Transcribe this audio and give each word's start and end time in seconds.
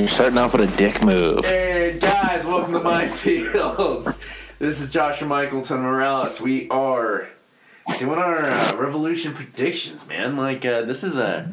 you're 0.00 0.08
starting 0.08 0.38
off 0.38 0.52
with 0.54 0.72
a 0.72 0.76
dick 0.78 1.02
move. 1.02 1.44
Hey 1.44 1.98
guys, 2.00 2.42
welcome 2.46 2.72
to 2.72 2.80
Minefields. 2.80 4.24
This 4.58 4.82
is 4.82 4.90
Joshua 4.90 5.26
Michaelton 5.26 5.80
Morales. 5.80 6.38
We 6.38 6.68
are 6.68 7.28
doing 7.98 8.18
our 8.18 8.44
uh, 8.44 8.76
Revolution 8.76 9.32
predictions, 9.32 10.06
man. 10.06 10.36
Like 10.36 10.66
uh, 10.66 10.82
this 10.82 11.02
is 11.02 11.16
a. 11.18 11.50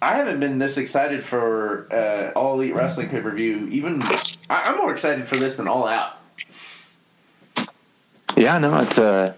I 0.00 0.16
haven't 0.16 0.40
been 0.40 0.56
this 0.56 0.78
excited 0.78 1.22
for 1.22 1.86
uh, 1.92 2.32
All 2.38 2.54
Elite 2.54 2.74
Wrestling 2.74 3.10
pay 3.10 3.20
per 3.20 3.30
view. 3.30 3.68
Even 3.70 4.02
I- 4.02 4.22
I'm 4.48 4.78
more 4.78 4.90
excited 4.90 5.26
for 5.26 5.36
this 5.36 5.56
than 5.56 5.68
All 5.68 5.86
Out. 5.86 6.16
Yeah, 8.38 8.56
no, 8.58 8.80
it's 8.80 8.96
a 8.96 9.36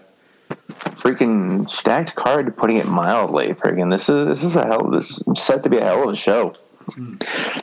freaking 0.49 1.69
stacked 1.69 2.15
card, 2.15 2.55
putting 2.55 2.77
it 2.77 2.87
mildly. 2.87 3.53
Freaking, 3.53 3.91
this 3.91 4.07
is 4.07 4.27
this 4.27 4.43
is 4.45 4.55
a 4.55 4.65
hell. 4.65 4.89
This 4.89 5.21
is 5.27 5.41
set 5.41 5.63
to 5.63 5.69
be 5.69 5.77
a 5.77 5.83
hell 5.83 6.03
of 6.07 6.13
a 6.13 6.15
show. 6.15 6.53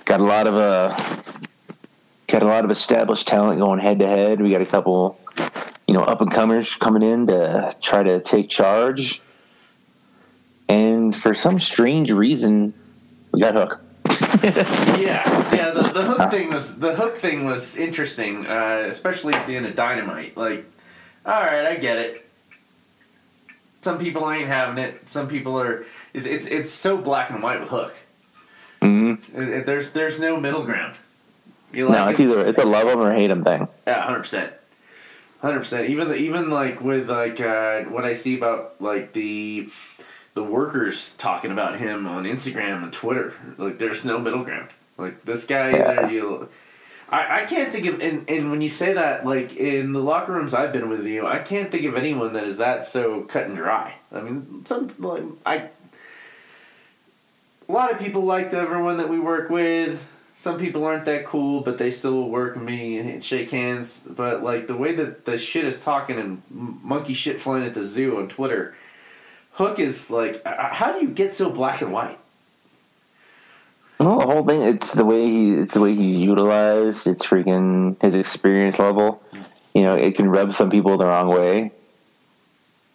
Got 0.04 0.20
a 0.20 0.24
lot 0.24 0.46
of 0.46 0.54
uh, 0.54 0.96
got 2.26 2.42
a 2.42 2.46
lot 2.46 2.64
of 2.64 2.70
established 2.70 3.26
talent 3.26 3.58
going 3.58 3.80
head 3.80 3.98
to 3.98 4.06
head. 4.06 4.40
We 4.40 4.50
got 4.50 4.60
a 4.60 4.66
couple, 4.66 5.18
you 5.86 5.94
know, 5.94 6.02
up 6.02 6.20
and 6.20 6.30
comers 6.30 6.74
coming 6.76 7.02
in 7.02 7.26
to 7.26 7.74
try 7.80 8.02
to 8.02 8.20
take 8.20 8.48
charge. 8.48 9.20
And 10.68 11.16
for 11.16 11.34
some 11.34 11.58
strange 11.58 12.10
reason, 12.10 12.74
we 13.32 13.40
got 13.40 13.54
Hook. 13.54 13.80
Yeah, 14.98 15.54
yeah. 15.54 15.70
The, 15.70 15.82
the 15.82 16.02
hook 16.02 16.30
thing 16.30 16.50
was 16.50 16.78
the 16.78 16.94
hook 16.94 17.16
thing 17.16 17.44
was 17.44 17.76
interesting, 17.76 18.46
uh, 18.46 18.84
especially 18.88 19.34
at 19.34 19.46
the 19.46 19.56
end 19.56 19.66
of 19.66 19.74
Dynamite. 19.74 20.36
Like, 20.36 20.64
all 21.24 21.40
right, 21.40 21.66
I 21.66 21.76
get 21.76 21.98
it. 21.98 22.24
Some 23.80 23.98
people 23.98 24.30
ain't 24.30 24.48
having 24.48 24.82
it. 24.82 25.08
Some 25.08 25.28
people 25.28 25.60
are. 25.60 25.84
It's 26.12 26.26
it's, 26.26 26.46
it's 26.46 26.70
so 26.70 26.98
black 26.98 27.30
and 27.30 27.42
white 27.42 27.60
with 27.60 27.70
Hook. 27.70 27.94
Hmm 28.82 29.14
it- 29.34 29.66
there's 29.66 29.90
there's 29.92 30.20
no 30.20 30.38
middle 30.38 30.64
ground. 30.64 30.96
You 31.72 31.88
No, 31.88 32.08
it's 32.08 32.18
it? 32.20 32.24
either 32.24 32.46
it's 32.46 32.58
a 32.58 32.64
love 32.64 32.88
him 32.88 32.98
or 33.00 33.12
hate 33.12 33.30
him 33.30 33.44
thing. 33.44 33.68
Yeah, 33.86 34.00
hundred 34.00 34.20
percent, 34.20 34.52
hundred 35.42 35.58
percent. 35.58 35.90
Even 35.90 36.08
the, 36.08 36.16
even 36.16 36.48
like 36.50 36.80
with 36.80 37.10
like 37.10 37.40
uh, 37.40 37.82
what 37.84 38.04
I 38.04 38.12
see 38.12 38.36
about 38.38 38.80
like 38.80 39.12
the 39.12 39.68
the 40.34 40.42
workers 40.42 41.14
talking 41.14 41.50
about 41.50 41.78
him 41.78 42.06
on 42.06 42.24
Instagram 42.24 42.82
and 42.84 42.92
Twitter, 42.92 43.34
like 43.58 43.78
there's 43.78 44.04
no 44.04 44.18
middle 44.18 44.44
ground. 44.44 44.68
Like 44.96 45.24
this 45.24 45.44
guy, 45.44 45.70
Yeah. 45.70 45.90
either 46.04 46.10
you. 46.12 46.48
I, 47.10 47.42
I 47.42 47.44
can't 47.46 47.72
think 47.72 47.86
of 47.86 48.00
and, 48.00 48.28
and 48.28 48.50
when 48.50 48.60
you 48.60 48.68
say 48.68 48.92
that 48.92 49.24
like 49.24 49.56
in 49.56 49.92
the 49.92 50.02
locker 50.02 50.32
rooms 50.32 50.52
I've 50.52 50.74
been 50.74 50.90
with 50.90 51.06
you 51.06 51.26
I 51.26 51.38
can't 51.38 51.70
think 51.70 51.86
of 51.86 51.96
anyone 51.96 52.34
that 52.34 52.44
is 52.44 52.58
that 52.58 52.84
so 52.84 53.22
cut 53.22 53.46
and 53.46 53.56
dry 53.56 53.94
I 54.12 54.20
mean 54.20 54.66
some 54.66 54.90
like 54.98 55.22
I 55.46 55.70
a 57.68 57.72
lot 57.72 57.92
of 57.92 57.98
people 57.98 58.22
like 58.22 58.52
everyone 58.52 58.96
that 58.96 59.08
we 59.08 59.18
work 59.18 59.50
with. 59.50 60.06
Some 60.32 60.58
people 60.58 60.84
aren't 60.84 61.04
that 61.06 61.24
cool, 61.24 61.60
but 61.62 61.78
they 61.78 61.90
still 61.90 62.28
work 62.28 62.54
with 62.54 62.62
me 62.62 62.98
and 62.98 63.22
shake 63.22 63.50
hands. 63.50 64.04
But 64.08 64.42
like 64.42 64.68
the 64.68 64.76
way 64.76 64.94
that 64.94 65.24
the 65.24 65.36
shit 65.36 65.64
is 65.64 65.82
talking 65.82 66.18
and 66.18 66.42
monkey 66.50 67.12
shit 67.12 67.40
flying 67.40 67.64
at 67.64 67.74
the 67.74 67.84
zoo 67.84 68.18
on 68.18 68.28
Twitter, 68.28 68.74
Hook 69.52 69.80
is 69.80 70.10
like, 70.10 70.40
how 70.46 70.92
do 70.92 71.00
you 71.00 71.08
get 71.08 71.34
so 71.34 71.50
black 71.50 71.82
and 71.82 71.92
white? 71.92 72.18
Well, 73.98 74.20
the 74.20 74.26
whole 74.26 74.46
thing, 74.46 74.62
it's 74.62 74.92
the 74.94 75.04
way 75.04 75.26
he, 75.26 75.54
it's 75.54 75.74
the 75.74 75.80
way 75.80 75.92
he's 75.94 76.18
utilized. 76.18 77.08
It's 77.08 77.26
freaking 77.26 78.00
his 78.00 78.14
experience 78.14 78.78
level. 78.78 79.20
You 79.74 79.82
know, 79.82 79.96
it 79.96 80.14
can 80.14 80.30
rub 80.30 80.54
some 80.54 80.70
people 80.70 80.96
the 80.96 81.06
wrong 81.06 81.26
way. 81.26 81.72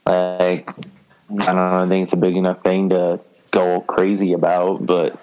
Like, 0.06 0.70
I 0.70 0.84
don't 1.30 1.56
know, 1.56 1.84
I 1.84 1.86
think 1.88 2.04
it's 2.04 2.14
a 2.14 2.18
big 2.18 2.38
enough 2.38 2.62
thing 2.62 2.90
to 2.90 3.20
go 3.54 3.82
crazy 3.82 4.34
about, 4.34 4.86
but 4.86 5.18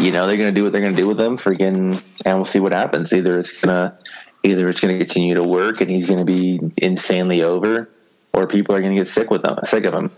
you 0.00 0.10
know, 0.10 0.26
they're 0.26 0.36
gonna 0.36 0.52
do 0.52 0.64
what 0.64 0.72
they're 0.72 0.82
gonna 0.82 0.96
do 0.96 1.06
with 1.06 1.20
him. 1.20 1.38
Freaking, 1.38 2.02
and 2.24 2.36
we'll 2.36 2.44
see 2.44 2.60
what 2.60 2.72
happens. 2.72 3.12
Either 3.12 3.38
it's 3.38 3.60
gonna, 3.60 3.96
either 4.42 4.68
it's 4.68 4.80
gonna 4.80 4.98
continue 4.98 5.34
to 5.34 5.44
work 5.44 5.80
and 5.80 5.90
he's 5.90 6.06
gonna 6.06 6.24
be 6.24 6.60
insanely 6.78 7.42
over, 7.42 7.88
or 8.32 8.46
people 8.46 8.74
are 8.74 8.80
gonna 8.80 8.94
get 8.94 9.08
sick 9.08 9.30
with 9.30 9.42
them, 9.42 9.58
sick 9.62 9.84
of 9.84 9.94
him. 9.94 10.10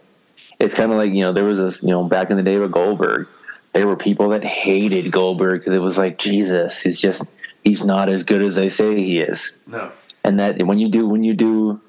It's 0.58 0.74
kind 0.74 0.90
of 0.92 0.98
like 0.98 1.12
you 1.12 1.20
know, 1.20 1.32
there 1.32 1.44
was 1.44 1.58
this, 1.58 1.82
you 1.82 1.90
know, 1.90 2.04
back 2.04 2.30
in 2.30 2.36
the 2.36 2.42
day 2.42 2.58
with 2.58 2.72
Goldberg 2.72 3.28
there 3.72 3.86
were 3.86 3.96
people 3.96 4.30
that 4.30 4.44
hated 4.44 5.10
Goldberg 5.12 5.60
because 5.60 5.74
it 5.74 5.78
was 5.78 5.96
like 5.96 6.18
Jesus. 6.18 6.80
He's 6.82 7.00
just 7.00 7.24
he's 7.62 7.84
not 7.84 8.08
as 8.08 8.24
good 8.24 8.42
as 8.42 8.56
they 8.56 8.68
say 8.68 8.96
he 8.96 9.20
is. 9.20 9.52
No. 9.66 9.92
And 10.24 10.40
that 10.40 10.62
when 10.62 10.78
you 10.78 10.88
do 10.88 11.06
when 11.06 11.22
you 11.22 11.34
do 11.34 11.80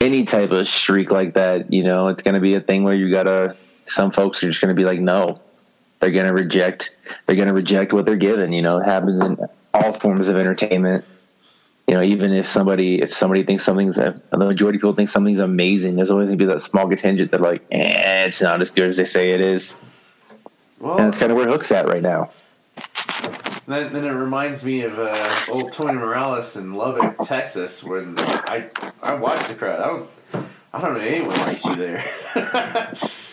any 0.00 0.24
type 0.24 0.52
of 0.52 0.66
streak 0.68 1.10
like 1.10 1.34
that, 1.34 1.72
you 1.72 1.82
know, 1.82 2.08
it's 2.08 2.22
going 2.22 2.34
to 2.34 2.40
be 2.40 2.54
a 2.54 2.60
thing 2.60 2.84
where 2.84 2.94
you 2.94 3.10
gotta. 3.10 3.56
Some 3.88 4.10
folks 4.10 4.42
are 4.42 4.48
just 4.48 4.60
going 4.60 4.74
to 4.74 4.78
be 4.80 4.84
like, 4.84 5.00
no, 5.00 5.38
they're 6.00 6.10
going 6.10 6.26
to 6.26 6.32
reject. 6.32 6.96
They're 7.26 7.36
going 7.36 7.48
to 7.48 7.54
reject 7.54 7.92
what 7.92 8.06
they're 8.06 8.16
given. 8.16 8.52
You 8.52 8.62
know, 8.62 8.78
it 8.78 8.84
happens 8.84 9.20
in 9.20 9.36
all 9.74 9.92
forms 9.92 10.28
of 10.28 10.36
entertainment. 10.36 11.04
You 11.86 11.94
know, 11.94 12.02
even 12.02 12.32
if 12.34 12.46
somebody 12.46 13.00
if 13.00 13.14
somebody 13.14 13.44
thinks 13.44 13.64
something's 13.64 13.96
the 13.96 14.20
majority 14.32 14.76
of 14.76 14.80
people 14.80 14.92
think 14.92 15.08
something's 15.08 15.38
amazing, 15.38 15.96
there's 15.96 16.10
always 16.10 16.26
going 16.26 16.38
to 16.38 16.44
be 16.44 16.52
that 16.52 16.62
small 16.62 16.86
contingent 16.86 17.30
that 17.30 17.40
like, 17.40 17.62
eh, 17.70 18.26
it's 18.26 18.42
not 18.42 18.60
as 18.60 18.70
good 18.72 18.90
as 18.90 18.98
they 18.98 19.06
say 19.06 19.30
it 19.30 19.40
is. 19.40 19.76
Well, 20.80 20.98
And 20.98 21.06
that's 21.06 21.18
kind 21.18 21.32
of 21.32 21.38
where 21.38 21.48
Hook's 21.48 21.72
at 21.72 21.88
right 21.88 22.02
now. 22.02 22.30
then, 23.66 23.92
then 23.92 24.04
it 24.04 24.10
reminds 24.10 24.64
me 24.64 24.82
of 24.82 24.98
uh, 24.98 25.30
old 25.50 25.72
Tony 25.72 25.94
Morales 25.94 26.56
in 26.56 26.74
Lubbock, 26.74 27.26
Texas, 27.26 27.82
when 27.82 28.16
I 28.18 28.66
I 29.02 29.14
watched 29.14 29.48
the 29.48 29.54
crowd. 29.54 29.80
I 29.80 29.86
don't 29.86 30.46
I 30.74 30.80
don't 30.82 30.94
know 30.94 31.00
anyone 31.00 31.36
likes 31.38 31.64
you 31.64 31.74
there. 31.74 32.04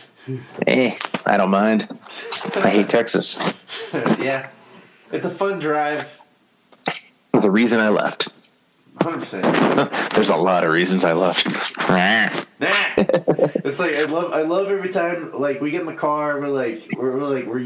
Eh, 0.68 0.97
I 1.25 1.38
don't 1.38 1.50
mind. 1.52 1.88
I 2.56 2.69
hate 2.69 2.90
Texas. 2.90 3.38
yeah, 4.19 4.50
it's 5.12 5.25
a 5.25 5.30
fun 5.30 5.59
drive. 5.59 6.19
There's 7.31 7.46
a 7.46 7.52
reason 7.52 7.80
I 7.80 7.90
left. 7.90 8.30
Hundred 9.02 9.19
percent. 9.19 10.12
There's 10.16 10.30
a 10.30 10.35
lot 10.35 10.64
of 10.64 10.72
reasons 10.72 11.03
I 11.03 11.14
left. 11.14 11.47
It's 13.66 13.80
like 13.80 13.96
I 13.96 14.03
love 14.03 14.31
I 14.31 14.44
love 14.44 14.69
every 14.69 14.90
time 14.90 15.34
like 15.38 15.59
we 15.59 15.72
get 15.72 15.81
in 15.81 15.88
the 15.88 15.96
car 15.96 16.40
we're 16.40 16.47
like 16.47 16.88
we're, 16.96 17.18
we're 17.18 17.24
like 17.24 17.46
we're 17.46 17.66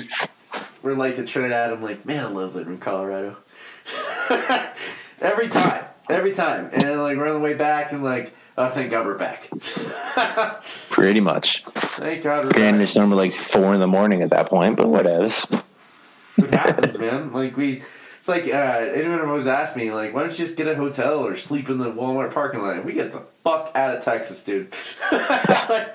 we're 0.82 0.96
like 0.96 1.16
to 1.18 1.26
Trinidad 1.26 1.72
I'm 1.72 1.82
like 1.82 2.06
man 2.06 2.26
I 2.26 2.30
love 2.30 2.56
living 2.56 2.74
in 2.74 2.80
Colorado 2.80 3.38
every 5.22 5.50
time 5.50 5.86
every 6.10 6.32
time 6.32 6.70
and 6.74 7.02
like 7.02 7.18
we're 7.18 7.28
on 7.28 7.36
the 7.36 7.40
way 7.40 7.54
back 7.54 7.92
and 7.92 8.04
like 8.04 8.34
oh 8.60 8.70
thank 8.70 8.92
God 8.92 9.06
we're 9.06 9.18
back 9.18 9.50
Pretty 10.92 11.20
much. 11.22 11.64
thank 11.66 12.24
God 12.24 12.46
we're 12.46 12.52
Granted, 12.52 12.78
back 12.80 12.84
it's 12.84 12.96
normally 12.96 13.30
like 13.30 13.38
four 13.40 13.74
in 13.74 13.80
the 13.80 13.88
morning 13.88 14.22
at 14.22 14.30
that 14.32 14.48
point, 14.48 14.76
but 14.78 14.88
whatevs. 14.88 15.64
it 16.38 16.54
happens 16.54 16.98
man 17.00 17.32
like 17.34 17.58
we 17.58 17.82
it's 18.18 18.28
like 18.28 18.46
uh, 18.48 18.50
anyone 18.52 19.22
always 19.26 19.48
asked 19.48 19.76
me 19.78 19.92
like 19.92 20.14
why 20.14 20.22
don't 20.22 20.32
you 20.32 20.38
just 20.38 20.58
get 20.58 20.68
a 20.68 20.76
hotel 20.76 21.20
or 21.26 21.36
sleep 21.36 21.70
in 21.70 21.78
the 21.78 21.92
Walmart 21.92 22.34
parking 22.34 22.62
lot 22.62 22.84
we 22.86 22.94
get 22.94 23.12
the 23.12 23.22
fuck 23.44 23.72
out 23.76 23.96
of 23.96 24.04
Texas 24.04 24.44
dude 24.44 24.74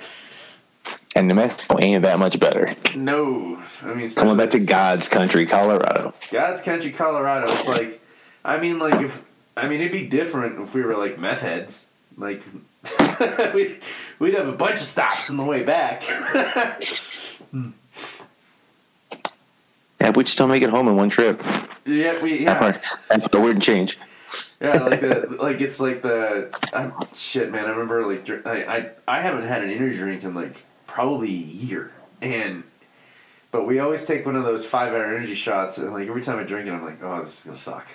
And 1.17 1.29
New 1.29 1.35
Mexico 1.35 1.79
ain't 1.81 2.03
that 2.03 2.19
much 2.19 2.41
better. 2.41 2.75
no 2.97 3.63
I 3.83 3.95
mean 3.95 4.11
Coming 4.11 4.37
back 4.37 4.51
to 4.51 4.59
God's 4.59 5.09
country, 5.09 5.47
Colorado. 5.47 6.13
God's 6.33 6.61
country, 6.61 6.91
Colorado. 6.91 7.47
It's 7.53 7.69
like, 7.69 8.01
I 8.45 8.59
mean, 8.59 8.81
like 8.81 9.01
if 9.01 9.23
I 9.57 9.69
mean, 9.69 9.79
it'd 9.81 9.93
be 9.93 10.09
different 10.09 10.61
if 10.61 10.75
we 10.75 10.83
were 10.83 10.97
like 10.97 11.17
meth 11.19 11.43
heads. 11.43 11.87
Like, 12.17 12.43
we'd 13.55 13.81
we'd 14.19 14.35
have 14.35 14.49
a 14.49 14.53
bunch 14.53 14.75
of 14.75 14.81
stops 14.87 15.31
on 15.31 15.37
the 15.37 15.45
way 15.45 15.63
back. 15.63 16.03
Yeah, 20.01 20.11
we'd 20.11 20.27
don't 20.27 20.49
make 20.51 20.63
it 20.63 20.71
home 20.71 20.89
in 20.89 20.97
one 20.97 21.09
trip. 21.11 21.43
yeah, 21.87 22.21
we 22.23 22.39
That 22.39 22.41
yeah 22.45 22.59
part, 22.59 22.81
that's 23.09 23.29
the 23.29 23.41
weird 23.41 23.61
change. 23.61 23.99
yeah 24.61 24.83
like 24.83 25.01
the 25.01 25.37
like 25.41 25.61
it's 25.61 25.81
like 25.81 26.03
the 26.03 26.49
I, 26.73 26.91
shit 27.15 27.51
man. 27.51 27.65
I 27.67 27.71
remember 27.71 28.07
like 28.07 28.25
dr- 28.25 28.47
I, 28.47 28.65
I 28.65 28.91
I 29.09 29.21
haven't 29.21 29.45
had 29.45 29.63
an 29.63 29.71
energy 29.71 29.97
drink 29.97 30.23
in 30.25 30.35
like 30.35 30.63
probably 30.87 31.29
a 31.29 31.31
year, 31.31 31.91
and 32.21 32.65
but 33.51 33.67
we 33.67 33.79
always 33.79 34.05
take 34.05 34.27
one 34.27 34.37
of 34.37 34.45
those 34.45 34.67
five 34.67 34.93
hour 34.93 35.05
energy 35.05 35.35
shots, 35.35 35.79
and 35.79 35.93
like 35.93 36.09
every 36.09 36.23
time 36.23 36.39
I 36.39 36.43
drink 36.45 36.67
it, 36.69 36.73
I'm 36.73 36.85
like, 36.85 37.03
oh, 37.03 37.23
this 37.23 37.41
is 37.41 37.45
gonna 37.47 37.57
suck. 37.57 37.87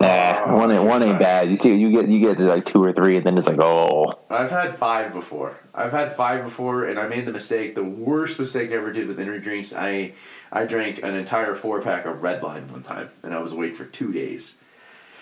Nah, 0.00 0.44
Oh, 0.46 0.56
one 0.56 0.72
ain't, 0.72 0.84
one 0.84 1.02
ain't 1.02 1.18
bad. 1.18 1.50
You 1.50 1.58
get 1.58 1.78
you 1.78 1.90
get 1.92 2.08
you 2.08 2.20
get 2.20 2.38
to 2.38 2.44
like 2.44 2.64
two 2.64 2.82
or 2.82 2.92
three, 2.92 3.16
and 3.16 3.24
then 3.26 3.36
it's 3.36 3.46
like, 3.46 3.58
oh, 3.60 4.18
I've 4.30 4.50
had 4.50 4.74
five 4.74 5.12
before. 5.12 5.58
I've 5.74 5.92
had 5.92 6.12
five 6.12 6.42
before, 6.44 6.84
and 6.86 6.98
I 6.98 7.06
made 7.06 7.26
the 7.26 7.32
mistake. 7.32 7.74
The 7.74 7.84
worst 7.84 8.38
mistake 8.38 8.70
I 8.70 8.74
ever 8.74 8.92
did 8.92 9.06
with 9.08 9.20
energy 9.20 9.44
drinks. 9.44 9.74
I 9.74 10.12
I 10.50 10.64
drank 10.64 11.02
an 11.02 11.14
entire 11.14 11.54
four 11.54 11.82
pack 11.82 12.06
of 12.06 12.22
Red 12.22 12.42
Line 12.42 12.66
one 12.68 12.82
time, 12.82 13.10
and 13.22 13.34
I 13.34 13.38
was 13.40 13.52
awake 13.52 13.76
for 13.76 13.84
two 13.84 14.12
days. 14.12 14.56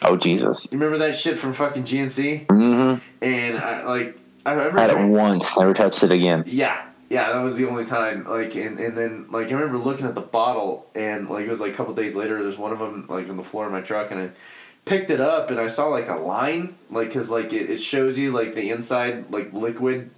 oh 0.02 0.16
Jesus. 0.16 0.68
You 0.70 0.78
remember 0.78 0.98
that 0.98 1.14
shit 1.16 1.36
from 1.38 1.52
fucking 1.52 1.82
GNC? 1.82 2.46
Mm-hmm. 2.46 3.24
And 3.24 3.58
I 3.58 3.84
like 3.84 4.18
I 4.46 4.52
remember. 4.52 4.80
Had 4.80 4.90
it 4.90 4.94
drink- 4.94 5.12
once, 5.12 5.58
never 5.58 5.74
touched 5.74 6.04
it 6.04 6.12
again. 6.12 6.44
yeah, 6.46 6.84
yeah, 7.10 7.32
that 7.32 7.40
was 7.40 7.56
the 7.56 7.66
only 7.66 7.84
time. 7.84 8.24
Like, 8.28 8.54
and, 8.54 8.78
and 8.78 8.96
then 8.96 9.26
like 9.30 9.48
I 9.50 9.54
remember 9.54 9.78
looking 9.78 10.06
at 10.06 10.14
the 10.14 10.20
bottle, 10.20 10.88
and 10.94 11.28
like 11.28 11.44
it 11.46 11.50
was 11.50 11.60
like 11.60 11.72
a 11.72 11.74
couple 11.74 11.94
days 11.94 12.14
later. 12.14 12.40
There's 12.40 12.56
one 12.58 12.72
of 12.72 12.78
them 12.78 13.06
like 13.08 13.28
on 13.28 13.36
the 13.36 13.42
floor 13.42 13.66
of 13.66 13.72
my 13.72 13.80
truck, 13.80 14.12
and 14.12 14.20
I 14.20 14.30
picked 14.88 15.10
it 15.10 15.20
up, 15.20 15.50
and 15.50 15.60
I 15.60 15.66
saw 15.66 15.86
like 15.86 16.08
a 16.08 16.16
line, 16.16 16.76
like 16.90 17.08
because 17.08 17.30
like 17.30 17.52
it, 17.52 17.70
it 17.70 17.78
shows 17.78 18.18
you 18.18 18.32
like 18.32 18.54
the 18.54 18.70
inside 18.70 19.30
like 19.30 19.52
liquid 19.52 20.10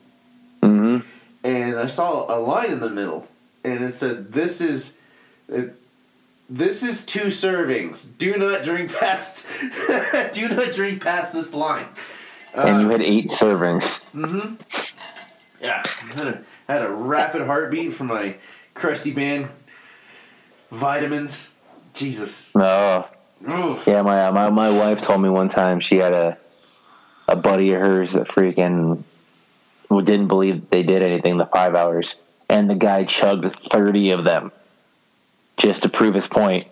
and 1.42 1.78
I 1.78 1.86
saw 1.86 2.34
a 2.34 2.38
line 2.38 2.70
in 2.70 2.80
the 2.80 2.90
middle, 2.90 3.28
and 3.64 3.82
it 3.82 3.94
said, 3.94 4.32
"This 4.32 4.60
is." 4.60 4.96
It, 5.48 5.74
this 6.52 6.82
is 6.82 7.06
two 7.06 7.26
servings. 7.26 8.08
Do 8.18 8.36
not 8.36 8.62
drink 8.62 8.92
past. 8.92 9.46
do 10.32 10.48
not 10.48 10.72
drink 10.72 11.00
past 11.00 11.32
this 11.32 11.54
line. 11.54 11.86
and 12.54 12.80
you 12.80 12.88
had 12.88 13.02
eight 13.02 13.26
servings. 13.26 14.04
Mm-hmm. 14.12 14.56
Yeah, 15.60 15.82
I 15.84 16.12
had 16.12 16.26
a 16.26 16.42
had 16.66 16.82
a 16.82 16.90
rapid 16.90 17.42
heartbeat 17.42 17.92
from 17.92 18.08
my 18.08 18.34
crusty 18.74 19.12
band 19.12 19.48
vitamins. 20.72 21.50
Jesus. 21.94 22.50
Oh, 22.54 23.08
Oof. 23.48 23.86
yeah. 23.86 24.02
My 24.02 24.30
my 24.30 24.50
my 24.50 24.70
wife 24.70 25.02
told 25.02 25.22
me 25.22 25.28
one 25.28 25.48
time 25.48 25.80
she 25.80 25.96
had 25.96 26.12
a 26.12 26.38
a 27.28 27.36
buddy 27.36 27.72
of 27.72 27.80
hers 27.80 28.12
that 28.12 28.28
freaking 28.28 29.02
didn't 29.88 30.28
believe 30.28 30.70
they 30.70 30.82
did 30.82 31.02
anything 31.02 31.36
the 31.38 31.46
five 31.46 31.74
hours, 31.74 32.16
and 32.48 32.68
the 32.68 32.74
guy 32.74 33.04
chugged 33.04 33.56
thirty 33.70 34.10
of 34.10 34.24
them 34.24 34.52
just 35.56 35.82
to 35.82 35.88
prove 35.88 36.14
his 36.14 36.26
point, 36.26 36.66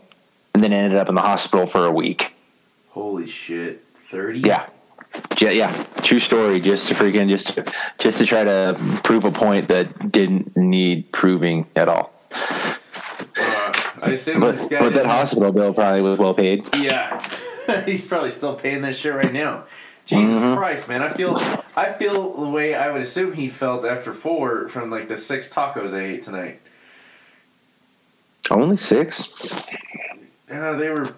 and 0.55 0.63
then 0.63 0.73
ended 0.73 0.99
up 0.99 1.09
in 1.09 1.15
the 1.15 1.21
hospital 1.21 1.67
for 1.67 1.87
a 1.87 1.93
week. 1.93 2.35
Holy 2.91 3.27
shit. 3.27 3.85
Thirty. 4.11 4.41
Yeah. 4.41 4.67
Yeah, 5.39 5.51
yeah, 5.51 5.85
true 6.03 6.19
story. 6.19 6.61
Just 6.61 6.89
to 6.89 6.95
freaking 6.95 7.29
just 7.29 7.55
to, 7.55 7.73
just 7.99 8.19
to 8.19 8.27
try 8.27 8.45
to 8.45 8.77
prove 9.05 9.25
a 9.25 9.33
point 9.33 9.69
that 9.69 10.13
didn't 10.13 10.55
need 10.57 11.11
proving 11.13 11.67
at 11.75 11.89
all. 11.89 12.13
Uh, 14.03 14.07
I 14.07 14.09
assume 14.11 14.41
But, 14.41 14.53
this 14.57 14.69
guy. 14.69 14.81
but 14.81 14.93
that 14.95 15.07
hospital 15.07 15.53
bill 15.53 15.73
probably 15.75 16.03
was 16.03 16.19
well 16.19 16.35
paid. 16.35 16.65
Yeah, 16.77 17.23
he's 17.87 18.07
probably 18.07 18.31
still 18.31 18.55
paying 18.55 18.83
that 18.83 18.95
shit 18.97 19.15
right 19.15 19.33
now. 19.33 19.65
Jesus 20.07 20.41
Mhm. 20.43 20.57
Christ, 20.57 20.89
man! 20.89 21.03
I 21.03 21.11
feel, 21.11 21.37
I 21.77 21.93
feel 21.93 22.33
the 22.35 22.49
way 22.49 22.75
I 22.75 22.91
would 22.91 23.03
assume 23.03 23.35
he 23.35 23.49
felt 23.49 23.85
after 23.85 24.13
four 24.13 24.67
from 24.69 24.91
like 24.91 25.09
the 25.09 25.17
six 25.19 25.53
tacos 25.53 25.95
I 25.95 26.01
ate 26.05 26.23
tonight. 26.23 26.61
Only 28.51 28.79
six. 28.79 29.29
Yeah, 30.49 30.73
they 30.73 30.89
were. 30.89 31.13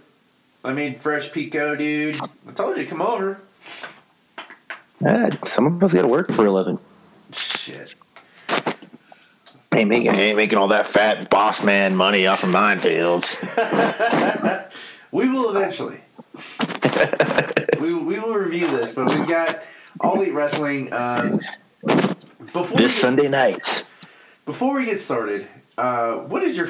I 0.65 0.73
made 0.73 1.01
fresh 1.01 1.31
pico, 1.31 1.77
dude. 1.77 2.19
I 2.49 2.53
told 2.53 2.77
you, 2.77 2.87
come 2.87 3.01
over. 3.01 3.41
Yeah, 5.01 5.31
some 5.47 5.67
of 5.67 5.83
us 5.83 5.95
got 5.95 6.03
to 6.03 6.09
work 6.09 6.33
for 6.33 6.45
a 6.45 6.51
living. 6.51 6.79
Shit. 7.33 7.95
Ain't 9.73 9.89
making 9.89 10.15
ain't 10.15 10.37
making 10.37 10.59
all 10.59 10.69
that 10.69 10.87
fat 10.89 11.31
boss 11.31 11.63
man 11.63 11.95
money 11.95 12.27
off 12.27 12.43
of 12.43 12.51
minefields. 12.51 13.39
We 15.13 15.29
will 15.29 15.51
eventually. 15.57 15.99
we, 17.81 17.95
we 17.95 18.19
will 18.21 18.35
review 18.35 18.69
this, 18.69 18.95
but 18.95 19.09
we've 19.09 19.27
got 19.29 19.63
All 20.01 20.15
Elite 20.15 20.33
Wrestling. 20.33 20.93
Um, 20.93 21.41
before 22.53 22.79
This 22.79 22.95
get- 22.95 23.01
Sunday 23.01 23.29
night. 23.29 23.85
Before 24.45 24.75
we 24.77 24.85
get 24.85 25.01
started, 25.01 25.47
uh, 25.77 26.13
what 26.15 26.43
is 26.43 26.57
your 26.57 26.69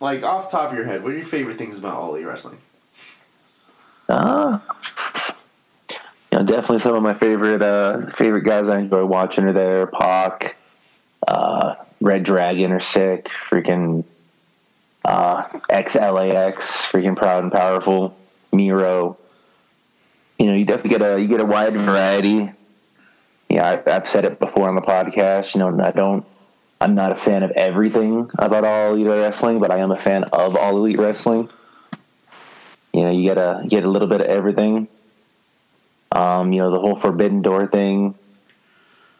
like 0.00 0.22
off 0.22 0.50
the 0.50 0.56
top 0.56 0.70
of 0.70 0.76
your 0.76 0.84
head? 0.84 1.02
What 1.02 1.12
are 1.12 1.16
your 1.16 1.24
favorite 1.24 1.56
things 1.58 1.78
about 1.78 1.94
All 1.94 2.14
Elite 2.14 2.26
Wrestling? 2.26 2.58
Ah. 4.08 4.62
You 6.32 6.38
know, 6.38 6.44
definitely 6.44 6.80
some 6.80 6.94
of 6.94 7.02
my 7.02 7.14
favorite 7.14 7.62
uh, 7.62 8.10
favorite 8.12 8.42
guys 8.42 8.68
I 8.68 8.78
enjoy 8.80 9.04
watching 9.04 9.44
are 9.44 9.52
there. 9.52 9.86
Pac, 9.86 10.56
uh, 11.26 11.74
Red 12.00 12.24
Dragon 12.24 12.72
are 12.72 12.80
sick. 12.80 13.28
Freaking 13.48 14.04
uh, 15.04 15.44
XLAX, 15.44 16.56
freaking 16.90 17.16
proud 17.16 17.42
and 17.42 17.52
powerful. 17.52 18.16
Miro. 18.52 19.16
You 20.38 20.46
know, 20.46 20.54
you 20.54 20.64
definitely 20.64 20.98
get 20.98 21.02
a 21.02 21.20
you 21.20 21.28
get 21.28 21.40
a 21.40 21.44
wide 21.44 21.74
variety. 21.74 22.50
Yeah, 23.48 23.82
I, 23.86 23.96
I've 23.96 24.08
said 24.08 24.24
it 24.24 24.38
before 24.38 24.68
on 24.68 24.74
the 24.74 24.82
podcast. 24.82 25.54
You 25.54 25.60
know, 25.60 25.84
I 25.84 25.90
don't. 25.90 26.24
I'm 26.80 26.94
not 26.94 27.12
a 27.12 27.16
fan 27.16 27.42
of 27.42 27.50
everything 27.50 28.30
about 28.38 28.64
All 28.64 28.94
Elite 28.94 29.06
Wrestling, 29.06 29.60
but 29.60 29.70
I 29.70 29.78
am 29.78 29.90
a 29.90 29.98
fan 29.98 30.24
of 30.24 30.56
All 30.56 30.78
Elite 30.78 30.98
Wrestling. 30.98 31.50
You 32.94 33.02
know, 33.02 33.10
you 33.10 33.24
get 33.24 33.36
a 33.36 33.60
you 33.62 33.68
get 33.68 33.84
a 33.84 33.90
little 33.90 34.08
bit 34.08 34.22
of 34.22 34.28
everything. 34.28 34.88
Um, 36.12 36.52
you 36.52 36.60
know, 36.60 36.70
the 36.70 36.80
whole 36.80 36.96
Forbidden 36.96 37.42
Door 37.42 37.68
thing. 37.68 38.14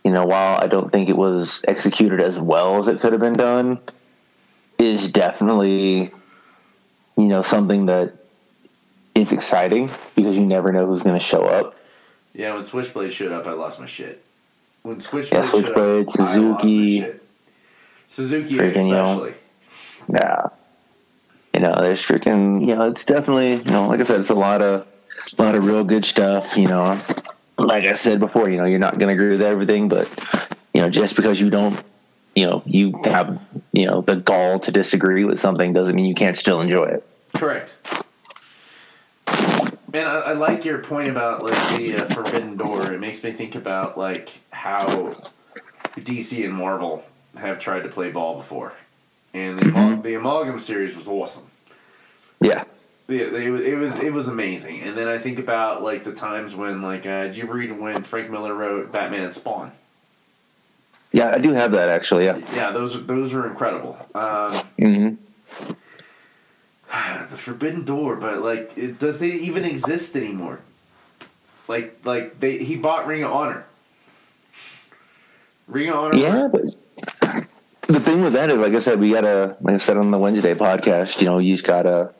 You 0.04 0.12
know, 0.12 0.24
while 0.24 0.58
I 0.60 0.66
don't 0.66 0.90
think 0.90 1.08
it 1.08 1.16
was 1.16 1.62
executed 1.68 2.20
as 2.22 2.38
well 2.38 2.78
as 2.78 2.88
it 2.88 3.00
could 3.00 3.12
have 3.12 3.20
been 3.20 3.34
done, 3.34 3.78
is 4.78 5.08
definitely, 5.08 6.10
you 7.16 7.24
know, 7.24 7.42
something 7.42 7.86
that 7.86 8.14
is 9.14 9.32
exciting 9.32 9.90
because 10.16 10.36
you 10.36 10.46
never 10.46 10.72
know 10.72 10.86
who's 10.86 11.02
going 11.02 11.18
to 11.18 11.24
show 11.24 11.42
up. 11.42 11.76
Yeah, 12.32 12.54
when 12.54 12.62
Switchblade 12.62 13.12
showed 13.12 13.32
up, 13.32 13.46
I 13.46 13.52
lost 13.52 13.78
my 13.80 13.86
shit. 13.86 14.24
When 14.82 15.00
Switchblade 15.00 15.42
Yeah, 15.42 15.50
showed 15.50 15.64
Switchblade, 15.64 15.76
up, 15.76 15.78
I 15.78 16.02
lost 16.02 16.18
my 16.18 16.26
Suzuki. 16.26 17.06
Suzuki 18.08 18.54
Freaking, 18.56 18.86
you 18.86 18.92
know, 18.92 19.02
especially. 19.02 19.34
Yeah. 20.12 20.46
You 21.52 21.60
know, 21.60 21.74
there's 21.80 22.00
freaking, 22.02 22.60
you 22.60 22.74
know, 22.74 22.88
it's 22.88 23.04
definitely, 23.04 23.56
you 23.56 23.70
know, 23.70 23.88
like 23.88 24.00
I 24.00 24.04
said, 24.04 24.20
it's 24.20 24.30
a 24.30 24.34
lot 24.34 24.62
of, 24.62 24.86
a 25.36 25.42
lot 25.42 25.54
of 25.54 25.66
real 25.66 25.84
good 25.84 26.04
stuff. 26.04 26.56
You 26.56 26.68
know, 26.68 26.98
like 27.60 27.84
I 27.84 27.94
said 27.94 28.20
before, 28.20 28.48
you 28.48 28.56
know, 28.56 28.64
you're 28.64 28.78
not 28.78 28.98
going 28.98 29.08
to 29.08 29.14
agree 29.14 29.30
with 29.30 29.42
everything, 29.42 29.88
but 29.88 30.08
you 30.74 30.80
know, 30.80 30.88
just 30.88 31.16
because 31.16 31.40
you 31.40 31.50
don't, 31.50 31.80
you 32.34 32.46
know, 32.46 32.62
you 32.66 33.00
have, 33.04 33.40
you 33.72 33.86
know, 33.86 34.00
the 34.00 34.16
gall 34.16 34.58
to 34.60 34.72
disagree 34.72 35.24
with 35.24 35.40
something 35.40 35.72
doesn't 35.72 35.94
mean 35.94 36.06
you 36.06 36.14
can't 36.14 36.36
still 36.36 36.60
enjoy 36.60 36.84
it. 36.84 37.06
Correct. 37.34 37.74
Man, 39.92 40.06
I, 40.06 40.20
I 40.20 40.32
like 40.34 40.64
your 40.64 40.78
point 40.78 41.08
about 41.08 41.42
like 41.42 41.76
the 41.76 41.96
uh, 41.96 42.04
Forbidden 42.14 42.56
Door. 42.56 42.92
It 42.92 43.00
makes 43.00 43.24
me 43.24 43.32
think 43.32 43.56
about 43.56 43.98
like 43.98 44.38
how 44.52 45.16
DC 45.96 46.44
and 46.44 46.54
Marvel 46.54 47.04
have 47.36 47.58
tried 47.58 47.82
to 47.82 47.88
play 47.88 48.10
ball 48.10 48.36
before, 48.36 48.72
and 49.34 49.58
the, 49.58 49.68
amal- 49.68 49.96
the 50.00 50.14
Amalgam 50.14 50.60
series 50.60 50.94
was 50.94 51.08
awesome. 51.08 51.49
Yeah. 53.10 53.22
It, 53.22 53.50
was- 53.50 53.60
it 53.62 53.74
was 53.76 53.96
it 53.98 54.12
was 54.12 54.28
amazing. 54.28 54.80
And 54.82 54.96
then 54.96 55.08
I 55.08 55.18
think 55.18 55.38
about 55.38 55.82
like 55.82 56.04
the 56.04 56.12
times 56.12 56.54
when 56.54 56.80
like 56.82 57.06
uh, 57.06 57.24
did 57.24 57.36
you 57.36 57.42
ever 57.44 57.54
read 57.54 57.72
when 57.78 58.02
Frank 58.02 58.30
Miller 58.30 58.54
wrote 58.54 58.92
Batman 58.92 59.22
and 59.24 59.34
Spawn? 59.34 59.72
Yeah, 61.12 61.30
I 61.34 61.38
do 61.38 61.52
have 61.52 61.72
that 61.72 61.88
actually. 61.88 62.24
Yeah. 62.26 62.38
Yeah, 62.54 62.70
those 62.70 63.04
those 63.06 63.32
were 63.32 63.46
incredible. 63.46 63.98
Um, 64.14 64.58
hmm 64.78 65.08
the 67.30 67.36
Forbidden 67.36 67.84
Door, 67.84 68.16
but 68.16 68.40
like, 68.42 68.76
it, 68.76 68.98
does 68.98 69.22
it 69.22 69.34
even 69.34 69.64
exist 69.64 70.16
anymore? 70.16 70.60
Like 71.68 71.98
like 72.04 72.40
they 72.40 72.58
he 72.58 72.76
bought 72.76 73.06
Ring 73.06 73.22
of 73.24 73.32
Honor. 73.32 73.64
Ring 75.68 75.88
of 75.88 75.96
Honor. 75.96 76.16
Yeah, 76.16 76.48
but 76.48 76.62
the 77.86 78.00
thing 78.00 78.22
with 78.22 78.32
that 78.34 78.50
is, 78.50 78.58
like 78.58 78.74
I 78.74 78.78
said, 78.80 78.98
we 79.00 79.10
gotta, 79.12 79.56
like 79.60 79.76
I 79.76 79.78
said 79.78 79.96
on 79.96 80.10
the 80.10 80.18
Wednesday 80.18 80.54
podcast, 80.54 81.20
you 81.20 81.26
know, 81.26 81.38
you 81.38 81.54
just 81.54 81.64
gotta, 81.66 82.12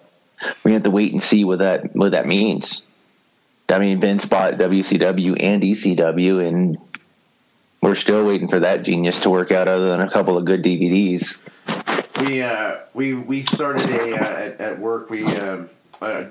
we 0.64 0.72
have 0.72 0.82
to 0.84 0.90
wait 0.90 1.12
and 1.12 1.22
see 1.22 1.44
what 1.44 1.58
that 1.60 1.94
what 1.94 2.12
that 2.12 2.26
means. 2.26 2.82
I 3.68 3.78
mean, 3.78 4.00
Vince 4.00 4.24
bought 4.26 4.54
WCW 4.54 5.36
and 5.38 5.62
ECW, 5.62 6.46
and 6.46 6.78
we're 7.80 7.94
still 7.94 8.26
waiting 8.26 8.48
for 8.48 8.58
that 8.60 8.82
genius 8.82 9.20
to 9.20 9.30
work 9.30 9.52
out, 9.52 9.68
other 9.68 9.88
than 9.88 10.00
a 10.00 10.10
couple 10.10 10.36
of 10.36 10.44
good 10.44 10.62
DVDs. 10.62 11.36
We 12.20 12.42
uh 12.42 12.78
we 12.94 13.14
we 13.14 13.42
started 13.42 13.88
a 13.90 14.14
uh, 14.14 14.16
at, 14.16 14.60
at 14.60 14.78
work. 14.78 15.08
We 15.10 15.24
um, 15.24 15.70
uh, 16.02 16.24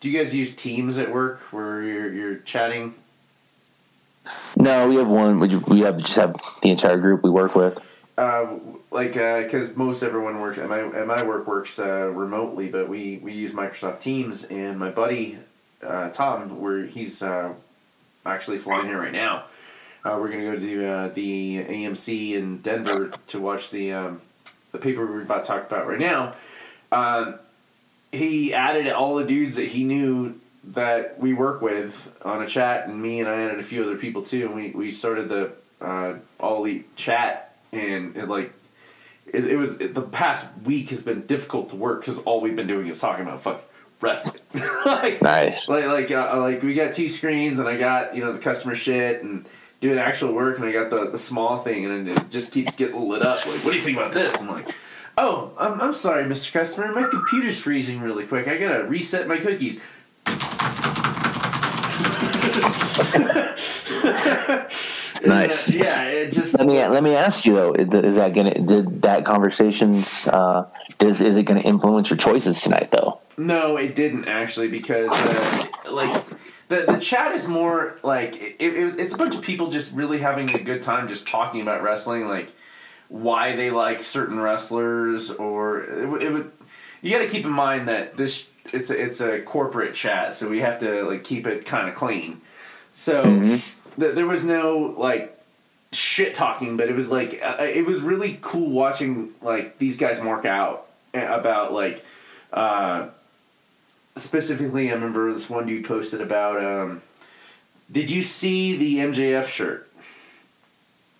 do 0.00 0.10
you 0.10 0.18
guys 0.18 0.34
use 0.34 0.56
Teams 0.56 0.98
at 0.98 1.12
work 1.12 1.40
where 1.52 1.82
you're 1.82 2.12
you're 2.12 2.36
chatting? 2.36 2.94
No, 4.56 4.88
we 4.88 4.96
have 4.96 5.08
one. 5.08 5.40
We 5.40 5.56
we 5.56 5.80
have 5.82 5.98
just 5.98 6.16
have 6.16 6.36
the 6.62 6.70
entire 6.70 6.98
group 6.98 7.22
we 7.22 7.30
work 7.30 7.54
with. 7.54 7.78
Uh, 8.92 8.94
like 8.94 9.12
because 9.12 9.76
most 9.76 10.02
everyone 10.02 10.40
works 10.40 10.58
at 10.58 10.68
my 10.68 10.80
at 10.80 11.06
my 11.06 11.22
work 11.22 11.46
works 11.46 11.78
uh, 11.78 12.08
remotely, 12.08 12.68
but 12.68 12.88
we 12.88 13.18
we 13.22 13.32
use 13.32 13.52
Microsoft 13.52 14.00
Teams. 14.00 14.44
And 14.44 14.78
my 14.78 14.90
buddy 14.90 15.38
uh, 15.82 16.10
Tom, 16.10 16.60
where 16.60 16.84
he's 16.86 17.22
uh, 17.22 17.52
actually 18.24 18.58
flying 18.58 18.86
here 18.86 18.98
right 18.98 19.12
now. 19.12 19.44
Uh, 20.04 20.16
we're 20.20 20.28
gonna 20.28 20.42
go 20.42 20.58
to 20.58 20.86
uh, 20.86 21.08
the 21.08 21.64
AMC 21.64 22.32
in 22.32 22.58
Denver 22.58 23.12
to 23.28 23.40
watch 23.40 23.70
the 23.70 23.92
um, 23.92 24.20
the 24.72 24.78
paper 24.78 25.06
we're 25.06 25.22
about 25.22 25.44
to 25.44 25.48
talk 25.48 25.66
about 25.66 25.86
right 25.86 26.00
now. 26.00 26.34
Um, 26.90 27.36
he 28.10 28.52
added 28.52 28.88
all 28.92 29.14
the 29.14 29.24
dudes 29.24 29.56
that 29.56 29.68
he 29.68 29.84
knew 29.84 30.38
that 30.64 31.18
we 31.18 31.32
work 31.32 31.62
with 31.62 32.14
on 32.24 32.42
a 32.42 32.46
chat, 32.46 32.88
and 32.88 33.00
me 33.00 33.20
and 33.20 33.28
I 33.28 33.42
added 33.42 33.58
a 33.58 33.62
few 33.62 33.82
other 33.82 33.96
people 33.96 34.22
too. 34.22 34.46
And 34.46 34.54
we, 34.54 34.70
we 34.70 34.90
started 34.90 35.28
the 35.28 35.52
uh, 35.80 36.14
all 36.38 36.58
elite 36.58 36.94
chat, 36.96 37.56
and 37.72 38.16
it 38.16 38.28
like 38.28 38.52
it, 39.26 39.44
it 39.44 39.56
was 39.56 39.80
it, 39.80 39.94
the 39.94 40.02
past 40.02 40.46
week 40.64 40.88
has 40.90 41.02
been 41.02 41.26
difficult 41.26 41.68
to 41.70 41.76
work 41.76 42.00
because 42.00 42.18
all 42.20 42.40
we've 42.40 42.56
been 42.56 42.66
doing 42.66 42.88
is 42.88 43.00
talking 43.00 43.24
about 43.26 43.40
fucking 43.40 43.62
wrestling. 44.00 44.40
like, 44.86 45.22
Nice. 45.22 45.68
like 45.68 45.86
like 45.86 46.10
uh, 46.10 46.38
like 46.40 46.62
we 46.62 46.74
got 46.74 46.92
two 46.92 47.08
screens, 47.08 47.58
and 47.58 47.68
I 47.68 47.76
got 47.76 48.16
you 48.16 48.24
know 48.24 48.32
the 48.32 48.38
customer 48.40 48.74
shit 48.74 49.22
and 49.22 49.48
doing 49.80 49.98
actual 49.98 50.32
work, 50.32 50.58
and 50.58 50.66
I 50.66 50.72
got 50.72 50.90
the, 50.90 51.10
the 51.10 51.18
small 51.18 51.58
thing, 51.58 51.84
and 51.86 52.08
it 52.08 52.30
just 52.30 52.52
keeps 52.52 52.74
getting 52.74 53.00
lit 53.08 53.22
up. 53.22 53.46
Like, 53.46 53.64
what 53.64 53.72
do 53.72 53.78
you 53.78 53.84
think 53.84 53.96
about 53.96 54.12
this? 54.12 54.40
I'm 54.40 54.48
like. 54.48 54.68
Oh, 55.18 55.52
I'm, 55.58 55.78
I'm 55.78 55.92
sorry, 55.92 56.24
Mr. 56.24 56.50
Customer. 56.54 56.90
My 56.90 57.06
computer's 57.06 57.60
freezing 57.60 58.00
really 58.00 58.26
quick. 58.26 58.48
I 58.48 58.56
gotta 58.56 58.84
reset 58.84 59.28
my 59.28 59.36
cookies. 59.36 59.78
Nice. 65.24 65.70
Uh, 65.70 65.74
yeah, 65.74 66.02
it 66.04 66.32
just 66.32 66.58
Let 66.58 66.66
me 66.66 66.84
let 66.84 67.02
me 67.04 67.14
ask 67.14 67.44
you 67.44 67.54
though: 67.54 67.72
is 67.74 67.92
is 67.94 68.16
that 68.16 68.34
gonna 68.34 68.54
did 68.54 69.02
that 69.02 69.24
conversations? 69.24 70.26
Uh, 70.26 70.66
is 70.98 71.20
is 71.20 71.36
it 71.36 71.44
gonna 71.44 71.60
influence 71.60 72.10
your 72.10 72.16
choices 72.16 72.60
tonight 72.60 72.90
though? 72.90 73.20
No, 73.36 73.76
it 73.76 73.94
didn't 73.94 74.26
actually 74.26 74.66
because 74.68 75.10
uh, 75.12 75.66
like 75.92 76.24
the 76.68 76.86
the 76.88 76.98
chat 76.98 77.32
is 77.36 77.46
more 77.46 77.98
like 78.02 78.34
it, 78.36 78.56
it, 78.60 78.98
it's 78.98 79.14
a 79.14 79.16
bunch 79.16 79.36
of 79.36 79.42
people 79.42 79.70
just 79.70 79.94
really 79.94 80.18
having 80.18 80.50
a 80.54 80.58
good 80.58 80.82
time 80.82 81.06
just 81.06 81.28
talking 81.28 81.62
about 81.62 81.82
wrestling, 81.84 82.26
like 82.26 82.50
why 83.08 83.54
they 83.54 83.70
like 83.70 84.02
certain 84.02 84.40
wrestlers 84.40 85.30
or 85.30 85.84
it, 85.84 86.08
would- 86.08 86.22
it 86.22 86.32
would. 86.32 86.50
You 87.00 87.10
got 87.12 87.18
to 87.18 87.28
keep 87.28 87.44
in 87.44 87.52
mind 87.52 87.86
that 87.88 88.16
this 88.16 88.48
it's 88.72 88.90
a, 88.90 89.00
it's 89.00 89.20
a 89.20 89.40
corporate 89.42 89.94
chat, 89.94 90.34
so 90.34 90.48
we 90.48 90.60
have 90.60 90.78
to 90.80 91.02
like 91.04 91.22
keep 91.24 91.46
it 91.46 91.64
kind 91.64 91.88
of 91.88 91.94
clean. 91.94 92.40
So 92.92 93.22
th- 93.98 94.14
there 94.14 94.26
was 94.26 94.44
no 94.44 94.94
like 94.98 95.36
shit 95.92 96.34
talking, 96.34 96.76
but 96.76 96.88
it 96.88 96.94
was 96.94 97.10
like 97.10 97.40
uh, 97.42 97.56
it 97.62 97.84
was 97.86 98.00
really 98.00 98.38
cool 98.42 98.70
watching 98.70 99.30
like 99.40 99.78
these 99.78 99.96
guys 99.96 100.22
mark 100.22 100.44
out 100.44 100.86
about 101.14 101.72
like. 101.72 102.04
Uh, 102.52 103.08
specifically, 104.16 104.90
I 104.90 104.94
remember 104.94 105.32
this 105.32 105.48
one 105.48 105.66
dude 105.66 105.84
posted 105.86 106.20
about. 106.20 106.62
Um, 106.62 107.02
did 107.90 108.10
you 108.10 108.22
see 108.22 108.76
the 108.76 108.96
MJF 108.98 109.46
shirt? 109.48 109.88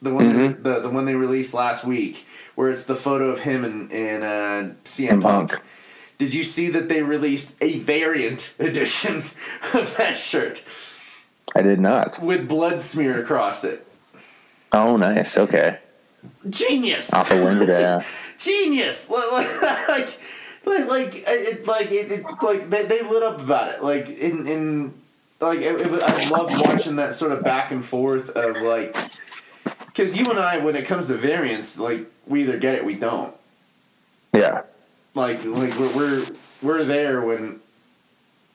The 0.02 0.12
one, 0.12 0.38
Mhm. 0.38 0.62
the 0.62 0.81
the 0.81 0.88
one 0.91 1.05
they 1.05 1.14
released 1.14 1.55
last 1.55 1.85
week, 1.85 2.26
where 2.55 2.71
it's 2.71 2.85
the 2.85 2.95
photo 2.97 3.31
of 3.31 3.41
him 3.41 3.64
and 3.64 3.93
and 3.93 4.23
uh, 4.25 4.75
CM 4.85 5.11
And 5.12 5.23
Punk. 5.23 5.50
Punk. 5.52 5.62
Did 6.19 6.35
you 6.35 6.43
see 6.43 6.69
that 6.71 6.88
they 6.88 7.02
released 7.02 7.55
a 7.61 7.79
variant 7.79 8.55
edition 8.59 9.23
of 9.75 9.95
that 9.97 10.17
shirt 10.17 10.62
I 11.54 11.62
did 11.62 11.80
not. 11.80 12.18
with 12.21 12.49
blood 12.49 12.80
smeared 12.80 13.21
across 13.21 13.64
it? 13.64 13.87
Oh, 14.73 14.97
nice. 14.97 15.37
Okay, 15.37 15.78
Genius! 16.49 17.12
off 17.12 17.28
the 17.28 17.37
wind 17.37 17.68
yeah. 17.68 18.02
genius 18.38 19.11
like 19.32 19.62
like 19.88 20.18
like 20.64 20.88
like 20.88 21.14
it, 21.28 21.66
like 21.66 21.90
it, 21.90 22.12
it 22.12 22.25
like 22.42 22.71
they, 22.71 22.85
they 22.87 23.02
lit 23.02 23.23
up 23.23 23.40
about 23.40 23.71
it 23.73 23.82
like 23.82 24.09
in 24.09 24.47
in 24.47 24.94
like 25.40 25.59
it, 25.59 25.80
it, 25.80 26.02
i 26.02 26.28
love 26.28 26.50
watching 26.61 26.97
that 26.97 27.12
sort 27.12 27.32
of 27.32 27.42
back 27.42 27.71
and 27.71 27.85
forth 27.85 28.30
of 28.30 28.56
like 28.62 28.97
because 29.87 30.16
you 30.16 30.25
and 30.26 30.38
i 30.38 30.59
when 30.59 30.76
it 30.76 30.87
comes 30.87 31.09
to 31.09 31.14
variants 31.14 31.78
like 31.78 32.06
we 32.26 32.42
either 32.42 32.59
get 32.59 32.75
it 32.75 32.85
we 32.85 32.94
don't 32.94 33.35
Yeah, 34.32 34.62
like 35.14 35.44
like 35.44 35.76
we're 35.78 35.97
we're, 35.97 36.26
we're 36.62 36.85
there 36.85 37.21
when 37.21 37.61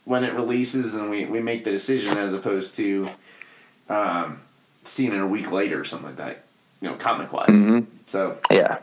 when 0.07 0.23
it 0.23 0.33
releases 0.33 0.95
and 0.95 1.09
we, 1.09 1.25
we 1.25 1.41
make 1.41 1.65
the 1.65 1.69
decision 1.71 2.17
as 2.17 2.33
opposed 2.33 2.75
to 2.75 3.09
um, 3.89 4.39
seeing 4.83 5.11
it 5.13 5.19
a 5.19 5.27
week 5.27 5.51
later 5.51 5.79
or 5.81 5.83
something 5.83 6.07
like 6.07 6.15
that 6.15 6.43
you 6.81 6.87
know 6.89 6.95
comic 6.95 7.33
wise 7.33 7.49
Mhm. 7.49 7.85
so 8.05 8.37
yeah, 8.49 8.77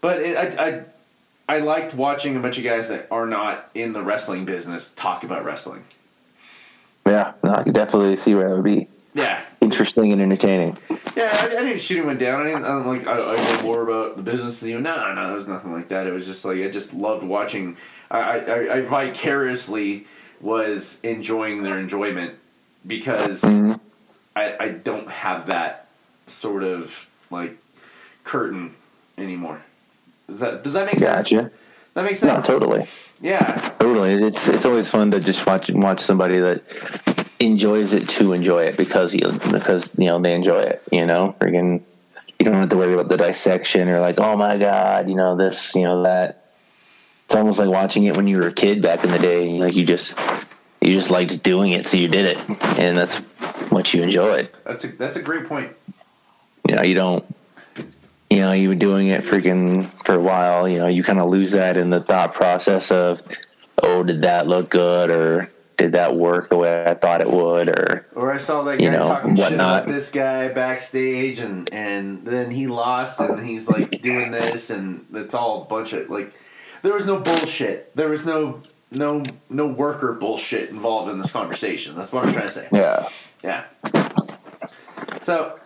But 0.00 0.20
it, 0.22 0.36
I, 0.58 0.66
I, 0.68 1.56
I 1.56 1.58
liked 1.58 1.92
watching 1.94 2.36
a 2.36 2.40
bunch 2.40 2.56
of 2.58 2.64
guys 2.64 2.88
that 2.88 3.08
are 3.10 3.26
not 3.26 3.68
in 3.74 3.92
the 3.92 4.02
wrestling 4.02 4.44
business 4.44 4.90
talk 4.94 5.24
about 5.24 5.44
wrestling. 5.44 5.84
yeah. 7.06 7.32
No, 7.42 7.52
I 7.54 7.64
could 7.64 7.74
definitely 7.74 8.16
see 8.16 8.34
where 8.34 8.48
that 8.48 8.54
would 8.54 8.64
be 8.64 8.86
Yeah, 9.12 9.42
interesting 9.64 10.12
and 10.12 10.20
entertaining. 10.22 10.76
yeah. 11.16 11.30
I, 11.40 11.46
I 11.46 11.48
didn't 11.48 11.80
shoot 11.80 12.04
him 12.06 12.16
down. 12.18 12.42
I 12.42 12.44
didn't. 12.44 12.64
I 12.64 12.68
don't 12.68 12.86
like. 12.86 13.06
I, 13.06 13.32
I 13.32 13.34
know 13.56 13.62
more 13.62 13.82
about 13.82 14.16
the 14.16 14.22
business 14.22 14.60
than 14.60 14.70
you. 14.70 14.80
No, 14.80 15.14
no, 15.14 15.30
it 15.30 15.34
was 15.34 15.48
nothing 15.48 15.72
like 15.72 15.88
that. 15.88 16.06
It 16.06 16.12
was 16.12 16.26
just 16.26 16.44
like 16.44 16.58
I 16.58 16.68
just 16.68 16.94
loved 16.94 17.24
watching. 17.24 17.76
I, 18.10 18.18
I, 18.20 18.74
I- 18.76 18.80
vicariously 18.82 20.06
was 20.40 21.00
enjoying 21.02 21.62
their 21.62 21.78
enjoyment 21.78 22.34
because 22.86 23.42
Mhm. 23.42 23.80
I, 24.36 24.56
I 24.60 24.68
don't 24.68 25.08
have 25.08 25.46
that 25.46 25.88
sort 26.26 26.62
of 26.62 27.08
like 27.30 27.56
curtain 28.24 28.74
anymore. 29.18 29.62
Does 30.28 30.40
that 30.40 30.62
does 30.62 30.74
that 30.74 30.86
make 30.86 30.98
sense? 30.98 31.30
Gotcha. 31.30 31.50
That 31.94 32.04
makes 32.04 32.22
No, 32.22 32.30
sense. 32.34 32.46
totally. 32.46 32.86
Yeah. 33.20 33.70
Totally, 33.78 34.12
it's 34.14 34.48
it's 34.48 34.64
always 34.64 34.88
fun 34.88 35.10
to 35.12 35.20
just 35.20 35.46
watch 35.46 35.70
watch 35.70 36.00
somebody 36.00 36.40
that 36.40 36.62
enjoys 37.40 37.92
it 37.92 38.08
to 38.10 38.32
enjoy 38.32 38.64
it 38.64 38.76
because 38.76 39.14
you 39.14 39.30
because 39.50 39.90
you 39.98 40.06
know 40.06 40.20
they 40.20 40.34
enjoy 40.34 40.60
it. 40.60 40.82
You 40.90 41.06
know, 41.06 41.34
freaking, 41.40 41.82
you 42.38 42.44
don't 42.44 42.54
have 42.54 42.68
to 42.70 42.76
worry 42.76 42.94
about 42.94 43.08
the 43.08 43.16
dissection 43.16 43.88
or 43.88 44.00
like, 44.00 44.18
oh 44.18 44.36
my 44.36 44.56
god, 44.56 45.08
you 45.08 45.14
know 45.14 45.36
this, 45.36 45.74
you 45.74 45.82
know 45.82 46.02
that. 46.04 46.40
It's 47.26 47.34
almost 47.34 47.58
like 47.58 47.70
watching 47.70 48.04
it 48.04 48.16
when 48.16 48.26
you 48.26 48.36
were 48.36 48.48
a 48.48 48.52
kid 48.52 48.82
back 48.82 49.02
in 49.02 49.10
the 49.10 49.18
day. 49.18 49.48
Like 49.58 49.74
you 49.74 49.84
just 49.86 50.14
you 50.82 50.92
just 50.92 51.10
liked 51.10 51.42
doing 51.42 51.72
it, 51.72 51.86
so 51.86 51.96
you 51.96 52.08
did 52.08 52.36
it, 52.36 52.78
and 52.78 52.96
that's 52.96 53.16
what 53.70 53.94
you 53.94 54.02
enjoyed. 54.02 54.50
That's 54.64 54.84
a 54.84 54.88
that's 54.88 55.16
a 55.16 55.22
great 55.22 55.46
point. 55.46 55.74
You 56.68 56.76
know, 56.76 56.82
you 56.82 56.94
don't. 56.94 57.24
You 58.30 58.40
know, 58.40 58.52
you've 58.52 58.70
been 58.70 58.78
doing 58.78 59.08
it 59.08 59.22
freaking 59.22 59.90
for 60.04 60.14
a 60.14 60.20
while. 60.20 60.68
You 60.68 60.80
know, 60.80 60.86
you 60.86 61.04
kind 61.04 61.20
of 61.20 61.30
lose 61.30 61.52
that 61.52 61.76
in 61.76 61.90
the 61.90 62.00
thought 62.00 62.34
process 62.34 62.90
of, 62.90 63.22
oh, 63.82 64.02
did 64.02 64.22
that 64.22 64.48
look 64.48 64.70
good 64.70 65.10
or 65.10 65.52
did 65.76 65.92
that 65.92 66.14
work 66.16 66.48
the 66.48 66.56
way 66.56 66.84
I 66.86 66.94
thought 66.94 67.20
it 67.20 67.30
would 67.30 67.68
or 67.68 68.06
Or 68.14 68.32
I 68.32 68.36
saw 68.36 68.62
that 68.64 68.78
guy 68.78 68.84
You 68.84 68.90
know, 68.90 69.02
talking 69.02 69.34
shit 69.36 69.44
whatnot. 69.50 69.82
about 69.84 69.86
this 69.92 70.10
guy 70.10 70.48
backstage, 70.48 71.38
and 71.40 71.72
and 71.72 72.24
then 72.24 72.50
he 72.50 72.66
lost, 72.66 73.20
and 73.20 73.44
he's 73.46 73.68
like 73.68 74.00
doing 74.00 74.30
this, 74.30 74.70
and 74.70 75.06
it's 75.14 75.34
all 75.34 75.62
a 75.62 75.64
bunch 75.66 75.92
of 75.92 76.08
like. 76.10 76.32
There 76.82 76.92
was 76.92 77.06
no 77.06 77.18
bullshit. 77.18 77.94
There 77.96 78.08
was 78.08 78.24
no 78.26 78.60
no 78.90 79.22
no 79.50 79.66
worker 79.66 80.12
bullshit 80.12 80.68
involved 80.70 81.10
in 81.10 81.18
this 81.18 81.32
conversation. 81.32 81.96
That's 81.96 82.12
what 82.12 82.26
I'm 82.26 82.32
trying 82.32 82.46
to 82.46 82.52
say. 82.52 82.68
yeah. 82.72 83.08
Yeah. 83.42 83.64
So, 85.22 85.58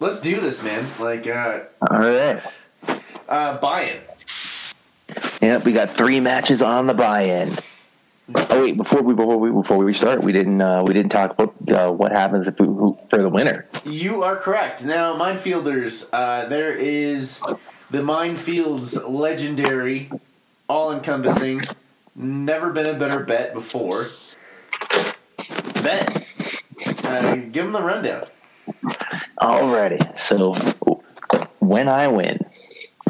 let's 0.00 0.20
do 0.20 0.40
this, 0.40 0.62
man. 0.62 0.86
Like, 1.00 1.26
uh, 1.26 1.60
All 1.90 1.98
right. 1.98 2.40
uh, 3.28 3.58
buy-in. 3.58 3.98
Yep, 5.40 5.64
we 5.64 5.72
got 5.72 5.96
three 5.96 6.20
matches 6.20 6.62
on 6.62 6.86
the 6.86 6.94
buy-in. 6.94 7.56
Oh 8.32 8.62
wait, 8.62 8.76
before 8.78 9.02
we 9.02 9.12
before 9.12 9.36
we 9.36 9.50
before 9.50 9.76
we 9.76 9.92
start, 9.92 10.22
we 10.22 10.32
didn't 10.32 10.60
uh, 10.60 10.82
we 10.82 10.94
didn't 10.94 11.10
talk 11.10 11.32
about 11.32 11.54
uh, 11.70 11.92
what 11.92 12.10
happens 12.10 12.48
if 12.48 12.58
we, 12.58 12.66
who, 12.66 12.98
for 13.10 13.20
the 13.20 13.28
winner. 13.28 13.66
You 13.84 14.22
are 14.22 14.36
correct. 14.36 14.82
Now, 14.82 15.14
Minefielders, 15.14 16.08
uh, 16.10 16.46
there 16.46 16.72
is 16.72 17.40
the 17.90 17.98
Minefields 17.98 19.06
legendary, 19.06 20.10
all 20.68 20.90
encompassing, 20.90 21.60
never 22.16 22.70
been 22.70 22.88
a 22.88 22.94
better 22.94 23.20
bet 23.20 23.52
before. 23.52 24.08
Bet. 25.82 26.26
Uh, 27.04 27.34
give 27.36 27.64
them 27.64 27.72
the 27.72 27.82
rundown. 27.82 28.24
Alrighty, 29.38 30.18
so 30.18 30.54
when 31.58 31.88
I 31.88 32.08
win, 32.08 32.38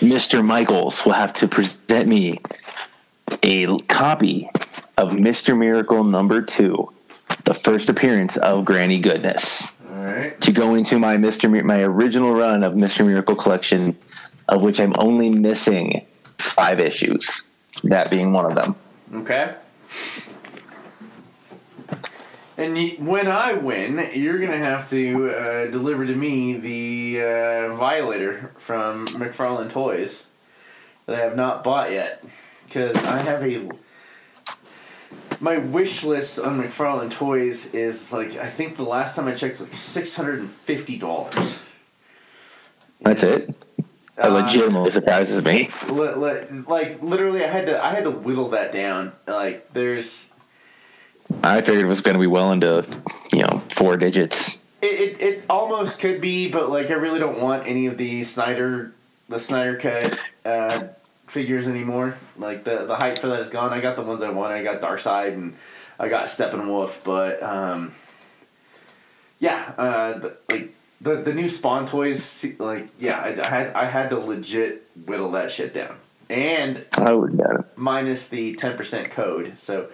Mr. 0.00 0.42
Michaels 0.42 1.04
will 1.04 1.12
have 1.12 1.34
to 1.34 1.46
present 1.46 2.08
me 2.08 2.40
a 3.42 3.78
copy 3.88 4.48
of 4.96 5.10
Mr. 5.10 5.56
Miracle 5.56 6.04
number 6.04 6.42
two, 6.42 6.92
the 7.44 7.54
first 7.54 7.88
appearance 7.88 8.36
of 8.36 8.64
Granny 8.64 8.98
Goodness, 9.00 9.70
All 9.90 10.04
right. 10.04 10.40
to 10.40 10.52
go 10.52 10.74
into 10.74 10.98
my 10.98 11.16
Mr. 11.16 11.50
Mir- 11.50 11.64
my 11.64 11.82
original 11.82 12.34
run 12.34 12.62
of 12.62 12.74
Mr. 12.74 13.06
Miracle 13.06 13.36
collection, 13.36 13.96
of 14.48 14.62
which 14.62 14.80
I'm 14.80 14.94
only 14.98 15.28
missing 15.30 16.04
five 16.38 16.80
issues, 16.80 17.42
that 17.84 18.10
being 18.10 18.32
one 18.32 18.46
of 18.46 18.54
them. 18.54 18.74
Okay. 19.22 19.54
And 22.56 22.76
when 23.06 23.28
I 23.28 23.52
win, 23.52 24.10
you're 24.14 24.38
gonna 24.38 24.56
have 24.58 24.88
to 24.90 25.30
uh, 25.30 25.70
deliver 25.70 26.04
to 26.04 26.14
me 26.14 26.56
the 26.56 27.20
uh, 27.22 27.74
Violator 27.76 28.52
from 28.58 29.06
McFarlane 29.06 29.70
Toys 29.70 30.26
that 31.06 31.14
I 31.20 31.22
have 31.22 31.36
not 31.36 31.62
bought 31.62 31.92
yet, 31.92 32.24
because 32.68 32.96
I 33.04 33.18
have 33.18 33.42
a. 33.42 33.68
My 35.40 35.58
wish 35.58 36.04
list 36.04 36.38
on 36.40 36.60
McFarlane 36.60 37.10
Toys 37.10 37.72
is 37.74 38.12
like 38.12 38.36
I 38.36 38.46
think 38.46 38.76
the 38.76 38.82
last 38.82 39.14
time 39.16 39.28
I 39.28 39.32
checked, 39.34 39.52
it's 39.52 39.60
like 39.60 39.74
six 39.74 40.14
hundred 40.16 40.40
and 40.40 40.50
fifty 40.50 40.98
dollars. 40.98 41.58
That's 43.00 43.22
it. 43.22 43.54
That 44.16 44.32
Uh, 44.32 44.90
surprises 44.90 45.42
me. 45.44 45.70
li- 45.88 46.14
li- 46.14 46.62
like 46.66 47.00
literally, 47.02 47.44
I 47.44 47.46
had 47.46 47.66
to 47.66 47.82
I 47.84 47.94
had 47.94 48.04
to 48.04 48.10
whittle 48.10 48.48
that 48.50 48.72
down. 48.72 49.12
Like 49.28 49.72
there's 49.72 50.32
I 51.44 51.60
figured 51.60 51.84
it 51.84 51.88
was 51.88 52.00
going 52.00 52.14
to 52.14 52.20
be 52.20 52.26
well 52.26 52.50
into, 52.52 52.84
you 53.32 53.42
know, 53.42 53.62
four 53.76 53.96
digits. 53.96 54.58
It, 54.82 54.86
it, 54.86 55.22
it 55.22 55.44
almost 55.48 56.00
could 56.00 56.20
be, 56.20 56.48
but 56.48 56.68
like 56.70 56.90
I 56.90 56.94
really 56.94 57.20
don't 57.20 57.40
want 57.40 57.66
any 57.66 57.86
of 57.86 57.96
the 57.96 58.24
Snyder 58.24 58.92
the 59.28 59.38
Snyder 59.38 59.76
cut 59.76 60.18
uh, 60.44 60.84
figures 61.30 61.68
anymore. 61.68 62.16
Like 62.36 62.64
the 62.64 62.84
the 62.86 62.96
hype 62.96 63.18
for 63.18 63.28
that 63.28 63.40
is 63.40 63.48
gone. 63.50 63.72
I 63.72 63.80
got 63.80 63.96
the 63.96 64.02
ones 64.02 64.22
I 64.22 64.30
wanted. 64.30 64.54
I 64.56 64.62
got 64.62 64.80
Darkseid 64.80 65.34
and 65.34 65.54
I 65.98 66.08
got 66.08 66.26
Steppenwolf, 66.26 67.04
but 67.04 67.42
um, 67.42 67.94
yeah, 69.40 69.72
uh, 69.78 70.12
the, 70.18 70.36
like 70.50 70.74
the 71.00 71.16
the 71.16 71.32
new 71.34 71.48
Spawn 71.48 71.86
toys, 71.86 72.44
like 72.58 72.88
yeah, 72.98 73.18
I, 73.20 73.28
I 73.40 73.48
had 73.48 73.72
I 73.74 73.84
had 73.86 74.10
to 74.10 74.18
legit 74.18 74.86
whittle 75.06 75.30
that 75.32 75.50
shit 75.50 75.72
down, 75.72 75.96
and 76.30 76.84
I 76.96 77.12
would 77.12 77.40
uh, 77.40 77.62
minus 77.76 78.28
the 78.28 78.54
ten 78.54 78.76
percent 78.76 79.10
code. 79.10 79.56
So 79.58 79.88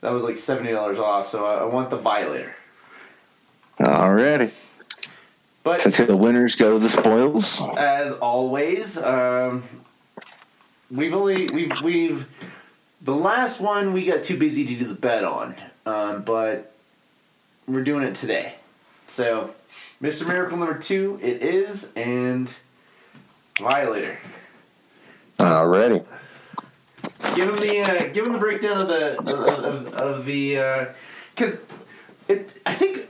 That 0.00 0.12
was 0.12 0.24
like 0.24 0.36
seventy 0.36 0.72
dollars 0.72 0.98
off. 0.98 1.28
So 1.28 1.46
I, 1.46 1.62
I 1.62 1.64
want 1.64 1.90
the 1.90 1.96
Violator. 1.98 2.54
Alrighty. 3.80 4.50
But 5.64 5.80
So 5.80 5.90
to 5.90 6.04
the 6.06 6.16
winners 6.16 6.56
go 6.56 6.78
the 6.78 6.90
spoils. 6.90 7.62
as 7.76 8.12
always, 8.14 8.98
um, 8.98 9.62
we've 10.92 11.14
only 11.14 11.48
we've 11.52 11.80
we've 11.82 12.28
the 13.00 13.14
last 13.14 13.60
one 13.60 13.92
we 13.92 14.04
got 14.04 14.22
too 14.22 14.36
busy 14.36 14.64
to 14.64 14.74
do 14.76 14.84
the 14.84 14.94
bet 14.94 15.24
on, 15.24 15.54
um, 15.86 16.22
but 16.22 16.72
we're 17.66 17.82
doing 17.82 18.04
it 18.04 18.14
today. 18.14 18.54
So, 19.06 19.54
Mr. 20.00 20.26
Miracle 20.26 20.56
number 20.56 20.78
two, 20.78 21.18
it 21.20 21.42
is, 21.42 21.92
and 21.94 22.52
Violator. 23.58 24.18
Alrighty. 25.38 26.04
Give 27.34 27.48
him 27.48 27.56
the 27.56 27.80
uh, 27.80 28.12
give 28.12 28.26
him 28.26 28.34
the 28.34 28.38
breakdown 28.38 28.80
of 28.80 28.88
the 28.88 29.18
of, 29.18 29.64
of, 29.64 29.94
of 29.94 30.24
the 30.26 30.94
because 31.34 31.58
it 32.28 32.60
I 32.64 32.74
think 32.74 33.08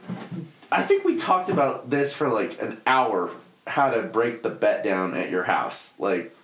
I 0.71 0.83
think 0.83 1.05
we 1.05 1.17
talked 1.17 1.51
about 1.51 1.91
this 1.91 2.15
for 2.15 2.29
like 2.29 2.61
an 2.63 2.81
hour 2.87 3.31
how 3.67 3.91
to 3.91 4.03
break 4.03 4.43
the 4.43 4.49
bet 4.49 4.83
down 4.83 5.15
at 5.15 5.31
your 5.31 5.45
house 5.45 5.95
like 5.99 6.35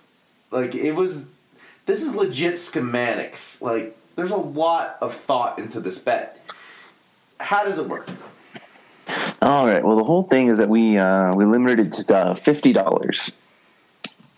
like 0.51 0.75
it 0.75 0.93
was 0.93 1.27
this 1.85 2.01
is 2.03 2.15
legit 2.15 2.53
schematics 2.55 3.61
like 3.61 3.95
there's 4.15 4.31
a 4.31 4.37
lot 4.37 4.97
of 5.01 5.13
thought 5.13 5.57
into 5.59 5.79
this 5.79 5.97
bet 5.99 6.39
how 7.39 7.63
does 7.63 7.77
it 7.77 7.87
work 7.87 8.07
All 9.41 9.65
right. 9.65 9.83
Well, 9.83 9.95
the 9.95 10.03
whole 10.03 10.23
thing 10.23 10.49
is 10.49 10.57
that 10.57 10.69
we 10.69 10.97
uh, 10.97 11.33
we 11.33 11.45
limited 11.45 11.87
it 11.87 11.93
to 12.07 12.15
uh, 12.15 12.35
fifty 12.35 12.73
dollars 12.73 13.31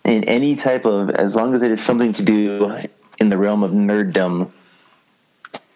in 0.04 0.24
any 0.24 0.56
type 0.56 0.84
of 0.86 1.10
as 1.10 1.34
long 1.34 1.54
as 1.54 1.62
it 1.62 1.70
is 1.72 1.82
something 1.82 2.12
to 2.14 2.22
do 2.22 2.78
in 3.18 3.28
the 3.28 3.36
realm 3.36 3.64
of 3.64 3.72
nerddom, 3.72 4.50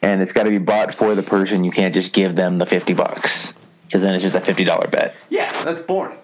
and 0.01 0.23
it's 0.23 0.33
got 0.33 0.45
to 0.45 0.51
be 0.51 0.59
bought 0.59 0.95
for 0.95 1.15
the 1.15 1.23
person. 1.23 1.65
You 1.65 1.73
can't 1.73 1.93
just 1.93 2.13
give 2.15 2.37
them 2.37 2.59
the 2.59 2.67
fifty 2.67 2.95
bucks 2.95 3.53
because 3.87 4.01
then 4.03 4.15
it's 4.15 4.23
just 4.23 4.37
a 4.37 4.41
fifty 4.41 4.65
dollar 4.65 4.87
bet. 4.89 5.15
yeah 5.29 5.51
that's 5.65 5.81
boring 5.81 6.17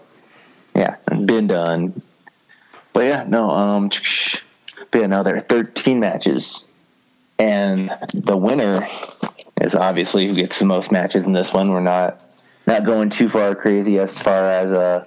Yeah, 0.74 0.96
been 1.26 1.48
done. 1.48 2.00
But 2.92 3.04
yeah, 3.06 3.24
no. 3.26 3.50
Um, 3.50 3.90
but 4.90 5.00
yeah, 5.00 5.06
now 5.06 5.22
there 5.22 5.36
are 5.36 5.40
thirteen 5.40 6.00
matches, 6.00 6.66
and 7.38 7.90
the 8.14 8.36
winner 8.36 8.86
is 9.60 9.74
obviously 9.74 10.26
who 10.28 10.34
gets 10.34 10.58
the 10.58 10.64
most 10.66 10.92
matches 10.92 11.24
in 11.24 11.32
this 11.32 11.52
one. 11.52 11.70
We're 11.70 11.80
not 11.80 12.22
not 12.66 12.84
going 12.84 13.10
too 13.10 13.28
far 13.28 13.54
crazy 13.54 13.98
as 13.98 14.18
far 14.18 14.44
as 14.48 14.72
uh, 14.72 15.04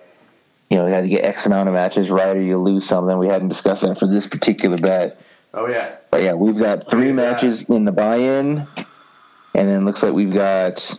you 0.69 0.77
know, 0.77 0.87
you 0.87 0.93
had 0.93 1.03
to 1.03 1.09
get 1.09 1.23
X 1.25 1.45
amount 1.45 1.69
of 1.69 1.75
matches 1.75 2.09
right, 2.09 2.35
or 2.35 2.41
you 2.41 2.57
lose 2.57 2.85
something. 2.85 3.17
We 3.17 3.27
hadn't 3.27 3.49
discussed 3.49 3.83
that 3.83 3.99
for 3.99 4.07
this 4.07 4.25
particular 4.25 4.77
bet. 4.77 5.23
oh 5.53 5.67
yeah 5.67 5.97
But 6.09 6.23
yeah, 6.23 6.33
we've 6.33 6.57
got 6.57 6.89
three 6.89 7.11
is 7.11 7.15
that? 7.15 7.31
matches 7.33 7.69
in 7.69 7.85
the 7.85 7.91
buy-in, 7.91 8.65
and 9.53 9.69
then 9.69 9.85
looks 9.85 10.01
like 10.01 10.13
we've 10.13 10.33
got 10.33 10.97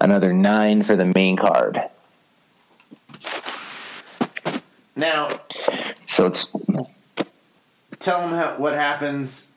another 0.00 0.32
nine 0.32 0.82
for 0.82 0.96
the 0.96 1.04
main 1.04 1.36
card. 1.36 1.78
Now 5.02 5.28
So 6.06 6.26
it's 6.26 6.48
tell 7.98 8.20
them 8.22 8.30
how, 8.30 8.56
what 8.56 8.74
happens. 8.74 9.48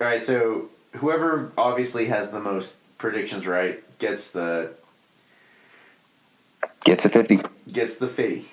All 0.00 0.06
right, 0.06 0.20
so 0.20 0.68
whoever 0.92 1.52
obviously 1.56 2.06
has 2.06 2.30
the 2.30 2.40
most 2.40 2.80
predictions 2.98 3.46
right 3.46 3.82
gets 3.98 4.30
the 4.30 4.70
gets 6.84 7.02
the 7.02 7.08
fifty. 7.08 7.40
gets 7.70 7.96
the 7.96 8.06
fitty. 8.06 8.46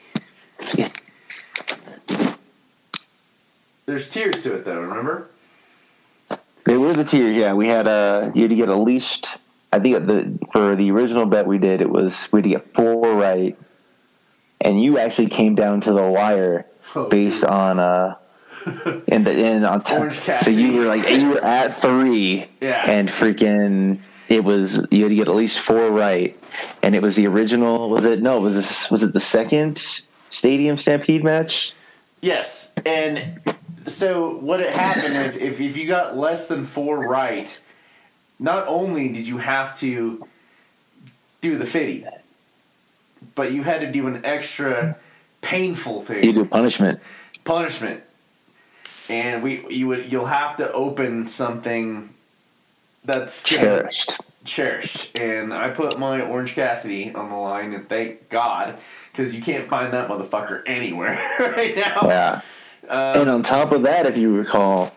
There's 3.86 4.08
tiers 4.10 4.44
to 4.44 4.56
it 4.56 4.66
though. 4.66 4.82
Remember? 4.82 5.28
There 6.66 6.80
were 6.80 6.94
the 6.94 7.04
tiers, 7.04 7.36
yeah. 7.36 7.54
We 7.54 7.68
had 7.68 7.88
uh 7.88 8.32
you 8.36 8.44
had 8.44 8.50
to 8.52 8.56
get 8.56 8.70
at 8.70 8.78
least 8.78 9.38
I 9.74 9.80
think 9.80 10.08
the 10.08 10.38
for 10.52 10.76
the 10.76 10.92
original 10.92 11.26
bet 11.26 11.48
we 11.48 11.58
did 11.58 11.82
it 11.82 11.90
was 11.90 12.30
we 12.32 12.38
had 12.38 12.44
to 12.44 12.50
get 12.50 12.74
four 12.74 13.16
right. 13.16 13.58
And 14.62 14.82
you 14.82 14.98
actually 14.98 15.28
came 15.28 15.56
down 15.56 15.82
to 15.82 15.94
the 15.94 16.04
wire 16.04 16.66
Oh, 16.96 17.08
based 17.08 17.44
on 17.46 17.80
uh 17.80 18.16
in 19.08 19.24
the 19.24 19.32
in 19.34 19.64
on 19.64 19.82
t- 19.82 19.96
Orange 19.96 20.20
so 20.20 20.50
you 20.50 20.74
were 20.80 20.86
like 20.86 21.10
you 21.10 21.30
were 21.30 21.44
at 21.44 21.82
three 21.82 22.48
Yeah. 22.60 22.84
and 22.90 23.10
freaking 23.10 24.00
it 24.30 24.44
was 24.44 24.76
you 24.92 25.04
had 25.04 25.10
to 25.10 25.16
get 25.16 25.28
at 25.30 25.36
least 25.36 25.60
four 25.60 25.90
right. 25.90 26.38
And 26.84 26.94
it 26.96 27.02
was 27.02 27.16
the 27.16 27.28
original 27.28 27.90
was 27.90 28.06
it 28.06 28.22
no 28.22 28.40
was 28.42 28.56
this 28.56 28.92
was 28.92 29.04
it 29.04 29.14
the 29.14 29.20
second 29.20 29.78
stadium 30.30 30.78
stampede 30.78 31.24
match? 31.24 31.74
Yes, 32.22 32.72
and 32.86 33.40
so 33.88 34.38
what 34.38 34.60
had 34.60 34.70
happened 34.70 35.16
if, 35.16 35.38
if 35.38 35.60
if 35.62 35.78
you 35.78 35.88
got 35.88 36.16
less 36.18 36.48
than 36.48 36.66
four 36.66 37.00
right, 37.00 37.58
not 38.38 38.68
only 38.68 39.10
did 39.10 39.26
you 39.28 39.38
have 39.40 39.78
to 39.80 40.28
do 41.42 41.58
the 41.58 41.66
fitty, 41.66 42.06
but 43.36 43.52
you 43.52 43.64
had 43.64 43.82
to 43.82 43.92
do 43.92 44.08
an 44.08 44.26
extra 44.26 44.98
painful 45.42 46.02
thing. 46.02 46.24
you 46.24 46.34
do 46.34 46.46
punishment. 46.46 47.00
Punishment. 47.44 48.04
And 49.10 49.42
we 49.44 49.66
you 49.70 49.88
would 49.88 50.12
you'll 50.12 50.26
have 50.26 50.58
to 50.58 50.72
open 50.72 51.28
something 51.28 52.10
that's 53.04 53.44
gonna- 53.50 53.64
cherished. 53.64 54.22
Cherished. 54.44 55.20
And 55.20 55.54
i 55.54 55.70
put 55.70 56.00
my 56.00 56.22
orange 56.22 56.56
cassidy 56.56 57.14
on 57.14 57.30
the 57.30 57.36
line 57.36 57.74
and 57.74 57.88
thank 57.88 58.30
god 58.30 58.78
because 59.12 59.36
you 59.36 59.42
can't 59.42 59.68
find 59.68 59.94
that 59.94 60.10
motherfucker 60.10 60.64
anywhere 60.66 61.20
right 61.40 61.76
now. 61.76 62.02
Yeah. 62.08 62.42
Um, 62.90 63.22
and 63.22 63.30
on 63.30 63.44
top 63.44 63.72
of 63.72 63.84
that, 63.84 64.08
if 64.08 64.18
you 64.18 64.36
recall, 64.36 64.92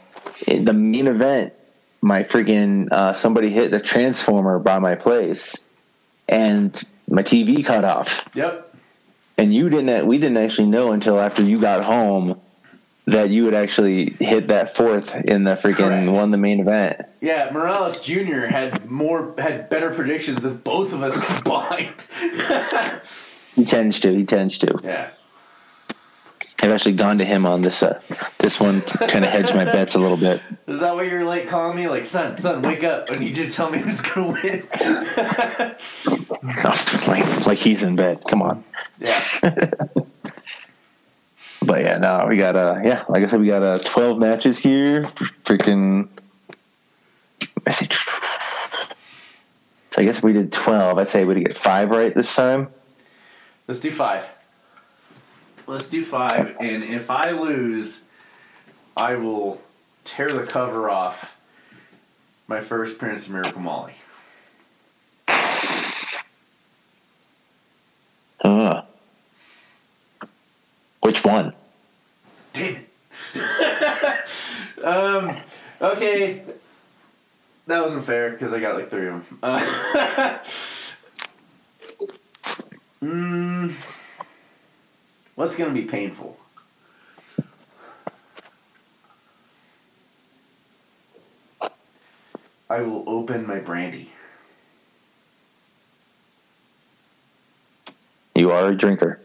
in 0.47 0.65
the 0.65 0.73
main 0.73 1.07
event, 1.07 1.53
my 2.01 2.23
freaking 2.23 2.91
uh, 2.91 3.13
somebody 3.13 3.51
hit 3.51 3.71
the 3.71 3.81
transformer 3.81 4.59
by 4.59 4.79
my 4.79 4.95
place, 4.95 5.63
and 6.29 6.83
my 7.09 7.23
TV 7.23 7.65
cut 7.65 7.85
off. 7.85 8.29
yep 8.35 8.75
And 9.39 9.53
you 9.55 9.69
didn't. 9.69 10.07
We 10.07 10.19
didn't 10.19 10.37
actually 10.39 10.69
know 10.69 10.93
until 10.93 11.19
after 11.21 11.43
you 11.43 11.59
got 11.61 11.85
home 11.85 12.41
that 13.07 13.29
you 13.29 13.45
would 13.45 13.53
actually 13.55 14.11
hit 14.19 14.49
that 14.49 14.75
fourth 14.77 15.15
in 15.15 15.45
the 15.45 15.57
freaking 15.57 15.75
Correct. 15.77 16.09
won 16.11 16.31
the 16.31 16.39
main 16.39 16.61
event. 16.61 17.03
yeah 17.21 17.51
morales 17.53 18.03
jr 18.03 18.47
had 18.47 18.91
more 18.91 19.35
had 19.37 19.69
better 19.69 19.91
predictions 19.93 20.43
than 20.45 20.57
both 20.59 20.93
of 20.95 21.03
us 21.03 21.23
combined 21.27 22.07
He 23.55 23.65
tends 23.65 24.01
to. 24.01 24.13
He 24.15 24.25
tends 24.25 24.59
to. 24.59 24.81
yeah 24.83 25.11
I've 26.65 26.71
actually 26.71 26.95
gone 26.95 27.19
to 27.19 27.27
him 27.27 27.45
on 27.45 27.61
this. 27.61 27.83
Uh, 27.83 28.01
this 28.39 28.59
one 28.59 28.81
kind 28.81 29.23
of 29.23 29.31
hedged 29.31 29.55
my 29.55 29.67
bets 29.67 29.97
a 29.97 29.99
little 29.99 30.17
bit. 30.17 30.41
is 30.67 30.81
that 30.81 30.95
why 30.95 31.03
you're 31.03 31.23
like 31.23 31.47
calling 31.47 31.77
me 31.77 31.89
like 31.89 32.07
son 32.07 32.39
son 32.39 32.63
wake 32.63 32.83
up 32.83 33.05
i 33.11 33.17
need 33.17 33.37
you 33.37 33.45
to 33.45 33.51
tell 33.51 33.71
me 33.71 33.79
who's 33.79 34.01
gonna 34.01 34.33
win 34.33 34.67
like, 37.07 37.47
like 37.47 37.59
he's 37.59 37.83
in 37.83 37.97
bed. 37.97 38.25
Come 38.27 38.41
on. 38.41 38.65
yeah 38.99 39.23
But 41.63 41.81
yeah, 41.81 41.99
no, 41.99 42.25
we 42.29 42.39
got 42.39 42.57
uh 42.57 42.81
yeah, 42.83 43.05
like 43.11 43.23
I 43.23 43.27
said, 43.27 43.41
we 43.41 43.47
got 43.47 43.63
uh 43.63 43.79
twelve 43.81 44.19
matches 44.19 44.59
here. 44.59 45.03
Freaking 45.45 46.09
I 47.67 47.73
so 47.73 47.87
I 49.99 50.05
guess 50.05 50.19
if 50.19 50.25
we 50.25 50.33
did 50.33 50.51
twelve, 50.51 50.97
I'd 50.97 51.11
say 51.11 51.27
we'd 51.27 51.45
get 51.45 51.59
five 51.59 51.91
right 51.91 52.15
this 52.15 52.35
time. 52.35 52.69
Let's 53.69 53.81
do 53.81 53.91
five. 53.91 54.31
Let's 55.67 55.89
do 55.89 56.05
five, 56.05 56.57
and 56.61 56.85
if 56.85 57.11
I 57.11 57.31
lose, 57.31 58.03
I 58.97 59.15
will 59.15 59.63
tear 60.05 60.31
the 60.31 60.45
cover 60.45 60.91
off 60.91 61.39
my 62.47 62.61
first 62.61 62.97
appearance 62.97 63.27
of 63.27 63.33
Miracle 63.33 63.61
Molly. 63.61 63.95
Uh, 68.45 68.83
which 71.01 71.25
one? 71.25 71.55
Damn 72.53 72.77
it. 72.77 72.89
um. 74.85 75.39
Okay. 75.81 76.43
That 77.67 77.83
wasn't 77.83 78.05
fair 78.05 78.31
because 78.31 78.53
I 78.53 78.61
got 78.61 78.77
like 78.77 78.91
three 78.91 79.09
of 79.09 79.27
them. 79.29 79.39
Uh, 79.43 79.59
mm, 83.03 83.75
what's 85.35 85.57
gonna 85.57 85.73
be 85.73 85.85
painful? 85.85 86.39
I 92.69 92.81
will 92.81 93.05
open 93.07 93.47
my 93.47 93.59
brandy. 93.59 94.11
You 98.35 98.51
are 98.51 98.71
a 98.71 98.77
drinker. 98.77 99.21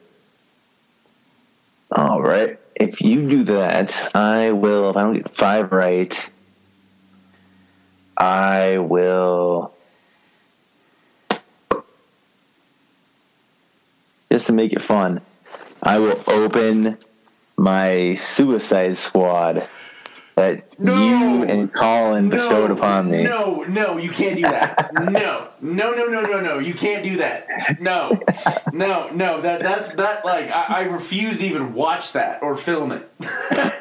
All 1.91 2.21
right. 2.21 2.59
If 2.75 3.01
you 3.01 3.27
do 3.27 3.43
that, 3.45 4.15
I 4.15 4.51
will. 4.51 4.91
If 4.91 4.97
I 4.97 5.03
don't 5.03 5.15
get 5.15 5.35
five 5.35 5.71
right, 5.71 6.29
I 8.15 8.77
will. 8.77 9.73
Just 14.31 14.47
to 14.47 14.53
make 14.53 14.73
it 14.73 14.83
fun, 14.83 15.21
I 15.81 15.99
will 15.99 16.21
open 16.27 16.97
my 17.57 18.15
Suicide 18.15 18.97
Squad 18.97 19.67
that 20.35 20.79
No. 20.79 20.93
you 20.95 21.43
and 21.43 21.73
Colin 21.73 22.29
bestowed 22.29 22.71
upon 22.71 23.11
me. 23.11 23.23
No, 23.23 23.63
no, 23.63 23.97
you 23.97 24.09
can't 24.09 24.35
do 24.37 24.43
that. 24.43 24.93
no, 24.93 25.47
no, 25.61 25.91
no, 25.91 26.05
no, 26.05 26.21
no, 26.21 26.39
no. 26.39 26.59
You 26.59 26.73
can't 26.73 27.03
do 27.03 27.17
that. 27.17 27.81
No, 27.81 28.21
no, 28.71 29.09
no. 29.09 29.41
That 29.41 29.61
that's 29.61 29.91
that. 29.95 30.23
Like 30.23 30.49
I, 30.49 30.65
I 30.69 30.81
refuse 30.83 31.39
to 31.39 31.45
even 31.45 31.73
watch 31.73 32.13
that 32.13 32.41
or 32.41 32.55
film 32.55 32.93
it. 32.93 33.09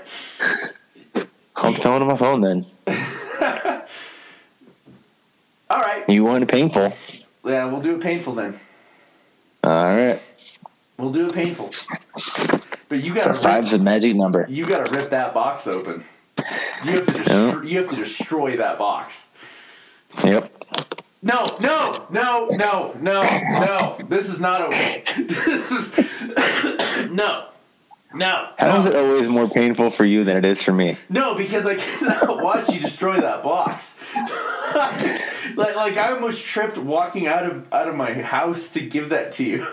I'm 1.57 1.75
filming 1.75 2.03
on 2.03 2.09
my 2.09 2.17
phone 2.17 2.41
then. 2.41 2.67
All 5.71 5.81
right. 5.81 6.09
You 6.09 6.25
want 6.25 6.43
it 6.45 6.49
painful? 6.49 6.93
Yeah, 7.45 7.67
we'll 7.67 7.83
do 7.83 7.95
it 7.97 8.01
painful 8.01 8.35
then. 8.35 8.59
All 9.65 9.73
right. 9.87 10.21
We'll 10.99 11.13
do 11.13 11.29
it 11.29 11.35
painful. 11.35 11.71
But 12.89 13.03
you 13.03 13.15
gotta 13.15 13.33
rip, 13.33 13.43
five's 13.43 13.73
a 13.73 13.79
magic 13.79 14.17
number. 14.17 14.47
you 14.49 14.67
gotta 14.67 14.91
rip 14.91 15.11
that 15.11 15.33
box 15.33 15.67
open. 15.69 16.05
You 16.85 16.93
have 16.93 17.07
to 17.07 17.13
destro- 17.13 17.69
you 17.69 17.79
have 17.79 17.89
to 17.91 17.97
destroy 17.97 18.57
that 18.57 18.79
box. 18.79 19.31
Yep. 20.25 20.53
No, 21.23 21.57
no, 21.61 22.07
no, 22.11 22.49
no, 22.49 22.97
no, 23.01 23.23
no. 23.23 23.97
This 24.09 24.29
is 24.29 24.41
not 24.41 24.61
okay. 24.63 25.05
This 25.19 25.71
is 25.73 27.11
no, 27.11 27.49
no. 28.15 28.49
How 28.59 28.69
no. 28.69 28.79
is 28.79 28.87
it 28.87 28.97
always 28.97 29.29
more 29.29 29.49
painful 29.49 29.91
for 29.91 30.05
you 30.05 30.25
than 30.25 30.39
it 30.39 30.47
is 30.47 30.63
for 30.63 30.73
me? 30.73 30.97
No, 31.11 31.35
because 31.35 31.67
I 31.67 31.77
cannot 31.77 32.43
watch 32.43 32.69
you 32.71 32.81
destroy 32.81 33.21
that 33.21 33.43
box. 33.43 33.99
like, 35.57 35.77
like 35.77 35.97
I 35.99 36.13
almost 36.13 36.45
tripped 36.45 36.79
walking 36.79 37.27
out 37.27 37.45
of 37.45 37.73
out 37.73 37.89
of 37.89 37.95
my 37.95 38.15
house 38.15 38.71
to 38.71 38.81
give 38.81 39.11
that 39.11 39.33
to 39.33 39.45
you. 39.45 39.67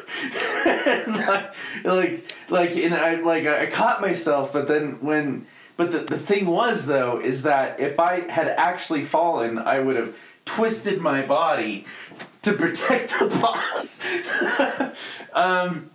like, 1.07 1.53
like, 1.85 2.35
like, 2.49 2.75
and 2.75 2.93
I 2.93 3.15
like 3.15 3.47
I 3.47 3.67
caught 3.67 4.01
myself, 4.01 4.51
but 4.51 4.67
then 4.67 5.01
when, 5.01 5.47
but 5.77 5.91
the 5.91 5.99
the 5.99 6.19
thing 6.19 6.45
was 6.45 6.87
though 6.87 7.19
is 7.19 7.43
that 7.43 7.79
if 7.79 8.01
I 8.01 8.29
had 8.29 8.49
actually 8.49 9.03
fallen, 9.03 9.57
I 9.57 9.79
would 9.79 9.95
have 9.95 10.15
twisted 10.43 10.99
my 10.99 11.21
body 11.21 11.85
to 12.41 12.51
protect 12.51 13.17
the 13.17 13.27
box. 13.39 14.01
um. 15.33 15.89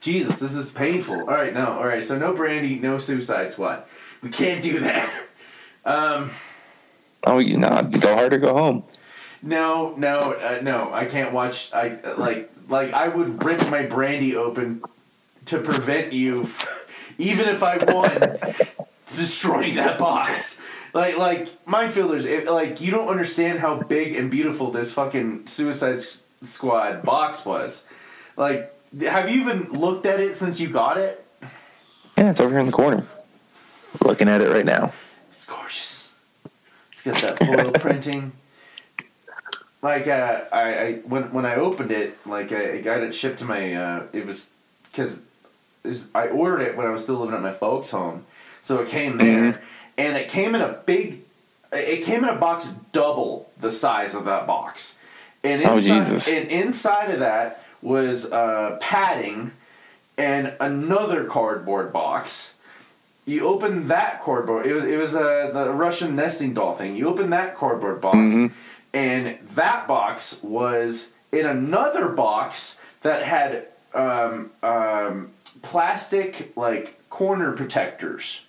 Jesus, 0.00 0.38
this 0.38 0.54
is 0.54 0.72
painful. 0.72 1.20
All 1.20 1.26
right, 1.26 1.52
no, 1.52 1.72
all 1.72 1.86
right. 1.86 2.02
So 2.02 2.18
no 2.18 2.32
brandy, 2.34 2.78
no 2.78 2.98
Suicide 2.98 3.50
Squad. 3.50 3.84
We 4.22 4.30
can't 4.30 4.62
do 4.62 4.80
that. 4.80 5.12
Um, 5.84 6.30
Oh, 7.22 7.38
you 7.38 7.58
not 7.58 7.90
go 8.00 8.14
hard 8.14 8.32
or 8.32 8.38
go 8.38 8.54
home. 8.54 8.82
no, 9.42 9.94
no, 9.96 10.32
uh, 10.32 10.60
no. 10.62 10.90
I 10.92 11.04
can't 11.04 11.34
watch. 11.34 11.70
I 11.74 11.98
like, 12.16 12.50
like 12.68 12.94
I 12.94 13.08
would 13.08 13.44
rip 13.44 13.60
my 13.70 13.82
brandy 13.84 14.36
open 14.36 14.82
to 15.46 15.58
prevent 15.60 16.14
you, 16.14 16.42
f- 16.44 16.66
even 17.18 17.46
if 17.48 17.62
I 17.62 17.76
won, 17.76 18.38
destroying 19.06 19.74
that 19.76 19.98
box. 19.98 20.60
Like, 20.94 21.18
like 21.18 21.46
Minefielders, 21.66 22.24
it, 22.24 22.46
like 22.46 22.80
you 22.80 22.90
don't 22.90 23.08
understand 23.08 23.58
how 23.58 23.76
big 23.82 24.16
and 24.16 24.30
beautiful 24.30 24.70
this 24.70 24.94
fucking 24.94 25.46
Suicide 25.46 25.96
S- 25.96 26.22
Squad 26.42 27.02
box 27.02 27.44
was. 27.44 27.84
Like, 28.38 28.74
have 29.00 29.28
you 29.30 29.40
even 29.40 29.70
looked 29.70 30.06
at 30.06 30.20
it 30.20 30.36
since 30.36 30.60
you 30.60 30.68
got 30.68 30.96
it? 30.98 31.24
Yeah, 32.16 32.30
it's 32.30 32.40
over 32.40 32.50
here 32.50 32.60
in 32.60 32.66
the 32.66 32.72
corner. 32.72 33.04
Looking 34.04 34.28
at 34.28 34.40
it 34.42 34.50
right 34.50 34.64
now. 34.64 34.92
It's 35.30 35.46
gorgeous. 35.46 36.12
It's 36.92 37.02
got 37.02 37.20
that 37.22 37.38
foil 37.38 37.72
printing. 37.74 38.32
Like 39.82 40.06
uh, 40.06 40.42
I, 40.52 40.78
I 40.78 40.92
when 41.06 41.32
when 41.32 41.46
I 41.46 41.54
opened 41.56 41.90
it, 41.90 42.14
like 42.26 42.52
I, 42.52 42.74
I 42.74 42.80
got 42.82 43.00
it 43.00 43.14
shipped 43.14 43.38
to 43.38 43.44
my. 43.46 43.74
Uh, 43.74 44.02
it 44.12 44.26
was 44.26 44.50
because 44.92 45.22
I 46.14 46.28
ordered 46.28 46.60
it 46.60 46.76
when 46.76 46.86
I 46.86 46.90
was 46.90 47.02
still 47.02 47.16
living 47.16 47.34
at 47.34 47.40
my 47.40 47.50
folks' 47.52 47.90
home, 47.90 48.26
so 48.60 48.80
it 48.82 48.88
came 48.88 49.16
there, 49.16 49.26
Mhm. 49.54 49.58
and 49.96 50.16
it 50.18 50.28
came 50.28 50.54
in 50.54 50.60
a 50.60 50.72
big. 50.84 51.22
It 51.72 52.04
came 52.04 52.22
in 52.24 52.28
a 52.28 52.34
box 52.34 52.70
double 52.92 53.50
the 53.58 53.70
size 53.70 54.14
of 54.14 54.26
that 54.26 54.46
box, 54.46 54.98
and 55.42 55.62
Oh, 55.64 55.76
inside, 55.78 56.06
Jesus. 56.10 56.28
and 56.28 56.50
inside 56.50 57.10
of 57.12 57.20
that 57.20 57.64
was 57.82 58.30
uh, 58.30 58.78
padding, 58.80 59.52
and 60.18 60.54
another 60.60 61.24
cardboard 61.24 61.92
box 61.92 62.54
you 63.26 63.46
open 63.46 63.86
that 63.88 64.20
cardboard. 64.20 64.66
It 64.66 64.72
was 64.74 64.84
it 64.84 64.96
was 64.96 65.14
uh, 65.14 65.50
the 65.52 65.70
Russian 65.72 66.16
nesting 66.16 66.52
doll 66.54 66.72
thing. 66.72 66.96
You 66.96 67.08
open 67.08 67.30
that 67.30 67.54
cardboard 67.54 68.00
box, 68.00 68.16
Mhm. 68.16 68.50
and 68.92 69.38
that 69.50 69.86
box 69.86 70.42
was 70.42 71.10
in 71.30 71.46
another 71.46 72.08
box 72.08 72.80
that 73.02 73.22
had 73.22 73.66
um, 73.94 74.50
um, 74.62 75.30
plastic 75.62 76.52
like 76.56 76.98
corner 77.08 77.52
protectors 77.52 78.46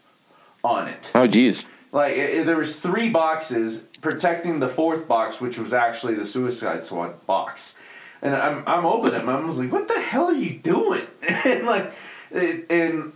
on 0.63 0.87
it. 0.87 1.11
Oh, 1.13 1.27
geez. 1.27 1.63
Like 1.91 2.13
it, 2.13 2.29
it- 2.39 2.45
there 2.45 2.57
was 2.57 2.79
three 2.79 3.09
boxes 3.09 3.81
protecting 4.01 4.59
the 4.61 4.67
fourth 4.67 5.07
box, 5.07 5.39
which 5.41 5.59
was 5.59 5.73
actually 5.73 6.15
the 6.15 6.25
Suicide 6.25 6.81
Squad 6.81 7.23
box. 7.27 7.75
And 8.21 8.35
I'm 8.35 8.63
I'm 8.67 8.85
opening 8.85 9.19
it. 9.19 9.25
My 9.25 9.33
mom's 9.33 9.57
like, 9.57 9.71
"What 9.71 9.87
the 9.87 9.99
hell 9.99 10.25
are 10.25 10.33
you 10.33 10.51
doing?" 10.59 11.07
and 11.27 11.65
like, 11.65 11.91
it, 12.31 12.65
and 12.69 13.13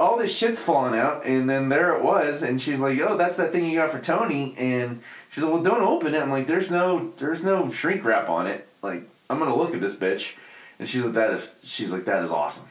all 0.00 0.16
this 0.16 0.36
shit's 0.36 0.62
falling 0.62 0.98
out. 0.98 1.24
And 1.26 1.48
then 1.50 1.68
there 1.68 1.94
it 1.94 2.02
was. 2.02 2.42
And 2.42 2.60
she's 2.60 2.80
like, 2.80 2.98
"Oh, 3.00 3.16
that's 3.16 3.36
that 3.36 3.52
thing 3.52 3.66
you 3.66 3.76
got 3.76 3.90
for 3.90 4.00
Tony." 4.00 4.54
And 4.56 5.02
she's 5.30 5.44
like, 5.44 5.52
"Well, 5.52 5.62
don't 5.62 5.82
open 5.82 6.14
it." 6.14 6.22
I'm 6.22 6.30
like, 6.30 6.46
"There's 6.46 6.70
no 6.70 7.12
there's 7.18 7.44
no 7.44 7.68
shrink 7.70 8.04
wrap 8.04 8.28
on 8.28 8.46
it. 8.46 8.66
Like, 8.82 9.02
I'm 9.28 9.38
gonna 9.38 9.56
look 9.56 9.74
at 9.74 9.80
this 9.80 9.96
bitch." 9.96 10.34
And 10.78 10.88
she's 10.88 11.04
like, 11.04 11.14
"That 11.14 11.32
is." 11.32 11.58
She's 11.62 11.92
like, 11.92 12.06
"That 12.06 12.22
is 12.22 12.30
awesome." 12.30 12.68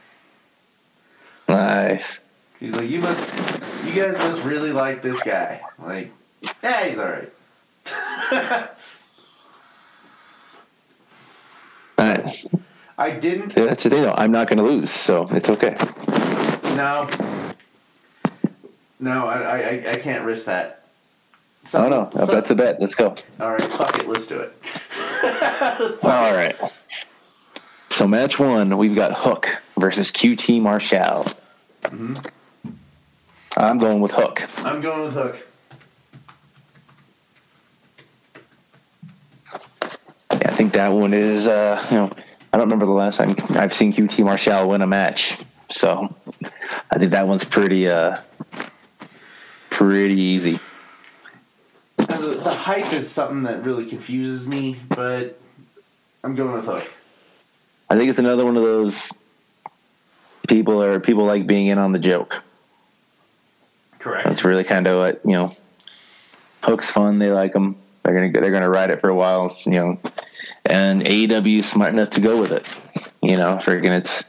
Nice. 1.47 2.23
She's 2.59 2.75
like, 2.75 2.89
"You 2.89 2.99
must, 2.99 3.23
you 3.85 3.93
guys 3.93 4.17
must 4.17 4.43
really 4.43 4.71
like 4.71 5.03
this 5.03 5.21
guy." 5.21 5.61
Like, 5.77 6.11
yeah, 6.63 6.85
he's 6.85 6.97
all 6.97 7.11
right. 7.11 7.31
I 12.97 13.11
didn't. 13.11 13.53
That's 13.55 13.83
the 13.83 13.89
thing, 13.89 14.01
though. 14.03 14.15
I'm 14.17 14.31
not 14.31 14.47
going 14.49 14.57
to 14.57 14.63
lose, 14.63 14.89
so 14.89 15.27
it's 15.31 15.49
okay. 15.49 15.75
No. 16.75 17.07
No, 18.99 19.27
I, 19.27 19.37
I, 19.37 19.89
I- 19.91 19.95
can't 19.97 20.25
risk 20.25 20.45
that. 20.45 20.83
Oh, 20.83 21.65
Some- 21.65 21.89
no. 21.91 22.09
some- 22.15 22.35
That's 22.35 22.49
a 22.51 22.55
bet. 22.55 22.79
Let's 22.81 22.95
go. 22.95 23.15
all 23.39 23.51
right, 23.51 23.63
fuck 23.63 23.99
it. 23.99 24.07
Let's 24.07 24.25
do 24.25 24.39
it. 24.39 24.53
All 26.03 26.33
right. 26.33 26.55
So, 27.89 28.07
match 28.07 28.39
one, 28.39 28.77
we've 28.77 28.95
got 28.95 29.13
Hook 29.13 29.47
versus 29.77 30.11
QT 30.11 30.61
Marshall. 30.61 31.27
Mhm. 31.83 32.29
I'm 33.57 33.77
going 33.79 33.99
with 34.01 34.11
Hook. 34.11 34.47
I'm 34.59 34.81
going 34.81 35.03
with 35.03 35.13
Hook. 35.13 35.47
Yeah, 40.31 40.46
I 40.46 40.46
think 40.57 40.73
that 40.73 40.91
one 40.91 41.13
is, 41.13 41.47
uh, 41.47 41.85
you 41.91 41.97
know, 41.97 42.11
I 42.51 42.57
don't 42.57 42.65
remember 42.65 42.87
the 42.87 42.91
last 42.91 43.17
time 43.17 43.35
I've 43.51 43.73
seen 43.73 43.93
QT 43.93 44.25
Marshall 44.25 44.67
win 44.67 44.81
a 44.81 44.87
match. 44.87 45.37
So, 45.69 46.13
I 46.89 46.97
think 46.97 47.11
that 47.11 47.27
one's 47.27 47.45
pretty, 47.45 47.87
uh, 47.87 48.17
pretty 49.69 50.19
easy. 50.19 50.59
The, 51.97 52.39
the 52.43 52.53
hype 52.53 52.91
is 52.91 53.07
something 53.09 53.43
that 53.43 53.65
really 53.65 53.85
confuses 53.85 54.47
me, 54.47 54.79
but 54.89 55.39
I'm 56.23 56.33
going 56.33 56.53
with 56.53 56.65
Hook. 56.65 56.91
I 57.89 57.95
think 57.95 58.09
it's 58.09 58.19
another 58.19 58.43
one 58.43 58.57
of 58.57 58.63
those 58.63 59.11
people 60.47 60.81
or 60.81 60.99
people 60.99 61.25
like 61.25 61.45
being 61.45 61.67
in 61.67 61.77
on 61.77 61.91
the 61.91 61.99
joke. 61.99 62.41
Correct. 63.99 64.27
That's 64.27 64.43
really 64.43 64.63
kind 64.63 64.87
of 64.87 64.97
what 64.97 65.21
you 65.23 65.33
know. 65.33 65.55
Hook's 66.63 66.89
fun. 66.89 67.19
They 67.19 67.31
like 67.31 67.53
them. 67.53 67.77
They're 68.03 68.13
gonna 68.13 68.41
they're 68.41 68.51
gonna 68.51 68.69
ride 68.69 68.89
it 68.89 68.99
for 68.99 69.09
a 69.09 69.15
while. 69.15 69.55
You 69.65 69.71
know, 69.71 69.99
and 70.67 71.03
AEW 71.03 71.59
is 71.59 71.69
smart 71.69 71.93
enough 71.93 72.11
to 72.11 72.21
go 72.21 72.39
with 72.39 72.51
it. 72.51 72.65
You 73.21 73.35
know, 73.35 73.57
freaking 73.57 73.97
it's 73.97 74.23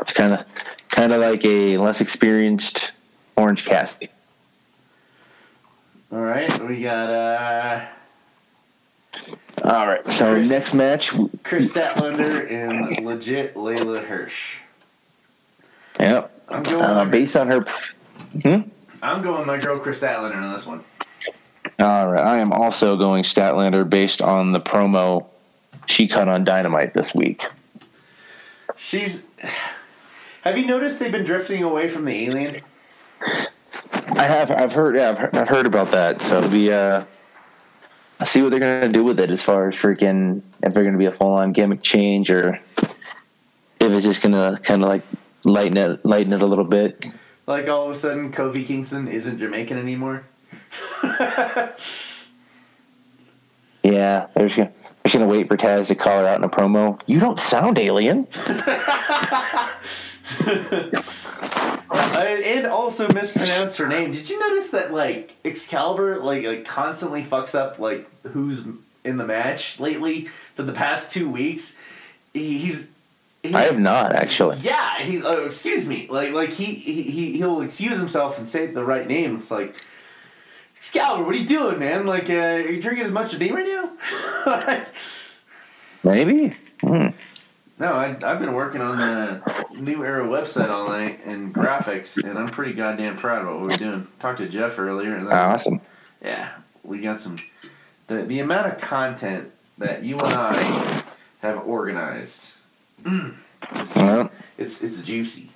it's 0.00 0.12
kind 0.12 0.32
of 0.32 0.44
kind 0.88 1.12
of 1.12 1.20
like 1.20 1.44
a 1.44 1.78
less 1.78 2.00
experienced 2.00 2.92
Orange 3.36 3.64
Cassidy. 3.64 4.08
All 6.12 6.20
right, 6.20 6.66
we 6.66 6.82
got 6.82 7.08
uh, 7.08 7.86
All 9.64 9.86
right. 9.86 10.06
So 10.10 10.34
Kris. 10.34 10.50
next 10.50 10.74
match, 10.74 11.12
Kris 11.44 11.72
Statlander 11.72 12.50
and 12.50 13.06
legit 13.06 13.54
Leyla 13.54 14.04
Hirsch. 14.04 14.56
yep. 15.98 16.36
I'm 16.48 16.62
going. 16.64 16.82
Uh, 16.82 17.04
based 17.04 17.36
on 17.36 17.46
her. 17.48 17.64
Hmm? 18.42 18.68
I'm 19.02 19.22
going 19.22 19.46
my 19.46 19.58
girl 19.58 19.78
Kris 19.78 20.02
Statlander 20.02 20.36
on 20.36 20.52
this 20.52 20.66
one. 20.66 20.84
All 21.78 22.08
right. 22.08 22.24
I 22.24 22.38
am 22.38 22.52
also 22.52 22.96
going 22.96 23.22
Statlander 23.22 23.88
based 23.88 24.20
on 24.20 24.52
the 24.52 24.60
promo 24.60 25.26
she 25.90 26.08
cut 26.08 26.28
on 26.28 26.44
Dynamite 26.44 26.94
this 26.94 27.14
week. 27.14 27.44
She's. 28.76 29.26
Have 30.42 30.56
you 30.56 30.66
noticed 30.66 30.98
they've 30.98 31.12
been 31.12 31.24
drifting 31.24 31.62
away 31.62 31.88
from 31.88 32.04
the 32.04 32.26
alien? 32.26 32.62
I 33.20 34.24
have. 34.24 34.50
I've 34.50 34.72
heard. 34.72 34.96
Yeah, 34.96 35.10
I've 35.10 35.18
heard, 35.18 35.36
I've 35.36 35.48
heard 35.48 35.66
about 35.66 35.90
that. 35.92 36.22
So 36.22 36.42
it'll. 36.42 36.72
Uh, 36.72 37.04
I 38.20 38.24
see 38.24 38.42
what 38.42 38.50
they're 38.50 38.60
gonna 38.60 38.88
do 38.88 39.02
with 39.02 39.18
it 39.18 39.30
as 39.30 39.42
far 39.42 39.68
as 39.68 39.74
freaking 39.74 40.42
if 40.62 40.74
they're 40.74 40.84
gonna 40.84 40.98
be 40.98 41.06
a 41.06 41.12
full 41.12 41.32
on 41.32 41.52
gimmick 41.52 41.82
change 41.82 42.30
or 42.30 42.60
if 42.82 43.90
it's 43.90 44.04
just 44.04 44.22
gonna 44.22 44.58
kind 44.62 44.82
of 44.82 44.88
like 44.88 45.02
lighten 45.44 45.78
it, 45.78 46.04
lighten 46.04 46.32
it 46.32 46.42
a 46.42 46.46
little 46.46 46.66
bit. 46.66 47.06
Like 47.46 47.68
all 47.68 47.86
of 47.86 47.90
a 47.90 47.94
sudden, 47.94 48.30
Kofi 48.30 48.64
Kingston 48.66 49.08
isn't 49.08 49.38
Jamaican 49.38 49.78
anymore. 49.78 50.24
Yeah, 53.82 54.26
they're 54.34 54.48
gonna, 54.48 54.72
just 55.04 55.14
gonna 55.14 55.26
wait 55.26 55.48
for 55.48 55.56
Taz 55.56 55.88
to 55.88 55.94
call 55.94 56.20
her 56.20 56.26
out 56.26 56.38
in 56.38 56.44
a 56.44 56.48
promo. 56.48 57.00
You 57.06 57.20
don't 57.20 57.40
sound 57.40 57.78
alien. 57.78 58.26
And 61.92 62.66
also 62.66 63.08
mispronounced 63.08 63.78
her 63.78 63.88
name. 63.88 64.12
Did 64.12 64.28
you 64.28 64.38
notice 64.38 64.70
that 64.70 64.92
like 64.92 65.34
Excalibur 65.44 66.18
like 66.18 66.44
like 66.44 66.64
constantly 66.64 67.22
fucks 67.22 67.54
up 67.54 67.78
like 67.78 68.08
who's 68.24 68.64
in 69.04 69.16
the 69.16 69.26
match 69.26 69.80
lately 69.80 70.28
for 70.54 70.62
the 70.62 70.72
past 70.72 71.10
two 71.10 71.28
weeks? 71.30 71.74
He, 72.34 72.58
he's, 72.58 72.88
he's 73.42 73.54
I 73.54 73.62
have 73.62 73.78
not 73.78 74.14
actually. 74.14 74.58
yeah. 74.58 74.98
He's 75.00 75.24
oh, 75.24 75.46
excuse 75.46 75.88
me. 75.88 76.06
Like 76.08 76.32
like 76.32 76.52
he, 76.52 76.66
he 76.66 77.02
he 77.02 77.36
he'll 77.38 77.62
excuse 77.62 77.98
himself 77.98 78.38
and 78.38 78.48
say 78.48 78.66
the 78.66 78.84
right 78.84 79.06
name. 79.06 79.36
It's 79.36 79.50
like 79.50 79.76
Excalibur, 80.80 81.24
what 81.24 81.34
are 81.34 81.38
you 81.38 81.46
doing, 81.46 81.78
man? 81.78 82.06
Like 82.06 82.30
uh, 82.30 82.34
are 82.34 82.60
you 82.60 82.80
drinking 82.80 83.04
as 83.04 83.12
much 83.12 83.34
as 83.34 83.38
me 83.40 83.50
right 83.50 83.66
now? 83.66 84.86
Maybe. 86.02 86.56
Hmm. 86.80 87.08
No, 87.78 87.92
I, 87.94 88.16
I've 88.24 88.38
been 88.38 88.54
working 88.54 88.80
on 88.80 88.96
the 88.98 89.42
New 89.78 90.04
Era 90.04 90.26
website 90.26 90.70
all 90.70 90.88
night 90.88 91.22
and 91.24 91.54
graphics, 91.54 92.22
and 92.22 92.38
I'm 92.38 92.46
pretty 92.48 92.72
goddamn 92.72 93.16
proud 93.16 93.42
of 93.46 93.48
what 93.60 93.68
we're 93.70 93.76
doing. 93.76 94.06
Talked 94.18 94.38
to 94.38 94.48
Jeff 94.48 94.78
earlier, 94.78 95.14
and 95.16 95.26
then, 95.26 95.34
Awesome. 95.34 95.80
yeah, 96.22 96.48
we 96.82 97.00
got 97.00 97.18
some. 97.20 97.38
The, 98.06 98.22
the 98.22 98.40
amount 98.40 98.66
of 98.72 98.78
content 98.80 99.50
that 99.78 100.02
you 100.02 100.18
and 100.18 100.32
I 100.34 101.02
have 101.40 101.66
organized, 101.66 102.52
mm, 103.02 103.34
it's, 103.72 103.94
Well, 103.94 104.30
it's, 104.58 104.82
it's 104.82 105.00
juicy. 105.00 105.50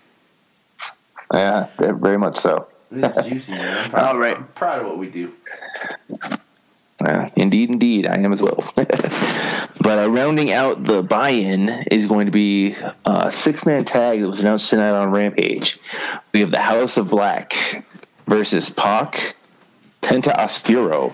yeah, 1.33 1.67
very 1.79 2.17
much 2.19 2.37
so. 2.39 2.69
It's 3.03 3.27
juicy, 3.27 3.53
man. 3.53 3.79
I'm 3.79 3.91
proud, 3.91 4.15
All 4.15 4.21
right. 4.21 4.37
I'm 4.37 4.47
proud 4.49 4.81
of 4.81 4.87
what 4.87 4.99
we 4.99 5.09
do. 5.09 5.33
Uh, 7.05 7.29
indeed, 7.37 7.71
indeed, 7.71 8.07
I 8.07 8.17
am 8.17 8.33
as 8.33 8.41
well. 8.41 8.65
but 8.75 9.99
uh, 9.99 10.11
rounding 10.11 10.53
out 10.53 10.85
the 10.85 11.03
buy-in 11.03 11.69
is 11.91 12.07
going 12.07 12.27
to 12.27 12.33
be 12.33 12.77
a 13.05 13.31
six-man 13.33 13.85
tag 13.85 14.21
that 14.21 14.29
was 14.29 14.41
announced 14.41 14.71
tonight 14.71 14.91
on 14.91 15.11
Rampage. 15.11 15.79
We 16.33 16.41
have 16.41 16.51
the 16.51 16.61
House 16.61 16.97
of 16.97 17.11
Black 17.11 17.85
versus 18.27 18.71
Pac, 18.71 19.35
Penta 20.03 20.35
Oscuro, 20.39 21.13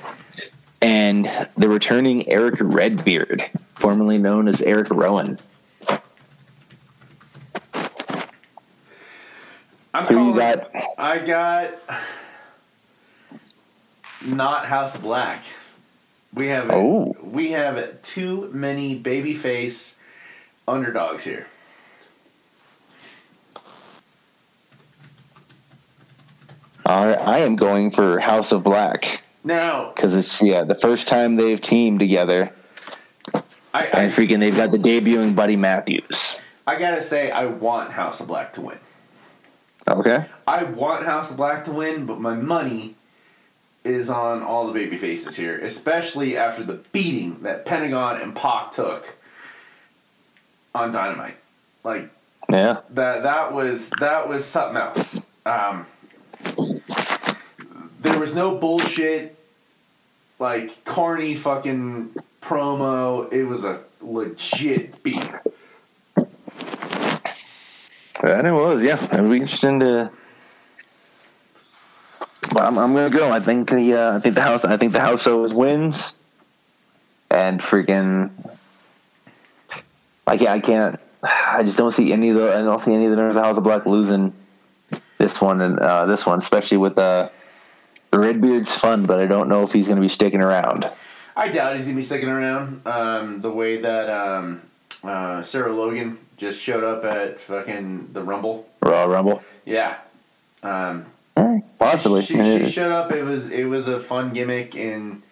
and 0.82 1.48
the 1.56 1.68
returning 1.68 2.28
Eric 2.28 2.56
Redbeard, 2.60 3.50
formerly 3.74 4.18
known 4.18 4.48
as 4.48 4.62
Eric 4.62 4.90
Rowan. 4.90 5.38
I'm 10.00 10.14
Who 10.14 10.28
you 10.28 10.36
got? 10.38 10.70
I 10.96 11.18
got 11.18 11.74
not 14.24 14.64
House 14.64 14.96
Black. 14.96 15.42
We 16.32 16.48
have 16.48 16.70
Oh. 16.70 17.14
we 17.22 17.50
have 17.50 18.00
too 18.00 18.48
many 18.52 18.98
babyface 18.98 19.96
underdogs 20.66 21.24
here. 21.24 21.46
I 26.86 27.12
I 27.12 27.38
am 27.40 27.56
going 27.56 27.90
for 27.90 28.18
House 28.20 28.52
of 28.52 28.62
Black 28.62 29.22
Now, 29.44 29.92
because 29.94 30.16
it's 30.16 30.40
yeah 30.42 30.64
the 30.64 30.74
first 30.74 31.08
time 31.08 31.36
they've 31.36 31.60
teamed 31.60 32.00
together, 32.00 32.50
I, 33.74 33.84
and 33.84 34.10
freaking 34.10 34.40
they've 34.40 34.56
got 34.56 34.70
the 34.70 34.78
debuting 34.78 35.36
Buddy 35.36 35.56
Matthews. 35.56 36.40
I 36.66 36.78
gotta 36.78 37.02
say 37.02 37.30
I 37.30 37.44
want 37.44 37.90
House 37.90 38.20
of 38.20 38.28
Black 38.28 38.54
to 38.54 38.62
win. 38.62 38.78
Okay. 39.90 40.24
I 40.46 40.62
want 40.64 41.04
House 41.04 41.30
of 41.30 41.36
Black 41.36 41.64
to 41.64 41.72
win, 41.72 42.06
but 42.06 42.20
my 42.20 42.34
money 42.34 42.94
is 43.82 44.08
on 44.10 44.42
all 44.42 44.66
the 44.66 44.72
baby 44.72 44.96
faces 44.96 45.36
here, 45.36 45.58
especially 45.58 46.36
after 46.36 46.62
the 46.62 46.74
beating 46.92 47.42
that 47.42 47.64
Pentagon 47.64 48.20
and 48.20 48.34
Pac 48.36 48.70
took 48.72 49.16
on 50.74 50.90
Dynamite. 50.92 51.36
Like 51.82 52.10
Yeah. 52.48 52.80
that 52.90 53.22
that 53.24 53.52
was 53.52 53.90
that 54.00 54.28
was 54.28 54.44
something 54.44 54.76
else. 54.76 55.22
Um, 55.46 55.86
there 58.00 58.18
was 58.18 58.34
no 58.34 58.56
bullshit 58.56 59.36
like 60.38 60.84
corny 60.84 61.34
fucking 61.34 62.14
promo. 62.42 63.32
It 63.32 63.44
was 63.44 63.64
a 63.64 63.80
legit 64.00 65.02
beat. 65.02 65.30
And 68.22 68.46
it 68.46 68.52
was, 68.52 68.82
yeah. 68.82 69.02
It'll 69.02 69.30
be 69.30 69.36
interesting 69.36 69.80
to. 69.80 70.10
But 72.52 72.62
I'm, 72.62 72.78
I'm 72.78 72.94
gonna 72.94 73.10
go. 73.10 73.30
I 73.30 73.40
think 73.40 73.70
the 73.70 73.94
uh, 73.94 74.16
I 74.16 74.20
think 74.20 74.34
the 74.34 74.42
house 74.42 74.64
I 74.64 74.76
think 74.76 74.92
the 74.92 75.00
house 75.00 75.26
always 75.26 75.54
wins, 75.54 76.14
and 77.30 77.60
freaking. 77.60 78.30
I 80.26 80.36
can't. 80.36 80.50
I 80.50 80.60
can't. 80.60 81.00
I 81.22 81.62
just 81.62 81.76
don't 81.76 81.92
see 81.92 82.12
any 82.12 82.30
of 82.30 82.36
the. 82.36 82.54
I 82.54 82.62
don't 82.62 82.82
see 82.82 82.94
any 82.94 83.04
of 83.04 83.10
the 83.10 83.16
members 83.16 83.36
of 83.36 83.44
House 83.44 83.56
of 83.56 83.64
Black 83.64 83.86
losing 83.86 84.32
this 85.18 85.40
one 85.40 85.60
and 85.60 85.78
uh, 85.78 86.06
this 86.06 86.26
one, 86.26 86.38
especially 86.38 86.78
with 86.78 86.98
uh, 86.98 87.28
Redbeard's 88.12 88.72
fun, 88.72 89.04
but 89.04 89.20
I 89.20 89.26
don't 89.26 89.48
know 89.48 89.62
if 89.62 89.72
he's 89.72 89.86
gonna 89.86 90.00
be 90.00 90.08
sticking 90.08 90.40
around. 90.40 90.90
I 91.36 91.48
doubt 91.48 91.76
he's 91.76 91.86
gonna 91.86 91.96
be 91.96 92.02
sticking 92.02 92.28
around. 92.28 92.86
Um, 92.86 93.40
the 93.40 93.50
way 93.50 93.76
that 93.76 94.08
um, 94.08 94.62
uh, 95.04 95.42
Sarah 95.42 95.72
Logan 95.72 96.18
just 96.40 96.62
showed 96.62 96.82
up 96.82 97.04
at 97.04 97.38
fucking 97.38 98.08
the 98.14 98.22
Rumble. 98.22 98.66
Royal 98.80 99.08
Rumble, 99.08 99.42
Yeah. 99.66 99.98
Um, 100.62 101.04
possibly. 101.78 102.22
She, 102.22 102.42
she 102.42 102.66
showed 102.66 102.92
up. 102.92 103.12
It 103.12 103.22
was 103.22 103.50
it 103.50 103.64
was 103.64 103.88
a 103.88 104.00
fun 104.00 104.32
gimmick, 104.32 104.74
and 104.74 105.22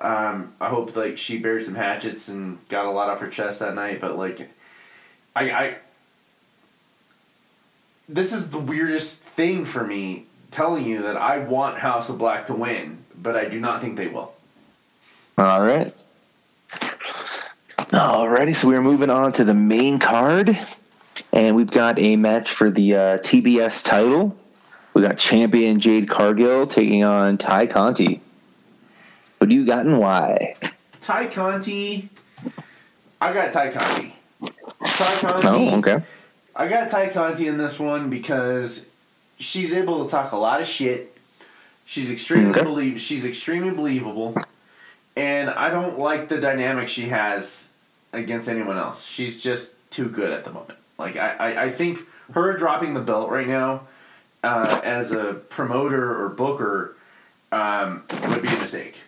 um, 0.00 0.52
I 0.60 0.68
hope 0.68 0.94
like 0.96 1.16
she 1.16 1.38
buried 1.38 1.64
some 1.64 1.76
hatchets 1.76 2.28
and 2.28 2.58
got 2.68 2.84
a 2.84 2.90
lot 2.90 3.08
off 3.08 3.20
her 3.20 3.28
chest 3.28 3.60
that 3.60 3.74
night. 3.74 4.00
But 4.00 4.18
like, 4.18 4.50
I, 5.34 5.50
I 5.50 5.76
this 8.08 8.32
is 8.32 8.50
the 8.50 8.58
weirdest 8.58 9.22
thing 9.22 9.64
for 9.64 9.84
me 9.84 10.26
telling 10.50 10.84
you 10.84 11.02
that 11.02 11.16
I 11.16 11.38
want 11.38 11.78
House 11.78 12.10
of 12.10 12.18
Black 12.18 12.46
to 12.46 12.54
win, 12.54 12.98
but 13.20 13.36
I 13.36 13.44
do 13.44 13.60
not 13.60 13.80
think 13.80 13.96
they 13.96 14.08
will. 14.08 14.34
All 15.38 15.62
right. 15.62 15.94
Alrighty, 17.90 18.54
so 18.54 18.68
we're 18.68 18.82
moving 18.82 19.10
on 19.10 19.32
to 19.32 19.44
the 19.44 19.54
main 19.54 19.98
card, 19.98 20.56
and 21.32 21.56
we've 21.56 21.70
got 21.70 21.98
a 21.98 22.14
match 22.14 22.52
for 22.52 22.70
the 22.70 22.94
uh, 22.94 23.18
TBS 23.18 23.84
title. 23.84 24.36
We 24.94 25.02
got 25.02 25.18
champion 25.18 25.80
Jade 25.80 26.08
Cargill 26.08 26.66
taking 26.68 27.04
on 27.04 27.36
Tay 27.36 27.66
Conti. 27.66 28.20
What 29.38 29.50
do 29.50 29.56
you 29.56 29.66
got 29.66 29.86
and 29.86 29.98
why? 29.98 30.54
Tay 31.00 31.26
Conti, 31.28 32.08
I 33.20 33.32
got 33.32 33.52
Tay 33.52 33.70
Conti. 33.72 34.14
Tay 34.84 35.16
Conti. 35.18 35.46
Oh, 35.48 35.78
okay. 35.78 36.02
I 36.54 36.68
got 36.68 36.90
Tay 36.90 37.08
Conti 37.08 37.48
in 37.48 37.56
this 37.58 37.80
one 37.80 38.08
because 38.08 38.86
she's 39.40 39.72
able 39.72 40.04
to 40.04 40.10
talk 40.10 40.30
a 40.30 40.36
lot 40.36 40.60
of 40.60 40.66
shit. 40.68 41.16
She's 41.86 42.08
extremely 42.08 42.50
Okay. 42.50 42.62
belie- 42.62 42.98
She's 42.98 43.24
extremely 43.24 43.70
believable, 43.74 44.36
and 45.16 45.50
I 45.50 45.70
don't 45.70 45.98
like 45.98 46.28
the 46.28 46.38
dynamic 46.40 46.86
she 46.88 47.08
has 47.08 47.69
against 48.12 48.48
anyone 48.48 48.76
else. 48.76 49.06
She's 49.06 49.42
just 49.42 49.74
too 49.90 50.08
good 50.08 50.32
at 50.32 50.44
the 50.44 50.52
moment. 50.52 50.78
Like 50.98 51.16
I, 51.16 51.30
I, 51.30 51.62
I 51.64 51.70
think 51.70 52.00
her 52.32 52.56
dropping 52.56 52.94
the 52.94 53.00
belt 53.00 53.30
right 53.30 53.48
now, 53.48 53.82
uh, 54.42 54.80
as 54.84 55.12
a 55.12 55.34
promoter 55.34 56.22
or 56.22 56.28
booker, 56.28 56.96
um, 57.52 58.04
would 58.28 58.42
be 58.42 58.48
a 58.48 58.58
mistake. 58.58 59.02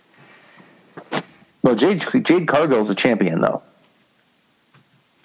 Well, 1.63 1.75
Jade 1.77 2.05
Jade 2.25 2.49
Cargill's 2.49 2.91
a 2.91 2.95
champion, 2.95 3.41
though. 3.41 3.63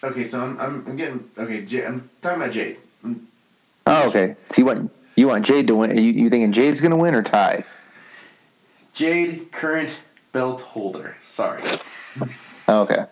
Okay, 0.03 0.23
so 0.23 0.43
I'm, 0.43 0.59
I'm, 0.59 0.85
I'm 0.87 0.95
getting 0.95 1.29
okay. 1.37 1.65
J- 1.65 1.85
I'm 1.85 2.09
talking 2.21 2.41
about 2.41 2.53
Jade. 2.53 2.77
Oh, 3.87 4.07
okay. 4.07 4.35
So 4.51 4.59
you 4.59 4.65
want 4.65 4.91
you 5.15 5.27
want 5.27 5.45
Jade 5.45 5.67
to 5.67 5.75
win? 5.75 5.97
You, 5.97 6.03
you 6.03 6.29
thinking 6.29 6.51
Jade's 6.51 6.79
gonna 6.79 6.97
win 6.97 7.15
or 7.15 7.23
Tay? 7.23 7.63
Jade, 8.93 9.51
current 9.51 9.97
belt 10.31 10.61
holder. 10.61 11.17
Sorry. 11.25 11.63
Oh, 12.67 12.81
okay. 12.81 13.05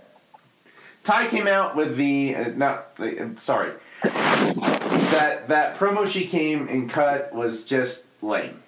Tay 1.05 1.27
came 1.27 1.47
out 1.47 1.75
with 1.75 1.97
the 1.97 2.35
uh, 2.35 2.49
not. 2.55 2.87
Uh, 2.99 3.39
sorry. 3.39 3.71
That 4.01 5.47
that 5.47 5.77
promo 5.77 6.05
she 6.07 6.27
came 6.27 6.67
and 6.67 6.89
cut 6.89 7.33
was 7.33 7.63
just 7.63 8.05
lame. 8.21 8.61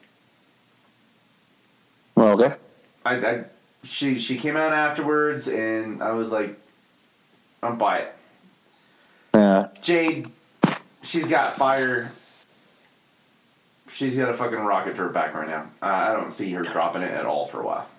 Well, 2.15 2.39
okay. 2.39 2.55
I, 3.05 3.15
I 3.15 3.43
she 3.83 4.19
she 4.19 4.37
came 4.37 4.55
out 4.55 4.71
afterwards 4.71 5.47
and 5.47 6.01
I 6.01 6.11
was 6.11 6.31
like, 6.31 6.59
I'm 7.63 7.77
by 7.77 7.99
it. 7.99 8.13
Yeah. 9.33 9.67
Jade, 9.81 10.31
she's 11.01 11.27
got 11.27 11.57
fire. 11.57 12.11
She's 13.89 14.15
got 14.15 14.29
a 14.29 14.33
fucking 14.33 14.59
rocket 14.59 14.95
to 14.95 15.03
her 15.03 15.09
back 15.09 15.33
right 15.33 15.47
now. 15.47 15.69
Uh, 15.81 15.85
I 15.85 16.13
don't 16.13 16.31
see 16.31 16.51
her 16.53 16.63
dropping 16.63 17.01
it 17.01 17.11
at 17.11 17.25
all 17.25 17.45
for 17.45 17.61
a 17.61 17.65
while. 17.65 17.89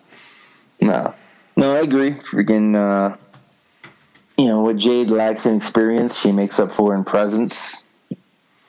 No, 0.81 1.14
no, 1.57 1.74
I 1.74 1.81
agree. 1.81 2.12
Freaking, 2.12 2.77
uh, 2.77 3.16
you 4.38 4.46
know, 4.46 4.61
what 4.61 4.77
Jade 4.77 5.11
lacks 5.11 5.46
in 5.46 5.57
experience, 5.57 6.16
she 6.16 6.31
makes 6.31 6.61
up 6.61 6.70
for 6.70 6.94
in 6.94 7.05
presence. 7.05 7.83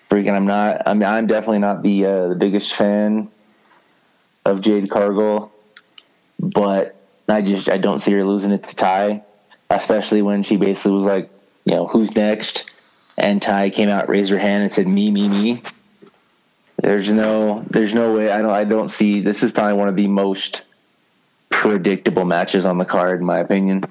freaking, 0.10 0.34
I'm 0.34 0.48
not. 0.48 0.82
I'm 0.88 1.02
I'm 1.04 1.28
definitely 1.28 1.60
not 1.60 1.84
the 1.84 2.06
uh, 2.06 2.28
the 2.30 2.36
biggest 2.36 2.74
fan 2.74 3.30
of 4.46 4.62
Jade 4.62 4.90
Cargill, 4.90 5.52
but 6.40 6.96
I 7.28 7.44
just 7.44 7.70
I 7.70 7.78
don't 7.78 8.00
see 8.00 8.12
her 8.14 8.26
losing 8.26 8.52
it 8.52 8.64
to 8.64 8.76
Tay, 8.76 9.24
especially 9.70 10.24
when 10.24 10.42
she 10.42 10.58
basically 10.58 10.94
was 10.94 11.06
like, 11.06 11.30
you 11.66 11.76
know, 11.76 11.86
who's 11.86 12.16
next, 12.16 12.74
and 13.16 13.40
Tay 13.40 13.70
came 13.70 13.90
out, 13.90 14.10
raised 14.10 14.32
her 14.32 14.40
hand, 14.40 14.64
and 14.64 14.74
said, 14.74 14.88
"Me, 14.88 15.12
me, 15.12 15.30
me." 15.30 15.62
There's 16.82 17.10
no, 17.10 17.66
there's 17.70 17.94
no 17.94 18.16
way. 18.16 18.32
I 18.32 18.42
don't, 18.42 18.52
I 18.52 18.64
don't 18.64 18.90
see. 18.90 19.22
This 19.22 19.44
is 19.44 19.52
probably 19.52 19.74
one 19.74 19.90
of 19.90 19.98
the 19.98 20.08
most 20.08 20.64
predictable 21.50 22.24
matches 22.26 22.66
on 22.66 22.78
the 22.78 22.86
card, 22.86 23.20
in 23.20 23.26
my 23.26 23.40
opinion. 23.40 23.84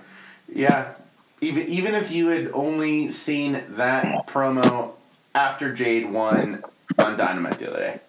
Yeah, 0.52 0.94
even 1.40 1.68
even 1.68 1.94
if 1.94 2.10
you 2.10 2.28
had 2.28 2.50
only 2.52 3.10
seen 3.10 3.62
that 3.70 4.26
promo 4.26 4.92
after 5.34 5.72
Jade 5.72 6.10
won 6.10 6.64
on 6.98 7.16
Dynamite 7.16 7.58
the 7.58 7.70
other 7.70 7.78
day. 7.78 8.00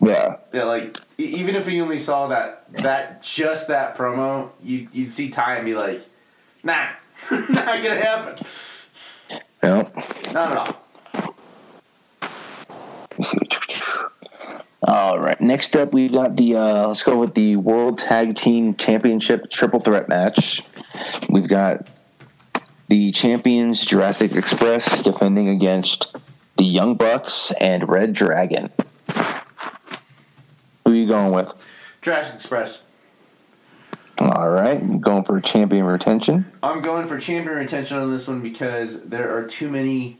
Yeah. 0.00 0.36
Yeah, 0.52 0.64
like 0.64 0.96
even 1.16 1.56
if 1.56 1.68
you 1.68 1.82
only 1.82 1.98
saw 1.98 2.28
that 2.28 2.72
that 2.74 3.22
just 3.22 3.68
that 3.68 3.96
promo, 3.96 4.50
you 4.62 4.88
you'd 4.92 5.10
see 5.10 5.30
Tay 5.30 5.56
and 5.56 5.64
be 5.64 5.74
like, 5.74 6.02
nah, 6.62 6.88
not 7.30 7.48
gonna 7.48 8.00
happen. 8.00 8.46
Yeah. 9.62 9.88
Not 10.32 10.52
at 10.52 10.58
all. 10.58 10.84
All 14.82 15.18
right. 15.18 15.40
Next 15.40 15.74
up, 15.76 15.92
we've 15.92 16.12
got 16.12 16.36
the. 16.36 16.56
Uh, 16.56 16.88
let's 16.88 17.02
go 17.02 17.18
with 17.18 17.34
the 17.34 17.56
World 17.56 17.98
Tag 17.98 18.36
Team 18.36 18.74
Championship 18.76 19.50
Triple 19.50 19.80
Threat 19.80 20.08
match. 20.08 20.62
We've 21.28 21.48
got 21.48 21.88
the 22.88 23.12
champions 23.12 23.84
Jurassic 23.84 24.32
Express 24.32 25.02
defending 25.02 25.48
against 25.48 26.18
the 26.56 26.64
Young 26.64 26.96
Bucks 26.96 27.52
and 27.60 27.88
Red 27.88 28.14
Dragon. 28.14 28.70
Who 30.84 30.92
are 30.92 30.94
you 30.94 31.06
going 31.06 31.32
with? 31.32 31.54
Jurassic 32.00 32.34
Express. 32.34 32.82
All 34.20 34.50
right, 34.50 34.80
I'm 34.80 35.00
going 35.00 35.22
for 35.22 35.40
champion 35.40 35.84
retention. 35.84 36.50
I'm 36.62 36.80
going 36.80 37.06
for 37.06 37.20
champion 37.20 37.56
retention 37.56 37.98
on 37.98 38.10
this 38.10 38.26
one 38.26 38.40
because 38.40 39.02
there 39.02 39.36
are 39.36 39.44
too 39.44 39.70
many 39.70 40.18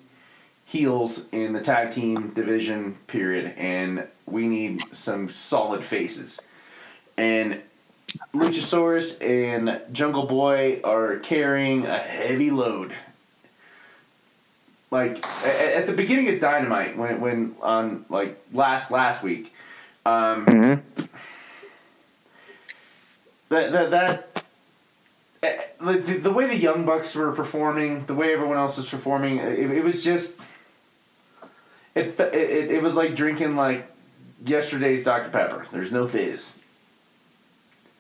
heels 0.64 1.24
in 1.33 1.54
the 1.54 1.61
tag 1.61 1.90
team 1.90 2.28
division 2.31 2.94
period 3.07 3.54
and 3.57 4.07
we 4.26 4.46
need 4.46 4.81
some 4.92 5.28
solid 5.28 5.83
faces. 5.83 6.40
And 7.16 7.62
Luchasaurus 8.34 9.22
and 9.22 9.80
Jungle 9.92 10.26
Boy 10.26 10.80
are 10.82 11.16
carrying 11.18 11.86
a 11.86 11.98
heavy 11.98 12.50
load. 12.50 12.92
Like 14.90 15.18
at, 15.44 15.72
at 15.72 15.86
the 15.86 15.92
beginning 15.92 16.28
of 16.34 16.40
Dynamite, 16.40 16.96
when 16.96 17.20
when 17.20 17.54
on 17.60 18.06
like 18.08 18.38
last 18.52 18.90
last 18.90 19.22
week, 19.22 19.54
um, 20.06 20.46
Mm-hmm. 20.46 21.02
that 23.50 23.72
that 23.72 23.90
that 23.90 24.42
eh, 25.42 25.56
like 25.80 26.04
the, 26.06 26.14
the 26.18 26.30
way 26.32 26.46
the 26.46 26.56
young 26.56 26.86
bucks 26.86 27.14
were 27.14 27.32
performing 27.32 28.06
the 28.06 28.14
way 28.14 28.32
everyone 28.32 28.56
else 28.56 28.78
was 28.78 28.88
performing 28.88 29.36
it, 29.38 29.70
it 29.70 29.84
was 29.84 30.02
just 30.02 30.40
it, 31.94 32.18
it 32.18 32.34
it 32.34 32.70
it 32.70 32.82
was 32.82 32.96
like 32.96 33.14
drinking 33.14 33.56
like 33.56 33.86
yesterday's 34.44 35.04
dr 35.04 35.28
pepper 35.30 35.66
there's 35.72 35.92
no 35.92 36.06
fizz 36.06 36.58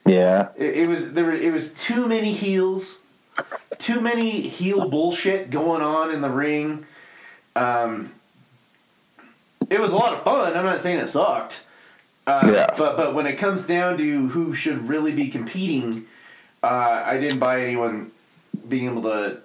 Yeah. 0.08 0.48
it, 0.56 0.76
it 0.78 0.88
was 0.88 1.12
there 1.12 1.24
were, 1.24 1.32
it 1.32 1.52
was 1.52 1.72
too 1.74 2.06
many 2.08 2.32
heels 2.32 2.98
too 3.78 4.00
many 4.00 4.40
heel 4.42 4.88
bullshit 4.88 5.50
going 5.50 5.82
on 5.82 6.10
in 6.12 6.20
the 6.20 6.30
ring 6.30 6.84
um 7.54 8.12
it 9.70 9.78
was 9.80 9.92
a 9.92 9.96
lot 9.96 10.12
of 10.14 10.22
fun 10.22 10.56
i'm 10.56 10.64
not 10.64 10.80
saying 10.80 10.98
it 10.98 11.06
sucked 11.06 11.64
uh, 12.26 12.50
Yeah. 12.52 12.74
but 12.76 12.96
but 12.96 13.14
when 13.14 13.26
it 13.26 13.36
comes 13.36 13.66
down 13.66 13.96
to 13.98 14.28
who 14.28 14.54
should 14.54 14.88
really 14.88 15.12
be 15.12 15.28
competing 15.28 16.06
uh, 16.62 17.02
i 17.06 17.18
didn't 17.18 17.38
buy 17.38 17.60
anyone 17.62 18.10
being 18.68 18.86
able 18.86 19.02
to 19.02 19.40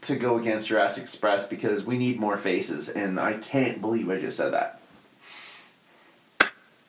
to 0.00 0.16
go 0.16 0.36
against 0.38 0.68
Jurassic 0.68 1.02
Express 1.04 1.46
because 1.46 1.82
we 1.86 1.96
need 1.96 2.20
more 2.20 2.36
faces, 2.36 2.90
and 2.90 3.18
I 3.18 3.34
can't 3.38 3.80
believe 3.80 4.10
I 4.10 4.20
just 4.20 4.36
said 4.36 4.52
that. 4.52 4.78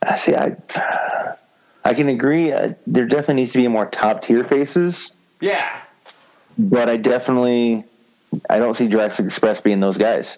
I 0.02 0.16
see. 0.18 0.36
I 0.36 0.58
I 1.86 1.94
can 1.94 2.10
agree. 2.10 2.52
Uh, 2.52 2.74
there 2.88 3.06
definitely 3.06 3.36
needs 3.36 3.52
to 3.52 3.60
be 3.60 3.68
more 3.68 3.86
top 3.86 4.22
tier 4.24 4.44
faces. 4.44 5.14
Yeah, 5.40 5.80
but 6.58 6.90
I 6.90 6.98
definitely 6.98 7.86
I 8.50 8.58
don't 8.58 8.76
see 8.76 8.88
Jurassic 8.88 9.26
Express 9.28 9.62
being 9.62 9.80
those 9.80 9.98
guys. 9.98 10.38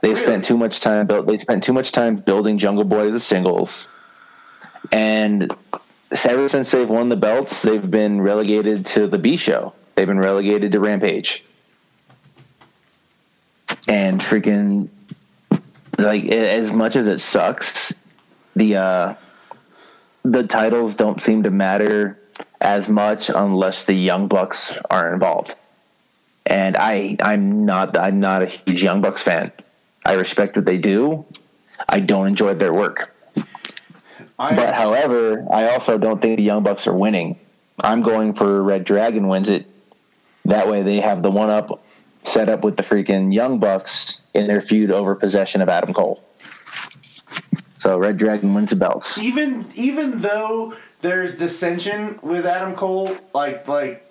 They 0.00 0.10
Really? 0.10 0.20
spent 0.22 0.44
too 0.44 0.56
much 0.56 0.80
time 0.80 1.06
built. 1.06 1.26
They 1.26 1.36
spent 1.38 1.64
too 1.64 1.72
much 1.74 1.92
time 1.92 2.16
building 2.16 2.56
Jungle 2.58 2.84
Boy 2.84 3.08
as 3.08 3.14
a 3.14 3.20
singles, 3.20 3.88
and 4.92 5.52
ever 6.24 6.48
since 6.48 6.70
they've 6.70 6.88
won 6.88 7.08
the 7.08 7.16
belts, 7.16 7.60
they've 7.62 7.90
been 7.90 8.20
relegated 8.22 8.86
to 8.86 9.06
the 9.08 9.18
B 9.18 9.36
show. 9.36 9.74
They've 9.96 10.06
been 10.06 10.20
relegated 10.20 10.72
to 10.72 10.80
Rampage, 10.80 11.44
and 13.88 14.20
freaking 14.20 14.88
like 15.98 16.24
as 16.26 16.72
much 16.72 16.96
as 16.96 17.06
it 17.06 17.20
sucks, 17.20 17.92
the 18.56 18.76
uh, 18.76 19.14
the 20.24 20.42
titles 20.42 20.94
don't 20.94 21.22
seem 21.22 21.42
to 21.42 21.50
matter 21.50 22.18
as 22.60 22.88
much 22.88 23.28
unless 23.28 23.84
the 23.84 23.92
Young 23.92 24.26
Bucks 24.26 24.74
are 24.90 25.12
involved. 25.12 25.54
And 26.46 26.76
I 26.76 27.16
I'm 27.20 27.64
not 27.64 27.96
I'm 27.96 28.20
not 28.20 28.42
a 28.42 28.46
huge 28.46 28.82
Young 28.82 29.00
Bucks 29.00 29.22
fan. 29.22 29.52
I 30.04 30.14
respect 30.14 30.56
what 30.56 30.64
they 30.66 30.78
do. 30.78 31.24
I 31.88 32.00
don't 32.00 32.26
enjoy 32.26 32.54
their 32.54 32.72
work. 32.72 33.14
I 34.38 34.54
But 34.54 34.74
however, 34.74 35.46
I 35.50 35.70
also 35.70 35.98
don't 35.98 36.20
think 36.20 36.38
the 36.38 36.42
Young 36.42 36.62
Bucks 36.62 36.86
are 36.86 36.94
winning. 36.94 37.38
I'm 37.78 38.02
going 38.02 38.34
for 38.34 38.62
Red 38.62 38.84
Dragon 38.84 39.28
wins 39.28 39.48
it. 39.48 39.66
That 40.44 40.68
way 40.68 40.82
they 40.82 41.00
have 41.00 41.22
the 41.22 41.30
one 41.30 41.50
up 41.50 41.82
set 42.24 42.48
up 42.48 42.64
with 42.64 42.76
the 42.76 42.82
freaking 42.82 43.32
Young 43.32 43.58
Bucks 43.58 44.20
in 44.32 44.46
their 44.46 44.60
feud 44.60 44.90
over 44.90 45.14
possession 45.14 45.60
of 45.60 45.68
Adam 45.68 45.92
Cole. 45.92 46.22
So 47.84 47.98
Red 47.98 48.16
Dragon 48.16 48.54
wins 48.54 48.70
the 48.70 48.76
belts. 48.76 49.18
even 49.18 49.66
even 49.74 50.16
though 50.16 50.72
there's 51.00 51.36
dissension 51.36 52.18
with 52.22 52.46
Adam 52.46 52.74
Cole, 52.74 53.14
like 53.34 53.68
like 53.68 54.10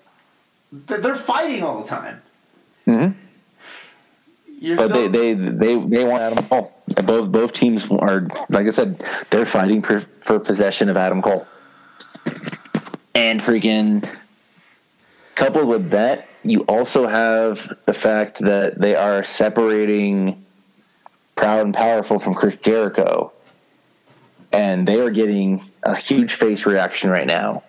they're 0.71 1.15
fighting 1.15 1.63
all 1.63 1.81
the 1.81 1.87
time. 1.87 2.21
Mhm. 2.85 3.15
You're 4.59 4.77
But 4.77 4.89
still, 4.89 5.09
they, 5.09 5.33
they 5.33 5.49
they 5.49 5.75
they 5.87 6.03
want 6.05 6.21
Adam 6.21 6.45
Cole. 6.45 6.71
Both 7.03 7.31
both 7.31 7.53
teams 7.53 7.89
are 7.89 8.27
like 8.49 8.67
I 8.67 8.69
said, 8.69 9.03
they're 9.31 9.47
fighting 9.47 9.81
for 9.81 10.01
for 10.21 10.37
possession 10.39 10.87
of 10.87 10.95
Adam 10.95 11.23
Cole. 11.23 11.47
And 13.15 13.41
freaking 13.41 14.07
coupled 15.33 15.67
with 15.67 15.89
that, 15.89 16.27
you 16.43 16.61
also 16.67 17.07
have 17.07 17.75
the 17.87 17.93
fact 17.95 18.37
that 18.41 18.79
they 18.79 18.95
are 18.95 19.23
separating 19.23 20.45
Proud 21.35 21.65
and 21.65 21.73
Powerful 21.73 22.19
from 22.19 22.35
Chris 22.35 22.55
Jericho. 22.57 23.31
And 24.53 24.87
they 24.87 24.99
are 24.99 25.09
getting 25.09 25.69
a 25.81 25.95
huge 25.95 26.35
face 26.35 26.65
reaction 26.65 27.09
right 27.09 27.27
now. 27.27 27.63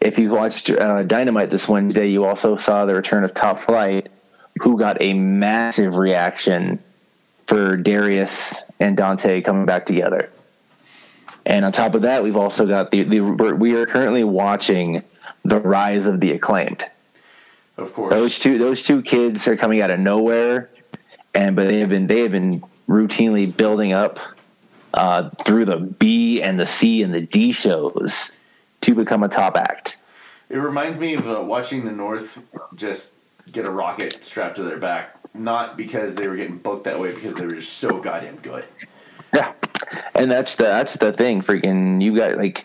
If 0.00 0.18
you've 0.18 0.32
watched 0.32 0.70
uh, 0.70 1.02
Dynamite 1.02 1.50
this 1.50 1.68
Wednesday, 1.68 2.08
you 2.08 2.24
also 2.24 2.56
saw 2.56 2.86
the 2.86 2.94
return 2.94 3.24
of 3.24 3.34
Top 3.34 3.60
Flight, 3.60 4.08
who 4.62 4.78
got 4.78 5.02
a 5.02 5.12
massive 5.12 5.96
reaction 5.96 6.78
for 7.46 7.76
Darius 7.76 8.62
and 8.80 8.96
Dante 8.96 9.42
coming 9.42 9.66
back 9.66 9.86
together. 9.86 10.30
And 11.44 11.64
on 11.64 11.72
top 11.72 11.94
of 11.94 12.02
that, 12.02 12.22
we've 12.24 12.36
also 12.36 12.66
got 12.66 12.90
the, 12.90 13.04
the 13.04 13.20
we 13.20 13.74
are 13.76 13.86
currently 13.86 14.24
watching 14.24 15.04
the 15.44 15.60
rise 15.60 16.06
of 16.06 16.20
the 16.20 16.32
acclaimed. 16.32 16.84
of 17.76 17.92
course. 17.92 18.12
Those 18.14 18.38
two 18.38 18.58
those 18.58 18.82
two 18.82 19.02
kids 19.02 19.46
are 19.46 19.56
coming 19.56 19.80
out 19.80 19.90
of 19.90 20.00
nowhere, 20.00 20.70
and 21.34 21.54
but 21.54 21.68
they 21.68 21.80
have 21.80 21.90
been 21.90 22.08
they 22.08 22.20
have 22.20 22.32
been 22.32 22.64
routinely 22.88 23.54
building 23.56 23.92
up 23.92 24.18
uh, 24.96 25.28
through 25.44 25.66
the 25.66 25.76
B 25.76 26.42
and 26.42 26.58
the 26.58 26.66
C 26.66 27.02
and 27.02 27.14
the 27.14 27.20
D 27.20 27.52
shows 27.52 28.32
to 28.80 28.94
become 28.94 29.22
a 29.22 29.28
top 29.28 29.56
act. 29.56 29.98
It 30.48 30.56
reminds 30.56 30.98
me 30.98 31.14
of 31.14 31.28
uh, 31.28 31.42
watching 31.42 31.84
the 31.84 31.92
North 31.92 32.38
just 32.74 33.12
get 33.50 33.66
a 33.66 33.70
rocket 33.70 34.24
strapped 34.24 34.56
to 34.56 34.62
their 34.62 34.78
back. 34.78 35.12
Not 35.34 35.76
because 35.76 36.14
they 36.14 36.28
were 36.28 36.36
getting 36.36 36.56
booked 36.56 36.84
that 36.84 36.98
way, 36.98 37.14
because 37.14 37.34
they 37.34 37.44
were 37.44 37.52
just 37.52 37.74
so 37.74 38.00
goddamn 38.00 38.36
good. 38.36 38.64
Yeah, 39.34 39.52
and 40.14 40.30
that's 40.30 40.56
the 40.56 40.64
that's 40.64 40.94
the 40.94 41.12
thing. 41.12 41.42
Freaking, 41.42 42.02
you 42.02 42.16
got 42.16 42.38
like 42.38 42.64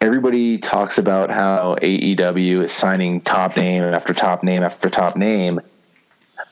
everybody 0.00 0.58
talks 0.58 0.98
about 0.98 1.30
how 1.30 1.76
AEW 1.80 2.64
is 2.64 2.72
signing 2.72 3.20
top 3.20 3.56
name 3.56 3.84
after 3.84 4.12
top 4.12 4.42
name 4.42 4.64
after 4.64 4.90
top 4.90 5.16
name, 5.16 5.60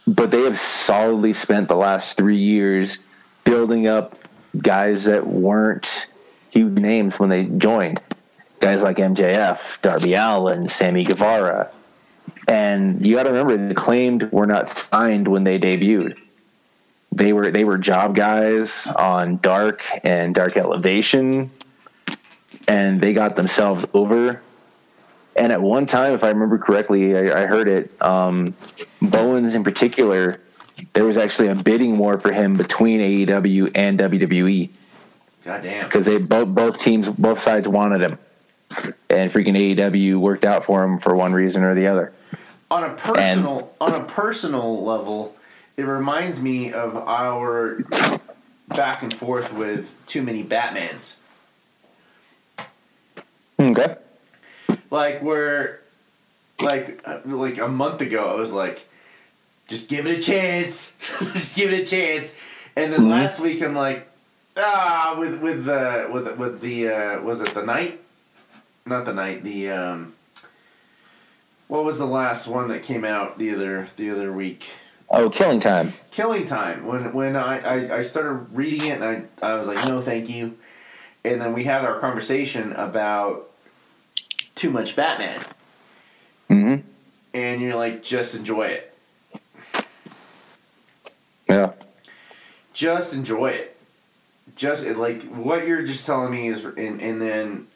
but 0.07 0.31
they 0.31 0.43
have 0.43 0.61
solidly 0.61 1.33
spent 1.33 1.67
the 1.67 1.77
last 1.77 2.17
three 2.17 2.37
years 2.37 2.99
building 3.43 3.89
up 3.89 4.17
guys 4.59 5.05
that 5.05 5.27
weren't 5.27 6.07
huge 6.51 6.79
names 6.79 7.19
when 7.19 7.29
they 7.29 7.45
joined. 7.45 8.01
Guys 8.61 8.83
like 8.83 8.97
MJF, 8.97 9.59
Darby 9.83 10.15
Allin, 10.15 10.69
Sammy 10.69 11.05
Guevara. 11.05 11.71
And 12.49 13.05
you 13.05 13.15
got 13.15 13.25
to 13.25 13.31
remember, 13.31 13.69
the 13.69 13.75
claimed 13.75 14.31
were 14.33 14.47
not 14.47 14.71
signed 14.71 15.29
when 15.29 15.45
they 15.45 15.59
debuted. 15.59 16.19
they 17.13 17.33
were 17.33 17.51
they 17.51 17.65
were 17.65 17.79
job 17.79 18.15
guys 18.15 18.89
on 18.89 19.39
Dark 19.39 19.85
and 20.05 20.35
Dark 20.35 20.57
Elevation, 20.57 21.51
and 22.69 23.01
they 23.01 23.13
got 23.13 23.37
themselves 23.37 23.85
over. 23.95 24.43
And 25.35 25.53
at 25.53 25.61
one 25.61 25.87
time, 25.87 26.15
if 26.15 26.25
I 26.25 26.29
remember 26.29 26.59
correctly, 26.59 27.17
I, 27.17 27.43
I 27.43 27.47
heard 27.47 27.69
it. 27.69 27.91
Um, 28.03 28.55
Bowens 29.03 29.55
in 29.55 29.65
particular, 29.65 30.41
there 30.93 31.05
was 31.05 31.17
actually 31.17 31.49
a 31.49 31.55
bidding 31.55 31.99
war 31.99 32.19
for 32.19 32.33
him 32.33 32.57
between 32.57 33.01
AEW 33.01 33.73
and 33.75 33.99
WWE 33.99 34.71
God 35.45 35.63
damn. 35.63 35.85
because 35.85 36.05
they 36.05 36.19
both 36.19 36.49
both 36.49 36.79
teams 36.79 37.09
both 37.09 37.41
sides 37.41 37.69
wanted 37.69 38.03
him, 38.03 38.19
and 39.09 39.31
freaking 39.31 39.57
AEW 39.77 40.17
worked 40.17 40.45
out 40.45 40.65
for 40.65 40.83
him 40.85 40.99
for 40.99 41.15
one 41.15 41.33
reason 41.33 41.63
or 41.63 41.75
the 41.75 41.87
other. 41.87 42.13
On 42.71 42.83
a 42.83 42.95
personal 42.95 43.73
on 43.81 43.95
a 43.95 44.05
personal 44.05 44.85
level, 44.85 45.37
it 45.77 45.85
reminds 45.85 46.43
me 46.43 46.73
of 46.73 46.97
our 46.97 47.79
back 48.69 49.03
and 49.03 49.15
forth 49.15 49.53
with 49.53 49.97
too 50.07 50.23
many 50.23 50.43
Batmans. 50.43 51.17
Okay. 53.59 53.97
Like 54.91 55.23
where, 55.23 55.81
like 56.61 57.01
uh, 57.05 57.21
like 57.25 57.59
a 57.59 57.69
month 57.69 58.01
ago, 58.01 58.31
I 58.31 58.35
was 58.35 58.53
like, 58.53 58.89
just 59.69 59.89
give 59.89 60.07
it 60.07 60.19
a 60.19 60.23
chance, 60.23 60.95
just 61.33 61.57
give 61.57 61.73
it 61.73 61.81
a 61.83 61.85
chance, 61.85 62.35
and 62.77 62.93
then 62.93 63.03
Mhm. 63.03 63.11
last 63.11 63.41
week 63.41 63.63
I'm 63.63 63.75
like, 63.75 64.07
ah, 64.57 65.17
with 65.19 65.41
with 65.41 65.65
the 65.65 66.09
with 66.13 66.37
with 66.39 66.61
the 66.61 66.89
uh, 66.89 67.21
was 67.21 67.41
it 67.41 67.53
the 67.55 67.65
night, 67.65 68.01
not 68.85 69.05
the 69.05 69.13
night 69.15 69.43
the 69.45 69.71
um. 69.71 70.13
What 71.69 71.85
was 71.85 71.99
the 71.99 72.07
last 72.07 72.47
one 72.47 72.69
that 72.69 72.85
came 72.85 73.05
out 73.05 73.39
the 73.39 73.53
other 73.53 73.89
the 73.97 74.11
other 74.11 74.33
week? 74.33 74.71
Oh, 75.11 75.29
Killing 75.31 75.59
Time. 75.59 75.95
Killing 76.13 76.47
Time. 76.47 76.87
When 76.87 77.13
when 77.13 77.35
I, 77.35 77.59
I, 77.59 77.99
I 77.99 78.03
started 78.03 78.47
reading 78.57 78.87
it 78.89 79.01
and 79.01 79.29
I, 79.43 79.47
I 79.53 79.55
was 79.55 79.67
like, 79.67 79.85
no, 79.85 80.01
thank 80.01 80.29
you. 80.29 80.57
And 81.25 81.41
then 81.41 81.53
we 81.55 81.65
had 81.65 81.85
our 81.85 81.99
conversation 81.99 82.73
about 82.75 83.51
too 84.55 84.71
much 84.71 84.95
Batman. 84.95 85.45
hmm 86.49 86.77
And 87.35 87.61
you're 87.61 87.75
like, 87.75 88.05
just 88.05 88.37
enjoy 88.37 88.67
it. 88.67 88.96
Yeah. 91.49 91.73
Just 92.73 93.15
enjoy 93.15 93.49
it. 93.49 93.77
Just 94.55 94.87
like 94.87 95.23
what 95.23 95.67
you're 95.67 95.83
just 95.83 96.07
telling 96.07 96.31
me 96.31 96.49
is, 96.49 96.65
and, 96.65 97.01
and 97.01 97.21
then 97.21 97.67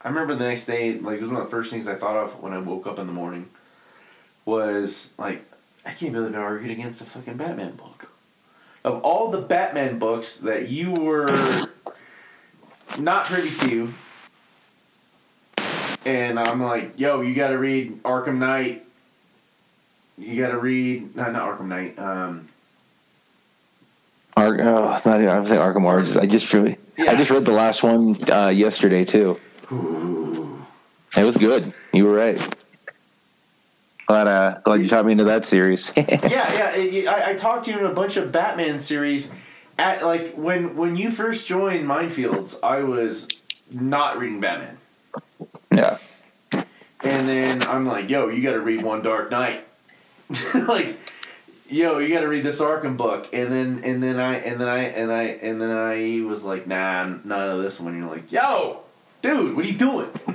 I 0.00 0.08
remember 0.08 0.34
the 0.34 0.44
next 0.44 0.66
day, 0.66 0.98
like 0.98 1.16
it 1.16 1.22
was 1.22 1.30
one 1.30 1.40
of 1.40 1.46
the 1.46 1.50
first 1.50 1.72
things 1.72 1.88
I 1.88 1.94
thought 1.94 2.16
of 2.16 2.42
when 2.42 2.52
I 2.52 2.58
woke 2.58 2.86
up 2.86 2.98
in 2.98 3.06
the 3.06 3.12
morning 3.12 3.48
was 4.44 5.14
like, 5.18 5.44
I 5.86 5.92
can't 5.92 6.12
believe 6.12 6.34
I 6.34 6.38
argued 6.38 6.70
against 6.70 7.00
a 7.00 7.04
fucking 7.04 7.36
Batman 7.36 7.76
book. 7.76 8.10
Of 8.84 9.02
all 9.02 9.30
the 9.30 9.40
Batman 9.40 9.98
books 9.98 10.38
that 10.38 10.68
you 10.68 10.92
were 10.92 11.66
not 12.98 13.26
privy 13.26 13.54
to, 13.66 13.94
and 16.04 16.38
I'm 16.38 16.62
like, 16.62 16.98
yo, 16.98 17.22
you 17.22 17.34
got 17.34 17.48
to 17.48 17.58
read 17.58 18.02
Arkham 18.02 18.36
Knight. 18.36 18.84
You 20.18 20.40
got 20.40 20.50
to 20.50 20.58
read 20.58 21.16
no, 21.16 21.30
not 21.30 21.58
Arkham 21.58 21.66
Knight. 21.66 21.98
Um, 21.98 22.48
Ar- 24.36 24.60
oh, 24.60 25.00
not 25.04 25.06
I 25.06 25.38
was 25.38 25.48
saying 25.48 25.60
Arkham 25.60 25.84
Origins. 25.84 26.16
I 26.16 26.26
just 26.26 26.52
really, 26.52 26.76
Yeah. 26.96 27.12
I 27.12 27.14
just 27.14 27.30
read 27.30 27.44
the 27.44 27.52
last 27.52 27.82
one 27.82 28.16
uh, 28.30 28.48
yesterday 28.48 29.04
too. 29.04 29.38
It 31.16 31.24
was 31.24 31.36
good. 31.36 31.72
You 31.92 32.04
were 32.04 32.14
right. 32.14 32.56
Glad, 34.06 34.26
uh, 34.26 34.60
glad 34.64 34.82
you 34.82 34.88
taught 34.88 35.06
me 35.06 35.12
into 35.12 35.24
that 35.24 35.44
series. 35.44 35.90
yeah, 35.96 36.74
yeah. 36.76 37.10
I, 37.10 37.30
I 37.30 37.34
talked 37.34 37.66
to 37.66 37.70
you 37.70 37.78
in 37.78 37.86
a 37.86 37.92
bunch 37.92 38.16
of 38.16 38.32
Batman 38.32 38.78
series. 38.78 39.32
At 39.78 40.04
like 40.04 40.34
when 40.34 40.76
when 40.76 40.94
you 40.94 41.10
first 41.10 41.48
joined 41.48 41.84
Minefields, 41.88 42.58
I 42.62 42.80
was 42.82 43.26
not 43.70 44.18
reading 44.18 44.40
Batman, 44.40 44.78
yeah. 45.72 45.98
and 47.02 47.28
then 47.28 47.66
I'm 47.66 47.84
like, 47.84 48.08
"Yo, 48.08 48.28
you 48.28 48.40
got 48.40 48.52
to 48.52 48.60
read 48.60 48.82
One 48.82 49.02
Dark 49.02 49.32
Knight." 49.32 49.64
like, 50.54 50.96
yo, 51.68 51.98
you 51.98 52.08
got 52.14 52.20
to 52.20 52.28
read 52.28 52.44
this 52.44 52.60
Arkham 52.60 52.96
book, 52.96 53.28
and 53.32 53.50
then 53.52 53.80
and 53.84 54.02
then 54.02 54.18
I 54.20 54.36
and 54.36 54.60
then 54.60 54.68
I 54.68 54.78
and 54.84 55.12
I 55.12 55.22
and 55.22 55.60
then 55.60 55.70
I 55.70 56.24
was 56.26 56.44
like, 56.44 56.66
"Nah, 56.66 57.04
none 57.24 57.50
of 57.50 57.62
this 57.62 57.80
one." 57.80 57.96
You're 57.98 58.10
like, 58.10 58.30
"Yo, 58.30 58.80
dude, 59.22 59.56
what 59.56 59.64
are 59.64 59.68
you 59.68 59.78
doing? 59.78 60.10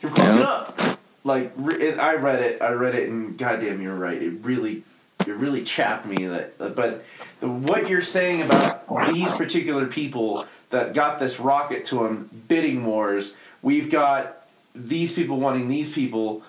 You're 0.00 0.10
fucking 0.10 0.24
Yeah. 0.24 0.42
up." 0.42 0.98
Like, 1.24 1.52
re- 1.56 1.98
I 1.98 2.14
read 2.14 2.40
it, 2.42 2.62
I 2.62 2.70
read 2.70 2.94
it, 2.94 3.08
and 3.08 3.36
goddamn, 3.36 3.82
you're 3.82 3.94
right. 3.94 4.22
It 4.22 4.30
really, 4.42 4.82
it 5.26 5.34
really 5.34 5.62
chapped 5.62 6.06
me. 6.06 6.26
That, 6.26 6.56
but 6.74 7.04
the, 7.40 7.48
what 7.48 7.88
you're 7.88 8.00
saying 8.00 8.42
about 8.42 9.12
these 9.12 9.30
particular 9.34 9.86
people 9.86 10.46
that 10.70 10.94
got 10.94 11.18
this 11.18 11.38
rocket 11.38 11.84
to 11.86 11.96
them, 11.96 12.30
bidding 12.48 12.86
wars. 12.86 13.36
We've 13.60 13.90
got 13.90 14.48
these 14.74 15.12
people 15.12 15.38
wanting 15.38 15.68
these 15.68 15.92
people. 15.92 16.42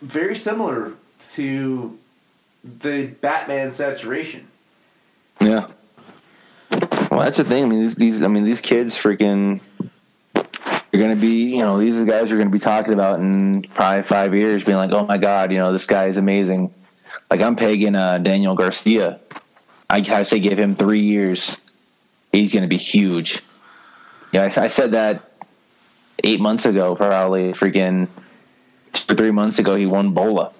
Very 0.00 0.34
similar 0.36 0.94
to 1.32 1.98
the 2.64 3.06
Batman 3.06 3.72
saturation. 3.72 4.46
Yeah. 5.40 5.68
Well, 7.10 7.20
that's 7.20 7.36
the 7.36 7.44
thing. 7.44 7.64
I 7.64 7.66
mean, 7.66 7.80
these, 7.80 7.94
these 7.96 8.22
I 8.22 8.28
mean, 8.28 8.44
these 8.44 8.60
kids 8.60 8.96
freaking. 8.96 9.60
You're 10.34 11.02
gonna 11.02 11.16
be, 11.16 11.56
you 11.56 11.64
know, 11.64 11.78
these 11.78 11.96
are 11.96 12.04
the 12.04 12.10
guys 12.10 12.28
you're 12.28 12.38
gonna 12.38 12.50
be 12.50 12.58
talking 12.58 12.92
about 12.92 13.18
in 13.18 13.62
probably 13.62 14.02
five 14.02 14.34
years, 14.34 14.62
being 14.62 14.76
like, 14.76 14.90
"Oh 14.92 15.06
my 15.06 15.16
God, 15.16 15.50
you 15.50 15.58
know, 15.58 15.72
this 15.72 15.86
guy 15.86 16.06
is 16.06 16.18
amazing." 16.18 16.72
Like 17.30 17.40
I'm 17.40 17.56
pegging 17.56 17.96
uh, 17.96 18.18
Daniel 18.18 18.54
Garcia. 18.54 19.20
I, 19.88 19.98
I 19.98 20.22
say 20.22 20.38
give 20.38 20.58
him 20.58 20.74
three 20.74 21.00
years, 21.00 21.56
he's 22.30 22.52
gonna 22.52 22.66
be 22.66 22.76
huge. 22.76 23.42
Yeah, 24.32 24.42
I, 24.42 24.62
I 24.62 24.68
said 24.68 24.92
that 24.92 25.30
eight 26.24 26.40
months 26.40 26.66
ago, 26.66 26.94
probably 26.94 27.52
freaking 27.52 28.08
two 28.92 29.12
or 29.12 29.16
three 29.16 29.30
months 29.30 29.58
ago. 29.58 29.76
He 29.76 29.86
won 29.86 30.12
Bola. 30.12 30.52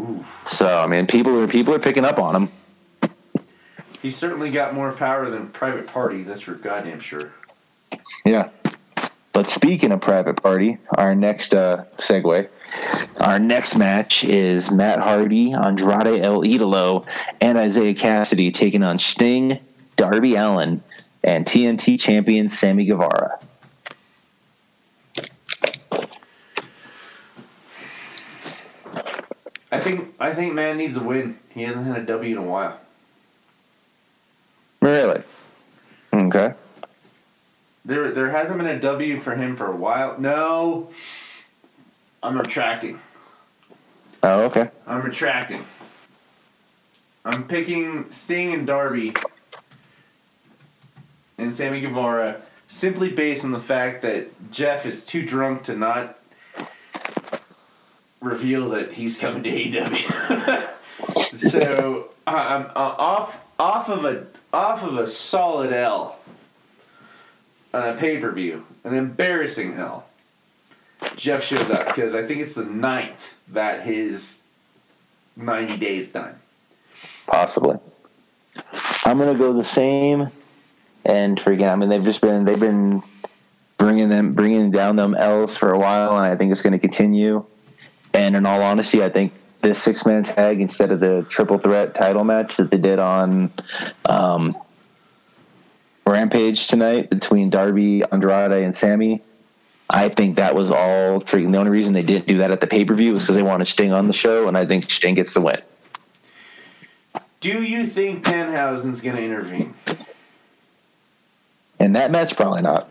Ooh. 0.00 0.24
So 0.46 0.80
I 0.80 0.86
mean, 0.86 1.06
people 1.06 1.38
are 1.40 1.48
people 1.48 1.74
are 1.74 1.78
picking 1.78 2.04
up 2.04 2.18
on 2.18 2.34
him. 2.34 3.10
He's 4.00 4.16
certainly 4.16 4.50
got 4.50 4.72
more 4.72 4.92
power 4.92 5.28
than 5.28 5.48
Private 5.48 5.86
Party, 5.86 6.22
that's 6.22 6.40
for 6.40 6.54
goddamn 6.54 7.00
sure. 7.00 7.32
Yeah. 8.24 8.48
But 9.32 9.48
speaking 9.48 9.92
of 9.92 10.00
private 10.00 10.42
party, 10.42 10.78
our 10.96 11.14
next 11.14 11.54
uh, 11.54 11.84
segue, 11.98 12.48
our 13.20 13.38
next 13.38 13.76
match 13.76 14.24
is 14.24 14.70
Matt 14.70 14.98
Hardy, 14.98 15.52
Andrade 15.52 16.24
El 16.24 16.42
Idolo, 16.42 17.06
and 17.40 17.58
Isiah 17.58 17.94
Kassidy 17.94 18.52
taking 18.52 18.82
on 18.82 18.98
Sting, 18.98 19.60
Darby 19.96 20.34
Allin, 20.34 20.82
and 21.22 21.46
TNT 21.46 22.00
champion 22.00 22.48
Sammy 22.48 22.86
Guevara. 22.86 23.38
I 29.72 29.78
think 29.78 30.14
I 30.18 30.34
think 30.34 30.54
man 30.54 30.76
needs 30.76 30.96
a 30.96 31.02
win. 31.02 31.38
He 31.50 31.62
hasn't 31.62 31.86
had 31.86 31.96
a 31.96 32.04
W 32.04 32.36
in 32.36 32.42
a 32.42 32.46
while. 32.46 32.80
Really? 34.80 35.22
Okay. 36.12 36.54
There 37.84 38.10
there 38.10 38.30
hasn't 38.30 38.58
been 38.58 38.66
a 38.66 38.80
W 38.80 39.18
for 39.18 39.36
him 39.36 39.56
for 39.56 39.66
a 39.66 39.76
while. 39.76 40.18
No. 40.18 40.90
I'm 42.22 42.38
retracting. 42.38 43.00
Oh, 44.22 44.42
okay. 44.42 44.70
I'm 44.86 45.02
retracting. 45.02 45.64
I'm 47.24 47.46
picking 47.46 48.10
Sting 48.10 48.52
and 48.52 48.66
Darby 48.66 49.14
and 51.38 51.54
Sammy 51.54 51.80
Guevara 51.80 52.42
simply 52.68 53.10
based 53.10 53.44
on 53.44 53.52
the 53.52 53.58
fact 53.58 54.02
that 54.02 54.50
Jeff 54.50 54.86
is 54.86 55.04
too 55.04 55.24
drunk 55.24 55.62
to 55.64 55.76
not 55.76 56.19
reveal 58.20 58.70
that 58.70 58.92
he's 58.92 59.18
coming 59.18 59.42
to 59.42 59.50
AEW. 59.50 60.68
so 61.36 62.10
I'm 62.26 62.66
uh, 62.66 62.70
off 62.74 63.42
off 63.58 63.88
of 63.88 64.04
a 64.04 64.26
off 64.52 64.82
of 64.82 64.96
a 64.96 65.06
solid 65.06 65.72
L 65.72 66.18
on 67.72 67.88
a 67.88 67.96
pay 67.96 68.18
per 68.18 68.30
view, 68.30 68.66
an 68.84 68.94
embarrassing 68.94 69.74
L. 69.74 70.06
Jeff 71.16 71.42
shows 71.42 71.70
up 71.70 71.86
because 71.86 72.14
I 72.14 72.26
think 72.26 72.40
it's 72.40 72.54
the 72.54 72.64
ninth 72.64 73.36
that 73.48 73.82
his 73.82 74.40
ninety 75.36 75.76
days 75.76 76.10
done. 76.10 76.36
Possibly. 77.26 77.78
I'm 79.04 79.18
gonna 79.18 79.38
go 79.38 79.52
the 79.52 79.64
same, 79.64 80.28
and 81.04 81.38
freaking. 81.38 81.70
I 81.70 81.76
mean, 81.76 81.88
they've 81.88 82.04
just 82.04 82.20
been 82.20 82.44
they've 82.44 82.60
been 82.60 83.02
bringing 83.78 84.10
them 84.10 84.34
bringing 84.34 84.70
down 84.70 84.96
them 84.96 85.14
L's 85.14 85.56
for 85.56 85.72
a 85.72 85.78
while, 85.78 86.16
and 86.16 86.26
I 86.26 86.36
think 86.36 86.52
it's 86.52 86.62
going 86.62 86.74
to 86.74 86.78
continue. 86.78 87.44
And 88.12 88.36
in 88.36 88.46
all 88.46 88.62
honesty, 88.62 89.02
I 89.02 89.08
think 89.08 89.32
this 89.60 89.82
six 89.82 90.06
man 90.06 90.24
tag 90.24 90.60
instead 90.60 90.90
of 90.90 91.00
the 91.00 91.26
triple 91.28 91.58
threat 91.58 91.94
title 91.94 92.24
match 92.24 92.56
that 92.56 92.70
they 92.70 92.78
did 92.78 92.98
on 92.98 93.50
um, 94.06 94.56
Rampage 96.06 96.66
tonight 96.66 97.10
between 97.10 97.50
Darby, 97.50 98.02
Andrade, 98.10 98.64
and 98.64 98.74
Sammy, 98.74 99.22
I 99.88 100.08
think 100.08 100.36
that 100.36 100.54
was 100.54 100.70
all 100.70 101.20
freaking. 101.20 101.52
The 101.52 101.58
only 101.58 101.70
reason 101.70 101.92
they 101.92 102.02
didn't 102.02 102.26
do 102.26 102.38
that 102.38 102.50
at 102.50 102.60
the 102.60 102.66
pay 102.66 102.84
per 102.84 102.94
view 102.94 103.12
was 103.12 103.22
because 103.22 103.36
they 103.36 103.42
wanted 103.42 103.66
Sting 103.66 103.92
on 103.92 104.06
the 104.06 104.12
show, 104.12 104.48
and 104.48 104.56
I 104.56 104.64
think 104.64 104.90
Sting 104.90 105.14
gets 105.14 105.34
the 105.34 105.40
win. 105.40 105.60
Do 107.40 107.62
you 107.62 107.86
think 107.86 108.24
Danhausen's 108.24 109.00
going 109.00 109.16
to 109.16 109.22
intervene? 109.22 109.74
In 111.80 111.94
that 111.94 112.10
match, 112.10 112.36
probably 112.36 112.62
not. 112.62 112.88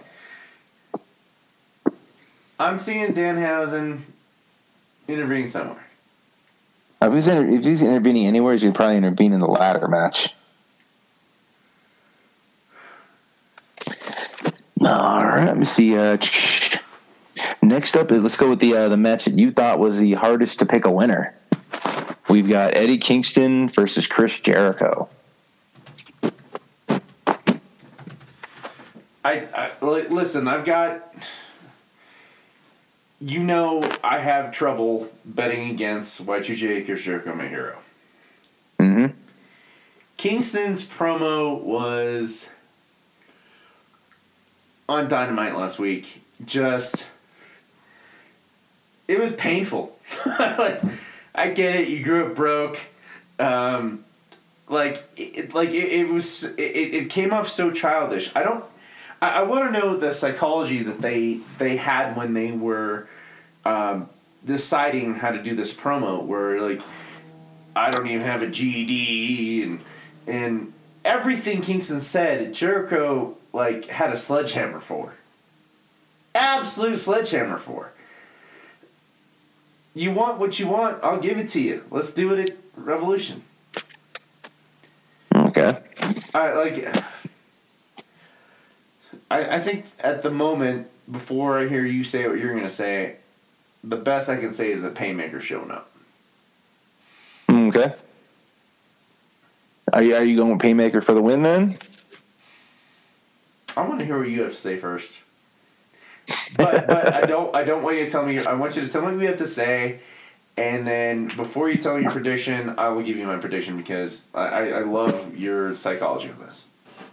I'm 2.59 2.77
seeing 2.77 3.13
Danhausen 3.13 4.01
intervene 5.09 5.47
somewhere. 5.47 5.85
If 7.01 7.13
he's, 7.13 7.27
inter- 7.27 7.49
if 7.49 7.63
he's 7.63 7.81
intervening 7.81 8.27
anywhere, 8.27 8.55
he's 8.55 8.71
probably 8.73 8.97
intervene 8.97 9.33
in 9.33 9.39
the 9.39 9.47
ladder 9.47 9.87
match. 9.87 10.33
All 14.81 15.19
right, 15.19 15.45
let 15.45 15.57
me 15.57 15.65
see. 15.65 15.97
Uh, 15.97 16.17
next 17.61 17.95
up, 17.95 18.11
let's 18.11 18.37
go 18.37 18.49
with 18.49 18.59
the 18.59 18.75
uh, 18.75 18.89
the 18.89 18.97
match 18.97 19.25
that 19.25 19.37
you 19.37 19.51
thought 19.51 19.77
was 19.77 19.99
the 19.99 20.13
hardest 20.13 20.59
to 20.59 20.65
pick 20.65 20.85
a 20.85 20.91
winner. 20.91 21.35
We've 22.29 22.47
got 22.47 22.75
Eddie 22.75 22.97
Kingston 22.97 23.69
versus 23.69 24.07
Chris 24.07 24.39
Jericho. 24.39 25.09
I, 29.25 29.47
I 29.53 29.71
listen. 29.81 30.47
I've 30.47 30.65
got. 30.65 31.13
You 33.21 33.43
know, 33.43 33.83
I 34.03 34.19
have 34.19 34.51
trouble 34.51 35.09
betting 35.25 35.69
against 35.69 36.25
Y2J 36.25 36.85
Chris 36.85 37.03
Jericho, 37.03 37.35
my 37.35 37.47
hero. 37.47 37.77
Mm-hmm. 38.79 39.07
Kingston's 40.15 40.85
promo 40.85 41.61
was 41.61 42.49
on 44.87 45.07
Dynamite 45.07 45.55
last 45.55 45.79
week. 45.79 46.21
Just 46.45 47.07
it 49.09 49.19
was 49.19 49.33
painful. 49.33 49.97
like 50.25 50.81
I 51.35 51.51
get 51.51 51.75
it. 51.75 51.89
You 51.89 52.03
grew 52.03 52.27
up 52.27 52.35
broke. 52.35 52.79
Um, 53.37 54.05
like 54.67 55.03
it, 55.17 55.53
like 55.53 55.69
it, 55.69 55.91
it 55.91 56.07
was 56.07 56.43
it, 56.43 56.61
it 56.61 57.09
came 57.09 57.33
off 57.33 57.47
so 57.47 57.71
childish. 57.71 58.31
I 58.35 58.43
don't. 58.43 58.63
I, 59.21 59.39
I 59.39 59.43
want 59.43 59.73
to 59.73 59.79
know 59.79 59.97
the 59.97 60.13
psychology 60.13 60.83
that 60.83 61.01
they 61.01 61.39
they 61.57 61.77
had 61.77 62.15
when 62.15 62.33
they 62.33 62.51
were 62.51 63.07
um, 63.65 64.09
deciding 64.45 65.15
how 65.15 65.31
to 65.31 65.41
do 65.41 65.55
this 65.55 65.73
promo. 65.73 66.23
Where 66.23 66.61
like 66.61 66.81
I 67.75 67.91
don't 67.91 68.07
even 68.07 68.21
have 68.21 68.41
a 68.41 68.47
GED 68.47 69.63
and 69.63 69.81
and 70.27 70.73
everything 71.03 71.61
Kingston 71.61 71.99
said, 71.99 72.53
Jericho 72.53 73.37
like 73.53 73.85
had 73.85 74.11
a 74.11 74.17
sledgehammer 74.17 74.79
for. 74.79 75.13
Absolute 76.35 76.99
sledgehammer 76.99 77.57
for. 77.57 77.91
You 79.95 80.11
want 80.11 80.37
what 80.37 80.59
you 80.59 80.67
want, 80.67 81.03
I'll 81.03 81.19
give 81.19 81.37
it 81.37 81.49
to 81.49 81.61
you. 81.61 81.83
Let's 81.89 82.13
do 82.13 82.33
it 82.33 82.51
at 82.51 82.57
Revolution. 82.75 83.43
Okay. 85.35 85.81
I 86.33 86.53
like 86.53 86.77
I, 89.29 89.55
I 89.55 89.59
think 89.59 89.85
at 89.99 90.23
the 90.23 90.31
moment, 90.31 90.87
before 91.09 91.59
I 91.59 91.67
hear 91.67 91.85
you 91.85 92.03
say 92.03 92.27
what 92.27 92.39
you're 92.39 92.53
gonna 92.53 92.69
say, 92.69 93.17
the 93.83 93.97
best 93.97 94.29
I 94.29 94.37
can 94.37 94.51
say 94.51 94.71
is 94.71 94.81
the 94.81 94.89
Painmaker 94.89 95.41
showing 95.41 95.71
up. 95.71 95.89
Mm, 97.47 97.69
okay. 97.69 97.95
Are 99.93 100.01
you 100.01 100.15
are 100.15 100.23
you 100.23 100.35
going 100.35 100.51
with 100.51 100.61
Painmaker 100.61 101.03
for 101.03 101.13
the 101.13 101.21
win 101.21 101.43
then? 101.43 101.77
I 103.77 103.87
want 103.87 103.99
to 103.99 104.05
hear 104.05 104.17
what 104.17 104.27
you 104.27 104.41
have 104.41 104.51
to 104.51 104.57
say 104.57 104.77
first. 104.77 105.21
But 106.57 106.87
but 106.87 107.13
I 107.13 107.21
don't 107.25 107.55
I 107.55 107.63
don't 107.63 107.83
want 107.83 107.97
you 107.97 108.05
to 108.05 108.11
tell 108.11 108.25
me. 108.25 108.39
I 108.39 108.53
want 108.53 108.75
you 108.75 108.85
to 108.85 108.91
tell 108.91 109.01
me 109.01 109.13
what 109.13 109.21
you 109.21 109.27
have 109.27 109.37
to 109.37 109.47
say, 109.47 109.99
and 110.57 110.85
then 110.85 111.27
before 111.27 111.69
you 111.69 111.77
tell 111.77 111.95
me 111.95 112.03
your 112.03 112.11
prediction, 112.11 112.75
I 112.77 112.89
will 112.89 113.03
give 113.03 113.17
you 113.17 113.25
my 113.25 113.37
prediction 113.37 113.77
because 113.77 114.27
I, 114.33 114.71
I 114.71 114.81
love 114.81 115.37
your 115.37 115.75
psychology 115.75 116.29
on 116.29 116.39
this, 116.45 116.65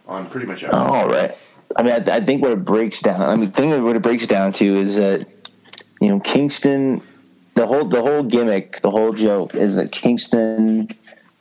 on 0.07 0.27
pretty 0.27 0.47
much 0.47 0.64
everything. 0.64 0.87
All 0.87 1.09
right. 1.09 1.37
I 1.75 1.83
mean, 1.83 1.93
I, 1.93 2.17
I 2.17 2.21
think 2.21 2.43
what 2.43 2.53
it 2.53 2.64
breaks 2.64 3.01
down. 3.01 3.23
I 3.23 3.35
mean, 3.35 3.51
thing 3.51 3.83
what 3.85 3.97
it 3.97 4.03
breaks 4.03 4.27
down 4.27 4.53
to 4.55 4.64
is 4.64 4.97
that 4.97 5.27
you 6.01 6.09
know 6.09 6.21
Kingston, 6.21 7.03
the 7.55 7.67
whole 7.67 7.85
the 7.85 8.03
whole 8.03 8.23
gimmick, 8.23 8.81
the 8.83 8.91
whole 8.91 9.12
joke 9.12 9.55
is 9.55 9.77
that 9.77 9.93
Kingston 9.93 10.89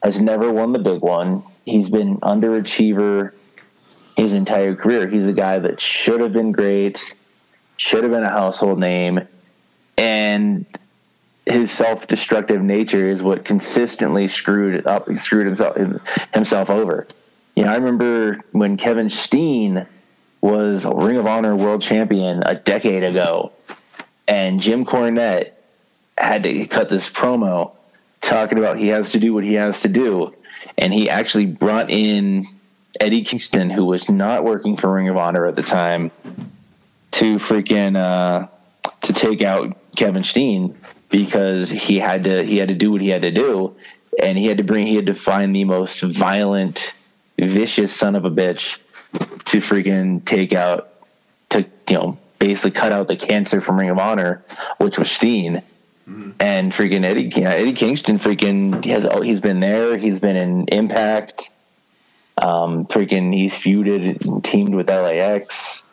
has 0.04 0.20
never 0.20 0.52
won 0.52 0.74
the 0.74 0.80
big 0.80 1.02
one. 1.02 1.44
He's 1.66 1.90
been 1.90 2.18
underachiever 2.18 3.34
his 4.16 4.34
entire 4.34 4.76
career. 4.76 5.08
He's 5.08 5.26
a 5.26 5.34
guy 5.34 5.60
that 5.60 5.80
should 5.80 6.22
have 6.22 6.32
been 6.32 6.52
great, 6.52 7.14
should 7.78 8.04
have 8.04 8.12
been 8.12 8.24
a 8.24 8.30
household 8.30 8.80
name, 8.80 9.28
and 9.98 10.66
his 11.46 11.72
self-destructive 11.72 12.62
nature 12.62 13.10
is 13.10 13.22
what 13.22 13.46
consistently 13.46 14.28
screwed 14.28 14.88
up, 14.88 15.10
screwed 15.18 15.46
himself 15.46 15.78
himself 16.34 16.70
over. 16.70 17.08
You 17.56 17.64
know, 17.64 17.72
I 17.72 17.76
remember 17.76 18.42
when 18.52 18.78
Kevin 18.78 19.10
Steen 19.10 19.86
was 20.46 20.86
Ring 20.86 21.18
of 21.18 21.26
Honor 21.26 21.56
World 21.56 21.82
Champion 21.82 22.44
a 22.46 22.54
decade 22.54 23.04
ago, 23.04 23.52
and 24.28 24.62
Jim 24.62 24.86
Cornette 24.86 25.54
had 26.16 26.44
to 26.44 26.68
cut 26.68 26.88
this 26.88 27.10
promo 27.10 27.72
talking 28.22 28.60
about 28.60 28.78
he 28.78 28.90
has 28.90 29.12
to 29.12 29.20
do 29.20 29.34
what 29.34 29.44
he 29.44 29.56
has 29.56 29.82
to 29.82 29.88
do, 29.88 30.32
and 30.78 30.94
he 30.94 31.10
actually 31.10 31.48
brought 31.48 31.90
in 31.90 32.46
Eddie 33.00 33.24
Kingston, 33.24 33.72
who 33.72 33.86
was 33.86 34.08
not 34.08 34.44
working 34.44 34.78
for 34.78 34.94
Ring 34.94 35.10
of 35.10 35.18
Honor 35.18 35.48
at 35.48 35.56
the 35.56 35.64
time, 35.64 36.12
to 37.12 37.40
freaking 37.40 37.98
uh, 37.98 38.48
to 39.02 39.14
take 39.14 39.42
out 39.42 39.76
Kevin 39.96 40.24
Steen 40.24 40.78
because 41.10 41.72
he 41.72 41.98
had 41.98 42.24
to 42.26 42.44
he 42.44 42.58
had 42.58 42.68
to 42.68 42.76
do 42.76 42.92
what 42.92 43.02
he 43.02 43.10
had 43.10 43.24
to 43.24 43.32
do, 43.32 43.76
and 44.22 44.38
he 44.38 44.46
had 44.46 44.60
to 44.60 44.64
bring 44.64 44.86
he 44.86 44.96
had 44.96 45.08
to 45.08 45.16
find 45.16 45.56
the 45.56 45.64
most 45.64 46.04
violent, 46.04 46.94
vicious 47.36 47.92
son 47.92 48.16
of 48.16 48.26
a 48.26 48.32
bitch 48.32 48.78
to 49.18 49.62
freaking 49.62 50.24
take 50.26 50.54
out 50.54 50.94
to 51.50 51.66
you 51.90 51.98
know 51.98 52.18
basically 52.40 52.72
cut 52.72 52.92
out 52.92 53.08
the 53.08 53.16
cancer 53.16 53.62
from 53.62 53.78
Ring 53.78 53.90
of 53.90 53.98
Honor, 53.98 54.44
which 54.78 54.98
was 54.98 55.10
Steen. 55.10 55.62
Mm-hmm. 56.08 56.32
And 56.40 56.72
freaking 56.72 57.04
Eddie 57.04 57.44
Eddie 57.44 57.74
Kingston 57.74 58.20
freaking 58.20 58.84
he 58.84 58.92
has 58.92 59.08
he's 59.24 59.40
been 59.40 59.60
there. 59.60 59.98
He's 59.98 60.20
been 60.20 60.36
in 60.36 60.68
Impact. 60.68 61.50
Um, 62.42 62.86
freaking, 62.86 63.34
he's 63.34 63.54
feuded 63.54 64.26
and 64.26 64.44
teamed 64.44 64.76
with 64.76 64.90
LAX. 64.90 65.84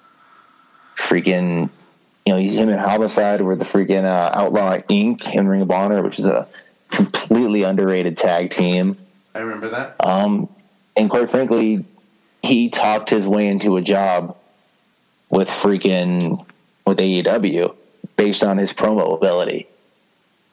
Freaking, 0.99 1.71
you 2.27 2.33
know, 2.33 2.39
he's 2.39 2.55
him 2.55 2.69
and 2.69 2.81
Homicide 2.81 3.41
were 3.41 3.57
the 3.57 3.65
freaking 3.65 4.05
uh, 4.05 4.31
Outlaw 4.35 4.79
Inc. 4.91 5.35
in 5.35 5.49
Ring 5.49 5.63
of 5.63 5.71
Honor, 5.71 6.03
which 6.03 6.19
is 6.19 6.27
a 6.27 6.49
completely 6.91 7.63
underrated 7.63 8.17
tag 8.17 8.51
team. 8.51 8.99
I 9.35 9.41
remember 9.41 9.71
that. 9.71 9.97
Um, 10.01 10.49
and 10.97 11.09
quite 11.09 11.31
frankly, 11.31 11.85
he 12.43 12.69
talked 12.69 13.11
his 13.11 13.27
way 13.27 13.47
into 13.47 13.77
a 13.77 13.83
job 13.83 14.37
with 15.31 15.49
freaking 15.49 16.45
with 16.85 16.99
AEW 16.99 17.75
based 18.17 18.43
on 18.43 18.59
his 18.59 18.73
promo 18.73 19.17
ability. 19.17 19.69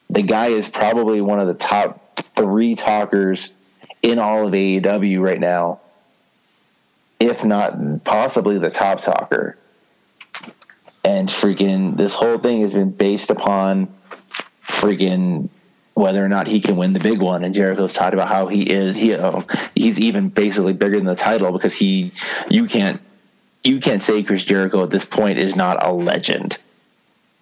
The 0.09 0.21
guy 0.21 0.47
is 0.47 0.67
probably 0.67 1.21
one 1.21 1.39
of 1.39 1.47
the 1.47 1.53
top 1.53 2.23
three 2.35 2.75
talkers 2.75 3.51
in 4.01 4.19
all 4.19 4.47
of 4.47 4.53
AEW 4.53 5.19
right 5.21 5.39
now, 5.39 5.81
if 7.19 7.43
not 7.43 8.03
possibly 8.03 8.57
the 8.59 8.69
top 8.69 9.01
talker. 9.01 9.57
And 11.03 11.29
freaking, 11.29 11.97
this 11.97 12.13
whole 12.13 12.37
thing 12.37 12.61
has 12.61 12.73
been 12.73 12.91
based 12.91 13.29
upon 13.29 13.87
freaking 14.63 15.49
whether 15.99 16.23
or 16.23 16.29
not 16.29 16.47
he 16.47 16.61
can 16.61 16.77
win 16.77 16.93
the 16.93 16.99
big 16.99 17.21
one. 17.21 17.43
And 17.43 17.53
Jericho's 17.53 17.93
talked 17.93 18.13
about 18.13 18.29
how 18.29 18.47
he 18.47 18.69
is 18.69 18.95
he 18.95 19.13
uh, 19.13 19.41
he's 19.75 19.99
even 19.99 20.29
basically 20.29 20.73
bigger 20.73 20.95
than 20.95 21.05
the 21.05 21.15
title 21.15 21.51
because 21.51 21.73
he 21.73 22.13
you 22.49 22.65
can't 22.65 23.01
you 23.63 23.79
can't 23.79 24.01
say 24.01 24.23
Chris 24.23 24.43
Jericho 24.43 24.83
at 24.83 24.89
this 24.89 25.05
point 25.05 25.37
is 25.37 25.55
not 25.55 25.83
a 25.85 25.91
legend. 25.91 26.57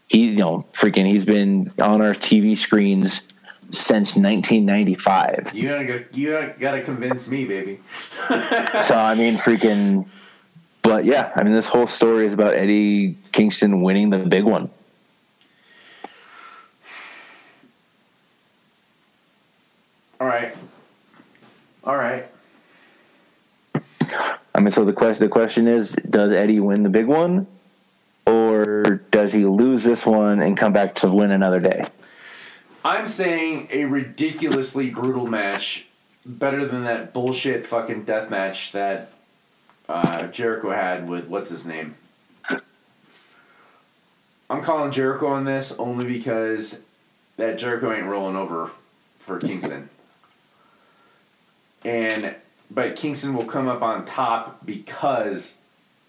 He 0.08 0.30
you 0.30 0.38
know 0.38 0.66
freaking 0.74 1.06
he's 1.06 1.26
been 1.26 1.72
on 1.80 2.02
our 2.02 2.14
TV 2.14 2.58
screens 2.58 3.22
since 3.70 4.16
1995. 4.16 5.52
You 5.54 5.70
gotta 5.70 6.06
you 6.14 6.54
gotta 6.60 6.82
convince 6.82 7.30
me, 7.30 7.46
baby. 7.46 7.80
so 8.82 8.98
I 8.98 9.16
mean, 9.16 9.38
freaking. 9.38 10.10
But 10.82 11.04
yeah, 11.04 11.34
I 11.36 11.44
mean, 11.44 11.54
this 11.54 11.68
whole 11.68 11.86
story 11.86 12.26
is 12.26 12.34
about 12.34 12.54
Eddie 12.56 13.18
Kingston 13.34 13.82
winning 13.82 14.10
the 14.10 14.20
big 14.20 14.46
one. 14.46 14.70
All 20.20 20.28
right. 20.28 20.56
All 21.84 21.96
right. 21.96 22.28
I 24.56 24.60
mean, 24.60 24.72
so 24.72 24.84
the 24.84 24.94
question 24.94 25.24
the 25.24 25.30
question 25.30 25.68
is, 25.68 25.92
does 25.92 26.32
Eddie 26.32 26.60
win 26.60 26.82
the 26.84 26.90
big 26.90 27.06
one, 27.06 27.46
or 28.26 29.02
does 29.12 29.32
he 29.32 29.46
lose 29.46 29.84
this 29.84 30.06
one 30.06 30.42
and 30.42 30.58
come 30.58 30.74
back 30.74 30.96
to 30.96 31.12
win 31.12 31.32
another 31.32 31.60
day? 31.60 31.86
I'm 32.84 33.06
saying 33.06 33.68
a 33.72 33.86
ridiculously 33.86 34.90
brutal 34.90 35.28
match, 35.28 35.86
better 36.26 36.66
than 36.66 36.86
that 36.86 37.14
bullshit 37.14 37.68
fucking 37.68 38.04
death 38.04 38.30
match 38.30 38.72
that 38.72 39.12
uh, 39.88 40.28
Jericho 40.28 40.72
had 40.72 41.08
with 41.08 41.28
what's 41.28 41.50
his 41.50 41.66
name. 41.66 41.96
I'm 44.50 44.64
calling 44.64 44.92
Jericho 44.92 45.28
on 45.28 45.46
this 45.46 45.74
only 45.74 46.06
because 46.06 46.82
that 47.36 47.60
Jericho 47.60 47.92
ain't 47.94 48.08
rolling 48.08 48.36
over 48.36 48.72
for 49.20 49.38
Kingston. 49.40 49.90
And 51.86 52.36
but 52.70 52.96
Kingston 52.96 53.34
will 53.34 53.46
come 53.46 53.68
up 53.68 53.82
on 53.82 54.06
top 54.06 54.66
because 54.66 55.58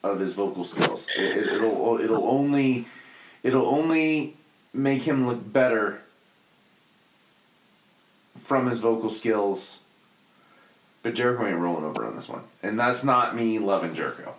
of 0.02 0.20
his 0.20 0.34
vocal 0.34 0.64
skills. 0.64 1.08
It, 1.16 1.36
it, 1.36 1.46
it'll 1.48 2.00
it'll 2.00 2.26
only 2.26 2.86
it'll 3.42 3.66
only 3.66 4.36
make 4.72 5.02
him 5.02 5.26
look 5.26 5.52
better 5.52 6.00
from 8.36 8.68
his 8.68 8.80
vocal 8.80 9.10
skills. 9.10 9.80
But 11.02 11.14
Jericho 11.14 11.46
ain't 11.46 11.58
rolling 11.58 11.84
over 11.84 12.04
on 12.04 12.16
this 12.16 12.28
one, 12.28 12.42
and 12.62 12.78
that's 12.78 13.04
not 13.04 13.36
me 13.36 13.58
loving 13.58 13.94
Jericho. 13.94 14.34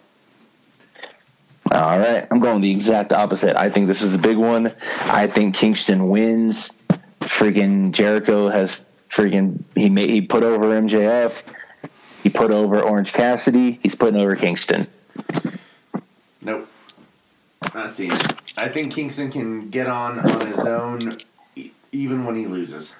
All 1.71 1.99
right, 1.99 2.27
I'm 2.31 2.39
going 2.39 2.61
the 2.61 2.71
exact 2.71 3.13
opposite. 3.13 3.55
I 3.55 3.69
think 3.69 3.87
this 3.87 4.01
is 4.01 4.11
the 4.11 4.17
big 4.17 4.37
one. 4.37 4.73
I 5.01 5.27
think 5.27 5.55
Kingston 5.55 6.09
wins. 6.09 6.71
Freaking 7.21 7.91
Jericho 7.91 8.49
has 8.49 8.83
freaking 9.09 9.63
he 9.75 9.89
made 9.89 10.09
he 10.09 10.21
put 10.21 10.43
over 10.43 10.65
MJF. 10.65 11.41
He 12.23 12.29
put 12.29 12.51
over 12.51 12.81
Orange 12.81 13.13
Cassidy. 13.13 13.79
He's 13.81 13.95
putting 13.95 14.19
over 14.19 14.35
Kingston. 14.35 14.87
Nope. 16.41 16.69
Not 17.73 17.91
seeing 17.91 18.11
it. 18.11 18.33
I 18.57 18.67
think 18.67 18.93
Kingston 18.93 19.31
can 19.31 19.69
get 19.69 19.87
on 19.87 20.19
on 20.19 20.47
his 20.47 20.65
own 20.65 21.17
e- 21.55 21.71
even 21.91 22.25
when 22.25 22.35
he 22.35 22.45
loses. 22.45 22.95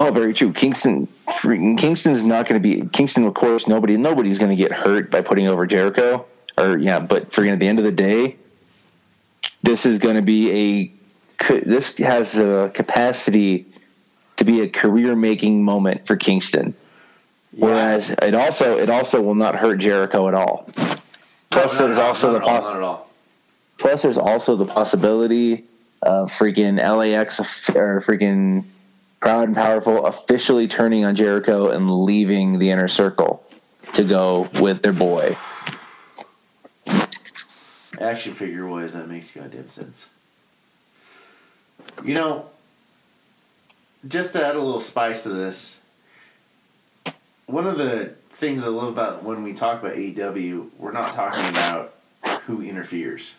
Oh, 0.00 0.10
very 0.12 0.32
true. 0.32 0.52
Kingston, 0.52 1.06
freaking 1.26 1.76
Kingston's 1.76 2.22
not 2.22 2.48
going 2.48 2.60
to 2.60 2.66
be 2.66 2.88
Kingston. 2.88 3.24
Of 3.24 3.34
course, 3.34 3.66
nobody, 3.66 3.96
nobody's 3.96 4.38
going 4.38 4.50
to 4.50 4.56
get 4.56 4.72
hurt 4.72 5.10
by 5.10 5.20
putting 5.20 5.48
over 5.48 5.66
Jericho. 5.66 6.24
Or 6.56 6.78
yeah, 6.78 7.00
but 7.00 7.30
freaking 7.30 7.52
at 7.52 7.58
the 7.58 7.68
end 7.68 7.78
of 7.78 7.84
the 7.84 7.92
day, 7.92 8.36
this 9.62 9.86
is 9.86 9.98
going 9.98 10.16
to 10.16 10.22
be 10.22 10.50
a. 10.50 10.92
This 11.64 11.96
has 11.98 12.32
the 12.32 12.70
capacity 12.74 13.67
to 14.38 14.44
be 14.44 14.62
a 14.62 14.68
career-making 14.68 15.62
moment 15.62 16.06
for 16.06 16.16
Kingston. 16.16 16.74
Whereas 17.52 18.10
it 18.10 18.34
also 18.34 18.78
it 18.78 18.88
also 18.88 19.20
will 19.20 19.34
not 19.34 19.56
hurt 19.56 19.78
Jericho 19.78 20.28
at 20.28 20.34
all. 20.34 20.70
Plus, 21.50 21.78
No, 21.78 21.86
there's 21.86 21.98
also 21.98 22.32
the 22.32 22.36
at 22.38 22.42
all, 22.42 22.48
poss- 22.48 22.64
not 22.68 22.76
at 22.76 22.82
all. 22.82 23.10
Plus, 23.78 24.02
there's 24.02 24.18
also 24.18 24.56
the 24.56 24.66
possibility 24.66 25.64
of 26.02 26.30
freaking 26.30 26.76
LAX 26.76 27.40
or 27.70 28.00
freaking 28.00 28.64
Proud 29.20 29.48
and 29.48 29.56
Powerful 29.56 30.06
officially 30.06 30.68
turning 30.68 31.04
on 31.04 31.16
Jericho 31.16 31.70
and 31.70 31.90
leaving 31.90 32.58
the 32.60 32.70
inner 32.70 32.86
circle 32.88 33.42
to 33.94 34.04
go 34.04 34.48
with 34.60 34.82
their 34.82 34.92
boy. 34.92 35.36
Action 38.00 38.34
figure 38.34 38.66
wise, 38.66 38.92
that 38.92 39.08
makes 39.08 39.32
goddamn 39.32 39.68
sense. 39.68 40.06
You 42.04 42.14
know, 42.14 42.46
just 44.08 44.32
to 44.32 44.44
add 44.46 44.56
a 44.56 44.60
little 44.62 44.80
spice 44.80 45.22
to 45.24 45.28
this, 45.30 45.80
one 47.46 47.66
of 47.66 47.78
the 47.78 48.14
things 48.30 48.64
I 48.64 48.68
love 48.68 48.88
about 48.88 49.24
when 49.24 49.42
we 49.42 49.52
talk 49.52 49.80
about 49.82 49.96
AEW, 49.96 50.68
we're 50.78 50.92
not 50.92 51.12
talking 51.14 51.48
about 51.48 51.94
who 52.46 52.62
interferes. 52.62 53.34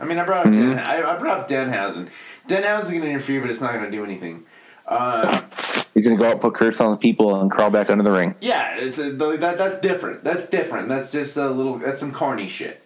I 0.00 0.04
mean, 0.04 0.18
I 0.18 0.24
brought 0.24 0.46
up 0.46 0.52
Mhm. 0.52 0.74
Den, 0.74 0.78
I, 0.80 1.12
I 1.14 1.16
brought 1.18 1.40
up 1.40 1.48
Danhausen. 1.48 2.08
Danhausen's 2.48 2.90
going 2.90 3.02
to 3.02 3.08
interfere, 3.08 3.40
but 3.40 3.50
it's 3.50 3.60
not 3.60 3.72
going 3.72 3.84
to 3.84 3.90
do 3.90 4.04
anything. 4.04 4.44
Um, 4.88 5.44
He's 5.94 6.06
going 6.06 6.18
to 6.18 6.22
go 6.24 6.30
out, 6.30 6.40
put 6.40 6.54
curse 6.54 6.80
on 6.80 6.90
the 6.90 6.96
people, 6.96 7.40
and 7.40 7.50
crawl 7.50 7.70
back 7.70 7.88
under 7.90 8.02
the 8.02 8.10
ring. 8.10 8.34
Yeah, 8.40 8.74
it's 8.76 8.98
a, 8.98 9.12
that 9.12 9.58
that's 9.58 9.78
different. 9.80 10.24
That's 10.24 10.46
different. 10.46 10.88
That's 10.88 11.12
just 11.12 11.36
a 11.36 11.48
little. 11.50 11.78
That's 11.78 12.00
some 12.00 12.10
carny 12.12 12.48
shit. 12.48 12.82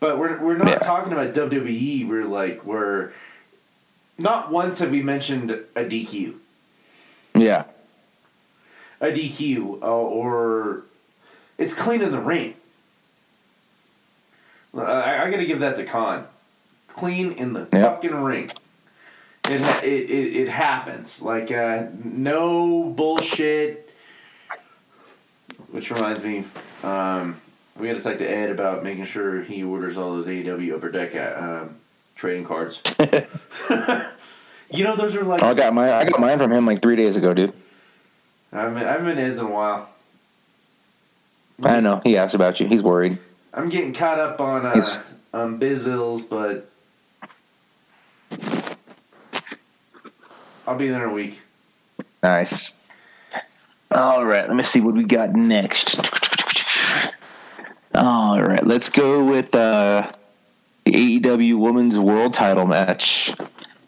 But 0.00 0.18
we're 0.18 0.38
we're 0.42 0.56
not 0.56 0.66
Yeah. 0.68 0.78
talking 0.78 1.12
about 1.12 1.32
WWE. 1.34 2.08
We're 2.08 2.24
like 2.24 2.64
we're. 2.64 3.12
Not 4.18 4.50
once 4.50 4.78
have 4.78 4.90
we 4.90 5.02
mentioned 5.02 5.50
a 5.50 5.84
DQ, 5.84 6.34
Yeah. 7.34 7.64
a 9.00 9.06
DQ, 9.12 9.82
uh, 9.82 9.86
or 9.86 10.82
it's 11.58 11.74
clean 11.74 12.00
in 12.00 12.10
the 12.10 12.18
ring. 12.20 12.54
I, 14.74 15.24
I 15.26 15.30
got 15.30 15.38
to 15.38 15.46
give 15.46 15.60
that 15.60 15.76
to 15.76 15.84
Khan. 15.84 16.26
Clean 16.88 17.32
in 17.32 17.52
the 17.52 17.66
Yeah. 17.72 17.82
fucking 17.94 18.14
ring. 18.14 18.50
It, 19.48 19.60
it, 19.84 20.10
it, 20.10 20.36
it 20.36 20.48
happens. 20.48 21.22
Like, 21.22 21.50
uh, 21.52 21.84
no 22.02 22.84
bullshit. 22.84 23.82
Which 25.70 25.90
reminds 25.90 26.24
me, 26.24 26.44
um, 26.82 27.36
we 27.78 27.86
got 27.88 27.94
to 27.94 28.00
talk 28.02 28.18
to 28.18 28.26
Ed 28.28 28.50
about 28.50 28.82
making 28.82 29.04
sure 29.04 29.42
he 29.42 29.62
orders 29.62 29.98
all 29.98 30.14
those 30.14 30.26
AEW 30.26 30.74
Upper 30.74 30.90
Deck 30.90 31.14
uh, 31.14 31.40
um, 31.62 31.76
trading 32.16 32.44
cards. 32.44 32.82
you 34.70 34.82
know, 34.82 34.96
those 34.96 35.16
are 35.16 35.22
like. 35.22 35.42
I 35.42 35.54
got 35.54 35.72
my 35.72 35.92
I 35.92 36.04
got 36.04 36.18
mine 36.18 36.38
from 36.38 36.50
him 36.50 36.66
like 36.66 36.82
three 36.82 36.96
days 36.96 37.16
ago, 37.16 37.32
dude. 37.32 37.52
I 38.52 38.62
haven't, 38.62 38.82
I 38.82 38.92
haven't 38.92 39.06
been 39.06 39.18
Ed's 39.18 39.38
in 39.38 39.46
a 39.46 39.50
while. 39.50 39.88
I 41.62 41.80
know. 41.80 42.00
He 42.02 42.16
asked 42.16 42.34
about 42.34 42.60
you. 42.60 42.66
He's 42.66 42.82
worried. 42.82 43.18
I'm 43.54 43.68
getting 43.68 43.92
caught 43.92 44.18
up 44.18 44.40
on 44.40 44.66
uh, 44.66 45.02
on 45.32 45.58
Bizzles, 45.58 46.28
but 46.28 46.70
I'll 50.66 50.76
be 50.76 50.88
there 50.88 51.04
in 51.04 51.10
a 51.10 51.14
week. 51.14 51.40
Nice. 52.22 52.74
All 53.90 54.24
right, 54.24 54.46
let 54.46 54.56
me 54.56 54.64
see 54.64 54.80
what 54.80 54.94
we 54.94 55.04
got 55.04 55.32
next. 55.32 55.98
All 57.94 58.42
right, 58.42 58.64
let's 58.64 58.88
go 58.88 59.24
with 59.24 59.54
uh, 59.54 60.10
the 60.86 61.18
AEW 61.20 61.58
Women's 61.58 61.98
World 61.98 62.32
Title 62.32 62.64
match 62.64 63.34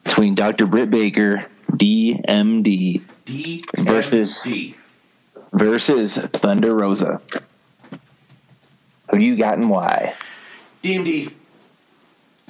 between 0.02 0.34
Dr. 0.34 0.66
Britt 0.66 0.90
Baker, 0.90 1.46
DMD, 1.70 3.02
D 3.24 3.64
Versus- 3.76 4.44
versus 5.52 6.16
Thunder 6.18 6.74
Rosa. 6.74 7.20
Who 9.10 9.18
do 9.18 9.24
you 9.24 9.36
got 9.36 9.58
and 9.58 9.70
why? 9.70 10.14
DMD. 10.82 11.32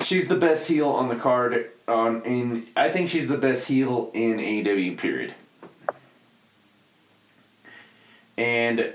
She's 0.03 0.29
the 0.29 0.37
best 0.37 0.67
heel 0.67 0.89
on 0.89 1.09
the 1.09 1.17
card. 1.17 1.71
On 1.87 2.23
in, 2.23 2.67
I 2.75 2.89
think 2.89 3.11
she's 3.11 3.29
the 3.29 3.37
best 3.37 3.69
heel 3.69 4.11
in 4.15 4.39
AEW. 4.39 4.97
Period. 4.97 5.35
And 8.39 8.95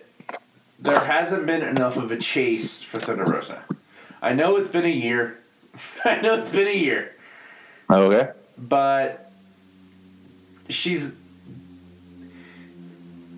there 0.79 0.99
hasn't 0.99 1.45
been 1.45 1.61
enough 1.61 1.97
of 1.97 2.11
a 2.11 2.17
chase 2.17 2.81
for 2.81 2.99
Thunder 2.99 3.25
Rosa. 3.25 3.63
I 4.21 4.33
know 4.33 4.55
it's 4.55 4.69
been 4.69 4.85
a 4.85 4.87
year. 4.87 5.37
I 6.05 6.21
know 6.21 6.37
it's 6.37 6.49
been 6.49 6.67
a 6.67 6.71
year. 6.77 7.11
Okay. 7.89 8.31
but 8.57 9.31
she's 10.69 11.15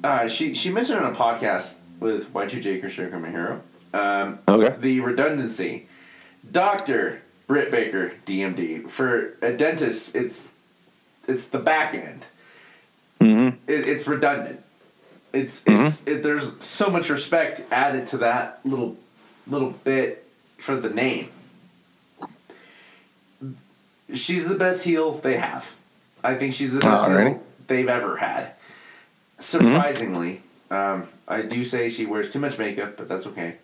uh, 0.03 0.27
she 0.27 0.53
she 0.53 0.69
mentioned 0.71 0.99
on 0.99 1.11
a 1.11 1.15
podcast 1.15 1.77
with 1.99 2.31
Y2J 2.33 2.79
Chris 2.79 2.93
Jericho 2.93 3.61
um, 3.93 4.39
Okay. 4.47 4.75
the 4.79 4.99
redundancy. 4.99 5.87
Doctor 6.51 7.21
Britt 7.47 7.71
Baker 7.71 8.13
DMD 8.25 8.87
for 8.89 9.33
a 9.41 9.51
dentist, 9.53 10.15
it's 10.15 10.53
it's 11.27 11.47
the 11.47 11.57
back 11.59 11.93
end. 11.95 12.25
Mm-hmm. 13.19 13.57
It, 13.67 13.87
it's 13.87 14.07
redundant. 14.07 14.61
It's 15.33 15.63
Mhm. 15.63 15.85
it's 15.87 16.05
it, 16.07 16.23
there's 16.23 16.63
so 16.63 16.89
much 16.89 17.09
respect 17.09 17.61
added 17.71 18.05
to 18.07 18.17
that 18.19 18.59
little 18.63 18.97
little 19.47 19.71
bit 19.71 20.25
for 20.59 20.75
the 20.75 20.89
name. 20.89 21.29
She's 24.13 24.47
the 24.47 24.55
best 24.55 24.83
heel 24.83 25.13
they 25.13 25.37
have. 25.37 25.73
I 26.23 26.35
think 26.35 26.53
she's 26.53 26.73
the 26.73 26.79
best 26.79 27.09
Alrighty. 27.09 27.29
heel 27.29 27.43
they've 27.67 27.89
ever 27.89 28.17
had. 28.17 28.51
Surprisingly, 29.39 30.41
um, 30.71 31.07
I 31.27 31.41
do 31.41 31.63
say 31.63 31.89
she 31.89 32.05
wears 32.05 32.31
too 32.31 32.39
much 32.39 32.57
makeup, 32.57 32.97
but 32.97 33.07
that's 33.07 33.27
okay. 33.27 33.55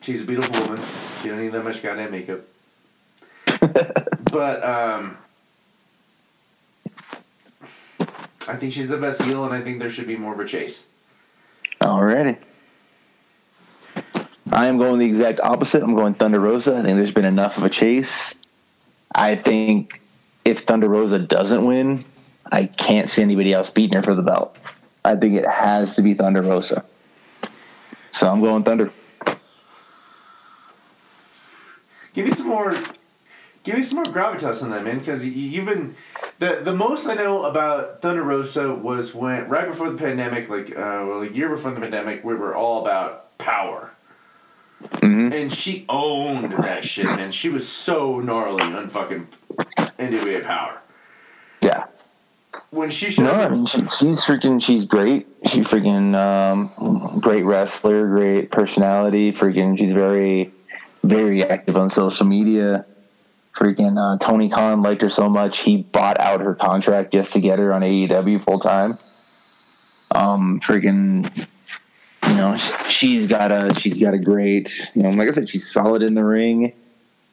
She's 0.00 0.22
a 0.22 0.24
beautiful 0.24 0.60
woman. 0.60 0.82
She 1.22 1.28
don't 1.28 1.40
need 1.40 1.52
that 1.52 1.64
much 1.64 1.82
goddamn 1.82 2.10
makeup. 2.10 2.40
but 4.32 4.64
um, 4.64 5.16
I 8.48 8.56
think 8.56 8.72
she's 8.72 8.88
the 8.88 8.98
best 8.98 9.22
heel, 9.22 9.44
and 9.44 9.54
I 9.54 9.60
think 9.60 9.78
there 9.78 9.90
should 9.90 10.06
be 10.06 10.16
more 10.16 10.32
of 10.32 10.40
a 10.40 10.46
chase. 10.46 10.84
Alrighty. 11.80 12.38
I 14.50 14.66
am 14.66 14.78
going 14.78 14.98
the 14.98 15.06
exact 15.06 15.40
opposite. 15.40 15.82
I'm 15.82 15.94
going 15.94 16.14
Thunder 16.14 16.40
Rosa. 16.40 16.76
I 16.76 16.82
think 16.82 16.96
there's 16.96 17.12
been 17.12 17.24
enough 17.24 17.58
of 17.58 17.64
a 17.64 17.70
chase. 17.70 18.34
I 19.14 19.36
think 19.36 20.00
if 20.44 20.60
Thunder 20.60 20.88
Rosa 20.88 21.18
doesn't 21.18 21.64
win, 21.64 22.04
I 22.50 22.66
can't 22.66 23.10
see 23.10 23.22
anybody 23.22 23.52
else 23.52 23.70
beating 23.70 23.96
her 23.96 24.02
for 24.02 24.14
the 24.14 24.22
belt. 24.22 24.58
I 25.04 25.16
think 25.16 25.38
it 25.38 25.46
has 25.46 25.96
to 25.96 26.02
be 26.02 26.14
Thunder 26.14 26.42
Rosa. 26.42 26.84
So 28.12 28.30
I'm 28.30 28.40
going 28.40 28.62
Thunder. 28.62 28.92
Give 32.14 32.24
me 32.24 32.30
some 32.32 32.48
more. 32.48 32.76
Give 33.64 33.76
me 33.76 33.82
some 33.82 33.96
more 33.96 34.04
gravitas 34.04 34.62
on 34.62 34.70
that, 34.70 34.82
man, 34.82 34.98
because 34.98 35.26
you've 35.26 35.66
been 35.66 35.94
the 36.38 36.60
the 36.62 36.74
most 36.74 37.06
I 37.06 37.14
know 37.14 37.44
about 37.44 38.00
Thunder 38.00 38.22
Rosa 38.22 38.74
was 38.74 39.14
when 39.14 39.48
right 39.48 39.66
before 39.66 39.90
the 39.90 39.98
pandemic, 39.98 40.48
like 40.48 40.70
uh, 40.70 41.04
well, 41.06 41.22
a 41.22 41.28
year 41.28 41.48
before 41.48 41.72
the 41.72 41.80
pandemic, 41.80 42.24
we 42.24 42.34
were 42.34 42.56
all 42.56 42.82
about 42.82 43.36
power. 43.38 43.92
Hmm 44.80 45.32
and 45.32 45.52
she 45.52 45.84
owned 45.88 46.52
that 46.52 46.84
shit, 46.84 47.06
man. 47.06 47.32
She 47.32 47.48
was 47.48 47.68
so 47.68 48.20
gnarly 48.20 48.62
on 48.62 48.88
fucking 48.88 49.26
NWA 49.98 50.44
Power. 50.44 50.80
Yeah. 51.62 51.86
When 52.70 52.90
she 52.90 53.10
showed 53.10 53.24
No, 53.24 53.32
I 53.32 53.48
mean 53.48 53.66
she, 53.66 53.80
she's 53.82 54.24
freaking. 54.24 54.62
She's 54.62 54.84
great. 54.86 55.26
She's 55.46 55.66
freaking 55.66 56.14
um, 56.14 57.20
great 57.20 57.44
wrestler, 57.44 58.06
great 58.08 58.50
personality. 58.50 59.32
Freaking, 59.32 59.78
she's 59.78 59.92
very, 59.92 60.52
very 61.02 61.44
active 61.44 61.76
on 61.76 61.88
social 61.90 62.26
media. 62.26 62.84
Freaking 63.54 63.98
uh, 63.98 64.18
Tony 64.18 64.48
Khan 64.48 64.82
liked 64.82 65.02
her 65.02 65.10
so 65.10 65.28
much 65.28 65.58
he 65.58 65.78
bought 65.78 66.20
out 66.20 66.40
her 66.40 66.54
contract 66.54 67.12
just 67.12 67.32
to 67.32 67.40
get 67.40 67.58
her 67.58 67.72
on 67.72 67.82
AEW 67.82 68.44
full 68.44 68.60
time. 68.60 68.98
Um, 70.10 70.60
freaking, 70.60 71.48
know, 72.38 72.56
she's 72.88 73.26
got 73.26 73.52
a 73.52 73.74
she's 73.74 73.98
got 73.98 74.14
a 74.14 74.18
great. 74.18 74.90
You 74.94 75.04
know, 75.04 75.10
like 75.10 75.28
I 75.28 75.32
said, 75.32 75.48
she's 75.48 75.70
solid 75.70 76.02
in 76.02 76.14
the 76.14 76.24
ring. 76.24 76.72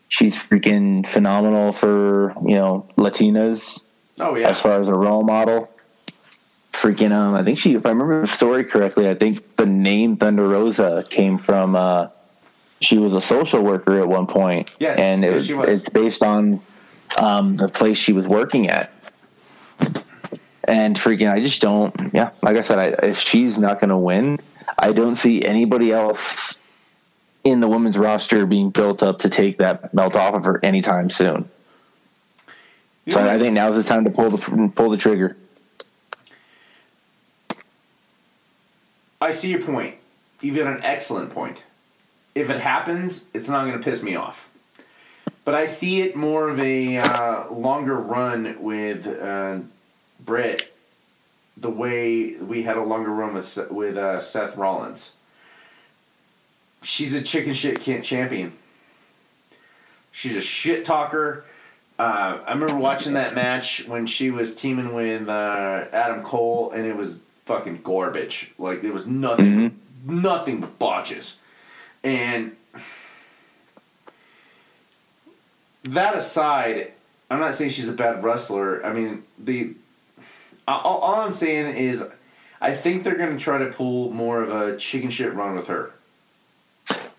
She's 0.10 0.36
freaking 0.36 1.06
phenomenal 1.06 1.74
for 1.74 2.34
you 2.46 2.56
know 2.56 2.88
Latinas 2.98 3.84
oh 4.20 4.36
yeah, 4.36 4.50
as 4.50 4.60
far 4.60 4.82
as 4.82 4.88
a 4.88 4.94
role 4.94 5.24
model. 5.24 5.70
Freaking 6.74 7.12
um, 7.12 7.34
I 7.34 7.44
think 7.44 7.58
she, 7.58 7.74
if 7.74 7.86
I 7.86 7.90
remember 7.90 8.22
the 8.22 8.28
story 8.28 8.66
correctly, 8.66 9.10
I 9.10 9.16
think 9.16 9.56
the 9.56 9.66
name 9.66 10.18
Thunder 10.18 10.48
Rosa 10.48 11.06
came 11.10 11.38
from. 11.38 11.76
Uh, 11.76 12.10
she 12.82 12.98
was 12.98 13.14
a 13.14 13.22
social 13.22 13.62
worker 13.62 14.00
at 14.00 14.08
one 14.08 14.28
point. 14.28 14.76
Yes, 14.80 15.00
and 15.00 15.24
it 15.24 15.28
yes, 15.28 15.34
was, 15.34 15.48
she 15.48 15.54
was. 15.54 15.82
it's 15.82 15.90
based 15.90 16.22
on 16.22 16.62
um, 17.18 17.56
the 17.56 17.70
place 17.70 17.98
she 17.98 18.14
was 18.14 18.28
working 18.28 18.70
at. 18.70 18.92
And 20.68 20.96
freaking, 20.96 21.32
I 21.32 21.42
just 21.42 21.62
don't. 21.62 22.14
Yeah, 22.14 22.32
like 22.42 22.58
I 22.58 22.62
said, 22.62 22.80
I, 22.80 23.08
if 23.08 23.20
she's 23.20 23.58
not 23.58 23.80
going 23.80 23.92
to 23.92 23.98
win, 23.98 24.40
I 24.78 24.92
don't 24.92 25.16
see 25.16 25.44
anybody 25.44 25.92
else 25.92 26.60
in 27.44 27.60
the 27.60 27.68
women's 27.68 27.98
roster 27.98 28.46
being 28.46 28.72
built 28.72 29.04
up 29.04 29.20
to 29.20 29.30
take 29.30 29.58
that 29.58 29.96
belt 29.96 30.16
off 30.16 30.34
of 30.34 30.46
her 30.46 30.60
anytime 30.64 31.10
soon. 31.10 31.50
You 33.06 33.14
So 33.14 33.28
I 33.28 33.38
think 33.38 33.54
now's 33.54 33.76
the 33.76 33.84
time 33.84 34.04
to 34.06 34.10
pull 34.10 34.32
the 34.32 34.72
pull 34.76 34.90
the 34.90 34.98
trigger. 34.98 35.38
I 39.22 39.32
see 39.32 39.50
your 39.52 39.62
point. 39.62 39.96
You've 40.42 40.56
got 40.56 40.68
an 40.68 40.84
excellent 40.84 41.32
point. 41.32 41.64
If 42.34 42.50
it 42.50 42.60
happens, 42.60 43.26
it's 43.34 43.48
not 43.48 43.66
going 43.66 43.78
to 43.78 43.84
piss 43.84 44.04
me 44.04 44.16
off. 44.16 44.50
But 45.46 45.54
I 45.54 45.66
see 45.66 46.02
it 46.02 46.16
more 46.16 46.50
of 46.50 46.60
a 46.60 46.98
uh, 46.98 47.52
longer 47.52 47.96
run 47.96 48.62
with 48.62 49.08
uh, 49.08 49.60
Britt, 50.20 50.75
the 51.58 51.70
way 51.70 52.36
we 52.36 52.64
had 52.64 52.78
a 52.78 52.84
longer 52.84 53.12
run 53.12 53.34
with 53.34 53.72
with 53.72 53.98
uh, 53.98 54.20
Seth 54.20 54.58
Rollins. 54.58 55.14
She's 56.82 57.14
a 57.14 57.22
chicken 57.22 57.54
shit 57.54 57.80
can't 57.80 58.04
champion. 58.04 58.54
She's 60.12 60.36
a 60.36 60.42
shit 60.42 60.86
talker. 60.86 61.46
Uh, 61.98 62.40
I 62.46 62.54
remember 62.54 62.76
watching 62.76 63.14
that 63.14 63.36
match 63.36 63.88
when 63.88 64.06
she 64.06 64.30
was 64.30 64.54
teaming 64.54 64.94
with 64.94 65.30
uh, 65.30 65.86
Adam 65.92 66.24
Cole, 66.24 66.72
and 66.72 66.86
it 66.86 66.96
was 66.96 67.22
fucking 67.46 67.82
garbage. 67.84 68.52
Like 68.58 68.82
there 68.82 68.92
was 68.92 69.08
nothing, 69.08 69.80
nothing 70.06 70.60
but 70.60 70.78
botches. 70.78 71.40
And 72.04 72.56
that 75.84 76.16
aside, 76.16 76.92
I'm 77.30 77.40
not 77.40 77.54
saying 77.54 77.72
she's 77.72 77.90
a 77.90 77.94
bad 77.94 78.24
wrestler. 78.24 78.86
I 78.86 78.94
mean, 78.94 79.24
the 79.40 79.74
all, 80.68 81.00
all 81.00 81.16
I'm 81.22 81.32
saying 81.32 81.76
is, 81.78 82.04
I 82.62 82.74
think 82.74 83.04
they're 83.04 83.16
gonna 83.16 83.38
try 83.38 83.58
to 83.60 83.68
pull 83.68 84.12
more 84.12 84.42
of 84.42 84.52
a 84.52 84.78
chicken 84.78 85.10
shit 85.10 85.34
run 85.34 85.56
with 85.56 85.68
her. 85.68 85.92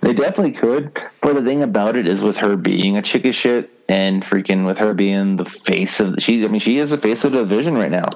They 0.01 0.12
definitely 0.12 0.53
could, 0.53 1.01
but 1.20 1.34
the 1.34 1.42
thing 1.42 1.62
about 1.62 1.97
it 1.97 2.07
is, 2.07 2.22
with 2.22 2.36
her 2.38 2.57
being 2.57 2.97
a 2.97 3.03
chicken 3.03 3.32
shit 3.32 3.70
and 3.88 4.22
freaking 4.22 4.66
with 4.66 4.78
her 4.78 4.94
being 4.94 5.36
the 5.36 5.44
face 5.44 6.01
of 6.01 6.16
she, 6.18 6.44
I 6.44 6.49
mean, 6.49 6.61
she 6.61 6.78
is 6.78 6.90
the 6.90 6.99
face 6.99 7.24
of 7.24 7.32
the 7.32 7.38
division 7.38 7.74
right 7.74 7.90
now. 7.90 8.09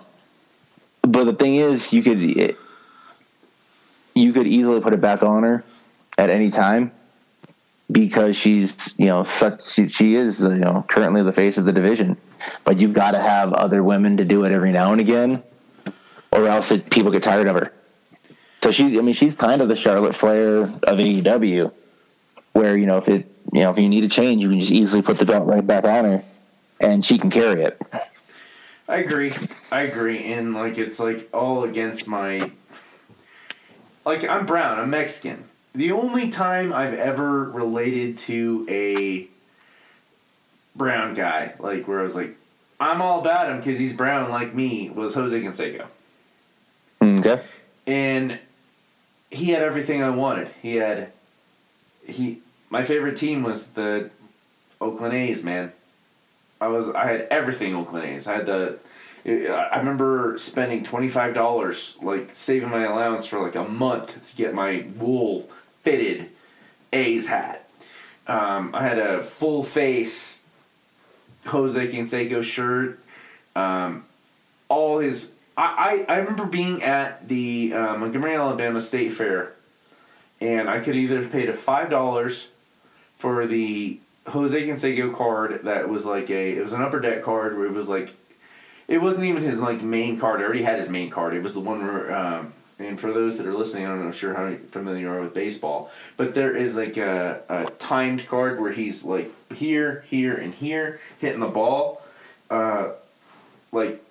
But 1.03 1.25
the 1.25 1.33
thing 1.33 1.57
is, 1.57 1.93
you 1.93 2.03
could 2.03 2.21
you 4.15 4.33
could 4.33 4.47
easily 4.47 4.81
put 4.81 4.93
it 4.93 5.01
back 5.01 5.23
on 5.23 5.43
her 5.43 5.65
at 6.19 6.31
any 6.31 6.51
time 6.51 6.93
because 7.91 8.37
she's 8.37 8.95
you 8.99 9.07
know 9.07 9.25
such 9.25 9.65
she, 9.65 9.89
she 9.89 10.15
is 10.15 10.39
the, 10.39 10.51
you 10.51 10.61
know 10.61 10.85
currently 10.89 11.23
the 11.23 11.33
face 11.33 11.57
of 11.57 11.65
the 11.65 11.73
division. 11.73 12.17
But 12.65 12.81
you've 12.81 12.95
got 12.95 13.11
to 13.13 13.21
have 13.21 13.53
other 13.53 13.83
women 13.83 14.17
to 14.17 14.25
do 14.25 14.45
it 14.45 14.53
every 14.53 14.73
now 14.73 14.93
and 14.93 15.01
again, 15.01 15.43
or 16.33 16.47
else 16.47 16.71
it, 16.71 16.91
people 16.91 17.11
get 17.11 17.23
tired 17.23 17.49
of 17.49 17.55
her. 17.55 17.73
So 18.63 18.71
she's, 18.71 18.99
I 18.99 19.03
mean, 19.03 19.15
she's 19.15 19.35
kind 19.35 19.61
of 19.61 19.69
the 19.69 19.77
Charlotte 19.77 20.15
Flair 20.15 20.63
of 20.63 20.99
AEW, 20.99 21.73
where 22.53 22.77
you 22.77 22.87
know 22.87 22.99
if 22.99 23.09
it, 23.09 23.31
you 23.53 23.61
know, 23.61 23.71
if 23.71 23.79
you 23.79 23.89
need 23.89 24.05
a 24.05 24.09
change, 24.09 24.43
you 24.43 24.49
can 24.49 24.61
just 24.61 24.73
easily 24.73 25.03
put 25.03 25.19
the 25.19 25.27
belt 25.27 25.47
right 25.47 25.67
back 25.67 25.85
on 25.85 26.05
her, 26.05 26.25
and 26.81 27.05
she 27.05 27.19
can 27.19 27.31
carry 27.31 27.63
it. 27.63 27.81
I 28.89 28.97
agree. 28.97 29.33
I 29.71 29.83
agree. 29.83 30.33
And 30.33 30.55
like 30.55 30.77
it's 30.79 30.99
like 30.99 31.29
all 31.33 31.65
against 31.65 32.09
my 32.09 32.51
like 34.05 34.25
I'm 34.25 34.47
brown, 34.47 34.79
I'm 34.79 34.91
Mexican. 34.91 35.45
The 35.75 35.93
only 35.93 36.31
time 36.31 36.73
I've 36.73 36.95
ever 36.95 37.45
related 37.45 38.19
to 38.19 38.67
a 38.69 39.29
brown 40.75 41.15
guy, 41.15 41.55
like 41.59 41.87
where 41.87 42.01
I 42.01 42.03
was 42.03 42.17
like, 42.17 42.37
I'm 42.81 43.01
all 43.03 43.21
about 43.21 43.51
him 43.51 43.59
because 43.59 43.79
he's 43.79 43.95
brown 43.95 44.31
like 44.31 44.55
me, 44.55 44.91
was 44.91 45.15
Jose 45.15 45.39
Canseco. 45.39 45.87
Okay. 47.03 47.43
And 47.87 48.39
he 49.31 49.51
had 49.51 49.63
everything 49.63 50.03
I 50.03 50.11
wanted. 50.11 50.49
He 50.63 50.77
had 50.77 51.13
he 52.07 52.41
my 52.69 52.83
favorite 52.83 53.17
team 53.17 53.43
was 53.43 53.69
the 53.69 54.11
Oakland 54.81 55.15
A's, 55.15 55.45
man. 55.45 55.73
I 56.61 56.69
was 56.69 56.91
I 56.91 57.11
had 57.11 57.21
everything 57.31 57.75
Oakland 57.75 58.07
A's. 58.07 58.27
I 58.27 58.37
had 58.37 58.47
the 58.47 58.79
I 59.25 59.77
remember 59.79 60.37
spending 60.39 60.83
twenty 60.83 61.09
five 61.09 61.35
dollars, 61.35 61.97
like 62.03 62.31
saving 62.35 62.71
my 62.71 62.85
allowance 62.85 63.27
for 63.27 63.41
like 63.41 63.55
a 63.55 63.65
month 63.65 64.31
to 64.31 64.37
get 64.37 64.55
my 64.55 64.87
wool 64.97 65.49
fitted 65.83 66.31
A's 66.93 67.29
hat. 67.29 67.69
Um, 68.27 68.75
I 68.75 68.83
had 68.83 68.99
a 68.99 69.23
full 69.23 69.65
face 69.65 70.43
Jose 71.47 71.87
Canseco 71.89 72.43
shirt. 72.43 73.01
Um, 73.57 74.05
all 74.69 74.99
his 74.99 75.33
I, 75.57 76.07
I, 76.09 76.15
I 76.15 76.17
remember 76.19 76.47
being 76.47 76.83
at 76.83 77.29
the 77.29 77.73
uh, 77.75 77.97
Montgomery, 77.97 78.35
Alabama 78.35 78.81
State 78.81 79.13
Fair, 79.13 79.53
and 80.41 80.71
I 80.71 80.81
could 80.81 80.97
either 80.97 81.27
pay 81.27 81.47
the 81.47 81.53
five 81.53 81.91
dollars 81.91 82.49
for 83.17 83.47
the 83.47 83.99
Jose 84.29 84.67
Canseco 84.67 85.15
card 85.15 85.65
that 85.65 85.89
was 85.89 86.07
like 86.07 86.31
a 86.31 86.57
it 86.57 86.63
was 86.63 86.73
an 86.73 86.83
upper 86.83 87.01
deck 87.01 87.23
card 87.23 87.59
where 87.59 87.67
it 87.67 87.73
was 87.73 87.89
like 87.89 88.15
it 88.89 89.03
wasn't 89.03 89.27
even 89.27 89.43
his 89.43 89.61
like 89.61 89.83
main 89.83 90.19
card. 90.19 90.41
I 90.41 90.45
already 90.45 90.63
had 90.63 90.79
his 90.79 90.89
main 90.89 91.11
card. 91.11 91.35
It 91.35 91.43
was 91.43 91.55
the 91.55 91.61
one 91.61 91.85
where 91.85 92.15
um, 92.15 92.53
and 92.81 92.99
for 92.99 93.13
those 93.13 93.39
that 93.39 93.47
are 93.47 93.55
listening, 93.55 93.87
I'm 93.87 94.05
not 94.05 94.15
sure 94.15 94.35
how 94.35 94.55
familiar 94.73 95.01
you 95.03 95.11
are 95.11 95.21
with 95.21 95.35
baseball, 95.35 95.91
but 96.17 96.35
there 96.35 96.57
is 96.57 96.77
like 96.77 96.97
a, 96.97 97.41
a 97.49 97.71
timed 97.79 98.27
card 98.27 98.61
where 98.61 98.73
he's 98.73 99.05
like 99.05 99.31
here, 99.53 100.05
here, 100.09 100.35
and 100.35 100.55
here 100.55 100.99
hitting 101.21 101.41
the 101.41 101.49
ball, 101.49 102.03
uh, 102.51 102.91
like 103.71 104.03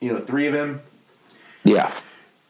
you 0.00 0.12
know 0.12 0.18
three 0.18 0.46
of 0.46 0.54
him 0.54 0.80
Yeah. 1.62 1.92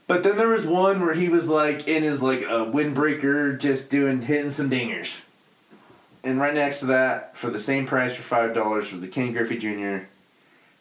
but 0.07 0.23
then 0.23 0.37
there 0.37 0.49
was 0.49 0.67
one 0.67 1.05
where 1.05 1.15
he 1.15 1.29
was 1.29 1.49
like 1.49 1.87
in 1.87 2.03
his 2.03 2.23
like 2.23 2.43
a 2.43 2.65
windbreaker, 2.65 3.59
just 3.59 3.91
doing 3.91 4.23
hitting 4.23 4.51
some 4.51 4.71
dingers. 4.71 5.23
And 6.23 6.41
right 6.41 6.55
next 6.55 6.81
to 6.81 6.87
that, 6.87 7.37
for 7.37 7.51
the 7.51 7.59
same 7.59 7.85
price 7.85 8.15
for 8.15 8.23
five 8.23 8.55
dollars, 8.55 8.93
was 8.93 9.01
the 9.03 9.09
Ken 9.09 9.33
Griffey 9.33 9.59
Jr. 9.59 10.07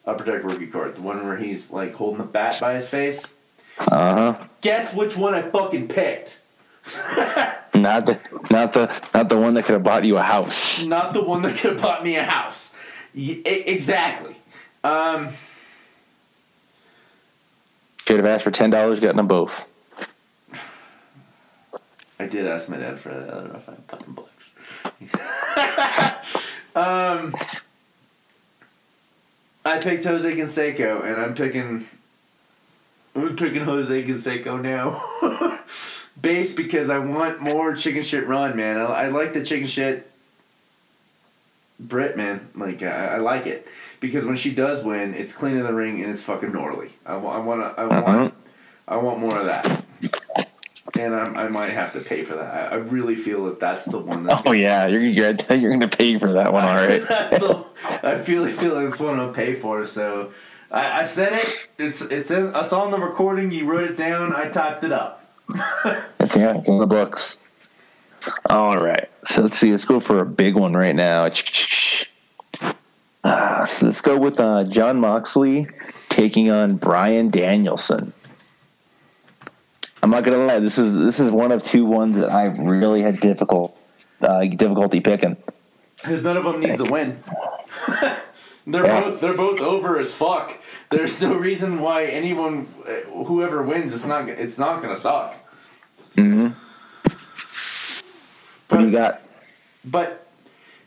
Upper 0.05 0.23
Deck 0.23 0.43
rookie 0.43 0.67
card, 0.67 0.95
the 0.95 1.01
one 1.01 1.25
where 1.25 1.37
he's 1.37 1.71
like 1.71 1.93
holding 1.95 2.19
the 2.19 2.23
bat 2.23 2.59
by 2.61 2.75
his 2.75 2.87
face. 2.87 3.32
Uh 3.79 4.33
huh. 4.33 4.37
Guess 4.61 4.93
which 4.95 5.17
one 5.17 5.33
I 5.33 5.41
fucking 5.41 5.87
picked? 5.87 6.39
Not 7.75 8.05
the 8.05 8.19
not 8.51 8.73
the 8.73 8.91
not 9.13 9.29
the 9.29 9.37
one 9.37 9.53
that 9.55 9.65
could 9.65 9.73
have 9.73 9.83
bought 9.83 10.05
you 10.05 10.17
a 10.17 10.21
house. 10.21 10.83
Not 10.83 11.13
the 11.13 11.23
one 11.23 11.41
that 11.41 11.55
could 11.57 11.73
have 11.73 11.81
bought 11.81 12.03
me 12.03 12.15
a 12.15 12.23
house. 12.23 12.73
Y- 13.15 13.41
exactly. 13.45 14.35
Um, 14.83 15.29
Should 18.05 18.17
have 18.17 18.25
asked 18.25 18.43
for 18.43 18.51
ten 18.51 18.69
dollars, 18.69 18.99
gotten 18.99 19.17
them 19.17 19.27
both. 19.27 19.51
I 22.19 22.27
did 22.27 22.45
ask 22.45 22.69
my 22.69 22.77
dad 22.77 22.99
for 22.99 23.09
that. 23.09 23.29
I 23.29 23.33
don't 23.33 23.51
know 23.51 23.59
if 23.59 23.67
I 23.67 23.71
have 23.71 23.85
fucking 23.85 24.13
bucks. 24.13 24.53
um, 26.75 27.35
I 29.65 29.79
picked 29.79 30.03
Jose 30.05 30.31
Canseco, 30.35 31.03
and 31.05 31.21
I'm 31.21 31.33
picking. 31.33 31.87
I'm 33.15 33.35
picking 33.35 33.63
Jose 33.65 34.03
Canseco 34.03 34.61
now. 34.61 35.59
Base 36.21 36.55
because 36.55 36.89
I 36.89 36.99
want 36.99 37.41
more 37.41 37.75
chicken 37.75 38.01
shit 38.01 38.27
run, 38.27 38.55
man. 38.55 38.77
I, 38.77 38.83
I 38.83 39.07
like 39.07 39.33
the 39.33 39.43
chicken 39.43 39.67
shit. 39.67 40.09
Britt, 41.79 42.15
man, 42.15 42.49
like 42.55 42.81
I, 42.81 43.15
I 43.15 43.17
like 43.17 43.45
it 43.45 43.67
because 43.99 44.25
when 44.25 44.35
she 44.35 44.53
does 44.53 44.83
win, 44.83 45.13
it's 45.15 45.33
clean 45.33 45.57
in 45.57 45.63
the 45.63 45.73
ring 45.73 46.01
and 46.01 46.11
it's 46.11 46.23
fucking 46.23 46.53
gnarly. 46.53 46.91
I, 47.05 47.15
I 47.15 47.39
want 47.39 47.61
to. 47.61 47.81
I 47.81 47.85
want. 47.85 48.07
Uh-huh. 48.07 48.31
I 48.87 48.97
want 48.97 49.19
more 49.19 49.37
of 49.39 49.45
that. 49.45 49.83
and 50.99 51.15
I, 51.15 51.45
I 51.45 51.47
might 51.47 51.69
have 51.71 51.93
to 51.93 51.99
pay 51.99 52.23
for 52.23 52.35
that. 52.35 52.71
I, 52.71 52.75
I 52.75 52.77
really 52.79 53.15
feel 53.15 53.45
that 53.45 53.59
that's 53.59 53.85
the 53.85 53.97
one. 53.97 54.23
That's 54.23 54.43
Oh 54.45 54.51
yeah, 54.51 54.87
you're 54.87 55.01
you're, 55.01 55.33
you're 55.49 55.71
gonna 55.71 55.87
pay 55.87 56.19
for 56.19 56.31
that 56.33 56.53
one, 56.53 56.63
all 56.63 56.75
right? 56.75 57.05
that's 57.07 57.31
the, 57.31 57.65
I 58.03 58.13
really 58.27 58.51
feel 58.51 58.75
like 58.75 58.87
it's 58.87 58.99
one 58.99 59.19
I'm 59.19 59.31
gonna 59.31 59.33
pay 59.33 59.53
for. 59.53 59.85
So 59.85 60.31
I, 60.73 61.01
I 61.01 61.03
said 61.03 61.33
it. 61.33 61.69
It's 61.77 62.01
it's 62.01 62.31
in, 62.31 62.51
it's 62.55 62.73
on 62.73 62.91
the 62.91 62.97
recording. 62.97 63.51
You 63.51 63.65
wrote 63.65 63.89
it 63.91 63.95
down. 63.97 64.35
I 64.35 64.49
typed 64.49 64.83
it 64.83 64.91
up. 64.91 65.23
Yeah, 65.55 66.57
it's 66.57 66.67
in 66.67 66.79
the 66.79 66.87
books. 66.87 67.39
All 68.49 68.77
right. 68.77 69.09
So 69.25 69.43
let's 69.43 69.57
see. 69.57 69.69
Let's 69.71 69.85
go 69.85 69.99
for 69.99 70.19
a 70.19 70.25
big 70.25 70.55
one 70.55 70.73
right 70.73 70.95
now. 70.95 71.27
Uh, 73.23 73.65
so 73.65 73.85
let's 73.85 74.01
go 74.01 74.17
with 74.17 74.39
uh, 74.39 74.63
Jon 74.65 74.99
Moxley 74.99 75.67
taking 76.09 76.49
on 76.51 76.75
Bryan 76.77 77.29
Danielson. 77.29 78.11
I'm 80.01 80.09
not 80.09 80.23
gonna 80.25 80.37
lie. 80.45 80.59
This 80.59 80.77
is 80.77 80.93
this 80.95 81.19
is 81.19 81.31
one 81.31 81.51
of 81.51 81.63
two 81.63 81.85
ones 81.85 82.17
that 82.17 82.29
I've 82.29 82.57
really 82.59 83.01
had 83.01 83.19
difficult 83.19 83.77
uh, 84.21 84.41
difficulty 84.45 84.99
picking. 84.99 85.37
Because 85.97 86.23
none 86.23 86.35
of 86.35 86.43
them 86.43 86.59
needs 86.59 86.81
to 86.83 86.91
win. 86.91 87.23
they're 88.67 88.85
Yeah. 88.85 89.01
both 89.01 89.21
they're 89.21 89.37
both 89.37 89.61
over 89.61 89.97
as 89.99 90.13
fuck. 90.13 90.59
There's 90.93 91.21
no 91.21 91.33
reason 91.33 91.79
why 91.81 92.05
anyone, 92.05 92.67
uh, 92.87 93.23
whoever 93.25 93.63
wins, 93.63 93.95
it's 93.95 94.05
not 94.05 94.29
it's 94.29 94.59
not 94.59 94.81
gonna 94.81 94.95
suck. 94.95 95.35
Mm-hmm. 96.15 96.49
What 98.69 98.77
do 98.77 98.85
you 98.85 98.91
got? 98.91 99.21
But 99.83 100.27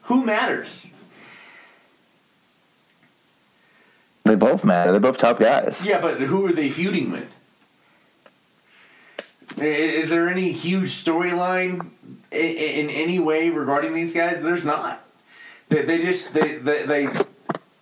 who 0.02 0.24
matters? 0.24 0.86
They 4.24 4.36
both 4.36 4.64
matter. 4.64 4.92
They're 4.92 5.00
both 5.00 5.18
top 5.18 5.40
guys. 5.40 5.84
Yeah, 5.84 6.00
but 6.00 6.20
who 6.20 6.46
are 6.46 6.52
they 6.52 6.68
feuding 6.68 7.11
with? 7.11 7.32
Is 9.59 10.11
there 10.11 10.28
any 10.28 10.52
huge 10.52 10.90
storyline 10.90 11.90
in 12.30 12.90
any 12.90 13.18
way 13.18 13.50
regarding 13.50 13.92
these 13.92 14.14
guys? 14.14 14.42
There's 14.42 14.64
not. 14.64 15.04
They, 15.68 15.82
they 15.82 15.98
just 15.98 16.32
they, 16.32 16.59
they 16.59 16.86
they 16.86 17.09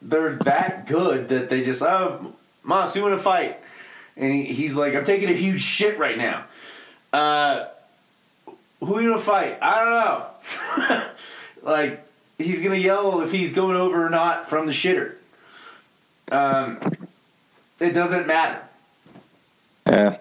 they're 0.04 0.34
that 0.36 0.86
good 0.86 1.28
that 1.30 1.48
they 1.48 1.62
just 1.62 1.82
oh 1.82 2.34
Mox, 2.62 2.96
you 2.96 3.02
want 3.02 3.16
to 3.16 3.22
fight? 3.22 3.60
And 4.16 4.32
he, 4.32 4.44
he's 4.44 4.74
like, 4.74 4.94
I'm 4.94 5.04
taking 5.04 5.28
a 5.28 5.34
huge 5.34 5.60
shit 5.60 5.98
right 5.98 6.16
now. 6.16 6.44
Uh, 7.12 7.66
who 8.80 9.00
you 9.00 9.10
gonna 9.10 9.20
fight? 9.20 9.58
I 9.60 9.84
don't 9.84 10.88
know. 10.88 11.04
like 11.62 12.06
he's 12.38 12.62
gonna 12.62 12.76
yell 12.76 13.20
if 13.20 13.32
he's 13.32 13.52
going 13.52 13.76
over 13.76 14.06
or 14.06 14.10
not 14.10 14.48
from 14.48 14.66
the 14.66 14.72
shitter. 14.72 15.14
Um, 16.32 16.80
it 17.80 17.92
doesn't 17.92 18.26
matter. 18.26 18.60
Yeah. 19.86 20.18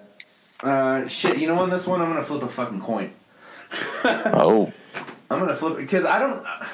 Uh, 0.62 1.08
shit, 1.08 1.38
you 1.40 1.48
know 1.48 1.60
on 1.60 1.70
this 1.70 1.88
one 1.88 2.02
I'm 2.02 2.10
gonna 2.10 2.24
flip 2.24 2.44
a 2.44 2.48
fucking 2.48 2.82
coin. 2.82 3.12
Oh. 4.06 4.72
I'm 5.30 5.40
gonna 5.40 5.56
flip 5.56 5.78
because 5.78 6.06
I 6.06 6.20
don't. 6.20 6.46
I'm 6.46 6.68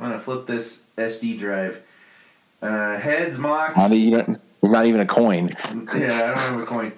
gonna 0.00 0.18
flip 0.18 0.46
this 0.46 0.82
SD 0.96 1.38
drive. 1.38 1.82
Uh, 2.62 2.98
heads 2.98 3.38
Mox. 3.38 3.74
How 3.74 3.88
do 3.88 3.96
you? 3.96 4.18
It's 4.18 4.38
not 4.62 4.86
even 4.86 5.00
a 5.00 5.06
coin. 5.06 5.50
Yeah, 5.94 6.24
I 6.24 6.26
don't 6.28 6.38
have 6.38 6.60
a 6.60 6.66
coin. 6.66 6.92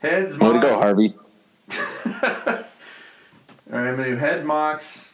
Heads 0.00 0.36
Mox. 0.36 0.54
Way 0.54 0.60
to 0.60 0.66
go, 0.66 0.74
Harvey. 0.78 1.14
All 3.70 3.78
right, 3.78 3.88
I'm 3.90 3.96
gonna 3.96 4.08
do 4.10 4.16
head 4.16 4.44
Mox. 4.44 5.12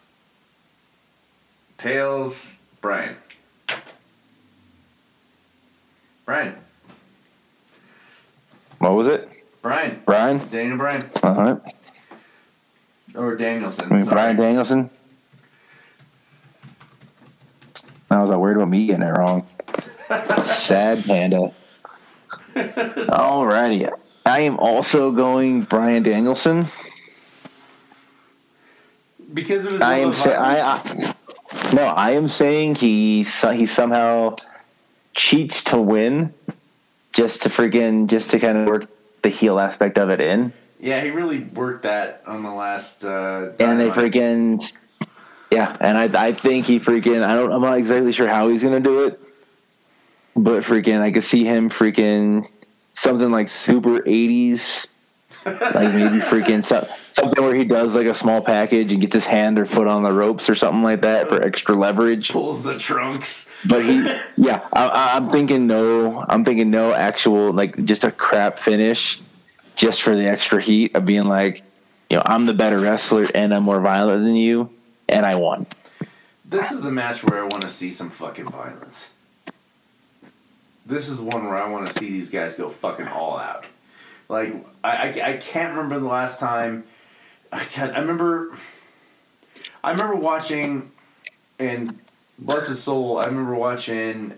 Tails 1.79 2.59
Brian. 2.81 3.17
Brian. 6.25 6.55
What 8.79 8.93
was 8.93 9.07
it? 9.09 9.29
Brian. 9.63 10.03
Brian? 10.05 10.47
Daniel 10.51 10.77
Bryan. 10.77 11.11
All 11.23 11.35
right. 11.35 11.75
Or 13.15 13.37
Danielson. 13.37 13.91
I 13.91 13.95
mean, 13.95 14.05
sorry. 14.05 14.15
Bryan 14.15 14.37
Danielson. 14.37 14.91
I 18.11 18.21
was 18.23 18.31
all 18.31 18.41
worried 18.41 18.57
about 18.57 18.69
me 18.69 18.87
getting 18.87 19.03
it 19.03 19.11
wrong. 19.11 19.47
Sad 20.45 21.05
panda. 21.05 21.53
Alrighty. 22.55 23.91
I 24.27 24.41
am 24.41 24.59
also 24.59 25.11
going 25.11 25.63
Bryan 25.63 26.03
Danielson. 26.03 26.67
Because 29.33 29.67
of 29.67 29.73
his 29.73 29.81
I 29.81 29.99
am 29.99 30.15
say, 30.15 30.35
I. 30.35 30.61
I 30.61 31.15
no, 31.73 31.83
I 31.83 32.13
am 32.13 32.29
saying 32.29 32.77
he 32.77 33.23
he 33.23 33.67
somehow 33.67 34.37
cheats 35.15 35.65
to 35.65 35.81
win, 35.81 36.35
just 37.13 37.43
to 37.43 37.49
freaking 37.49 38.09
just 38.09 38.31
to 38.31 38.41
kind 38.41 38.59
of 38.59 38.67
work 38.67 38.87
the 39.23 39.29
heel 39.29 39.59
aspect 39.59 39.99
of 39.99 40.11
it 40.11 40.21
in, 40.21 40.53
Yeah, 40.79 41.03
he 41.03 41.11
really 41.11 41.41
worked 41.41 41.83
that 41.83 42.23
on 42.27 42.43
the 42.43 42.53
last. 42.53 43.05
Uh, 43.05 43.53
and 43.59 43.81
they 43.81 43.91
freaking 43.91 44.63
yeah, 45.51 45.77
and 45.81 45.97
I 45.97 46.29
I 46.29 46.33
think 46.33 46.67
he 46.67 46.79
freaking 46.79 47.23
I 47.23 47.35
don't 47.35 47.53
I'm 47.53 47.63
not 47.63 47.79
exactly 47.79 48.13
sure 48.13 48.29
how 48.29 48.49
he's 48.49 48.63
gonna 48.63 48.81
do 48.81 49.05
it, 49.05 49.19
but 50.37 50.63
freaking 50.65 51.01
I 51.01 51.11
could 51.13 51.25
see 51.25 51.45
him 51.45 51.71
freaking 51.71 52.49
something 52.95 53.31
like 53.31 53.49
super 53.49 54.01
80s 54.01 54.87
like 55.45 55.95
maybe 55.95 56.21
freaking 56.21 56.65
so, 56.65 56.89
something 57.13 57.43
where 57.43 57.55
he 57.55 57.65
does 57.65 57.95
like 57.95 58.07
a 58.07 58.15
small 58.15 58.41
package 58.41 58.93
and 58.93 59.01
gets 59.01 59.15
his 59.15 59.27
hand 59.27 59.59
or 59.59 59.67
foot 59.67 59.87
on 59.87 60.03
the 60.03 60.13
ropes 60.13 60.49
or 60.49 60.55
something 60.55 60.83
like 60.83 61.03
that 61.03 61.29
for 61.29 61.43
extra 61.43 61.75
leverage. 61.75 62.31
pulls 62.31 62.63
the 62.63 62.79
trunks. 62.79 63.49
But 63.67 63.85
he, 63.85 64.01
yeah, 64.37 64.67
I- 64.73 64.89
I, 64.89 65.17
I'm 65.17 65.31
thinking 65.31 65.67
no. 65.67 66.25
I'm 66.29 66.45
thinking 66.45 66.71
no 66.71 66.93
actual 66.93 67.53
like 67.53 67.83
just 67.85 68.05
a 68.05 68.11
crap 68.11 68.59
finish, 68.59 69.21
just 69.77 70.03
for 70.03 70.15
the 70.15 70.27
extra 70.27 70.61
heat 70.63 70.95
of 70.97 71.05
being 71.05 71.25
like, 71.25 71.63
you 72.11 72.17
know, 72.17 72.23
I'm 72.25 72.47
the 72.47 72.55
better 72.55 72.79
wrestler 72.79 73.27
and 73.35 73.55
I'm 73.55 73.63
more 73.65 73.81
violent 73.81 74.25
than 74.25 74.37
you, 74.37 74.71
and 75.09 75.27
I 75.27 75.35
won. 75.37 75.67
This 76.45 76.71
is 76.73 76.83
the 76.83 76.91
match 76.91 77.25
where 77.25 77.41
I 77.43 77.47
want 77.47 77.63
to 77.63 77.69
see 77.69 77.91
some 77.91 78.11
fucking 78.11 78.49
violence. 78.49 79.14
This 80.87 81.09
is 81.09 81.19
one 81.21 81.45
where 81.47 81.57
I 81.57 81.69
want 81.69 81.87
to 81.87 81.93
see 81.99 82.11
these 82.11 82.31
guys 82.31 82.57
go 82.57 82.69
fucking 82.69 83.09
all 83.09 83.39
out. 83.39 83.67
Like 84.29 84.55
I, 84.83 84.91
I, 85.09 85.31
I 85.33 85.37
can't 85.39 85.75
remember 85.77 85.99
the 85.99 86.07
last 86.07 86.39
time. 86.41 86.85
I 87.53 87.65
can't. 87.65 87.95
I 87.95 88.01
remember. 88.01 88.57
I 89.83 89.91
remember 89.93 90.17
watching, 90.17 90.91
and 91.59 91.99
bless 92.39 92.69
his 92.69 92.83
soul. 92.83 93.19
I 93.19 93.27
remember 93.27 93.55
watching 93.55 94.35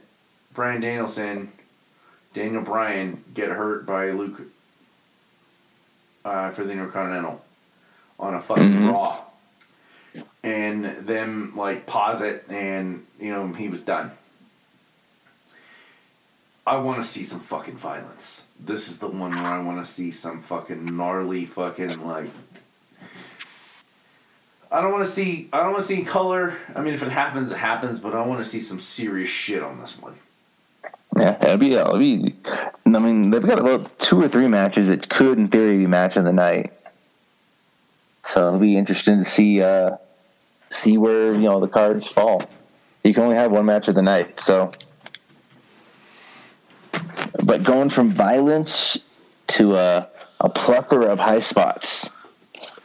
Bryan 0.52 0.80
Danielson, 0.80 1.52
Daniel 2.34 2.62
Bryan 2.62 3.22
get 3.34 3.48
hurt 3.48 3.86
by 3.86 4.10
Luke. 4.10 4.42
Uh, 6.24 6.50
for 6.50 6.64
the 6.64 6.72
Intercontinental, 6.72 7.40
on 8.18 8.34
a 8.34 8.40
fucking 8.40 8.64
Mhm. 8.64 8.92
Raw, 8.92 9.22
and 10.42 10.84
them 11.06 11.52
like 11.54 11.86
pause 11.86 12.20
it, 12.20 12.44
and 12.48 13.06
you 13.20 13.30
know 13.30 13.52
he 13.52 13.68
was 13.68 13.82
done. 13.82 14.10
I 16.66 16.76
want 16.78 17.00
to 17.00 17.06
see 17.06 17.22
some 17.22 17.38
fucking 17.38 17.76
violence. 17.76 18.44
This 18.58 18.88
is 18.88 18.98
the 18.98 19.06
one 19.06 19.30
where 19.30 19.46
I 19.46 19.62
want 19.62 19.84
to 19.84 19.90
see 19.90 20.10
some 20.10 20.42
fucking 20.42 20.96
gnarly 20.96 21.46
fucking 21.46 22.04
like. 22.04 22.30
I 24.72 24.80
don't 24.80 24.90
want 24.90 25.04
to 25.04 25.10
see. 25.10 25.48
I 25.52 25.62
don't 25.62 25.72
want 25.72 25.86
to 25.86 25.86
see 25.86 26.02
color. 26.02 26.56
I 26.74 26.82
mean, 26.82 26.92
if 26.92 27.04
it 27.04 27.10
happens, 27.10 27.52
it 27.52 27.58
happens. 27.58 28.00
But 28.00 28.14
I 28.14 28.26
want 28.26 28.42
to 28.42 28.50
see 28.50 28.58
some 28.58 28.80
serious 28.80 29.30
shit 29.30 29.62
on 29.62 29.80
this 29.80 29.96
one. 29.96 30.16
Yeah, 31.16 31.36
it'll 31.40 31.56
be, 31.56 31.74
it'll 31.74 31.98
be. 31.98 32.34
I 32.84 32.98
mean, 32.98 33.30
they've 33.30 33.46
got 33.46 33.60
about 33.60 33.96
two 34.00 34.20
or 34.20 34.28
three 34.28 34.48
matches 34.48 34.88
that 34.88 35.08
could, 35.08 35.38
in 35.38 35.46
theory, 35.46 35.78
be 35.78 35.86
match 35.86 36.16
of 36.16 36.24
the 36.24 36.32
night. 36.32 36.72
So 38.24 38.48
it'll 38.48 38.58
be 38.58 38.76
interesting 38.76 39.20
to 39.20 39.24
see, 39.24 39.62
uh, 39.62 39.98
see 40.68 40.98
where 40.98 41.32
you 41.32 41.42
know 41.42 41.60
the 41.60 41.68
cards 41.68 42.08
fall. 42.08 42.42
You 43.04 43.14
can 43.14 43.22
only 43.22 43.36
have 43.36 43.52
one 43.52 43.66
match 43.66 43.86
of 43.86 43.94
the 43.94 44.02
night, 44.02 44.40
so. 44.40 44.72
But 47.42 47.62
going 47.62 47.90
from 47.90 48.10
violence 48.10 48.98
to 49.48 49.76
a, 49.76 50.08
a 50.40 50.48
plethora 50.48 51.06
of 51.06 51.18
high 51.18 51.40
spots, 51.40 52.10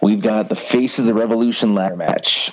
we've 0.01 0.21
got 0.21 0.49
the 0.49 0.55
Face 0.55 0.99
of 0.99 1.05
the 1.05 1.13
Revolution 1.13 1.73
ladder 1.73 1.95
match. 1.95 2.51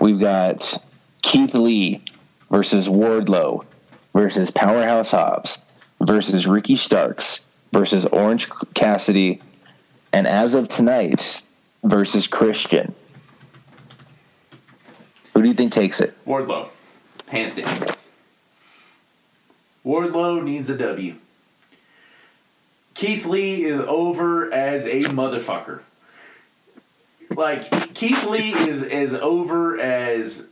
We've 0.00 0.20
got 0.20 0.82
Keith 1.22 1.54
Lee 1.54 2.02
versus 2.50 2.88
Wardlow 2.88 3.64
versus 4.12 4.50
Powerhouse 4.50 5.10
Hobbs 5.10 5.58
versus 6.00 6.46
Ricky 6.46 6.76
Starks 6.76 7.40
versus 7.72 8.04
Orange 8.06 8.48
Cassidy, 8.74 9.40
and 10.12 10.26
as 10.26 10.54
of 10.54 10.68
tonight, 10.68 11.42
versus 11.82 12.26
Christian. 12.26 12.94
Who 15.34 15.42
do 15.42 15.48
you 15.48 15.54
think 15.54 15.72
takes 15.72 16.00
it? 16.00 16.16
Wardlow, 16.24 16.68
hands 17.28 17.56
down. 17.56 17.94
Wardlow 19.86 20.42
needs 20.42 20.68
a 20.68 20.76
W. 20.76 21.14
Keith 22.94 23.24
Lee 23.24 23.64
is 23.64 23.80
over 23.82 24.52
as 24.52 24.84
a 24.84 25.04
motherfucker. 25.10 25.80
Like 27.36 27.94
Keith 27.94 28.24
Lee 28.24 28.52
is 28.52 28.82
as 28.82 29.14
over 29.14 29.78
as 29.78 30.48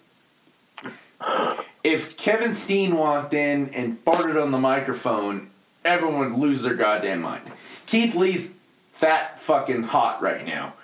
if 1.82 2.16
Kevin 2.16 2.55
Steen 2.55 2.97
walked 2.97 3.35
in 3.35 3.70
and 3.70 4.03
farted 4.05 4.41
on 4.41 4.51
the 4.53 4.59
microphone, 4.59 5.51
everyone 5.85 6.32
would 6.32 6.39
lose 6.39 6.62
their 6.62 6.74
goddamn 6.74 7.22
mind. 7.22 7.51
Keith 7.87 8.14
Lee's 8.14 8.55
that 9.01 9.39
fucking 9.41 9.85
hot 9.85 10.22
right 10.22 10.47
now. 10.47 10.74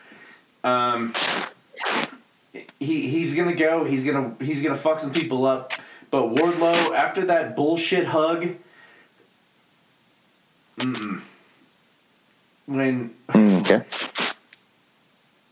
Um, 0.65 1.15
he 2.79 3.09
he's 3.09 3.37
gonna 3.37 3.55
go. 3.55 3.85
He's 3.85 4.05
gonna 4.05 4.35
he's 4.41 4.63
gonna 4.63 4.75
fuck 4.75 5.01
some 5.01 5.13
people 5.13 5.45
up. 5.47 5.73
But 6.11 6.35
Wardlow, 6.35 6.95
after 6.95 7.25
that 7.27 7.55
bullshit 7.55 8.07
hug, 8.07 8.57
mm-mm. 10.79 11.21
when 12.67 13.15
Mm, 13.29 13.61
okay. 13.61 13.85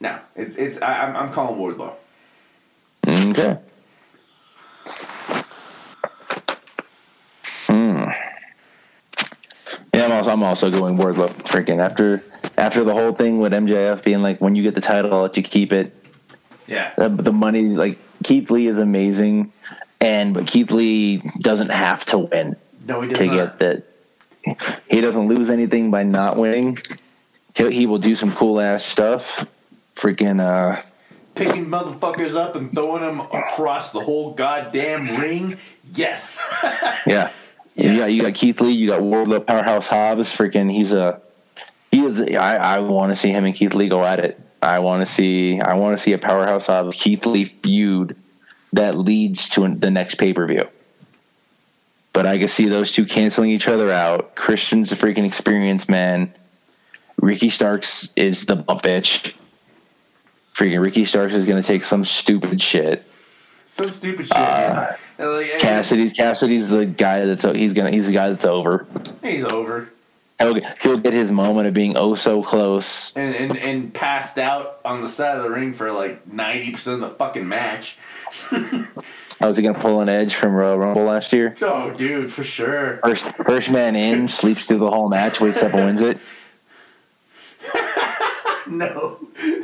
no, 0.01 0.19
it's 0.35 0.57
it's 0.57 0.83
I, 0.83 1.05
I'm 1.07 1.17
I'm 1.17 1.29
calling 1.33 1.61
Wardlow. 1.61 1.93
Okay. 3.07 3.59
Hmm. 7.67 8.05
Yeah, 9.95 10.05
I'm 10.07 10.13
also, 10.13 10.31
I'm 10.31 10.43
also 10.43 10.71
going 10.71 10.97
Wardlow. 10.97 11.29
Freaking 11.45 11.81
after 11.81 12.25
after 12.57 12.83
the 12.83 12.93
whole 12.93 13.13
thing 13.13 13.39
with 13.39 13.53
MJF 13.53 14.03
being 14.03 14.23
like, 14.23 14.41
when 14.41 14.57
you 14.57 14.65
get 14.65 14.75
the 14.75 14.81
title, 14.81 15.15
I'll 15.15 15.23
let 15.23 15.37
you 15.37 15.43
keep 15.45 15.73
it. 15.73 15.95
Yeah, 16.67 16.93
The, 16.99 17.09
the 17.09 17.33
money, 17.33 17.63
like 17.63 17.99
Keith 18.25 18.51
Lee 18.51 18.67
is 18.67 18.77
amazing, 18.77 19.53
and 20.01 20.35
but 20.35 20.47
Keith 20.47 20.71
Lee 20.71 21.19
doesn't 21.41 21.71
have 21.71 22.05
to 22.07 22.19
win 22.19 22.57
no, 22.87 23.01
he 23.03 23.09
does 23.09 23.19
to 23.19 23.27
not. 23.27 23.59
get 23.59 23.59
that. 23.59 23.85
He 24.89 25.01
doesn't 25.01 25.29
lose 25.29 25.51
anything 25.51 25.91
by 25.91 26.03
not 26.05 26.37
winning. 26.37 26.79
He 27.55 27.71
he 27.71 27.87
will 27.87 27.99
do 27.99 28.15
some 28.15 28.33
cool 28.35 28.61
ass 28.61 28.85
stuff. 28.85 29.47
Freaking 29.97 30.41
uh, 30.41 30.83
Picking 31.35 31.67
motherfuckers 31.67 32.35
up 32.35 32.57
and 32.57 32.73
throwing 32.73 33.03
them 33.03 33.21
across 33.21 33.93
the 33.93 34.01
whole 34.01 34.33
goddamn 34.35 35.21
ring. 35.21 35.59
Yes. 35.95 36.43
Yeah. 37.07 37.31
You 37.75 37.97
got 37.97 38.13
you 38.13 38.23
got 38.23 38.35
Keith 38.35 38.61
Lee, 38.61 38.73
you 38.73 38.89
got 38.89 39.03
Wardlow 39.03 39.47
Powerhouse 39.47 39.87
Hobbs. 39.87 40.35
Freaking, 40.35 40.71
he's 40.71 40.91
a 40.91 41.23
he 41.93 42.05
is. 42.05 42.21
I 42.21 42.57
I 42.57 42.79
want 42.81 43.13
to 43.13 43.17
see 43.17 43.31
him 43.31 43.45
and 43.45 43.55
Keith 43.55 43.73
Lee 43.73 43.89
go 43.89 44.05
at 44.05 44.19
it. 44.19 44.39
I 44.61 44.81
want 44.81 45.07
to 45.07 45.13
see 45.13 45.61
I 45.61 45.75
want 45.75 45.97
to 45.97 46.03
see 46.03 46.13
a 46.13 46.19
Powerhouse 46.19 46.67
Hobbs 46.67 46.97
Keith 46.97 47.25
Lee 47.25 47.45
feud 47.45 48.17
that 48.73 48.97
leads 48.97 49.49
to 49.51 49.69
the 49.69 49.91
next 49.91 50.17
pay 50.17 50.33
per 50.33 50.47
view. 50.47 50.69
But 52.13 52.27
I 52.27 52.39
can 52.39 52.49
see 52.49 52.69
those 52.69 52.93
two 52.93 53.05
canceling 53.05 53.51
each 53.51 53.69
other 53.69 53.91
out. 53.91 54.35
Christian's 54.35 54.91
a 54.93 54.97
freaking 54.97 55.25
experienced 55.25 55.89
man. 55.89 56.33
Ricky 57.21 57.51
Starks 57.51 58.11
is 58.17 58.47
the 58.47 58.57
bump 58.57 58.83
bitch. 58.83 59.35
Freaking 60.55 60.83
Ricky 60.83 61.05
Starks 61.05 61.35
is 61.35 61.47
going 61.47 61.63
to 61.63 61.67
take 61.67 61.85
some 61.85 62.05
stupid 62.05 62.61
shit. 62.61 63.05
Some 63.69 63.91
stupid 63.91 64.27
shit. 64.27 64.37
Uh, 64.37 64.97
and 65.19 65.31
like, 65.31 65.59
Cassidy's 65.59 66.13
Cassidy's 66.13 66.69
the 66.71 66.87
guy 66.87 67.27
that's 67.27 67.45
he's 67.45 67.75
gonna 67.75 67.91
he's 67.91 68.07
the 68.07 68.13
guy 68.13 68.31
that's 68.31 68.45
over. 68.45 68.87
He's 69.23 69.45
over. 69.45 69.91
He'll, 70.41 70.61
he'll 70.81 70.97
get 70.97 71.13
his 71.13 71.31
moment 71.31 71.67
of 71.67 71.75
being 71.75 71.97
oh 71.97 72.15
so 72.15 72.43
close. 72.43 73.15
And, 73.17 73.35
and 73.35 73.57
and 73.59 73.95
passed 73.95 74.39
out 74.39 74.81
on 74.85 75.03
the 75.03 75.09
side 75.09 75.37
of 75.37 75.43
the 75.43 75.51
ring 75.51 75.75
for 75.75 75.93
like 75.93 76.27
ninety 76.27 76.71
percent 76.71 77.03
of 77.03 77.11
the 77.11 77.17
fucking 77.17 77.47
match. 77.47 77.97
Oh, 79.41 79.51
is 79.51 79.57
he 79.57 79.63
gonna 79.63 79.79
pull 79.79 80.01
an 80.01 80.09
edge 80.09 80.35
from 80.35 80.53
Royal 80.53 80.77
Rumble 80.79 81.05
last 81.05 81.33
year? 81.33 81.55
Oh, 81.63 81.93
dude, 81.93 82.33
for 82.33 82.43
sure. 82.43 82.97
First 83.05 83.25
first 83.45 83.71
man 83.71 83.95
in, 83.95 84.27
sleeps 84.27 84.67
through 84.67 84.79
the 84.79 84.91
whole 84.91 85.09
match, 85.09 85.41
wakes 85.41 85.63
up 85.63 85.75
and 85.75 85.87
wins 85.87 86.01
it. 86.03 86.19
No, 88.71 89.19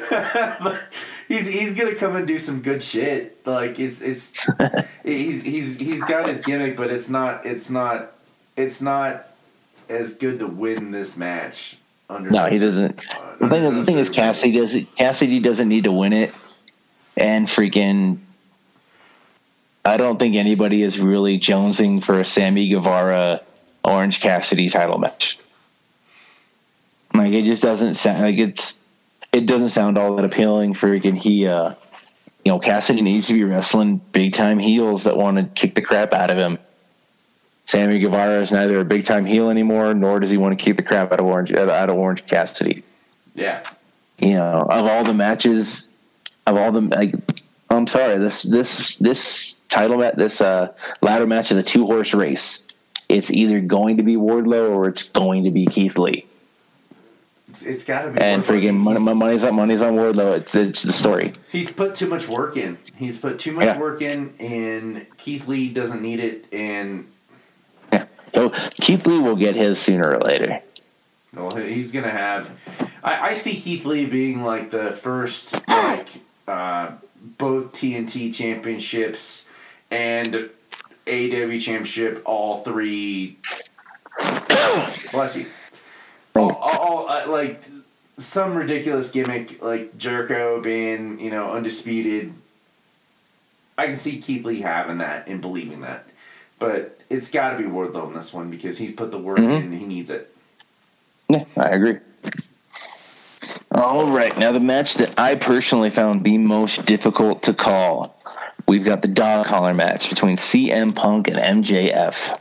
but 0.09 0.81
he's 1.29 1.47
he's 1.47 1.75
gonna 1.75 1.95
come 1.95 2.17
and 2.17 2.27
do 2.27 2.39
some 2.39 2.63
good 2.63 2.83
shit. 2.83 3.47
Like 3.47 3.79
it's 3.79 4.01
it's 4.01 4.33
he's 5.05 5.43
he's 5.43 5.77
he's 5.77 6.03
got 6.05 6.29
his 6.29 6.41
gimmick, 6.41 6.77
but 6.77 6.91
it's 6.91 7.11
not 7.11 7.45
it's 7.45 7.69
not 7.69 8.13
it's 8.57 8.81
not 8.81 9.27
as 9.89 10.15
good 10.15 10.39
to 10.39 10.47
win 10.47 10.91
this 10.91 11.17
match. 11.17 11.77
Under 12.09 12.31
No, 12.31 12.47
he 12.47 12.59
doesn't. 12.59 12.97
The 13.41 13.49
thing, 13.49 13.75
the 13.75 13.85
thing 13.85 13.99
is, 13.99 14.11
Cassidy 14.11 14.59
doesn't. 14.59 14.97
Cassidy 14.97 15.41
doesn't 15.41 15.69
need 15.69 15.85
to 15.85 15.93
win 15.93 16.13
it, 16.13 16.33
and 17.17 17.47
freaking. 17.47 18.19
I 19.85 19.97
don't 19.97 20.19
think 20.19 20.35
anybody 20.35 20.83
is 20.83 20.99
really 20.99 21.39
jonesing 21.39 22.03
for 22.03 22.21
a 22.21 22.25
Sammy 22.25 22.69
Guevara 22.69 23.43
Orange 23.85 24.21
Cassidy 24.21 24.71
title 24.71 24.99
match. 24.99 25.39
Like 27.13 27.33
it 27.33 27.45
just 27.45 27.63
doesn't 27.63 27.95
sound 27.95 28.23
like 28.23 28.39
it's. 28.39 28.75
It 29.33 29.47
doesn't 29.47 29.71
sound 29.71 29.99
all 29.99 30.17
that 30.17 30.25
appealing. 30.25 30.75
Freaking 30.75 31.17
he, 31.17 31.47
uh, 31.47 31.75
you 32.45 32.53
know, 32.53 32.59
Cassidy 32.59 33.03
needs 33.03 33.27
to 33.27 33.35
be 33.35 33.45
wrestling 33.45 34.01
big 34.13 34.33
time 34.33 34.59
heels 34.59 35.05
that 35.05 35.17
want 35.17 35.37
to 35.37 35.45
kick 35.45 35.75
the 35.75 35.83
crap 35.83 36.15
out 36.15 36.31
of 36.31 36.39
him. 36.39 36.59
Sammy 37.67 37.99
Guevara 37.99 38.41
is 38.41 38.53
neither 38.53 38.81
a 38.81 38.85
big 38.85 39.05
time 39.05 39.25
heel 39.25 39.51
anymore, 39.51 39.95
nor 39.95 40.21
does 40.21 40.31
he 40.31 40.37
want 40.37 40.59
to 40.59 40.65
kick 40.65 40.77
the 40.77 40.83
crap 40.83 41.13
out 41.13 41.21
of 41.21 41.27
Orange 41.27 41.53
out 41.53 41.91
of 41.91 41.97
Orange 41.97 42.27
Cassidy 42.27 42.83
Yeah, 43.35 43.65
you 44.19 44.35
know, 44.35 44.67
of 44.69 44.87
all 44.87 45.05
the 45.05 45.15
matches, 45.15 45.91
of 46.47 46.57
all 46.57 46.73
the 46.73 46.81
like, 46.81 47.15
I'm 47.77 47.87
sorry, 47.87 48.19
this 48.19 48.43
this 48.43 48.97
this 48.97 49.55
title 49.69 49.99
match, 49.99 50.15
this 50.17 50.41
uh, 50.41 50.73
ladder 51.03 51.27
match 51.27 51.51
is 51.51 51.57
a 51.57 51.63
two 51.63 51.87
horse 51.87 52.15
race. 52.15 52.65
It's 53.09 53.31
either 53.31 53.61
going 53.61 53.99
to 53.99 54.03
be 54.03 54.17
Wardlow 54.17 54.71
or 54.71 54.89
it's 54.89 55.03
going 55.03 55.45
to 55.45 55.51
be 55.51 55.67
Keith 55.67 55.99
Lee. 55.99 56.27
it's, 57.49 57.63
it's 57.63 57.85
got 57.85 58.03
to 58.03 58.11
be. 58.13 58.21
And 58.21 58.43
freaking 58.43 58.75
money, 58.77 58.99
money's 58.99 59.45
on 59.45 59.55
money's 59.55 59.83
on 59.83 59.95
Wardlow. 59.95 60.37
It's 60.39 60.55
it's 60.55 60.83
the 60.83 60.93
story. 60.93 61.33
He's 61.51 61.71
put 61.71 61.95
too 61.95 62.09
much 62.09 62.29
work 62.29 62.57
in. 62.57 62.79
He's 62.97 63.19
put 63.19 63.39
too 63.39 63.53
much 63.53 63.67
Yeah. 63.67 63.79
work 63.79 64.01
in, 64.03 64.35
and 64.39 65.07
Keith 65.19 65.47
Lee 65.47 65.69
doesn't 65.69 66.01
need 66.03 66.21
it. 66.21 66.47
And 66.53 67.07
Yeah, 67.93 68.07
He'll, 68.33 68.51
Keith 68.51 69.07
Lee 69.07 69.21
will 69.21 69.37
get 69.37 69.55
his 69.55 69.79
sooner 69.79 70.15
or 70.15 70.21
later. 70.21 70.61
well, 71.35 71.51
he's 71.57 71.93
gonna 71.93 72.11
have. 72.11 72.51
I, 73.03 73.29
I 73.29 73.33
see 73.35 73.55
Keith 73.55 73.85
Lee 73.85 74.07
being 74.07 74.43
like 74.43 74.71
the 74.71 74.91
first, 74.93 75.53
like 75.69 76.09
uh, 76.49 76.93
both 77.39 77.73
TNT 77.73 78.33
championships 78.35 79.45
and 79.91 80.35
AW 81.07 81.59
championship, 81.59 82.23
all 82.25 82.63
three. 82.63 83.39
Bless 85.13 85.37
you. 85.37 85.47
All, 86.37 86.53
all, 86.53 87.09
uh, 87.09 87.27
like 87.29 87.63
some 88.19 88.55
ridiculous 88.55 89.11
gimmick, 89.11 89.63
like 89.63 89.97
Jericho 89.99 90.61
being 90.61 91.21
you 91.21 91.31
know 91.31 91.53
undisputed. 91.53 92.33
I 93.77 93.87
can 93.87 93.97
see 93.97 94.21
Keith 94.21 94.45
Lee 94.45 94.61
having 94.61 94.99
that 94.99 95.27
and 95.29 95.41
believing 95.41 95.81
that, 95.81 96.07
but 96.59 97.01
it's 97.11 97.31
got 97.31 97.51
to 97.53 97.59
be 97.59 97.65
Wardlow 97.65 98.09
in 98.09 98.15
this 98.15 98.33
one 98.33 98.51
because 98.51 98.79
he's 98.79 98.93
put 98.93 99.11
the 99.11 99.19
work 99.19 99.39
Mhm. 99.39 99.45
in 99.57 99.63
and 99.65 99.75
he 99.75 99.85
needs 99.85 100.11
it. 100.11 100.33
Yeah, 101.29 101.45
I 101.57 101.69
agree. 101.71 101.99
All 103.75 104.07
right, 104.07 104.37
now 104.39 104.53
the 104.53 104.61
match 104.61 104.95
that 104.95 105.19
I 105.19 105.35
personally 105.35 105.91
found 105.91 106.23
the 106.23 106.39
most 106.39 106.87
difficult 106.87 107.43
to 107.45 107.55
call. 107.55 108.17
We've 108.69 108.85
got 108.85 109.03
the 109.03 109.09
dog 109.09 109.47
collar 109.47 109.75
match 109.75 110.11
between 110.11 110.37
CM 110.37 110.95
Punk 110.95 111.27
and 111.27 111.65
MJF. 111.65 112.41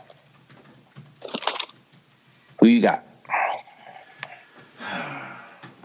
Who 2.60 2.66
you 2.68 2.80
got? 2.80 3.04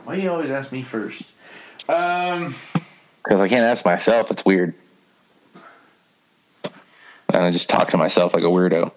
Why 0.03 0.15
do 0.15 0.21
you 0.21 0.31
always 0.31 0.51
ask 0.51 0.71
me 0.71 0.83
first? 0.83 1.35
Um, 1.89 2.53
Because 3.23 3.41
I 3.41 3.47
can't 3.47 3.63
ask 3.63 3.83
myself. 3.83 4.29
It's 4.29 4.45
weird. 4.45 4.75
And 7.33 7.43
I 7.43 7.49
just 7.49 7.69
talk 7.69 7.89
to 7.89 7.97
myself 7.97 8.35
like 8.35 8.43
a 8.43 8.47
weirdo. 8.47 8.91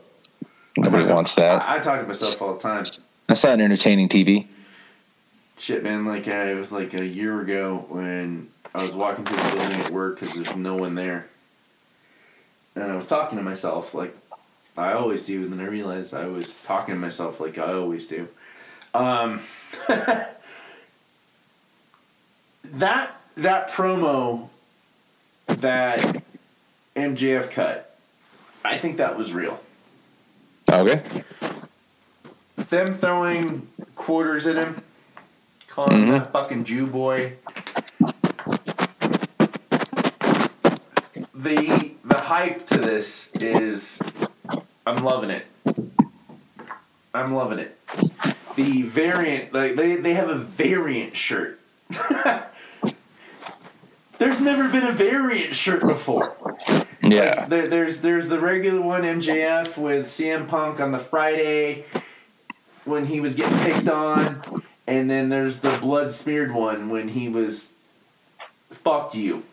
Nobody 0.77 1.11
wants 1.11 1.35
that. 1.37 1.63
I, 1.63 1.77
I 1.77 1.79
talk 1.79 2.01
to 2.01 2.07
myself 2.07 2.43
all 2.43 2.53
the 2.55 2.61
time. 2.61 2.85
That's 3.27 3.43
not 3.43 3.59
entertaining 3.59 4.11
TV. 4.11 4.49
Shit, 5.63 5.85
man. 5.85 6.05
Like 6.05 6.27
uh, 6.27 6.33
it 6.33 6.57
was 6.57 6.73
like 6.73 6.93
a 6.99 7.07
year 7.07 7.41
ago 7.41 7.87
when 7.89 8.49
I 8.75 8.83
was 8.83 8.91
walking 8.91 9.25
through 9.25 9.37
the 9.37 9.57
building 9.57 9.81
at 9.81 9.93
work 9.93 10.19
because 10.19 10.35
there's 10.35 10.57
no 10.57 10.75
one 10.75 10.97
there, 10.97 11.29
and 12.75 12.91
I 12.91 12.97
was 12.97 13.07
talking 13.07 13.39
to 13.39 13.45
myself 13.45 13.95
like 13.95 14.13
I 14.77 14.95
always 14.95 15.25
do. 15.25 15.45
And 15.45 15.53
then 15.53 15.61
I 15.61 15.67
realized 15.67 16.15
I 16.15 16.27
was 16.27 16.57
talking 16.57 16.97
to 16.97 17.01
myself 17.01 17.39
like 17.39 17.59
I 17.59 17.75
always 17.75 18.09
do. 18.09 18.27
Um, 18.93 19.41
that 19.87 20.37
that 22.65 23.71
promo 23.71 24.49
that 25.47 26.25
MJF 26.97 27.53
cut, 27.53 27.97
I 28.65 28.79
think 28.79 28.97
that 28.97 29.17
was 29.17 29.33
real. 29.33 29.63
Okay. 30.69 31.03
them 32.57 32.89
throwing 32.89 33.69
quarters 33.95 34.49
at 34.49 34.57
him, 34.57 34.83
calling 35.73 36.03
him 36.03 36.09
Mhm. 36.11 36.23
that 36.25 36.33
fucking 36.33 36.65
Jew 36.65 36.87
boy. 36.87 37.33
The 41.35 41.93
the 42.05 42.21
hype 42.21 42.65
to 42.67 42.79
this 42.79 43.31
is 43.37 44.01
I'm 44.87 45.03
loving 45.03 45.31
it. 45.31 45.47
I'm 47.15 47.35
loving 47.35 47.59
it. 47.59 47.79
The 48.57 48.83
variant 48.83 49.53
like 49.55 49.77
they, 49.77 49.97
they 49.97 50.13
have 50.15 50.29
a 50.29 50.35
variant 50.35 51.17
shirt. 51.17 51.59
There's 54.19 54.41
never 54.41 54.69
been 54.69 54.85
a 54.87 54.93
variant 54.93 55.55
shirt 55.55 55.81
before. 55.81 56.37
Yeah. 57.03 57.47
There, 57.47 57.67
there's 57.67 58.03
there's 58.03 58.29
the 58.29 58.39
regular 58.39 58.81
one 58.81 59.03
MJF 59.03 59.77
with 59.77 60.07
CM 60.07 60.47
Punk 60.47 60.81
on 60.81 60.93
the 60.93 60.99
Friday 60.99 61.85
when 62.85 63.07
he 63.07 63.21
was 63.21 63.35
getting 63.35 63.59
picked 63.59 63.89
on, 63.89 64.43
and 64.87 65.11
then 65.11 65.29
there's 65.29 65.61
the 65.61 65.77
blood 65.81 66.13
smeared 66.13 66.53
one 66.53 66.89
when 66.91 67.09
he 67.09 67.29
was, 67.29 67.73
fuck 68.71 69.15
you, 69.15 69.45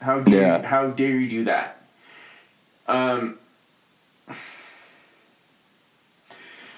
how 0.00 0.20
dare 0.20 0.40
Yeah. 0.42 0.56
you, 0.60 0.66
how 0.66 0.86
dare 0.88 1.16
you 1.16 1.28
do 1.28 1.44
that? 1.44 1.80
Um, 2.86 3.38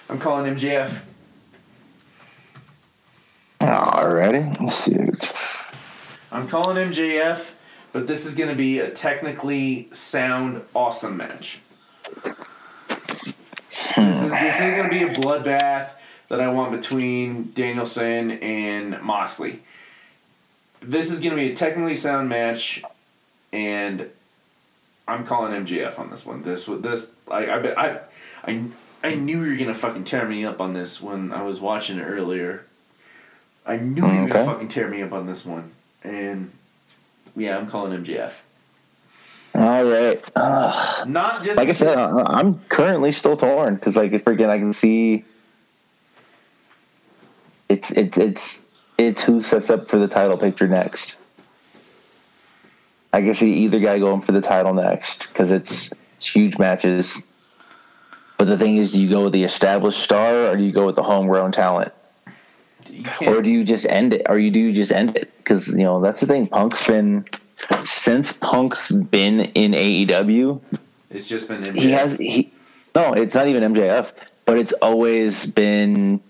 I'm 0.08 0.18
calling 0.18 0.52
MJF. 0.54 1.02
Alrighty. 3.60 4.60
Let's 4.60 4.76
see. 4.76 4.96
I'm 6.32 6.48
calling 6.48 6.76
MJF, 6.76 7.52
but 7.92 8.06
this 8.06 8.24
is 8.26 8.34
going 8.34 8.48
to 8.48 8.56
be 8.56 8.78
a 8.80 8.90
technically 8.90 9.88
sound, 9.92 10.62
awesome 10.74 11.16
match. 11.16 11.60
This 13.96 14.22
is 14.22 14.30
this 14.32 14.54
is 14.60 14.74
going 14.76 14.84
to 14.84 14.90
be 14.90 15.02
a 15.02 15.14
bloodbath 15.14 15.90
that 16.30 16.40
I 16.40 16.48
want 16.48 16.70
between 16.72 17.52
Danielson 17.54 18.30
and 18.30 19.02
Moxley. 19.02 19.60
This 20.80 21.10
is 21.10 21.18
going 21.18 21.30
to 21.30 21.36
be 21.36 21.50
a 21.50 21.54
technically 21.54 21.96
sound 21.96 22.28
match, 22.28 22.82
and 23.52 24.08
I'm 25.06 25.26
calling 25.26 25.52
MJF 25.66 25.98
on 25.98 26.08
this 26.08 26.24
one. 26.24 26.42
This 26.42 26.64
this 26.64 27.12
I 27.30 27.46
I 27.46 27.86
I 27.86 27.98
I 28.44 28.64
I 29.02 29.14
knew 29.14 29.42
you 29.42 29.50
were 29.50 29.56
gonna 29.56 29.74
fucking 29.74 30.04
tear 30.04 30.26
me 30.26 30.44
up 30.44 30.60
on 30.60 30.72
this 30.72 31.02
when 31.02 31.32
I 31.32 31.42
was 31.42 31.60
watching 31.60 31.98
it 31.98 32.04
earlier. 32.04 32.64
I 33.66 33.76
knew 33.76 34.06
you 34.06 34.22
were 34.22 34.28
gonna 34.28 34.44
fucking 34.44 34.68
tear 34.68 34.88
me 34.88 35.02
up 35.02 35.12
on 35.12 35.26
this 35.26 35.44
one, 35.44 35.72
and 36.02 36.52
yeah, 37.36 37.58
I'm 37.58 37.66
calling 37.66 38.02
MJF. 38.02 38.32
All 39.52 39.84
right. 39.84 40.22
Uh, 40.36 41.04
Not 41.08 41.42
just 41.42 41.56
like 41.56 41.68
I 41.68 41.72
said, 41.72 41.98
I'm 41.98 42.60
currently 42.68 43.10
still 43.10 43.36
torn 43.36 43.74
because, 43.74 43.96
like, 43.96 44.12
freaking, 44.12 44.48
I 44.48 44.60
can 44.60 44.72
see 44.72 45.24
it's 47.70 47.90
it's 47.92 48.18
it's 48.18 48.62
it's 48.98 49.22
who 49.22 49.42
sets 49.42 49.70
up 49.70 49.88
for 49.88 49.98
the 49.98 50.08
title 50.08 50.36
picture 50.36 50.68
next. 50.68 51.16
I 53.12 53.22
can 53.22 53.34
see 53.34 53.52
either 53.64 53.78
guy 53.80 53.98
going 53.98 54.20
for 54.22 54.32
the 54.32 54.40
title 54.40 54.74
next 54.74 55.28
because 55.28 55.50
it's, 55.50 55.92
it's 56.16 56.26
huge 56.28 56.58
matches. 56.58 57.20
But 58.38 58.46
the 58.46 58.56
thing 58.56 58.76
is, 58.76 58.92
do 58.92 59.00
you 59.00 59.10
go 59.10 59.24
with 59.24 59.32
the 59.32 59.42
established 59.42 59.98
star 60.00 60.46
or 60.48 60.56
do 60.56 60.62
you 60.62 60.70
go 60.72 60.86
with 60.86 60.94
the 60.96 61.02
homegrown 61.02 61.52
talent? 61.52 61.92
or 63.26 63.40
do 63.42 63.50
you 63.50 63.62
just 63.62 63.86
end 63.86 64.14
it 64.14 64.22
or 64.28 64.38
you 64.38 64.50
do 64.50 64.58
you 64.58 64.72
just 64.72 64.90
end 64.90 65.16
it 65.16 65.30
because 65.38 65.68
you 65.68 65.84
know 65.84 66.00
that's 66.00 66.20
the 66.22 66.26
thing 66.26 66.46
punk's 66.48 66.84
been 66.86 67.24
since 67.84 68.32
punk's 68.32 68.90
been 68.90 69.40
in 69.40 69.72
aew 69.72 70.60
It's 71.10 71.28
just 71.28 71.46
been 71.46 71.62
MJF. 71.62 71.78
he 71.78 71.90
has 71.92 72.12
he 72.14 72.52
no 72.94 73.12
it's 73.12 73.34
not 73.34 73.46
even 73.48 73.74
mjf 73.74 74.10
but 74.44 74.58
it's 74.58 74.72
always 74.80 75.46
been 75.46 76.20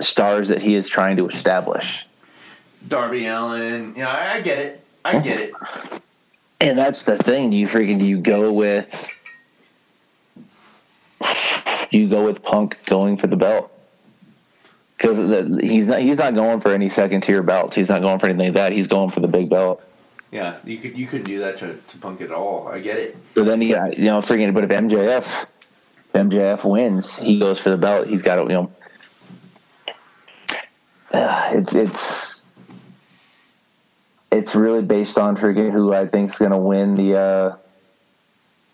stars 0.00 0.48
that 0.48 0.62
he 0.62 0.74
is 0.74 0.88
trying 0.88 1.16
to 1.16 1.28
establish 1.28 2.06
Darby 2.86 3.26
Allin. 3.26 3.94
Yeah, 3.96 4.08
I, 4.10 4.34
I 4.36 4.40
get 4.40 4.58
it. 4.58 4.84
I 5.04 5.18
get 5.20 5.40
it. 5.40 5.52
and 6.60 6.76
that's 6.78 7.04
the 7.04 7.16
thing 7.16 7.50
do 7.50 7.56
you 7.56 7.66
freaking 7.68 7.98
do 7.98 8.04
you 8.04 8.18
go 8.20 8.52
with 8.52 9.08
do 11.90 11.98
you 11.98 12.08
go 12.08 12.24
with 12.24 12.42
punk 12.42 12.78
going 12.86 13.16
for 13.16 13.26
the 13.26 13.36
belt 13.36 13.72
because 14.96 15.18
he's 15.60 15.86
not 15.86 16.00
he's 16.00 16.18
not 16.18 16.34
going 16.34 16.60
for 16.60 16.72
any 16.72 16.88
second 16.88 17.22
tier 17.22 17.42
belts 17.42 17.74
he's 17.74 17.88
not 17.88 18.02
going 18.02 18.18
for 18.18 18.26
anything 18.26 18.46
like 18.46 18.54
that 18.54 18.72
he's 18.72 18.86
going 18.86 19.10
for 19.10 19.20
the 19.20 19.28
big 19.28 19.48
belt 19.48 19.82
Yeah, 20.30 20.58
you 20.64 20.76
could 20.78 20.96
you 20.98 21.06
couldn't 21.06 21.26
do 21.26 21.38
that 21.40 21.56
to, 21.58 21.78
to 21.88 21.98
Punk 21.98 22.20
at 22.20 22.30
all. 22.30 22.68
I 22.68 22.80
get 22.80 22.98
it. 22.98 23.16
But 23.34 23.44
then 23.46 23.62
you 23.62 23.74
got, 23.74 23.96
you 23.96 24.04
know, 24.06 24.20
freaking, 24.20 24.52
but 24.52 24.62
if 24.64 24.70
MJF, 24.70 25.24
if 25.24 26.12
MJF 26.12 26.64
wins, 26.68 27.16
he 27.16 27.38
goes 27.38 27.58
for 27.58 27.70
the 27.70 27.78
belt. 27.78 28.08
He's 28.08 28.20
got 28.20 28.36
to, 28.36 28.42
you 28.42 28.48
know, 28.48 28.70
uh, 31.12 31.50
it's, 31.52 31.74
it's, 31.74 32.44
it's 34.30 34.54
really 34.54 34.82
based 34.82 35.18
on 35.18 35.36
freaking 35.36 35.72
who 35.72 35.92
I 35.92 36.06
think 36.06 36.32
is 36.32 36.38
going 36.38 36.50
to 36.50 36.58
win 36.58 36.94
the, 36.94 37.18
uh, 37.18 37.56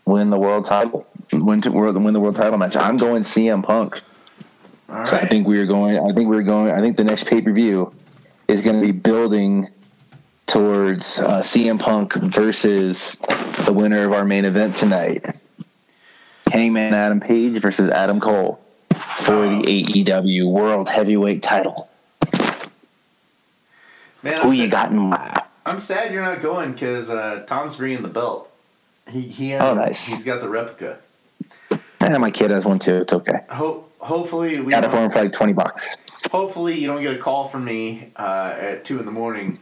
win 0.04 0.30
the 0.30 0.38
world 0.38 0.66
title, 0.66 1.06
win 1.32 1.60
to 1.62 1.70
world, 1.70 2.02
win 2.02 2.14
the 2.14 2.20
world 2.20 2.36
title 2.36 2.58
match. 2.58 2.76
I'm 2.76 2.96
going 2.96 3.22
CM 3.22 3.62
Punk. 3.64 4.00
All 4.88 5.06
So 5.06 5.16
I 5.16 5.26
think 5.26 5.46
we're 5.46 5.66
going, 5.66 5.98
I 5.98 6.12
think 6.12 6.28
we're 6.28 6.42
going, 6.42 6.72
I 6.72 6.80
think 6.80 6.96
the 6.96 7.04
next 7.04 7.26
pay 7.26 7.40
per 7.40 7.52
view 7.52 7.92
is 8.48 8.60
going 8.60 8.80
to 8.80 8.86
be 8.86 8.92
building 8.92 9.68
towards 10.46 11.18
uh, 11.18 11.40
CM 11.40 11.80
Punk 11.80 12.14
versus 12.14 13.16
the 13.64 13.72
winner 13.72 14.04
of 14.04 14.12
our 14.12 14.24
main 14.24 14.44
event 14.44 14.76
tonight. 14.76 15.40
Hangman 16.52 16.94
Adam 16.94 17.20
Page 17.20 17.60
versus 17.60 17.90
Adam 17.90 18.20
Cole 18.20 18.60
for 18.90 19.48
the 19.48 19.62
AEW 19.62 20.50
World 20.50 20.88
Heavyweight 20.88 21.42
title. 21.42 21.88
Man, 24.24 24.40
Who 24.40 24.48
I'm, 24.48 24.54
you 24.54 24.62
sad, 24.62 24.70
got 24.70 24.90
in 24.90 24.98
mind? 24.98 25.42
I'm 25.66 25.80
sad 25.80 26.12
you're 26.12 26.22
not 26.22 26.40
going 26.40 26.72
because 26.72 27.10
uh, 27.10 27.44
Tom's 27.46 27.76
bringing 27.76 28.00
the 28.00 28.08
belt. 28.08 28.50
He 29.10 29.20
he 29.20 29.50
has. 29.50 29.60
Oh, 29.62 29.74
nice. 29.74 30.06
He's 30.06 30.24
got 30.24 30.40
the 30.40 30.48
replica. 30.48 30.98
And 32.00 32.18
my 32.20 32.30
kid 32.30 32.50
has 32.50 32.64
one 32.64 32.78
too. 32.78 32.96
It's 32.96 33.12
okay. 33.12 33.40
Hope 33.50 33.92
hopefully 33.98 34.60
we 34.60 34.70
Got 34.70 34.84
it 34.84 34.90
for 34.90 34.96
him 34.96 35.10
for 35.10 35.22
like 35.22 35.32
20 35.32 35.52
bucks. 35.52 35.96
hopefully 36.30 36.78
you 36.78 36.86
don't 36.86 37.02
get 37.02 37.14
a 37.14 37.18
call 37.18 37.46
from 37.46 37.66
me 37.66 38.12
uh, 38.16 38.54
at 38.58 38.84
two 38.86 38.98
in 38.98 39.04
the 39.04 39.10
morning 39.12 39.58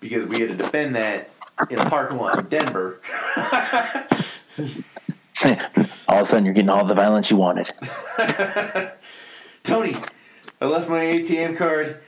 because 0.00 0.26
we 0.26 0.40
had 0.40 0.48
to 0.48 0.56
defend 0.56 0.96
that 0.96 1.28
in 1.68 1.78
a 1.78 1.88
parking 1.88 2.16
lot 2.16 2.38
in 2.38 2.46
Denver. 2.46 2.98
all 6.08 6.18
of 6.18 6.22
a 6.22 6.24
sudden, 6.24 6.46
you're 6.46 6.54
getting 6.54 6.70
all 6.70 6.86
the 6.86 6.94
violence 6.94 7.30
you 7.30 7.36
wanted. 7.36 7.70
Tony, 9.62 9.96
I 10.60 10.64
left 10.66 10.88
my 10.88 11.00
ATM 11.00 11.56
card 11.58 12.00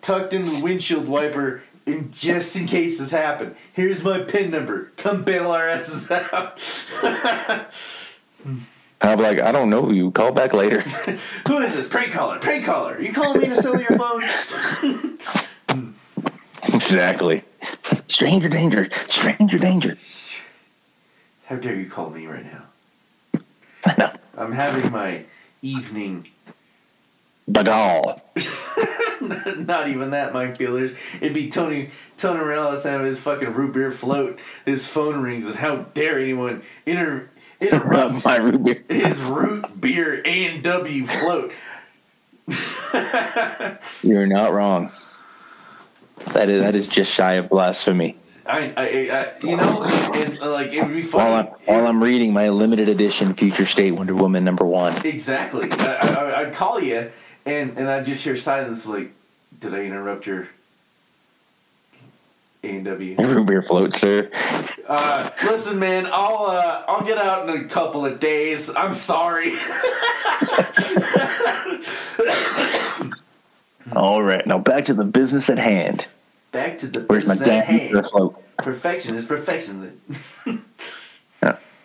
tucked 0.00 0.32
in 0.32 0.44
the 0.44 0.60
windshield 0.62 1.08
wiper. 1.08 1.62
And 1.86 2.12
just 2.12 2.56
in 2.56 2.66
case 2.66 2.98
this 2.98 3.10
happened, 3.10 3.56
here's 3.72 4.04
my 4.04 4.20
PIN 4.20 4.50
number. 4.50 4.92
Come 4.96 5.24
bail 5.24 5.50
our 5.50 5.68
asses 5.68 6.10
out. 6.10 6.60
I'm 9.02 9.18
like, 9.18 9.40
I 9.40 9.50
don't 9.50 9.70
know 9.70 9.90
you. 9.90 10.10
Call 10.10 10.30
back 10.30 10.52
later. 10.52 10.80
Who 11.48 11.58
is 11.58 11.74
this? 11.74 11.88
Prank 11.88 12.12
caller. 12.12 12.38
Prank 12.38 12.66
caller. 12.66 13.00
You 13.00 13.12
calling 13.12 13.40
me 13.40 13.48
to 13.48 13.56
sell 13.56 13.80
your 13.80 13.96
phone? 13.96 14.22
exactly. 16.74 17.42
Stranger 18.08 18.48
danger. 18.48 18.88
Stranger 19.06 19.58
danger. 19.58 19.96
How 21.46 21.56
dare 21.56 21.76
you 21.76 21.88
call 21.88 22.10
me 22.10 22.26
right 22.26 22.44
now? 22.44 23.40
I 23.86 23.94
know. 23.98 24.12
I'm 24.36 24.52
having 24.52 24.92
my 24.92 25.24
evening. 25.62 26.26
Bagal. 27.50 28.20
Not 29.56 29.88
even 29.88 30.10
that, 30.10 30.32
Mike 30.32 30.56
Feelers. 30.56 30.96
It'd 31.20 31.34
be 31.34 31.50
Tony 31.50 31.90
Tony 32.16 32.40
Morales 32.40 32.84
having 32.84 33.06
his 33.06 33.20
fucking 33.20 33.52
root 33.52 33.72
beer 33.74 33.90
float. 33.90 34.38
His 34.64 34.88
phone 34.88 35.20
rings, 35.22 35.46
and 35.46 35.56
how 35.56 35.76
dare 35.94 36.18
anyone 36.18 36.62
inter 36.86 37.28
interrupt 37.60 38.24
My 38.24 38.36
root 38.36 38.64
beer. 38.64 38.84
his 38.88 39.20
root 39.20 39.80
beer 39.80 40.22
A 40.24 40.46
and 40.46 40.62
W 40.62 41.06
float? 41.06 41.52
You're 44.02 44.26
not 44.26 44.52
wrong. 44.52 44.90
That 46.32 46.48
is 46.48 46.62
that 46.62 46.74
is 46.74 46.86
just 46.86 47.12
shy 47.12 47.34
of 47.34 47.48
blasphemy. 47.48 48.16
I, 48.46 48.72
I, 48.76 48.84
I 48.84 49.32
you 49.42 49.56
know, 49.56 49.82
and, 50.14 50.32
and, 50.32 50.42
uh, 50.42 50.50
like 50.50 50.72
it 50.72 50.82
would 50.82 50.92
be 50.92 51.02
While 51.02 51.34
I'm 51.34 51.46
while 51.66 51.86
I'm 51.86 52.02
reading 52.02 52.32
my 52.32 52.48
limited 52.48 52.88
edition 52.88 53.34
Future 53.34 53.66
State 53.66 53.92
Wonder 53.92 54.14
Woman 54.14 54.44
number 54.44 54.64
one. 54.64 54.94
Exactly. 55.06 55.70
I, 55.70 55.96
I, 55.96 56.40
I'd 56.40 56.54
call 56.54 56.80
you, 56.80 57.10
and 57.46 57.76
and 57.78 57.88
I'd 57.88 58.04
just 58.04 58.24
hear 58.24 58.36
silence. 58.36 58.86
Like, 58.86 59.12
did 59.60 59.74
I 59.74 59.82
interrupt 59.84 60.26
your 60.26 60.48
A 62.64 62.68
and 62.76 62.84
W? 62.84 63.16
Root 63.18 63.46
beer 63.46 63.62
float, 63.62 63.94
sir. 63.94 64.30
Uh, 64.86 65.30
listen, 65.44 65.78
man, 65.78 66.06
I'll 66.06 66.46
uh, 66.46 66.84
I'll 66.88 67.04
get 67.04 67.18
out 67.18 67.48
in 67.48 67.64
a 67.64 67.68
couple 67.68 68.04
of 68.04 68.20
days. 68.20 68.74
I'm 68.74 68.94
sorry. 68.94 69.52
All 73.96 74.22
right, 74.22 74.46
now 74.46 74.58
back 74.58 74.84
to 74.86 74.94
the 74.94 75.04
business 75.04 75.50
at 75.50 75.58
hand. 75.58 76.06
Back 76.52 76.78
to 76.78 76.86
the 76.86 77.00
Where's 77.00 77.26
my 77.26 77.36
damn 77.36 77.64
hand. 77.64 78.06
float? 78.06 78.42
Perfection 78.58 79.16
is 79.16 79.26
perfection. 79.26 80.00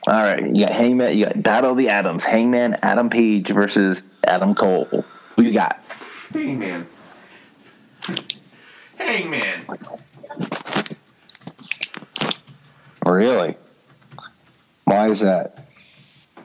All 0.07 0.22
right, 0.22 0.45
you 0.56 0.65
got 0.65 0.72
Hangman. 0.76 1.18
You 1.18 1.26
got 1.26 1.41
Battle 1.41 1.72
of 1.72 1.77
the 1.77 1.90
Atoms. 1.90 2.26
Hangman 2.26 2.76
Adam 2.84 3.10
Page 3.10 3.49
versus 3.49 4.03
Adam 4.23 4.53
Cole. 4.53 5.03
Who 5.36 5.44
you 5.44 5.52
got? 5.52 5.84
Hangman. 6.34 6.88
Hangman. 8.98 9.66
Really? 13.06 13.57
Why 14.86 15.10
is 15.10 15.20
that? 15.20 15.62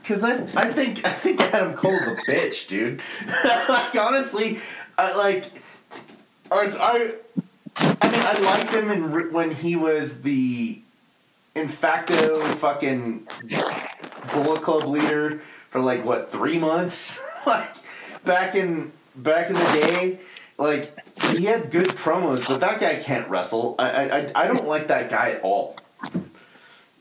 Cause 0.05 0.25
I, 0.25 0.43
I 0.57 0.73
think 0.73 1.07
I 1.07 1.12
think 1.12 1.41
Adam 1.41 1.75
Cole's 1.75 2.03
a 2.09 2.17
bitch, 2.29 2.67
dude. 2.67 3.01
like 3.69 3.95
honestly, 3.95 4.59
I 4.99 5.17
like, 5.17 5.45
like 6.51 6.75
I, 6.75 7.15
I 7.77 8.11
mean 8.11 8.21
I 8.21 8.41
liked 8.41 8.75
him 8.75 8.91
in, 8.91 9.33
when 9.33 9.53
he 9.53 9.77
was 9.77 10.23
the, 10.23 10.81
in 11.55 11.69
facto 11.69 12.45
fucking, 12.57 13.29
Bullet 14.33 14.62
Club 14.62 14.89
leader 14.89 15.43
for 15.69 15.81
like 15.81 16.05
what 16.05 16.33
three 16.33 16.59
months, 16.59 17.23
like 17.47 17.73
back 18.24 18.55
in 18.55 18.92
back 19.16 19.48
in 19.48 19.55
the 19.55 19.86
day, 19.86 20.18
like 20.59 20.92
he 21.32 21.44
had 21.44 21.70
good 21.70 21.88
promos, 21.88 22.47
but 22.47 22.60
that 22.60 22.80
guy 22.80 22.97
can't 22.97 23.28
wrestle. 23.28 23.74
I 23.78 24.09
I, 24.09 24.30
I 24.34 24.47
don't 24.47 24.66
like 24.66 24.88
that 24.88 25.10
guy 25.10 25.32
at 25.32 25.42
all. 25.42 25.76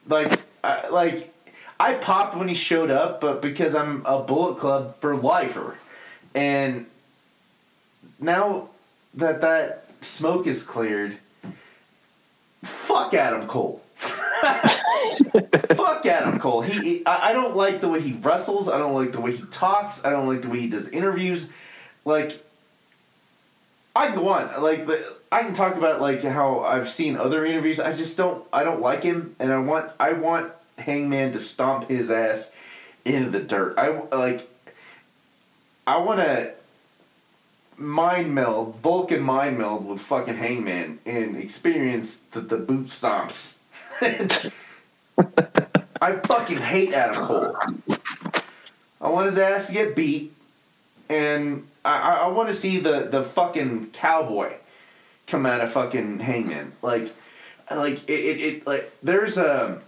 Like 0.08 0.40
I, 0.64 0.88
like 0.90 1.34
I 1.80 1.94
popped 1.96 2.36
when 2.36 2.48
he 2.48 2.56
showed 2.56 2.92
up, 2.92 3.22
but 3.22 3.42
because 3.42 3.76
I'm 3.76 4.06
a 4.06 4.22
Bullet 4.22 4.60
Club 4.60 4.96
for 4.96 5.16
lifer, 5.16 5.78
and 6.34 6.86
now 8.20 8.70
that 9.14 9.42
that 9.42 9.86
smoke 10.02 10.48
is 10.48 10.64
cleared, 10.64 11.18
fuck 12.64 13.14
Adam 13.14 13.48
Cole. 13.48 13.82
fuck 15.76 16.06
Adam 16.06 16.40
Cole. 16.40 16.62
He, 16.62 16.80
he 16.80 17.06
I, 17.06 17.34
don't 17.34 17.56
like 17.56 17.82
the 17.82 17.90
way 17.90 18.02
he 18.02 18.14
wrestles. 18.14 18.70
I 18.70 18.78
don't 18.78 18.94
like 18.94 19.12
the 19.12 19.22
way 19.22 19.36
he 19.36 19.44
talks. 19.44 20.06
I 20.06 20.10
don't 20.10 20.28
like 20.28 20.42
the 20.42 20.50
way 20.50 20.60
he 20.60 20.70
does 20.70 20.88
interviews. 20.90 21.50
Like 22.06 22.44
I 23.96 24.08
can 24.08 24.16
go 24.16 24.30
on 24.30 24.62
like 24.62 24.88
the 24.88 25.16
I 25.32 25.44
can 25.44 25.54
talk 25.54 25.76
about 25.76 26.02
like 26.02 26.24
how 26.24 26.62
I've 26.62 26.90
seen 26.90 27.18
other 27.18 27.46
interviews. 27.46 27.80
I 27.80 27.94
just 27.94 28.18
don't 28.18 28.46
I 28.54 28.64
don't 28.64 28.82
like 28.82 29.04
him, 29.04 29.36
and 29.40 29.52
I 29.52 29.60
want 29.60 29.92
I 30.00 30.14
want 30.14 30.52
Hangman 30.78 31.32
to 31.34 31.40
stomp 31.40 31.90
his 31.90 32.10
ass 32.10 32.52
into 33.06 33.30
the 33.30 33.42
dirt. 33.42 33.78
I 33.78 33.90
like 34.16 34.50
I 35.86 35.98
want 35.98 36.20
to 36.20 36.54
mind 37.78 38.34
meld 38.34 38.76
Vulcan 38.78 39.22
mind 39.22 39.58
meld 39.58 39.86
with 39.86 40.02
fucking 40.02 40.38
Hangman 40.38 41.00
and 41.06 41.36
experience 41.38 42.20
the 42.20 42.42
the 42.42 42.58
boot 42.58 42.88
stomps. 42.88 43.58
I 46.02 46.14
fucking 46.14 46.58
hate 46.58 46.94
Adam 46.94 47.16
Cole. 47.16 47.58
I 49.02 49.10
want 49.10 49.26
his 49.26 49.38
ass 49.38 49.68
to 49.68 49.74
get 49.74 49.96
beat, 49.96 50.34
and 51.10 51.68
I, 51.84 52.20
I 52.22 52.28
want 52.28 52.50
to 52.50 52.54
see 52.54 52.80
the, 52.80 53.08
the 53.10 53.24
fucking 53.24 53.92
cowboy 53.92 54.54
come 55.28 55.46
out 55.46 55.62
of 55.62 55.72
fucking 55.72 56.20
Hangman. 56.20 56.74
Like, 56.82 57.14
like 57.72 58.08
it, 58.10 58.20
it, 58.20 58.40
it 58.40 58.68
like 58.68 58.92
there's 59.04 59.38
a 59.38 59.82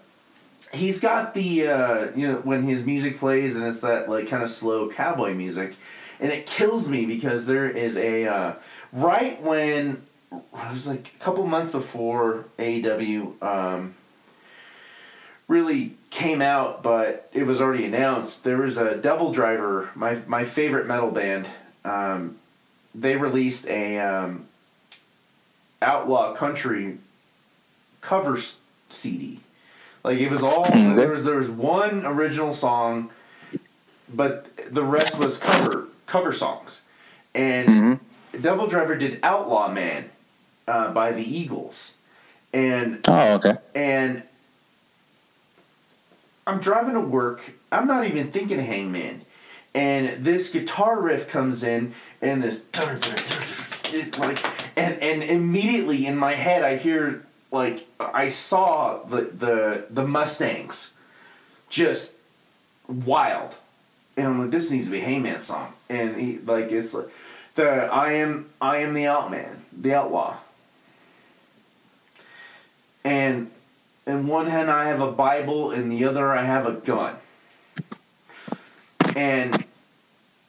he's 0.73 0.99
got 0.99 1.33
the 1.33 1.67
uh, 1.67 2.07
you 2.15 2.27
know 2.27 2.35
when 2.35 2.63
his 2.63 2.85
music 2.85 3.17
plays 3.17 3.55
and 3.55 3.65
it's 3.65 3.81
that 3.81 4.09
like 4.09 4.27
kind 4.27 4.43
of 4.43 4.49
slow 4.49 4.89
cowboy 4.89 5.33
music, 5.33 5.75
and 6.19 6.31
it 6.31 6.45
kills 6.45 6.89
me 6.89 7.05
because 7.05 7.47
there 7.47 7.69
is 7.69 7.97
a 7.97 8.27
uh, 8.27 8.53
right 8.93 9.41
when 9.41 10.01
it 10.31 10.43
was 10.71 10.87
like 10.87 11.13
a 11.19 11.23
couple 11.23 11.45
months 11.45 11.71
before 11.71 12.45
AEW 12.57 13.41
um, 13.41 13.95
really 15.51 15.95
came 16.09 16.41
out, 16.41 16.81
but 16.81 17.29
it 17.33 17.43
was 17.43 17.61
already 17.61 17.85
announced. 17.85 18.45
There 18.45 18.57
was 18.57 18.77
a 18.77 18.95
DevilDriver, 18.95 19.93
my 19.95 20.19
my 20.25 20.43
favorite 20.43 20.87
metal 20.87 21.11
band. 21.11 21.47
Um, 21.83 22.37
they 22.95 23.17
released 23.17 23.67
a 23.67 23.99
um, 23.99 24.47
outlaw 25.81 26.33
country 26.33 26.97
cover 27.99 28.39
CD. 28.89 29.41
Like 30.03 30.19
it 30.19 30.31
was 30.31 30.41
all 30.41 30.63
there 30.71 31.09
was 31.09 31.25
there 31.25 31.35
was 31.35 31.51
one 31.51 32.05
original 32.05 32.53
song, 32.53 33.11
but 34.11 34.55
the 34.71 34.83
rest 34.83 35.19
was 35.19 35.37
cover 35.37 35.89
cover 36.05 36.31
songs, 36.31 36.81
and 37.35 37.67
mm-hmm. 37.69 38.41
DevilDriver 38.41 38.97
did 38.97 39.19
Outlaw 39.21 39.69
Man 39.69 40.09
uh, 40.67 40.91
by 40.91 41.11
the 41.11 41.23
Eagles, 41.23 41.95
and 42.53 43.01
oh 43.07 43.33
okay, 43.33 43.57
and 43.75 44.23
I'm 46.45 46.59
driving 46.59 46.93
to 46.93 47.01
work. 47.01 47.53
I'm 47.71 47.87
not 47.87 48.05
even 48.05 48.31
thinking 48.31 48.59
Hangman, 48.59 49.21
and 49.73 50.23
this 50.23 50.51
guitar 50.51 50.99
riff 50.99 51.29
comes 51.29 51.63
in, 51.63 51.93
and 52.21 52.41
this 52.43 52.65
like, 54.19 54.77
and 54.77 55.01
and 55.01 55.23
immediately 55.23 56.05
in 56.05 56.15
my 56.17 56.33
head 56.33 56.63
I 56.63 56.77
hear 56.77 57.25
like 57.51 57.87
I 57.99 58.29
saw 58.29 59.03
the 59.03 59.21
the 59.21 59.85
the 59.89 60.07
Mustangs, 60.07 60.93
just 61.69 62.15
wild, 62.87 63.55
and 64.17 64.27
I'm 64.27 64.39
like, 64.39 64.51
this 64.51 64.71
needs 64.71 64.85
to 64.85 64.91
be 64.91 64.99
Hangman 64.99 65.39
song, 65.39 65.73
and 65.89 66.15
he 66.15 66.39
like 66.39 66.71
it's 66.71 66.93
like 66.93 67.09
the 67.55 67.67
I 67.69 68.13
am 68.13 68.49
I 68.59 68.77
am 68.77 68.93
the 68.93 69.03
outman, 69.03 69.57
the 69.71 69.93
outlaw, 69.93 70.37
and 73.03 73.51
in 74.05 74.27
one 74.27 74.47
hand 74.47 74.69
I 74.69 74.85
have 74.85 75.01
a 75.01 75.11
Bible, 75.11 75.71
in 75.71 75.89
the 75.89 76.05
other 76.05 76.31
I 76.31 76.43
have 76.43 76.65
a 76.65 76.73
gun, 76.73 77.15
and 79.15 79.65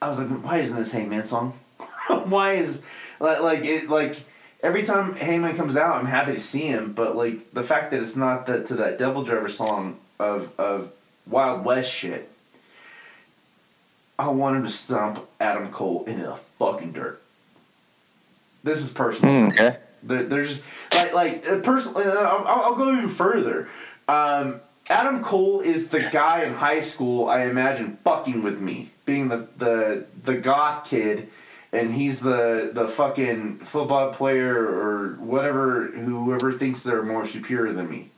I 0.01 0.09
was 0.09 0.19
like, 0.19 0.29
why 0.43 0.59
isn't 0.59 0.77
this 0.77 0.93
Hangman 0.93 1.25
song? 1.25 1.59
why 2.25 2.55
is 2.55 2.83
like 3.21 3.41
like 3.41 3.65
it 3.65 3.89
like 3.89 4.17
every 4.63 4.85
time 4.85 5.15
Hangman 5.17 5.57
comes 5.57 5.77
out, 5.77 5.97
I'm 5.97 6.07
happy 6.07 6.35
to 6.35 6.41
see 6.41 6.63
him, 6.63 6.93
but 6.93 7.17
like 7.17 7.53
the 7.53 7.63
fact 7.63 7.91
that 7.91 8.01
it's 8.01 8.17
not 8.17 8.47
that 8.47 8.67
to 8.67 8.75
that 8.75 8.99
DevilDriver 8.99 9.51
song 9.51 9.99
of 10.19 10.59
of 10.59 10.93
Wild 11.27 11.65
West 11.65 11.93
shit. 11.93 12.29
I 14.19 14.29
want 14.29 14.57
him 14.57 14.63
to 14.63 14.69
stomp 14.69 15.27
Adam 15.41 15.71
Cole 15.71 16.05
into 16.07 16.25
the 16.25 16.37
fucking 16.37 16.93
dirt. 16.93 17.21
This 18.63 18.81
is 18.81 18.91
personal. 18.91 19.35
Mm, 19.35 19.53
okay. 19.53 19.79
There, 20.03 20.25
there's 20.25 20.63
like 20.93 21.13
like 21.13 21.49
uh, 21.49 21.59
personally. 21.61 22.05
Uh, 22.05 22.13
I'll, 22.13 22.63
I'll 22.63 22.75
go 22.75 22.93
even 22.93 23.09
further. 23.09 23.69
Um, 24.09 24.61
Adam 24.91 25.23
Cole 25.23 25.61
is 25.61 25.89
the 25.89 26.09
guy 26.11 26.45
in 26.45 26.55
high 26.55 26.81
school 26.81 27.29
I 27.29 27.45
imagine 27.45 27.99
fucking 28.05 28.43
with 28.43 28.61
me, 28.61 28.91
being 29.05 29.29
the 29.29 29.49
the 29.57 30.07
the 30.25 30.35
goth 30.35 30.89
kid 30.89 31.29
and 31.73 31.95
he's 31.95 32.21
the 32.21 32.71
the 32.73 32.87
fucking 32.87 33.59
football 33.61 34.13
player 34.13 34.55
or 34.55 35.15
whatever 35.15 35.87
whoever 35.87 36.53
thinks 36.53 36.83
they're 36.83 37.03
more 37.03 37.25
superior 37.25 37.73
than 37.73 37.91
me. 37.91 38.11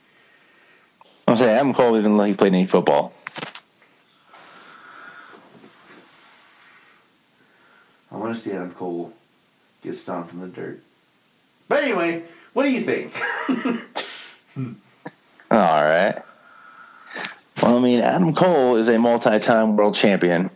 I'm 1.29 1.37
saying 1.37 1.51
Adam 1.51 1.75
Cole 1.75 1.95
didn't 1.95 2.17
like 2.17 2.29
he 2.29 2.35
played 2.35 2.53
any 2.53 2.67
football. 2.67 3.13
I 8.11 8.17
want 8.17 8.35
to 8.35 8.41
see 8.41 8.53
Adam 8.53 8.73
Cole 8.73 9.13
get 9.83 9.95
stomped 9.95 10.33
in 10.33 10.41
the 10.41 10.49
dirt. 10.49 10.83
But 11.69 11.83
anyway, 11.83 12.23
what 12.53 12.65
do 12.65 12.73
you 12.73 12.81
think? 12.81 13.21
All 15.51 15.85
right. 15.85 16.23
Well, 17.63 17.77
I 17.77 17.81
mean, 17.81 18.01
Adam 18.01 18.35
Cole 18.35 18.77
is 18.77 18.89
a 18.89 18.99
multi-time 18.99 19.77
world 19.77 19.95
champion. 19.95 20.51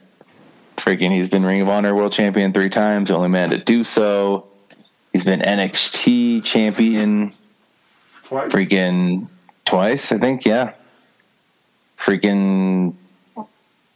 Freaking, 0.77 1.13
he's 1.13 1.31
been 1.31 1.45
Ring 1.45 1.61
of 1.61 1.69
Honor 1.69 1.95
World 1.95 2.13
Champion 2.13 2.53
three 2.53 2.69
times, 2.69 3.09
the 3.09 3.17
only 3.17 3.29
man 3.29 3.51
to 3.51 3.59
do 3.59 3.85
so. 3.85 4.47
He's 5.13 5.25
been 5.25 5.41
NXT 5.41 6.45
champion 6.45 7.33
twice. 8.25 8.53
Freaking 8.53 9.29
twice, 9.65 10.13
I 10.13 10.19
think. 10.19 10.45
Yeah. 10.45 10.75
Freaking, 11.99 12.95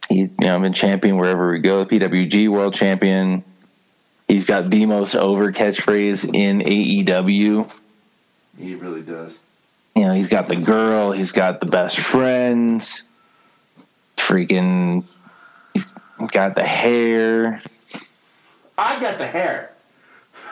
he's 0.09 0.29
you 0.39 0.47
know 0.47 0.59
been 0.59 0.73
champion 0.73 1.17
wherever 1.17 1.51
we 1.51 1.59
go. 1.59 1.85
PWG 1.85 2.49
World 2.49 2.73
Champion. 2.73 3.43
He's 4.33 4.45
got 4.45 4.71
the 4.71 4.87
most 4.87 5.13
over 5.13 5.51
catchphrase 5.51 6.33
in 6.33 6.61
AEW. 6.61 7.71
He 8.57 8.73
really 8.73 9.03
does. 9.03 9.37
You 9.95 10.05
know, 10.05 10.13
he's 10.15 10.27
got 10.27 10.47
the 10.47 10.55
girl. 10.55 11.11
He's 11.11 11.31
got 11.31 11.59
the 11.59 11.67
best 11.67 11.99
friends. 11.99 13.03
Freaking 14.17 15.03
got 16.31 16.55
the 16.55 16.63
hair. 16.63 17.61
I 18.75 18.99
got 18.99 19.19
the 19.19 19.27
hair. 19.27 19.71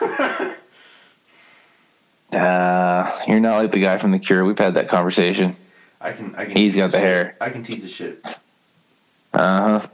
uh, 2.32 3.20
you're 3.26 3.40
not 3.40 3.56
like 3.56 3.72
the 3.72 3.80
guy 3.80 3.98
from 3.98 4.12
The 4.12 4.20
Cure. 4.20 4.44
We've 4.44 4.56
had 4.56 4.74
that 4.74 4.90
conversation. 4.90 5.56
I 6.00 6.12
can. 6.12 6.36
I 6.36 6.44
can. 6.44 6.56
He's 6.56 6.76
got 6.76 6.92
the 6.92 6.98
shit. 6.98 7.04
hair. 7.04 7.36
I 7.40 7.50
can 7.50 7.64
tease 7.64 7.82
the 7.82 7.88
shit. 7.88 8.24
Uh 8.24 9.80
huh. 9.80 9.88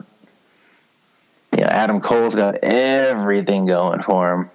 Yeah, 1.58 1.68
Adam 1.70 2.00
Cole's 2.00 2.34
got 2.36 2.54
everything 2.62 3.66
going 3.66 4.00
for 4.02 4.32
him. 4.32 4.48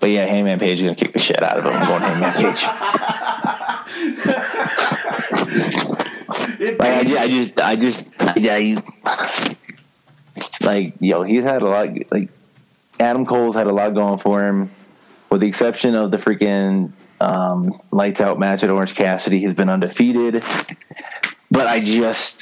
But 0.00 0.10
yeah, 0.10 0.26
Hangman 0.26 0.58
Page 0.58 0.80
is 0.80 0.82
gonna 0.82 0.96
kick 0.96 1.12
the 1.12 1.20
shit 1.20 1.40
out 1.40 1.56
of 1.56 1.64
him. 1.64 1.72
I'm 1.72 1.86
going 1.86 2.02
Hangman 2.02 2.32
Page. 2.32 2.64
like 6.80 6.90
I 6.90 7.04
just, 7.04 7.14
I 7.16 7.22
just, 7.28 7.60
I 7.60 7.76
just, 7.76 8.04
yeah, 8.38 8.58
he, 8.58 8.76
like 10.60 10.94
yo, 10.98 11.22
he's 11.22 11.44
had 11.44 11.62
a 11.62 11.66
lot. 11.66 11.90
Like 12.10 12.28
Adam 12.98 13.24
Cole's 13.24 13.54
had 13.54 13.68
a 13.68 13.72
lot 13.72 13.94
going 13.94 14.18
for 14.18 14.42
him, 14.42 14.68
with 15.30 15.42
the 15.42 15.46
exception 15.46 15.94
of 15.94 16.10
the 16.10 16.16
freaking 16.16 16.90
um, 17.20 17.80
lights 17.92 18.20
out 18.20 18.40
match 18.40 18.64
at 18.64 18.70
Orange 18.70 18.96
Cassidy. 18.96 19.38
He's 19.38 19.54
been 19.54 19.68
undefeated, 19.68 20.42
but 21.52 21.68
I 21.68 21.78
just, 21.78 22.41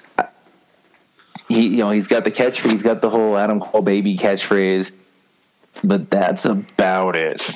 he, 1.51 1.69
you 1.69 1.77
know, 1.79 1.91
he's 1.91 2.07
got 2.07 2.25
the 2.25 2.31
catchphrase. 2.31 2.73
He's 2.73 2.83
got 2.83 3.01
the 3.01 3.11
whole 3.11 3.37
Adam 3.37 3.61
Cole 3.61 3.83
baby 3.83 4.17
catchphrase, 4.17 4.93
but 5.85 6.11
that's 6.11 6.45
about 6.45 7.17
it. 7.17 7.47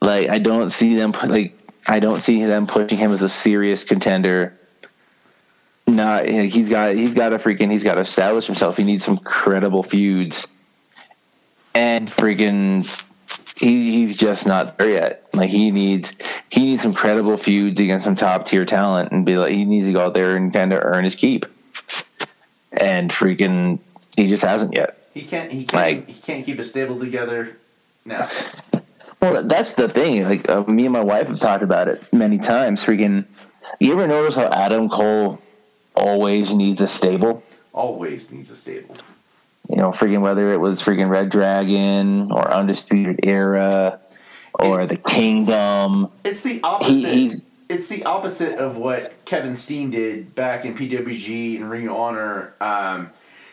Like 0.00 0.28
I 0.28 0.38
don't 0.38 0.70
see 0.70 0.96
them 0.96 1.12
like 1.26 1.58
I 1.86 2.00
don't 2.00 2.20
see 2.20 2.44
them 2.44 2.66
pushing 2.66 2.98
him 2.98 3.12
as 3.12 3.22
a 3.22 3.28
serious 3.28 3.84
contender 3.84 4.58
not. 5.86 6.26
He's 6.26 6.68
got 6.68 6.94
he's 6.94 7.14
got 7.14 7.30
to 7.30 7.38
freaking 7.38 7.70
he's 7.70 7.82
got 7.82 7.94
to 7.94 8.00
establish 8.00 8.46
himself. 8.46 8.76
He 8.76 8.84
needs 8.84 9.04
some 9.04 9.18
credible 9.18 9.82
feuds, 9.82 10.46
and 11.74 12.10
freaking 12.10 12.86
he 13.56 13.92
he's 13.92 14.16
just 14.16 14.46
not 14.46 14.78
there 14.78 14.88
yet. 14.88 15.28
Like 15.32 15.50
he 15.50 15.70
needs 15.70 16.12
he 16.48 16.66
needs 16.66 16.82
some 16.82 16.94
credible 16.94 17.36
feuds 17.36 17.80
against 17.80 18.04
some 18.04 18.16
top 18.16 18.46
tier 18.46 18.64
talent, 18.64 19.12
and 19.12 19.24
be 19.24 19.36
like 19.36 19.52
he 19.52 19.64
needs 19.64 19.86
to 19.86 19.92
go 19.92 20.00
out 20.00 20.14
there 20.14 20.36
and 20.36 20.52
kind 20.52 20.72
of 20.72 20.80
earn 20.82 21.04
his 21.04 21.14
keep. 21.14 21.46
And 22.72 23.10
freaking, 23.10 23.78
he 24.16 24.28
just 24.28 24.42
hasn't 24.42 24.74
yet. 24.74 25.06
He 25.14 25.22
can't. 25.22 25.50
He 25.52 25.64
can't. 25.64 25.72
Like- 25.98 26.08
he 26.08 26.20
can't 26.20 26.44
keep 26.44 26.58
a 26.58 26.64
stable 26.64 26.98
together. 26.98 27.56
No. 28.04 28.26
Well, 29.20 29.44
that's 29.44 29.74
the 29.74 29.88
thing. 29.88 30.24
Like 30.24 30.50
uh, 30.50 30.64
me 30.64 30.84
and 30.86 30.92
my 30.92 31.00
wife 31.02 31.28
have 31.28 31.38
talked 31.38 31.62
about 31.62 31.86
it 31.88 32.02
many 32.12 32.38
times. 32.38 32.82
Freaking, 32.82 33.24
you 33.78 33.92
ever 33.92 34.08
notice 34.08 34.34
how 34.34 34.46
Adam 34.48 34.88
Cole 34.88 35.38
always 35.94 36.52
needs 36.52 36.80
a 36.80 36.88
stable? 36.88 37.42
Always 37.72 38.32
needs 38.32 38.50
a 38.50 38.56
stable. 38.56 38.96
You 39.70 39.76
know, 39.76 39.90
freaking 39.90 40.22
whether 40.22 40.52
it 40.52 40.58
was 40.58 40.82
freaking 40.82 41.08
Red 41.08 41.30
Dragon 41.30 42.32
or 42.32 42.50
Undisputed 42.52 43.20
Era 43.22 44.00
or 44.54 44.86
the 44.86 44.96
Kingdom. 44.96 46.10
It's 46.24 46.42
the 46.42 46.60
opposite. 46.64 47.12
he's- 47.12 47.42
it's 47.68 47.88
the 47.88 48.04
opposite 48.04 48.58
of 48.58 48.76
what 48.76 49.24
Kevin 49.24 49.54
Steen 49.54 49.90
did 49.90 50.34
back 50.34 50.64
in 50.64 50.74
PWG 50.74 51.56
and 51.56 51.70
Ring 51.70 51.88
of 51.88 51.96
Honor. 51.96 52.54
Um, 52.60 53.10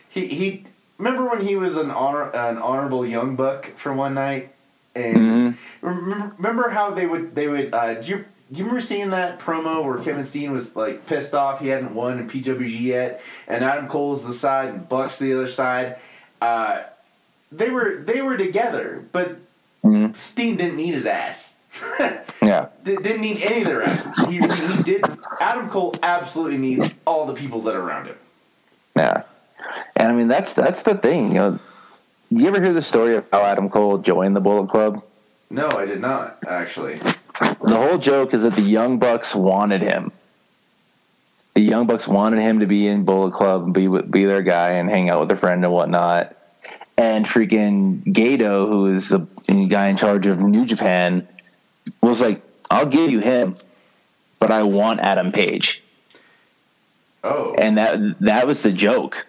he 0.09 0.27
he 0.27 0.63
remember 0.97 1.27
when 1.29 1.41
he 1.41 1.55
was 1.55 1.77
an 1.77 1.91
honor 1.91 2.29
an 2.31 2.57
honorable 2.57 3.05
young 3.05 3.35
buck 3.35 3.65
for 3.75 3.93
one 3.93 4.13
night, 4.13 4.49
and 4.95 5.17
Mhm. 5.17 5.57
remember, 5.81 6.31
remember 6.37 6.69
how 6.69 6.91
they 6.91 7.05
would 7.05 7.35
they 7.35 7.47
would 7.47 7.73
uh, 7.73 7.95
do 7.95 8.07
you 8.07 8.15
do 8.51 8.57
you 8.57 8.63
remember 8.63 8.81
seeing 8.81 9.11
that 9.11 9.39
promo 9.39 9.83
where 9.85 9.97
Kevin 9.99 10.23
Steen 10.23 10.51
was 10.51 10.75
like 10.75 11.05
pissed 11.05 11.35
off 11.35 11.59
he 11.59 11.67
hadn't 11.67 11.93
won 11.93 12.17
in 12.19 12.27
PWG 12.27 12.79
yet, 12.81 13.21
and 13.47 13.63
Adam 13.63 13.87
Cole's 13.87 14.25
the 14.25 14.33
side 14.33 14.69
and 14.69 14.89
Buck's 14.89 15.19
the 15.19 15.33
other 15.33 15.47
side. 15.47 15.97
Uh, 16.41 16.79
they 17.51 17.69
were 17.69 17.97
they 18.03 18.21
were 18.21 18.37
together, 18.37 19.03
but 19.11 19.37
Mhm. 19.85 20.15
Steen 20.15 20.57
didn't 20.57 20.75
need 20.75 20.93
his 20.93 21.05
ass. 21.05 21.55
Yeah. 22.41 22.69
Di- 22.83 22.95
didn't 22.95 23.21
need 23.21 23.41
any 23.43 23.61
of 23.61 23.67
their 23.67 23.83
asses. 23.83 24.25
He, 24.27 24.37
he 24.37 24.83
did. 24.83 25.03
Adam 25.41 25.69
Cole 25.69 25.93
absolutely 26.01 26.57
needs 26.57 26.93
all 27.05 27.25
the 27.25 27.33
people 27.33 27.61
that 27.63 27.75
are 27.75 27.81
around 27.81 28.07
him. 28.07 28.15
Yeah. 28.95 29.23
And 29.95 30.07
I 30.07 30.13
mean 30.13 30.29
that's 30.29 30.53
that's 30.53 30.83
the 30.83 30.95
thing, 30.95 31.29
you 31.29 31.33
know. 31.35 31.59
You 32.31 32.47
ever 32.47 32.61
hear 32.61 32.73
the 32.73 32.81
story 32.81 33.15
of 33.15 33.25
how 33.31 33.41
Adam 33.41 33.69
Cole 33.69 33.97
joined 33.97 34.35
the 34.35 34.41
Bullet 34.41 34.69
Club? 34.69 35.03
No, 35.49 35.67
I 35.69 35.85
did 35.85 35.99
not 35.99 36.39
actually. 36.47 36.99
The 37.39 37.75
whole 37.75 37.97
joke 37.97 38.33
is 38.33 38.43
that 38.43 38.55
the 38.55 38.61
Young 38.61 38.99
Bucks 38.99 39.35
wanted 39.35 39.81
him. 39.81 40.11
The 41.55 41.61
Young 41.61 41.87
Bucks 41.87 42.07
wanted 42.07 42.41
him 42.41 42.61
to 42.61 42.67
be 42.67 42.87
in 42.87 43.03
Bullet 43.03 43.33
Club 43.33 43.63
and 43.63 43.73
be 43.73 43.87
be 43.87 44.25
their 44.25 44.43
guy 44.43 44.71
and 44.71 44.89
hang 44.89 45.09
out 45.09 45.19
with 45.19 45.31
a 45.31 45.35
friend 45.35 45.63
and 45.63 45.73
whatnot. 45.73 46.35
And 46.97 47.25
freaking 47.25 48.03
Gedo, 48.03 48.67
who 48.67 48.93
is 48.93 49.09
the 49.09 49.27
guy 49.69 49.87
in 49.87 49.97
charge 49.97 50.25
of 50.27 50.39
New 50.39 50.65
Japan, 50.65 51.27
was 52.01 52.21
like, 52.21 52.41
"I'll 52.69 52.85
give 52.85 53.11
you 53.11 53.19
him, 53.19 53.55
but 54.39 54.51
I 54.51 54.63
want 54.63 54.99
Adam 54.99 55.31
Page." 55.31 55.83
Oh, 57.23 57.53
and 57.57 57.77
that 57.77 58.19
that 58.21 58.47
was 58.47 58.61
the 58.61 58.71
joke 58.71 59.25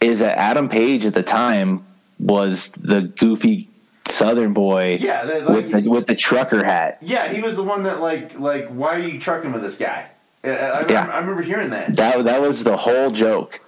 is 0.00 0.20
that 0.20 0.38
Adam 0.38 0.68
Page 0.68 1.04
at 1.06 1.14
the 1.14 1.22
time 1.22 1.84
was 2.18 2.70
the 2.70 3.02
goofy 3.02 3.68
Southern 4.08 4.54
boy 4.54 4.96
yeah, 5.00 5.24
that, 5.24 5.44
like, 5.46 5.54
with 5.70 5.84
the, 5.84 5.90
with 5.90 6.06
the 6.06 6.14
trucker 6.16 6.64
hat. 6.64 6.98
yeah. 7.02 7.28
He 7.28 7.42
was 7.42 7.56
the 7.56 7.62
one 7.62 7.82
that 7.82 8.00
like 8.00 8.38
like 8.38 8.68
why 8.68 8.94
are 8.94 9.00
you 9.00 9.20
trucking 9.20 9.52
with 9.52 9.60
this 9.62 9.76
guy? 9.78 10.06
I, 10.42 10.48
I, 10.48 10.52
I, 10.52 10.56
Yeah. 10.56 10.86
remember, 10.86 11.12
I 11.12 11.18
remember 11.18 11.42
hearing 11.42 11.70
that. 11.70 11.94
That 11.96 12.24
that 12.24 12.40
was 12.40 12.64
the 12.64 12.76
whole 12.76 13.10
joke. 13.10 13.60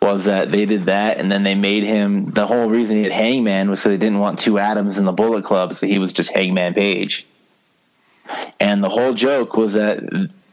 Was 0.00 0.24
that 0.26 0.50
they 0.52 0.64
did 0.66 0.86
that 0.86 1.18
and 1.18 1.30
then 1.32 1.42
they 1.44 1.54
made 1.54 1.84
him 1.84 2.30
the 2.30 2.46
whole 2.46 2.68
reason 2.68 2.96
he 2.96 3.02
had 3.04 3.12
Hangman 3.12 3.68
was 3.70 3.80
so 3.82 3.88
they 3.90 3.96
didn't 3.96 4.18
want 4.20 4.38
two 4.38 4.58
Adams 4.58 4.96
in 4.98 5.04
the 5.04 5.12
Bullet 5.12 5.44
Club, 5.44 5.76
so 5.76 5.86
he 5.86 5.98
was 5.98 6.12
just 6.12 6.30
Hangman 6.30 6.72
Page. 6.74 7.26
And 8.60 8.82
the 8.82 8.88
whole 8.88 9.12
joke 9.12 9.56
was 9.56 9.74
that 9.74 10.00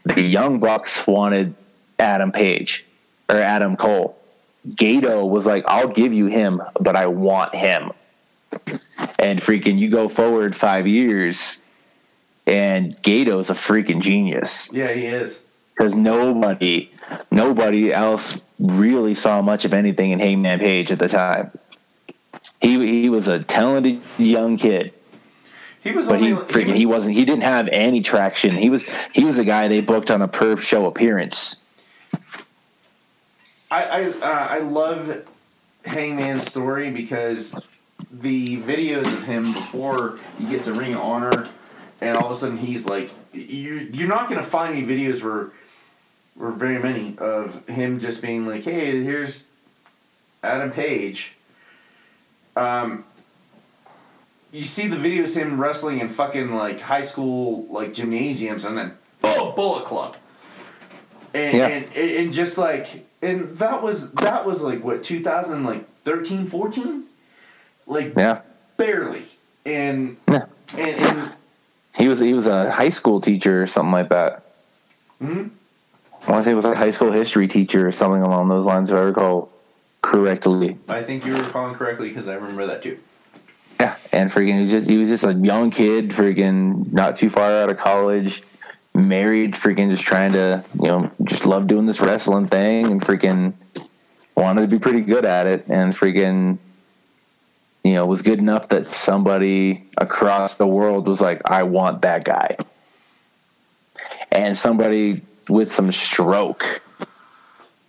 the 0.06 0.22
Young 0.22 0.60
Bucks 0.60 1.06
wanted 1.08 1.56
Adam 2.00 2.32
Page 2.32 2.86
or 3.30 3.38
Adam 3.38 3.78
Cole. 3.78 4.18
Gedo 4.68 5.28
was 5.28 5.46
like, 5.46 5.64
I'll 5.68 5.88
give 5.88 6.14
you 6.14 6.28
him, 6.28 6.62
but 6.80 6.96
I 6.96 7.08
want 7.08 7.56
him. 7.56 7.92
And 9.18 9.42
freaking, 9.42 9.80
you 9.80 9.90
go 9.90 10.10
forward 10.10 10.56
five 10.56 10.86
years, 10.86 11.58
and 12.46 12.96
Gedo's 13.02 13.50
a 13.50 13.54
freaking 13.54 14.02
genius 14.02 14.70
Yeah, 14.74 14.92
he 14.92 15.06
is. 15.06 15.42
because 15.74 15.94
nobody, 15.96 16.92
nobody 17.32 17.94
else 17.94 18.42
really 18.60 19.14
saw 19.16 19.42
much 19.42 19.64
of 19.64 19.74
anything 19.74 20.12
in 20.12 20.20
Hangman 20.20 20.60
Page 20.60 20.92
at 20.92 21.00
the 21.00 21.08
time. 21.08 21.52
He 22.60 23.02
he 23.02 23.10
was 23.10 23.28
a 23.28 23.40
talented 23.40 24.02
young 24.20 24.58
kid, 24.58 24.94
He 25.84 25.92
was 25.92 26.08
but 26.08 26.16
only 26.18 26.30
he 26.30 26.34
freaking 26.36 26.76
he 26.76 26.86
wasn't. 26.86 27.16
He 27.16 27.26
didn't 27.26 27.44
have 27.44 27.68
any 27.70 28.02
traction. 28.02 28.52
He 28.52 28.70
was 28.70 28.86
he 29.14 29.26
was 29.26 29.40
a 29.40 29.44
guy 29.44 29.68
they 29.68 29.82
booked 29.82 30.12
on 30.12 30.22
a 30.22 30.28
perv 30.28 30.60
show 30.60 30.86
appearance. 30.86 31.62
I 33.72 33.84
I 33.84 34.06
uh, 34.06 34.48
I 34.50 34.60
love 34.60 35.26
Hangman's 35.86 36.46
story 36.46 36.92
because 36.92 37.60
the 38.12 38.58
videos 38.62 39.08
of 39.08 39.26
him 39.26 39.54
before 39.54 40.20
you 40.40 40.50
get 40.50 40.66
to 40.66 40.74
Ring 40.74 40.94
of 40.94 41.02
Honor, 41.02 41.48
and 42.00 42.16
all 42.16 42.28
of 42.28 42.38
a 42.38 42.40
sudden 42.40 42.58
he's 42.58 42.86
like, 42.86 43.10
you 43.34 43.90
you're 43.92 44.08
not 44.08 44.30
gonna 44.30 44.44
find 44.44 44.76
any 44.76 44.86
videos 44.86 45.24
where, 45.24 45.52
where 46.36 46.52
very 46.52 46.78
many 46.78 47.18
of 47.18 47.68
him 47.68 48.00
just 48.00 48.22
being 48.22 48.46
like, 48.46 48.64
hey, 48.64 49.02
here's 49.04 49.46
Adam 50.44 50.72
Page. 50.72 51.34
Um. 52.56 53.06
You 54.52 54.66
see 54.66 54.88
the 54.88 54.98
videos 54.98 55.36
of 55.38 55.44
him 55.44 55.62
wrestling 55.62 56.00
in 56.00 56.10
fucking 56.10 56.54
like 56.54 56.80
high 56.82 57.02
school 57.02 57.66
like 57.70 57.94
gymnasiums, 57.94 58.66
and 58.66 58.78
then 58.78 58.94
oh, 59.24 59.54
Bullet 59.56 59.86
Club 59.86 60.18
and, 61.34 61.58
Yeah. 61.58 61.68
and 61.68 61.96
and 61.96 62.34
just 62.34 62.58
like 62.58 63.06
and 63.22 63.58
that 63.58 63.82
was 63.82 64.12
that 64.14 64.46
was 64.46 64.62
like 64.62 64.84
what 64.84 65.04
2000 65.04 65.64
like 65.64 65.88
13 66.04 66.48
14 66.48 67.04
like 67.88 68.14
Yeah, 68.18 68.42
barely 68.78 69.24
and 69.66 70.18
Yeah. 70.28 70.46
and, 70.78 70.90
and 71.00 71.32
he 71.96 72.08
was 72.10 72.20
he 72.20 72.34
was 72.34 72.48
a 72.48 72.70
high 72.72 72.90
school 72.90 73.22
teacher 73.22 73.64
or 73.64 73.68
something 73.68 73.92
like 73.94 74.10
that. 74.10 74.44
mhm. 75.24 75.52
I 76.28 76.32
want 76.32 76.44
to 76.44 76.50
say 76.50 76.52
it 76.52 76.56
was 76.56 76.66
a 76.66 76.76
high 76.76 76.92
school 76.92 77.12
history 77.12 77.48
teacher 77.48 77.88
or 77.88 77.92
something 77.92 78.22
along 78.22 78.50
those 78.50 78.66
lines, 78.66 78.90
if 78.92 78.96
I 78.96 79.02
recall 79.02 79.50
correctly. 80.04 80.78
i 80.90 81.02
think 81.04 81.26
you 81.26 81.32
were 81.34 81.42
recalling 81.44 81.76
correctly 81.76 82.10
because 82.10 82.28
i 82.28 82.34
remember 82.34 82.66
that 82.66 82.82
too 82.82 82.98
Yeah, 83.82 83.96
and 84.12 84.32
freaking 84.32 84.58
he 84.58 84.60
was 84.60 84.70
just 84.70 84.88
he 84.88 84.98
was 85.00 85.10
just 85.10 85.24
a 85.24 85.34
young 85.34 85.72
kid, 85.72 86.12
freaking 86.12 86.94
not 86.94 87.16
too 87.16 87.32
far 87.32 87.50
out 87.50 87.72
of 87.72 87.78
college, 87.78 88.44
married, 88.94 89.56
freaking 89.56 89.90
just 89.90 90.04
trying 90.04 90.34
to 90.34 90.64
you 90.80 90.88
know 90.88 91.12
just 91.24 91.48
love 91.48 91.66
doing 91.66 91.88
this 91.88 92.00
wrestling 92.00 92.48
thing, 92.48 92.86
and 92.86 93.02
freaking 93.02 93.54
wanted 94.38 94.62
to 94.62 94.68
be 94.68 94.78
pretty 94.78 95.02
good 95.02 95.26
at 95.26 95.48
it, 95.48 95.66
and 95.68 95.96
freaking 95.96 96.60
you 97.84 97.94
know 97.94 98.06
was 98.06 98.22
good 98.22 98.38
enough 98.38 98.68
that 98.68 98.86
somebody 98.86 99.90
across 99.98 100.58
the 100.58 100.68
world 100.68 101.08
was 101.08 101.20
like, 101.20 101.42
I 101.50 101.64
want 101.64 102.04
that 102.04 102.24
guy, 102.24 102.58
and 104.32 104.56
somebody 104.56 105.24
with 105.50 105.74
some 105.74 105.92
stroke, 105.92 106.84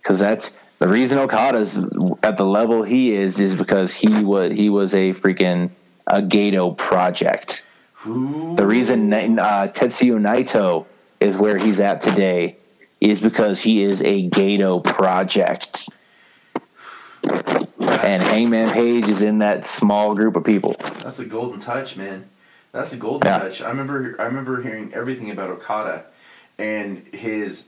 because 0.01 0.17
that's 0.17 0.55
the 0.79 0.87
reason 0.87 1.19
Okada's 1.19 1.77
at 2.23 2.37
the 2.37 2.45
level 2.45 2.81
he 2.81 3.13
is 3.13 3.39
is 3.39 3.53
because 3.53 3.93
he 3.93 4.23
was 4.23 4.53
he 4.53 4.71
was 4.71 4.95
a 4.95 5.13
freaking 5.13 5.69
a 6.07 6.21
Gedo 6.21 6.77
project. 6.77 7.63
Who? 7.93 8.55
The 8.55 8.65
reason 8.67 9.11
uh, 9.13 9.67
Tetsuya 9.73 10.19
Naito 10.19 10.85
is 11.19 11.37
where 11.37 11.57
he's 11.57 11.79
at 11.79 12.01
today 12.01 12.57
is 12.99 13.19
because 13.19 13.59
he 13.59 13.83
is 13.83 14.01
a 14.01 14.29
Gedo 14.29 14.83
project. 14.83 15.89
And 17.23 18.21
Hangman 18.21 18.71
Page 18.71 19.07
is 19.07 19.21
in 19.21 19.39
that 19.39 19.65
small 19.65 20.15
group 20.15 20.35
of 20.35 20.43
people. 20.43 20.75
That's 20.99 21.19
a 21.19 21.25
golden 21.25 21.59
touch, 21.59 21.95
man. 21.95 22.29
That's 22.73 22.91
a 22.91 22.97
golden 22.97 23.27
Yeah. 23.27 23.39
touch. 23.39 23.61
I 23.61 23.69
remember 23.69 24.15
I 24.19 24.23
remember 24.25 24.61
hearing 24.61 24.93
everything 24.93 25.29
about 25.31 25.49
Okada 25.51 26.05
and 26.57 27.07
his 27.13 27.67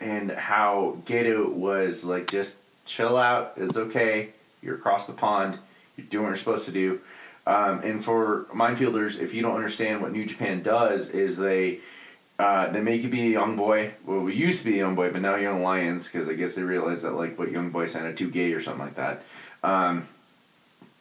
and 0.00 0.30
how 0.32 0.96
Gedo 1.06 1.48
was 1.48 2.04
like 2.04 2.30
just 2.30 2.56
chill 2.84 3.16
out, 3.16 3.52
it's 3.56 3.76
okay. 3.76 4.30
You're 4.62 4.76
across 4.76 5.06
the 5.06 5.12
pond. 5.12 5.58
You're 5.96 6.06
doing 6.06 6.24
what 6.24 6.30
you're 6.30 6.36
supposed 6.36 6.64
to 6.66 6.72
do. 6.72 7.00
Um, 7.46 7.80
and 7.84 8.04
for 8.04 8.46
minefielders, 8.52 9.20
if 9.20 9.32
you 9.32 9.42
don't 9.42 9.54
understand 9.54 10.02
what 10.02 10.12
New 10.12 10.26
Japan 10.26 10.62
does, 10.62 11.10
is 11.10 11.36
they 11.36 11.80
uh, 12.38 12.70
they 12.70 12.80
make 12.80 13.02
you 13.02 13.08
be 13.08 13.28
a 13.28 13.30
young 13.30 13.56
boy. 13.56 13.94
Well, 14.04 14.20
we 14.20 14.34
used 14.34 14.64
to 14.64 14.70
be 14.70 14.74
a 14.74 14.78
young 14.78 14.94
boy, 14.94 15.10
but 15.10 15.22
now 15.22 15.36
young 15.36 15.62
lions 15.62 16.10
because 16.10 16.28
I 16.28 16.34
guess 16.34 16.54
they 16.54 16.62
realized 16.62 17.02
that 17.02 17.12
like 17.12 17.38
what 17.38 17.50
young 17.50 17.70
boy 17.70 17.86
sounded 17.86 18.16
too 18.16 18.30
gay 18.30 18.52
or 18.52 18.60
something 18.60 18.84
like 18.84 18.96
that. 18.96 19.22
Um, 19.62 20.08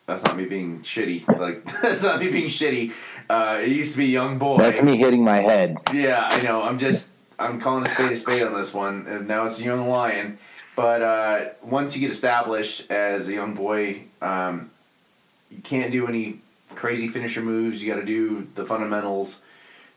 that's 0.06 0.24
not 0.24 0.38
me 0.38 0.46
being 0.46 0.82
shitty. 0.82 1.28
Like 1.40 1.66
that's 1.82 2.04
not 2.04 2.20
me 2.20 2.30
being 2.30 2.48
shitty. 2.48 2.94
Uh, 3.30 3.60
it 3.62 3.70
used 3.70 3.94
to 3.94 3.98
be 3.98 4.06
young 4.06 4.38
boy. 4.38 4.58
That's 4.58 4.82
me 4.82 4.98
hitting 4.98 5.24
my 5.24 5.38
head. 5.38 5.78
Yeah, 5.92 6.28
I 6.30 6.42
know. 6.42 6.62
I'm 6.62 6.78
just 6.78 7.12
I'm 7.40 7.60
calling 7.60 7.86
a 7.86 7.90
spade 7.90 8.12
a 8.12 8.16
spade 8.16 8.44
on 8.44 8.54
this 8.54 8.74
one, 8.74 9.08
and 9.08 9.28
now 9.28 9.46
it's 9.46 9.60
a 9.60 9.64
young 9.64 9.90
lion. 9.90 10.38
But 10.76 11.02
uh, 11.02 11.46
once 11.64 11.96
you 11.96 12.02
get 12.02 12.12
established 12.12 12.92
as 12.92 13.30
a 13.30 13.34
young 13.34 13.54
boy, 13.54 14.04
um, 14.22 14.70
you 15.56 15.62
can't 15.62 15.92
do 15.92 16.08
any 16.08 16.40
crazy 16.76 17.08
finisher 17.08 17.42
moves. 17.42 17.82
You 17.82 17.94
got 17.94 18.00
to 18.00 18.06
do 18.06 18.48
the 18.56 18.66
fundamentals. 18.66 19.42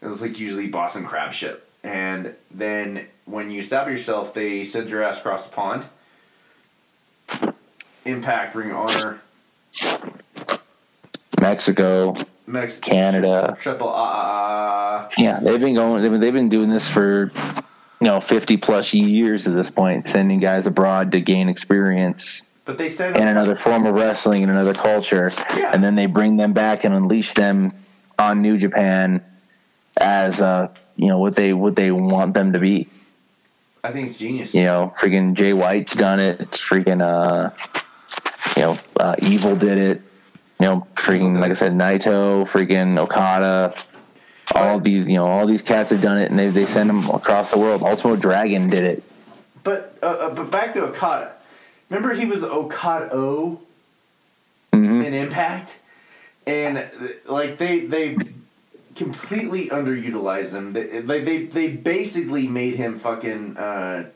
And 0.01 0.13
it's 0.13 0.23
like 0.23 0.39
usually 0.39 0.69
Boston 0.69 1.05
crab 1.05 1.33
shit. 1.33 1.65
And 1.83 2.35
then 2.51 3.07
when 3.25 3.51
you 3.51 3.63
stab 3.63 3.89
yourself, 3.89 4.35
they 4.35 4.65
send 4.65 4.89
your 4.89 5.03
ass 5.03 5.19
across 5.19 5.49
the 5.49 5.55
pond. 5.55 5.85
Impact, 8.05 8.55
Ring 8.55 8.71
of 8.71 8.77
Honor, 8.77 9.21
Mexico, 11.39 12.15
Mexico, 12.47 12.91
Canada. 12.91 13.57
Triple 13.61 13.89
ah 13.89 15.09
ah. 15.09 15.09
Yeah, 15.19 15.41
they've 15.41 15.61
been 15.61 15.75
going. 15.75 16.01
They've 16.01 16.11
been, 16.11 16.21
they've 16.21 16.33
been 16.33 16.49
doing 16.49 16.71
this 16.71 16.89
for 16.89 17.31
you 18.01 18.07
know 18.07 18.23
fifty 18.23 18.57
plus 18.57 18.95
years 18.95 19.47
at 19.47 19.55
this 19.55 19.69
point, 19.69 20.09
sending 20.09 20.41
guys 20.41 20.67
abroad 20.67 21.13
to 21.13 21.21
gain 21.21 21.51
experience 21.51 22.47
But 22.69 22.77
they 22.77 22.91
send 22.91 23.17
in 23.17 23.27
another 23.27 23.57
form 23.57 23.87
of 23.87 23.95
wrestling 23.95 24.43
in 24.43 24.51
another 24.51 24.75
culture, 24.75 25.33
Yeah. 25.57 25.71
and 25.73 25.83
then 25.83 25.95
they 25.95 26.05
bring 26.05 26.37
them 26.37 26.53
back 26.53 26.85
and 26.85 26.95
unleash 26.95 27.33
them 27.33 27.73
on 28.19 28.43
New 28.43 28.59
Japan 28.59 29.23
as 29.97 30.43
uh 30.43 30.71
you 30.95 31.09
know 31.09 31.19
what 31.19 31.35
they 31.35 31.55
what 31.55 31.77
they 31.77 31.91
want 31.91 32.35
them 32.35 32.53
to 32.53 32.59
be. 32.59 32.87
I 33.83 33.91
think 33.91 34.09
it's 34.09 34.19
genius. 34.19 34.55
You 34.55 34.65
know, 34.65 34.93
freaking 35.01 35.33
Jay 35.33 35.55
White's 35.55 35.95
done 35.95 36.21
it. 36.21 36.41
It's 36.41 36.59
freaking 36.59 37.01
uh, 37.01 37.49
you 38.55 38.63
know, 38.63 38.79
uh, 39.01 39.17
Evil 39.23 39.57
did 39.57 39.79
it. 39.79 40.03
You 40.61 40.67
know, 40.67 40.87
freaking 40.95 41.41
like 41.41 41.51
I 41.51 41.55
said, 41.55 41.73
Naito, 41.73 42.47
freaking 42.47 42.99
Okada. 42.99 43.75
All 44.55 44.79
these, 44.79 45.09
you 45.09 45.15
know, 45.17 45.25
all 45.25 45.47
these 45.47 45.63
cats 45.63 45.89
have 45.91 46.03
done 46.03 46.19
it, 46.19 46.29
and 46.29 46.39
they 46.39 46.51
they 46.51 46.67
send 46.67 46.91
them 46.91 47.09
across 47.09 47.51
the 47.51 47.59
world. 47.59 47.83
Ultimo 47.83 48.17
Dragon 48.17 48.69
did 48.69 48.85
it. 48.85 49.03
But 49.65 49.97
uh, 50.03 50.07
uh, 50.07 50.35
but 50.35 50.51
back 50.51 50.75
to 50.75 50.85
Okada. 50.85 51.33
Remember 51.91 52.15
he 52.15 52.25
was 52.25 52.43
Okada 52.45 53.11
O 53.13 53.61
hmm 54.73 55.03
in 55.03 55.15
Impact, 55.15 55.79
and 56.47 56.87
like 57.27 57.59
they 57.59 57.81
they 57.81 58.17
completely 58.95 59.69
underutilized 59.69 60.53
him. 60.53 60.73
They 60.73 61.01
they 61.01 61.47
they, 61.47 61.69
basically 61.69 62.47
made 62.49 62.75
him 62.75 62.97
fucking 62.97 63.57
uh, 63.57 64.07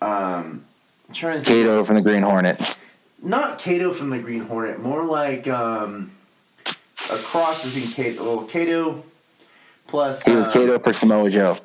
um. 0.00 0.64
Trying 1.12 1.38
to 1.38 1.44
think. 1.44 1.66
Kato 1.66 1.84
from 1.84 1.96
the 1.96 2.02
Green 2.02 2.22
Hornet. 2.22 2.76
Not 3.22 3.58
Kato 3.58 3.92
from 3.92 4.10
the 4.10 4.18
Green 4.18 4.42
Hornet. 4.42 4.78
More 4.78 5.04
like 5.04 5.48
um, 5.48 6.10
a 7.10 7.16
cross 7.16 7.64
between 7.64 7.90
Kato. 7.90 8.24
Well, 8.24 8.44
Kato 8.46 9.02
plus. 9.86 10.24
He 10.24 10.36
was 10.36 10.48
uh, 10.48 10.52
Kato 10.52 10.78
for 10.78 10.92
Samoa 10.92 11.30
Joe. 11.30 11.56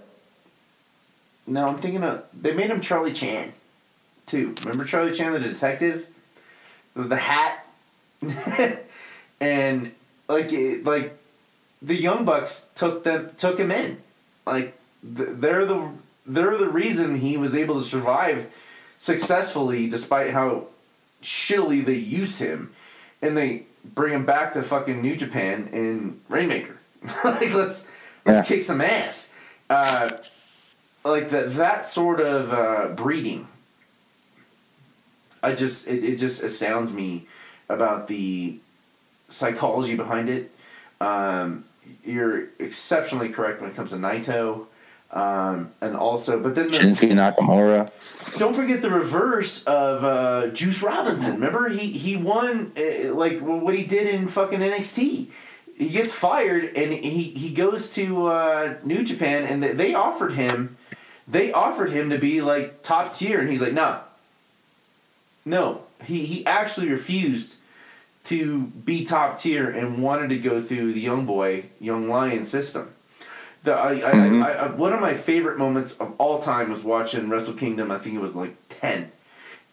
No, 1.46 1.68
I'm 1.68 1.78
thinking 1.78 2.04
of. 2.04 2.24
They 2.34 2.54
made 2.54 2.70
him 2.70 2.80
Charlie 2.82 3.14
Chan, 3.14 3.54
too. 4.26 4.56
Remember 4.62 4.86
Charlie 4.86 5.14
Chan, 5.14 5.34
the 5.34 5.40
detective, 5.40 6.08
with 6.96 7.10
the 7.10 7.18
hat, 7.18 7.66
and 9.40 9.92
like 10.28 10.52
it, 10.54 10.86
like 10.86 11.18
the 11.82 11.96
Young 11.96 12.26
Bucks 12.26 12.70
took 12.76 13.04
them 13.04 13.32
took 13.38 13.60
him 13.60 13.72
in, 13.72 13.98
like 14.46 14.78
they're 15.04 15.66
the 15.66 15.90
they're 16.26 16.58
the 16.58 16.70
reason 16.70 17.16
he 17.18 17.36
was 17.38 17.56
able 17.56 17.80
to 17.82 17.86
survive 17.86 18.50
successfully 18.98 19.88
despite 19.90 20.32
how 20.32 20.68
shittily 21.22 21.84
they 21.84 21.96
use 21.96 22.40
him, 22.40 22.72
and 23.22 23.38
they 23.38 23.64
bring 23.84 24.14
him 24.14 24.26
back 24.26 24.54
to 24.54 24.64
fucking 24.64 25.02
New 25.02 25.16
Japan 25.16 25.68
in 25.74 26.20
Rainmaker. 26.30 26.78
like 27.26 27.54
let's 27.54 27.86
let's 28.26 28.38
Yeah. 28.38 28.44
kick 28.44 28.62
some 28.62 28.80
ass. 28.82 29.30
Uh, 29.70 30.10
like 31.04 31.30
that 31.32 31.56
that 31.56 31.86
sort 31.86 32.22
of 32.22 32.54
uh, 32.54 32.88
breeding. 32.96 33.48
I 35.44 35.54
just 35.54 35.88
it, 35.88 36.04
it 36.04 36.16
just 36.18 36.42
astounds 36.42 36.92
me 36.94 37.28
about 37.70 38.08
the 38.08 38.58
psychology 39.30 39.96
behind 39.96 40.30
it. 40.30 40.52
Um, 41.02 41.66
you're 42.06 42.46
exceptionally 42.60 43.30
correct 43.30 43.62
when 43.62 43.70
it 43.70 43.76
comes 43.76 43.92
to 43.92 43.98
Naito. 43.98 44.66
Um, 45.12 45.72
and 45.80 45.96
also, 45.96 46.40
but 46.40 46.56
then 46.56 46.70
the, 46.70 46.78
Shinsuke 46.78 47.12
Nakamura. 47.12 47.92
don't 48.40 48.56
forget 48.56 48.82
the 48.82 48.90
reverse 48.90 49.64
of 49.66 50.04
uh, 50.04 50.48
Juice 50.48 50.82
Robinson. 50.82 51.34
Remember, 51.36 51.70
he 51.70 51.92
he 51.92 52.16
won 52.16 52.72
uh, 52.76 53.14
like 53.14 53.40
what 53.40 53.76
he 53.76 53.84
did 53.84 54.08
in 54.08 54.28
fucking 54.28 54.60
NXT. 54.60 55.28
He 55.78 55.90
gets 55.90 56.14
fired 56.14 56.76
and 56.76 56.92
he 56.94 57.24
he 57.24 57.54
goes 57.54 57.94
to 57.94 58.26
uh, 58.28 58.74
New 58.84 59.04
Japan 59.04 59.44
and 59.44 59.62
they- 59.62 59.74
they 59.74 59.94
offered 59.94 60.34
him, 60.34 60.78
they 61.28 61.52
offered 61.52 61.92
him 61.92 62.10
to 62.10 62.18
be 62.18 62.42
like 62.42 62.82
top 62.82 63.14
tier 63.14 63.40
and 63.40 63.50
he's 63.50 63.62
like 63.62 63.74
nah. 63.74 64.00
No, 65.46 65.82
he 66.04 66.26
he 66.26 66.46
actually 66.46 66.90
refused 66.90 67.56
to 68.26 68.62
be 68.86 69.04
top 69.04 69.38
tier 69.38 69.70
and 69.70 70.02
wanted 70.02 70.30
to 70.30 70.38
go 70.38 70.62
through 70.62 70.94
the 70.94 71.02
young 71.02 71.26
boy, 71.26 71.66
young 71.80 72.08
lion 72.08 72.46
system. 72.46 72.90
The, 73.64 73.74
I, 73.74 73.92
I, 73.92 74.14
Mhm. 74.14 74.44
I, 74.44 74.52
I, 74.54 74.68
one 74.72 74.94
of 74.94 75.02
my 75.02 75.14
favorite 75.14 75.58
moments 75.58 75.98
of 75.98 76.14
all 76.18 76.40
time 76.40 76.70
was 76.70 76.84
watching 76.84 77.30
Wrestle 77.30 77.54
Kingdom. 77.54 77.92
I 77.92 77.98
think 77.98 78.16
it 78.16 78.22
was 78.22 78.36
like 78.36 78.56
ten, 78.70 79.12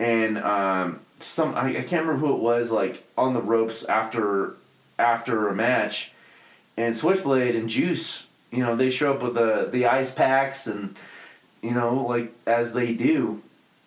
and 0.00 0.38
um, 0.38 1.00
some 1.20 1.54
I, 1.54 1.68
I 1.78 1.82
can't 1.82 2.04
remember 2.06 2.16
who 2.16 2.32
it 2.34 2.40
was. 2.40 2.72
Like 2.72 3.04
on 3.16 3.32
the 3.32 3.42
ropes 3.42 3.84
after 3.84 4.54
after 4.98 5.48
a 5.48 5.54
match, 5.54 6.10
and 6.76 6.96
Switchblade 6.96 7.54
and 7.54 7.68
Juice. 7.68 8.26
You 8.50 8.64
know 8.64 8.74
they 8.74 8.90
show 8.90 9.12
up 9.14 9.22
with 9.22 9.34
the 9.34 9.68
the 9.70 9.86
ice 9.86 10.10
packs 10.10 10.66
and 10.66 10.96
you 11.62 11.70
know 11.70 12.04
like 12.08 12.32
as 12.48 12.72
they 12.72 12.94
do, 12.94 13.42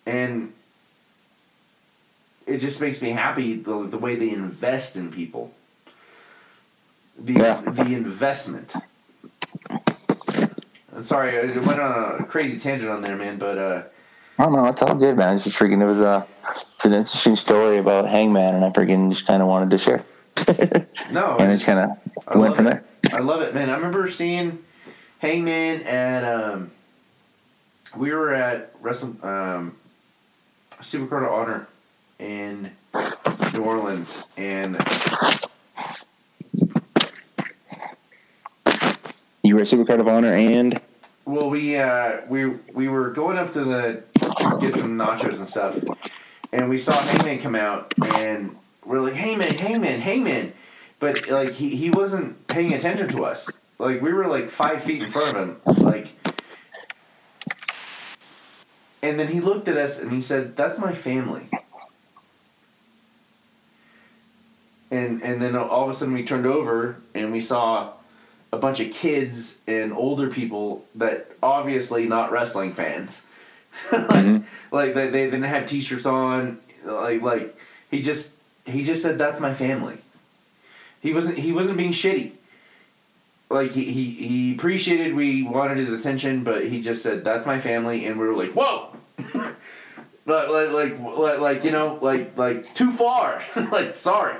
and 0.06 0.53
it 2.46 2.58
just 2.58 2.80
makes 2.80 3.00
me 3.02 3.10
happy 3.10 3.56
the 3.56 3.86
the 3.86 3.98
way 3.98 4.16
they 4.16 4.30
invest 4.30 4.96
in 4.96 5.10
people. 5.10 5.52
The 7.18 7.34
Yeah. 7.34 7.60
the 7.60 7.84
investment. 7.94 8.74
Sorry, 11.00 11.38
I 11.38 11.58
went 11.58 11.80
on 11.80 12.20
a 12.20 12.24
crazy 12.24 12.58
tangent 12.58 12.90
on 12.90 13.02
there, 13.02 13.16
man. 13.16 13.36
But 13.38 13.58
uh, 13.58 13.82
I 14.38 14.44
don't 14.44 14.52
know. 14.52 14.66
It's 14.66 14.80
all 14.82 14.94
good, 14.94 15.16
man. 15.16 15.34
It's 15.36 15.44
just 15.44 15.58
freaking. 15.58 15.82
It 15.82 15.86
was 15.86 16.00
a. 16.00 16.26
It's 16.76 16.84
an 16.84 16.92
interesting 16.92 17.36
story 17.36 17.78
about 17.78 18.06
Hangman, 18.08 18.54
and 18.54 18.64
I 18.64 18.70
freaking 18.70 19.10
just 19.10 19.26
kind 19.26 19.42
of 19.42 19.48
wanted 19.48 19.70
to 19.70 19.78
share. 19.78 20.04
no, 21.10 21.36
and 21.40 21.50
it's- 21.52 21.64
kind 21.64 21.78
of 22.26 22.36
went 22.36 22.54
from 22.56 22.66
it. 22.68 22.84
there. 23.02 23.18
I 23.18 23.22
love 23.22 23.42
it, 23.42 23.54
man. 23.54 23.70
I 23.70 23.74
remember 23.76 24.08
seeing 24.08 24.58
Hangman 25.18 25.82
at 25.82 26.24
um, 26.24 26.70
we 27.96 28.12
were 28.12 28.32
at 28.32 28.72
Wrestle 28.80 29.16
um, 29.22 29.76
Supercard 30.80 31.26
of 31.26 31.32
Honor 31.32 31.66
in 32.18 32.70
New 33.52 33.62
Orleans, 33.62 34.22
and 34.36 34.76
You 39.44 39.56
were 39.56 39.60
a 39.60 39.66
Supercard 39.66 40.00
of 40.00 40.08
Honor, 40.08 40.32
and 40.32 40.80
well, 41.26 41.50
we 41.50 41.76
uh, 41.76 42.22
we 42.28 42.46
we 42.46 42.88
were 42.88 43.10
going 43.10 43.36
up 43.36 43.52
to 43.52 43.62
the 43.62 44.02
get 44.58 44.74
some 44.74 44.96
nachos 44.96 45.36
and 45.36 45.46
stuff, 45.46 45.78
and 46.50 46.70
we 46.70 46.78
saw 46.78 46.94
Hangman 46.94 47.40
come 47.40 47.54
out, 47.54 47.92
and 48.16 48.56
we're 48.86 49.00
like, 49.00 49.12
Hangman, 49.12 49.58
Hangman, 49.58 50.00
Hangman, 50.00 50.54
but 50.98 51.28
like 51.30 51.50
he 51.52 51.76
he 51.76 51.90
wasn't 51.90 52.46
paying 52.46 52.72
attention 52.72 53.06
to 53.08 53.24
us. 53.24 53.50
Like 53.78 54.00
we 54.00 54.14
were 54.14 54.26
like 54.26 54.48
five 54.48 54.82
feet 54.82 55.02
in 55.02 55.10
front 55.10 55.36
of 55.36 55.48
him, 55.48 55.84
like. 55.84 56.08
And 59.02 59.20
then 59.20 59.28
he 59.28 59.40
looked 59.40 59.68
at 59.68 59.76
us 59.76 60.00
and 60.00 60.10
he 60.10 60.22
said, 60.22 60.56
"That's 60.56 60.78
my 60.78 60.92
family." 60.92 61.50
And 64.94 65.22
and 65.22 65.42
then 65.42 65.56
all 65.56 65.84
of 65.84 65.90
a 65.90 65.94
sudden 65.94 66.14
we 66.14 66.24
turned 66.24 66.46
over 66.46 66.96
and 67.14 67.32
we 67.32 67.40
saw 67.40 67.92
a 68.52 68.56
bunch 68.56 68.78
of 68.80 68.92
kids 68.92 69.58
and 69.66 69.92
older 69.92 70.28
people 70.30 70.84
that 70.94 71.30
obviously 71.42 72.06
not 72.06 72.30
wrestling 72.30 72.72
fans. 72.72 73.24
like, 73.92 74.06
Mhm. 74.08 74.44
like 74.70 74.94
they, 74.94 75.08
they 75.10 75.24
didn't 75.24 75.42
have 75.42 75.66
t-shirts 75.66 76.06
on 76.06 76.58
like 76.84 77.22
like 77.22 77.56
he 77.90 78.02
just 78.02 78.34
he 78.66 78.84
just 78.84 79.02
said 79.02 79.18
that's 79.18 79.40
my 79.40 79.52
family. 79.52 79.96
He 81.00 81.12
wasn't 81.12 81.38
he 81.38 81.50
wasn't 81.50 81.76
being 81.76 81.92
shitty. 81.92 82.32
Like 83.50 83.72
he, 83.72 83.84
he, 83.84 84.10
he 84.10 84.54
appreciated 84.54 85.14
we 85.14 85.42
wanted 85.42 85.76
his 85.76 85.92
attention, 85.92 86.44
but 86.44 86.66
he 86.66 86.80
just 86.80 87.02
said 87.02 87.24
that's 87.24 87.46
my 87.46 87.58
family, 87.58 88.06
and 88.06 88.18
we 88.18 88.26
were 88.26 88.34
like, 88.34 88.52
whoa, 88.52 88.88
like, 90.26 90.48
like 90.48 90.70
like 90.72 90.98
like 91.00 91.38
like 91.40 91.64
you 91.64 91.70
know 91.70 91.98
like 92.00 92.36
like 92.38 92.72
too 92.74 92.90
far, 92.90 93.42
like 93.70 93.92
sorry, 93.92 94.36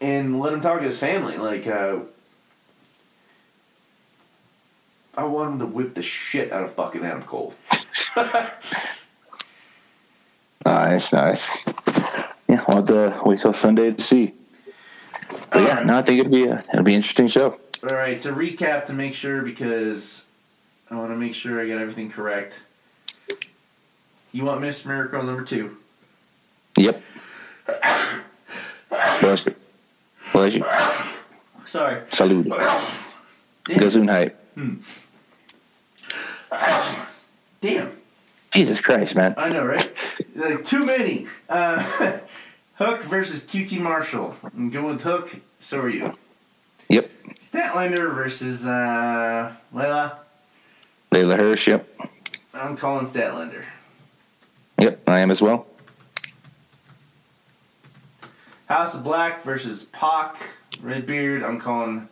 and 0.00 0.38
let 0.40 0.52
him 0.52 0.60
talk 0.60 0.78
to 0.78 0.84
his 0.84 0.98
family. 0.98 1.36
Like 1.36 1.66
uh, 1.66 1.98
I 5.16 5.24
want 5.24 5.54
him 5.54 5.58
to 5.60 5.66
whip 5.66 5.94
the 5.94 6.02
shit 6.02 6.52
out 6.52 6.64
of 6.64 6.72
fucking 6.74 7.04
Adam 7.04 7.22
Cole. 7.22 7.54
nice, 10.64 11.12
nice. 11.12 11.48
Yeah, 12.48 12.64
we'll 12.66 12.76
have 12.76 12.86
to 12.86 13.20
wait 13.24 13.40
till 13.40 13.52
Sunday 13.52 13.90
to 13.92 14.02
see. 14.02 14.34
But 15.50 15.62
yeah, 15.62 15.82
no, 15.82 15.98
I 15.98 16.02
think 16.02 16.20
it'll 16.20 16.32
be 16.32 16.44
a 16.44 16.64
it'll 16.72 16.84
be 16.84 16.94
an 16.94 16.98
interesting 16.98 17.28
show. 17.28 17.58
All 17.82 17.96
right, 17.96 18.20
to 18.22 18.32
recap 18.32 18.86
to 18.86 18.92
make 18.92 19.14
sure 19.14 19.42
because 19.42 20.26
I 20.90 20.96
want 20.96 21.10
to 21.10 21.16
make 21.16 21.34
sure 21.34 21.60
I 21.60 21.68
got 21.68 21.80
everything 21.80 22.10
correct. 22.10 22.62
You 24.32 24.44
want 24.44 24.60
Miss 24.60 24.84
Miracle 24.84 25.22
number 25.22 25.42
two? 25.44 25.76
Yep. 26.76 27.02
Pleasure. 30.30 30.64
Sorry. 31.64 32.00
Damn. 33.66 33.80
Gesundheit. 33.80 34.32
Damn. 37.60 37.92
Jesus 38.52 38.80
Christ, 38.80 39.14
man. 39.14 39.34
I 39.36 39.50
know, 39.50 39.64
right? 39.64 39.92
like 40.34 40.64
too 40.64 40.84
many. 40.84 41.26
Uh, 41.48 41.82
Hook 42.74 43.02
versus 43.02 43.44
QT 43.44 43.80
Marshall. 43.80 44.36
I'm 44.44 44.70
going 44.70 44.86
with 44.86 45.02
Hook. 45.02 45.36
So 45.58 45.80
are 45.80 45.88
you. 45.88 46.12
Yep. 46.88 47.10
Statlander 47.34 48.14
versus 48.14 48.66
uh, 48.66 49.52
Leyla. 49.74 50.16
Leyla 51.12 51.36
Hirsch, 51.36 51.68
yep. 51.68 51.88
I'm 52.54 52.76
calling 52.76 53.06
Statlander. 53.06 53.64
Yep, 54.78 55.08
I 55.08 55.20
am 55.20 55.30
as 55.30 55.42
well. 55.42 55.66
House 58.68 58.94
of 58.94 59.02
Black 59.02 59.42
versus 59.42 59.84
Pac. 59.84 60.36
Redbeard. 60.82 61.42
I'm 61.42 61.58
calling. 61.58 62.06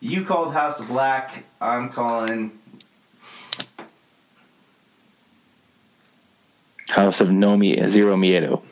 You 0.00 0.24
called 0.24 0.52
House 0.52 0.78
of 0.78 0.88
Black. 0.88 1.44
I'm 1.58 1.88
calling. 1.88 2.52
House 6.90 7.22
of 7.22 7.28
Nomi 7.28 7.78
Cero 7.88 8.14
Miedo. 8.16 8.62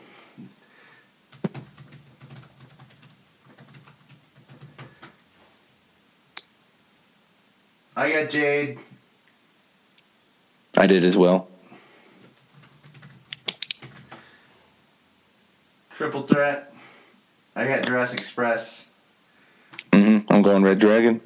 I 7.95 8.11
got 8.11 8.29
Jade. 8.29 8.77
I 10.77 10.85
did 10.85 11.03
as 11.03 11.17
well. 11.17 11.47
Triple 15.95 16.21
threat. 16.27 16.70
I 17.55 17.67
got 17.67 17.85
Jurassic 17.85 18.19
Express. 18.19 18.85
hmm 19.93 20.19
I'm 20.29 20.41
going 20.41 20.63
Red 20.63 20.79
Dragon. 20.79 21.21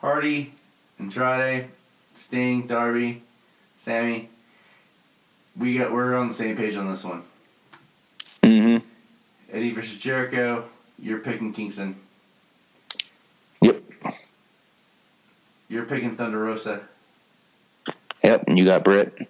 Hardy, 0.00 0.52
Andrade, 0.98 1.68
Sting, 2.16 2.66
Darby, 2.66 3.22
Sammy. 3.76 4.28
We 5.56 5.78
got 5.78 5.92
we're 5.92 6.14
on 6.16 6.28
the 6.28 6.34
same 6.34 6.56
page 6.56 6.76
on 6.76 6.88
this 6.90 7.04
one. 7.04 7.22
hmm 8.44 8.78
Eddie 9.52 9.72
versus 9.72 9.98
Jericho. 9.98 10.64
You're 10.98 11.18
picking 11.18 11.52
Kingston. 11.52 11.96
Yep. 13.62 13.82
You're 15.68 15.84
picking 15.84 16.16
Thunder 16.16 16.38
Rosa. 16.40 16.82
Yep. 18.26 18.48
And 18.48 18.58
you 18.58 18.64
got 18.64 18.82
Britt. 18.82 19.28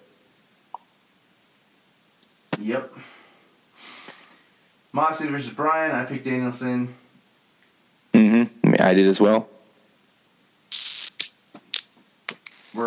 Yep. 2.58 2.94
Moxley 4.90 5.28
versus 5.28 5.52
Bryan. 5.52 5.94
I 5.94 6.06
picked 6.06 6.24
Danielson. 6.24 6.94
hmm 8.14 8.44
I 8.80 8.94
did 8.94 9.06
as 9.06 9.20
well. 9.20 9.50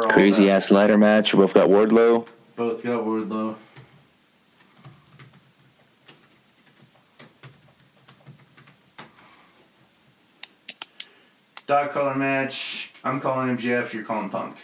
Crazy 0.10 0.49
ass 0.49 0.72
ladder 0.72 0.98
match. 0.98 1.36
We 1.36 1.41
both 1.41 1.53
got 1.53 1.69
Wardlow. 1.69 2.27
Both 2.56 2.81
got 2.81 3.03
Wardlow. 3.06 3.56
Dog 11.68 11.91
collar 11.91 12.15
match. 12.15 12.94
I'm 13.03 13.19
calling 13.19 13.56
MJF. 13.56 13.94
You're 13.94 14.03
calling 14.03 14.30
Punk. 14.30 14.57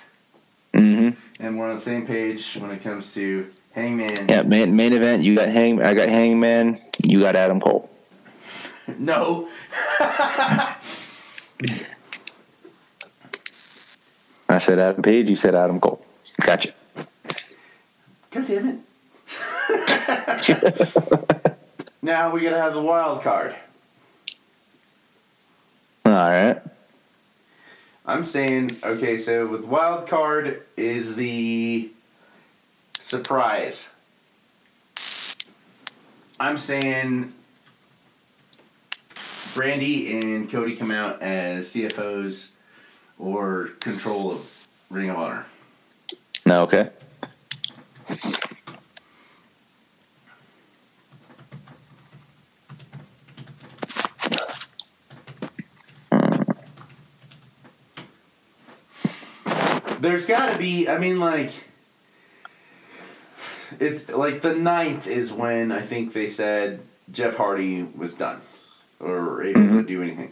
Hmm 0.86 1.10
And 1.40 1.58
we're 1.58 1.70
on 1.70 1.76
the 1.76 1.82
same 1.82 2.06
page 2.06 2.56
when 2.56 2.72
it 2.72 2.82
comes 2.82 3.14
to 3.16 3.52
Hangman. 3.74 4.30
Yeah, 4.30 4.44
main, 4.44 4.76
main 4.76 4.94
event. 4.94 5.24
You 5.24 5.36
got 5.36 5.50
Hang. 5.50 5.82
I 5.82 5.94
got 5.94 6.10
Hangman. 6.10 6.80
You 7.04 7.22
got 7.22 7.36
Adam 7.36 7.60
Cole. 7.60 7.90
No. 9.00 9.50
I 14.48 14.60
said 14.60 14.78
Adam 14.78 15.02
Page. 15.02 15.28
You 15.28 15.36
said 15.36 15.56
Adam 15.56 15.80
Cole. 15.80 16.06
Gotcha. 16.40 16.72
God 18.30 18.46
damn 18.46 18.68
it. 18.68 18.78
now 22.04 22.32
we 22.32 22.42
gotta 22.42 22.62
have 22.62 22.76
the 22.76 22.82
wild 22.82 23.24
card. 23.24 23.56
All 26.06 26.12
right. 26.12 26.62
I'm 28.08 28.22
saying, 28.24 28.72
okay, 28.84 29.18
so 29.18 29.48
with 29.48 29.66
wild 29.66 30.08
card 30.08 30.64
is 30.78 31.16
the 31.16 31.90
surprise. 33.00 33.90
I'm 36.40 36.58
saying 36.58 37.34
Brandi 39.56 40.22
and 40.22 40.50
Cody 40.52 40.76
come 40.76 40.92
out 40.92 41.22
as 41.22 41.68
CFOs 41.74 42.52
or 43.18 43.70
control 43.80 44.34
of 44.34 44.68
Ring 44.92 45.10
of 45.10 45.18
Honor. 45.18 45.46
No. 46.46 46.64
Okay. 46.64 46.90
There's 60.06 60.28
got 60.28 60.54
to 60.54 60.60
be. 60.60 60.88
I 60.88 61.00
mean, 61.00 61.20
like, 61.20 61.50
it's 63.80 64.08
like 64.08 64.42
the 64.42 64.54
ninth 64.54 65.08
is 65.08 65.34
when 65.34 65.72
I 65.72 65.82
think 65.82 66.14
they 66.14 66.28
said 66.28 66.82
Jeff 67.12 67.38
Hardy 67.38 67.82
was 67.82 68.14
done 68.14 68.40
or 69.00 69.42
able 69.42 69.62
to 69.62 69.68
Mhm. 69.68 69.88
do 69.88 70.04
anything. 70.04 70.32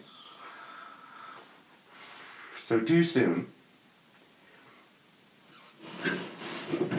So 2.55 2.79
too 2.81 3.03
soon. 3.03 3.47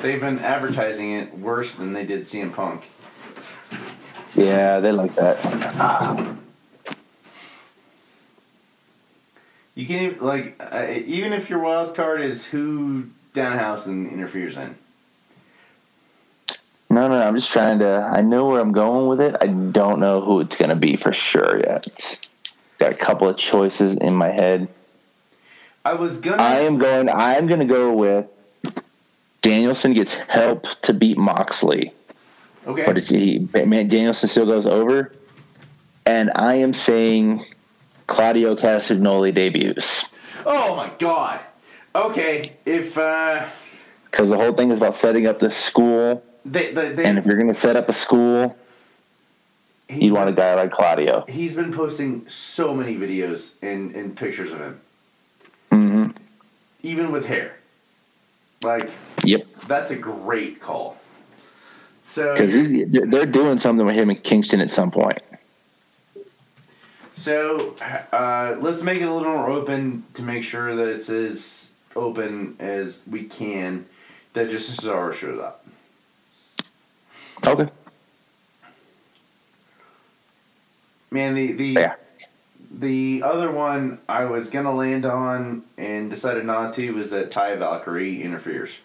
They've 0.03 0.21
been 0.21 0.41
advertising 0.41 1.13
it 1.13 1.39
worse 1.39 1.77
than 1.77 1.93
they 1.93 2.05
did 2.05 2.23
CM 2.27 2.51
Punk. 2.53 2.91
Yeah, 4.35 4.81
they 4.81 4.91
like 4.91 5.15
that. 5.15 6.35
You 9.75 9.87
can 9.87 10.03
even, 10.03 10.25
like 10.25 10.57
uh, 10.61 10.87
even 10.91 11.33
if 11.33 11.51
your 11.51 11.59
wild 11.59 11.95
card 11.97 12.21
is 12.21 12.47
who 12.47 13.09
Danhausen 13.33 14.11
interferes 14.11 14.57
in. 14.57 14.77
No, 16.91 17.09
no, 17.09 17.19
no. 17.19 17.27
I'm 17.27 17.35
just 17.35 17.51
trying 17.51 17.81
to. 17.81 18.09
I 18.13 18.21
know 18.21 18.49
where 18.49 18.61
I'm 18.61 18.73
going 18.73 19.09
with 19.09 19.21
it. 19.21 19.37
I 19.41 19.47
don't 19.47 19.99
know 19.99 20.21
who 20.21 20.41
it's 20.41 20.57
going 20.57 20.69
to 20.69 20.77
be 20.77 20.97
for 20.97 21.13
sure 21.13 21.59
yet. 21.59 22.19
Got 22.79 22.93
a 22.93 22.97
couple 22.97 23.29
of 23.29 23.37
choices 23.37 23.95
in 23.97 24.15
my 24.15 24.29
head. 24.29 24.69
I 25.85 25.95
was 25.95 26.21
gonna. 26.21 26.43
I 26.43 26.61
am 26.61 26.79
going. 26.79 27.09
I 27.09 27.35
am 27.35 27.49
going 27.49 27.61
to 27.61 27.67
go 27.67 27.93
with 27.93 28.29
Danielson 29.45 29.93
gets 29.93 30.15
help 30.15 30.67
to 30.81 30.95
beat 30.95 31.19
Moxley, 31.19 31.93
okay. 32.67 32.85
but 32.87 32.97
he 32.99 33.47
man, 33.53 33.89
Danielson 33.89 34.27
still 34.27 34.47
goes 34.47 34.65
over. 34.65 35.13
And 36.07 36.31
I 36.35 36.55
am 36.57 36.73
saying 36.73 37.45
Claudio 38.07 38.55
Castagnoli 38.57 39.33
debuts 39.33 40.05
Oh 40.47 40.77
my 40.77 40.91
god. 40.99 41.41
Okay, 41.95 42.43
if 42.67 42.99
uh, 42.99 43.47
because 44.11 44.29
the 44.29 44.37
whole 44.37 44.53
thing 44.53 44.71
is 44.71 44.79
about 44.79 44.95
setting 44.95 45.27
up 45.27 45.39
the 45.39 45.51
school. 45.51 46.23
they, 46.45 46.73
they, 46.73 46.91
they 46.93 47.05
And 47.05 47.19
if 47.19 47.25
you're 47.25 47.37
going 47.37 47.49
to 47.49 47.55
set 47.55 47.77
up 47.77 47.89
a 47.89 47.93
school, 47.93 48.57
you 49.89 50.13
want 50.15 50.29
a 50.29 50.33
guy 50.33 50.55
like 50.55 50.71
Claudio. 50.73 51.25
He's 51.29 51.55
been 51.55 51.73
posting 51.73 52.29
so 52.29 52.75
many 52.75 52.97
videos 52.97 53.55
and, 53.63 53.95
and 53.95 54.17
pictures 54.17 54.51
of 54.53 54.59
him, 54.59 54.81
Mm-hmm. 55.71 56.11
even 56.83 57.11
with 57.13 57.27
hair. 57.27 57.57
Like 58.63 58.91
Yep. 59.25 59.47
that's 59.69 59.91
a 59.93 59.97
great 59.97 60.61
call. 60.61 60.97
So 62.03 62.35
Because 62.35 62.55
they're 62.55 63.25
doing 63.27 63.59
something 63.59 63.87
with 63.87 63.95
him 63.97 64.11
in 64.11 64.17
Kingston 64.17 64.61
at 64.61 64.71
some 64.71 64.91
point. 64.91 65.21
So 67.17 67.75
uh, 68.13 68.57
let's 68.61 68.83
make 68.83 69.01
it 69.01 69.05
a 69.05 69.13
little 69.15 69.33
more 69.33 69.49
open 69.49 70.05
to 70.15 70.23
make 70.23 70.43
sure 70.45 70.75
that 70.75 70.89
it's 70.89 71.09
as 71.09 71.73
open 71.97 72.57
as 72.59 73.03
we 73.09 73.25
can. 73.25 73.87
That 74.33 74.51
just 74.51 74.81
Cesaro 74.81 75.13
shows 75.15 75.39
up. 75.41 75.65
Okay. 77.47 77.69
Man, 81.11 81.35
the 81.35 81.53
the 81.53 81.67
Yeah. 81.69 81.95
the 82.71 83.23
other 83.25 83.53
one 83.53 84.01
I 84.09 84.25
was 84.25 84.51
gonna 84.51 84.75
land 84.75 85.07
on 85.07 85.63
and 85.79 86.11
decided 86.11 86.45
not 86.45 86.75
to 86.75 86.91
was 86.93 87.11
that 87.11 87.31
Taya 87.31 87.57
Valkyrie 87.59 88.23
interferes. 88.23 88.79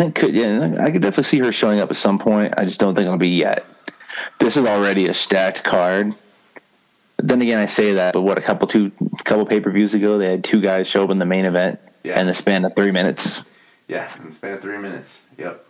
I 0.00 0.10
could, 0.10 0.34
yeah, 0.34 0.76
I 0.80 0.90
could 0.90 1.02
definitely 1.02 1.24
see 1.24 1.38
her 1.40 1.52
showing 1.52 1.78
up 1.80 1.90
at 1.90 1.96
some 1.96 2.18
point. 2.18 2.54
I 2.56 2.64
just 2.64 2.80
don't 2.80 2.94
think 2.94 3.04
it'll 3.06 3.18
be 3.18 3.28
yet. 3.28 3.64
This 4.38 4.56
is 4.56 4.64
already 4.66 5.06
a 5.08 5.14
stacked 5.14 5.62
card, 5.62 6.14
then 7.18 7.42
again, 7.42 7.58
I 7.58 7.66
say 7.66 7.92
that, 7.94 8.14
but 8.14 8.22
what 8.22 8.38
a 8.38 8.40
couple 8.40 8.66
two 8.66 8.90
couple 9.24 9.44
pay 9.44 9.60
per 9.60 9.70
views 9.70 9.92
ago, 9.94 10.18
they 10.18 10.30
had 10.30 10.42
two 10.44 10.60
guys 10.60 10.86
show 10.86 11.04
up 11.04 11.10
in 11.10 11.18
the 11.18 11.26
main 11.26 11.44
event 11.44 11.78
Yeah. 12.02 12.18
in 12.20 12.26
the 12.26 12.34
span 12.34 12.64
of 12.64 12.74
three 12.74 12.92
minutes. 12.92 13.44
Yeah, 13.88 14.08
in 14.18 14.26
the 14.26 14.32
span 14.32 14.54
of 14.54 14.62
three 14.62 14.78
minutes. 14.78 15.22
Yep. 15.36 15.64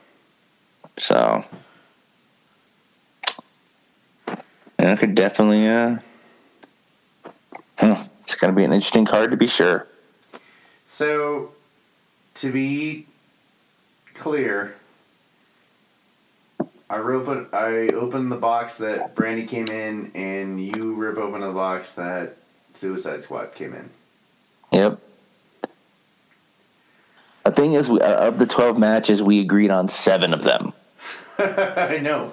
So 0.98 1.44
yeah, 4.78 4.92
it 4.92 4.98
could 4.98 5.14
definitely 5.14 5.68
uh 5.68 5.96
huh, 7.78 8.04
it's 8.24 8.34
gonna 8.36 8.52
be 8.52 8.64
an 8.64 8.72
interesting 8.72 9.04
card 9.06 9.30
to 9.32 9.36
be 9.36 9.46
sure. 9.46 9.86
So, 10.86 11.52
to 12.34 12.50
be 12.52 13.06
clear, 14.20 14.76
I 16.88 16.98
open 16.98 17.48
I 17.52 17.88
opened 17.94 18.30
the 18.30 18.36
box 18.36 18.78
that 18.78 19.16
Brandi 19.16 19.48
came 19.48 19.68
in, 19.68 20.12
and 20.14 20.64
you 20.64 20.94
rip 20.94 21.16
open 21.16 21.40
the 21.40 21.52
box 21.52 21.94
that 21.94 22.36
Suicide 22.74 23.22
Squad 23.22 23.54
came 23.54 23.74
in. 23.74 23.90
Yep. 24.72 25.00
The 27.44 27.52
thing 27.52 27.72
is, 27.72 27.88
we, 27.88 28.00
uh, 28.00 28.28
of 28.28 28.38
the 28.38 28.46
twelve 28.46 28.78
matches, 28.78 29.22
we 29.22 29.40
agreed 29.40 29.70
on 29.70 29.88
seven 29.88 30.32
of 30.32 30.44
them. 30.44 30.72
I 31.38 31.98
know, 31.98 32.32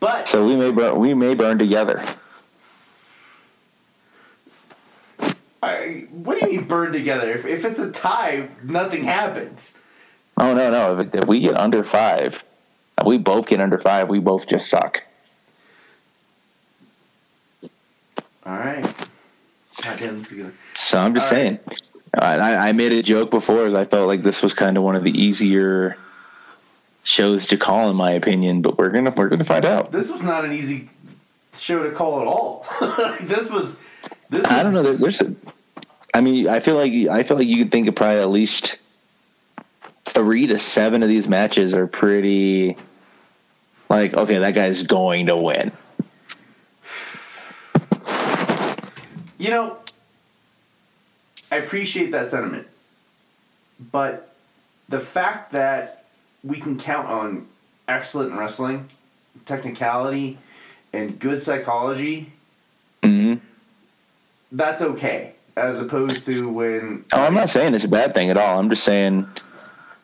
but 0.00 0.28
So 0.28 0.44
we 0.44 0.56
may 0.56 0.72
burn, 0.72 0.98
we 0.98 1.14
may 1.14 1.34
burn 1.34 1.58
together. 1.58 2.02
I, 5.62 6.06
what 6.10 6.38
do 6.38 6.46
you 6.46 6.58
mean 6.58 6.68
burn 6.68 6.92
together? 6.92 7.30
If, 7.32 7.44
if 7.44 7.64
it's 7.64 7.80
a 7.80 7.90
tie, 7.90 8.48
nothing 8.62 9.04
happens. 9.04 9.74
Oh 10.40 10.54
no, 10.54 10.70
no! 10.70 11.00
If, 11.00 11.14
if 11.14 11.24
we 11.26 11.40
get 11.40 11.58
under 11.58 11.82
five, 11.82 12.42
we 13.04 13.18
both 13.18 13.46
get 13.46 13.60
under 13.60 13.78
five. 13.78 14.08
We 14.08 14.20
both 14.20 14.46
just 14.46 14.68
suck. 14.68 15.02
All 18.46 18.56
right. 18.56 18.84
Goddamn, 19.82 20.18
this 20.18 20.32
is 20.32 20.38
gonna. 20.38 20.52
So 20.74 20.98
I'm 20.98 21.14
just 21.14 21.32
All 21.32 21.38
saying. 21.38 21.58
I, 22.18 22.36
I 22.36 22.68
I 22.68 22.72
made 22.72 22.92
a 22.92 23.02
joke 23.02 23.30
before, 23.30 23.66
as 23.66 23.74
I 23.74 23.84
felt 23.84 24.06
like 24.06 24.22
this 24.22 24.42
was 24.42 24.54
kind 24.54 24.76
of 24.76 24.84
one 24.84 24.96
of 24.96 25.02
the 25.02 25.10
easier 25.10 25.96
shows 27.02 27.46
to 27.48 27.56
call, 27.56 27.90
in 27.90 27.96
my 27.96 28.12
opinion. 28.12 28.62
But 28.62 28.78
we're 28.78 28.90
gonna 28.90 29.10
we're 29.10 29.28
gonna 29.28 29.44
find 29.44 29.64
out. 29.64 29.92
This 29.92 30.10
was 30.10 30.22
not 30.22 30.44
an 30.44 30.52
easy 30.52 30.88
show 31.52 31.82
to 31.82 31.90
call 31.90 32.20
at 32.20 32.26
all. 32.26 32.66
this 33.22 33.50
was. 33.50 33.76
This 34.30 34.42
was, 34.42 34.52
I 34.52 34.62
don't 34.62 34.72
know. 34.72 34.82
There, 34.82 34.94
there's 34.94 35.20
a. 35.20 35.34
I 36.14 36.20
mean, 36.20 36.48
I 36.48 36.60
feel 36.60 36.76
like 36.76 36.92
I 36.92 37.22
feel 37.24 37.36
like 37.36 37.48
you 37.48 37.64
could 37.64 37.72
think 37.72 37.88
of 37.88 37.96
probably 37.96 38.20
at 38.20 38.30
least 38.30 38.78
three 40.12 40.46
to 40.46 40.58
seven 40.58 41.02
of 41.02 41.08
these 41.08 41.28
matches 41.28 41.74
are 41.74 41.86
pretty. 41.86 42.76
Like, 43.88 44.14
okay, 44.14 44.38
that 44.38 44.54
guy's 44.54 44.82
going 44.82 45.26
to 45.26 45.36
win. 45.36 45.72
You 49.38 49.50
know, 49.50 49.78
I 51.50 51.56
appreciate 51.56 52.10
that 52.10 52.28
sentiment. 52.28 52.66
But 53.92 54.34
the 54.88 54.98
fact 54.98 55.52
that 55.52 56.04
we 56.42 56.58
can 56.58 56.76
count 56.78 57.08
on 57.08 57.46
excellent 57.86 58.34
wrestling, 58.34 58.88
technicality, 59.46 60.38
and 60.92 61.18
good 61.18 61.40
psychology, 61.42 62.32
hmm 63.02 63.34
that's 64.50 64.82
okay. 64.82 65.34
As 65.56 65.80
opposed 65.80 66.24
to 66.26 66.48
when. 66.48 67.04
Oh, 67.12 67.22
I'm 67.22 67.34
not 67.34 67.50
saying 67.50 67.74
it's 67.74 67.84
a 67.84 67.88
bad 67.88 68.14
thing 68.14 68.30
at 68.30 68.36
all. 68.36 68.58
I'm 68.58 68.70
just 68.70 68.84
saying, 68.84 69.26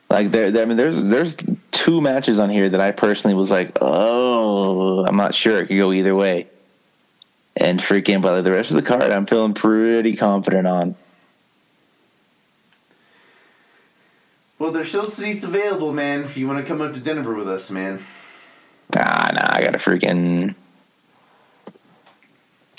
like, 0.09 0.31
there. 0.31 0.51
there- 0.51 0.63
I 0.63 0.65
mean, 0.65 0.77
there's 0.77 1.03
there's 1.03 1.35
two 1.71 2.01
matches 2.01 2.39
on 2.39 2.49
here 2.49 2.69
that 2.69 2.81
I 2.81 2.91
personally 2.91 3.35
was 3.35 3.51
like, 3.51 3.77
oh, 3.81 5.05
I'm 5.05 5.17
not 5.17 5.35
sure. 5.35 5.59
It 5.59 5.67
could 5.67 5.77
go 5.77 5.91
either 5.91 6.15
way. 6.15 6.47
And 7.57 7.79
freaking, 7.79 8.21
but 8.21 8.41
the 8.41 8.51
rest 8.51 8.71
of 8.71 8.75
the 8.75 8.81
card, 8.81 9.11
I'm 9.11 9.25
feeling 9.25 9.53
pretty 9.53 10.15
confident 10.17 10.67
on. 10.67 10.95
Well, 14.59 14.71
there's 14.71 14.89
still 14.89 15.03
seats 15.03 15.43
available, 15.43 15.91
man, 15.93 16.23
if 16.23 16.37
you 16.37 16.47
want 16.47 16.65
to 16.65 16.67
come 16.67 16.81
up 16.81 16.93
to 16.93 16.99
Denver 16.99 17.33
with 17.33 17.47
us, 17.47 17.69
man. 17.71 18.03
Nah, 18.93 19.29
nah, 19.33 19.47
I 19.49 19.61
gotta 19.61 19.79
freaking. 19.79 20.55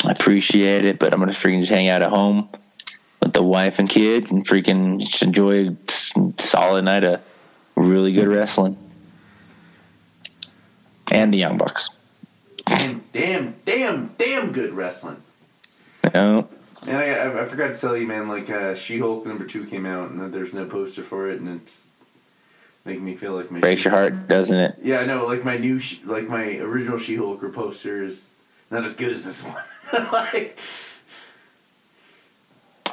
I 0.05 0.11
appreciate 0.13 0.85
it, 0.85 0.99
but 0.99 1.13
I'm 1.13 1.21
gonna 1.21 1.33
freaking 1.33 1.61
just 1.61 1.73
hang 1.73 1.89
out 1.89 2.03
at 2.03 2.11
home 2.11 2.49
with 3.23 3.33
the 3.33 3.43
wife 3.43 3.79
and 3.79 3.89
kids 3.89 4.31
and 4.31 4.47
freaking 4.47 5.01
just 5.01 5.23
enjoy 5.23 5.69
a 5.69 6.43
solid 6.43 6.85
night 6.85 7.05
of 7.05 7.23
really 7.75 8.13
good 8.13 8.29
wrestling. 8.29 8.77
And 11.11 11.33
the 11.33 11.39
Young 11.39 11.57
Bucks. 11.57 11.91
Damn, 12.67 13.05
damn, 13.13 13.55
damn, 13.65 14.15
damn 14.19 14.53
good 14.53 14.73
wrestling. 14.73 15.23
Know? 16.13 16.49
And 16.87 16.97
I, 16.97 17.09
I, 17.11 17.43
I 17.43 17.45
forgot 17.47 17.75
to 17.75 17.81
tell 17.81 17.97
you, 17.97 18.07
man. 18.07 18.29
Like 18.29 18.51
uh, 18.51 18.75
She-Hulk 18.75 19.27
number 19.27 19.45
two 19.45 19.67
came 19.67 19.87
out, 19.87 20.11
and 20.11 20.33
there's 20.33 20.53
no 20.53 20.67
poster 20.67 21.03
for 21.03 21.31
it, 21.31 21.41
and 21.41 21.61
it's 21.61 21.91
making 22.85 23.05
me 23.05 23.15
feel 23.15 23.35
like 23.35 23.51
my 23.51 23.61
Breaks 23.61 23.85
your 23.85 23.93
heart, 23.93 24.29
doesn't 24.29 24.57
it? 24.57 24.77
Yeah, 24.83 24.99
I 24.99 25.07
know. 25.07 25.27
Like 25.27 25.45
my 25.45 25.59
new, 25.59 25.81
like 26.05 26.29
my 26.29 26.59
original 26.59 26.99
She-Hulk 26.99 27.53
poster 27.53 28.03
is 28.03 28.31
not 28.71 28.85
as 28.85 28.95
good 28.95 29.11
as 29.11 29.25
this 29.25 29.43
one. 29.45 29.63
like, 30.13 30.59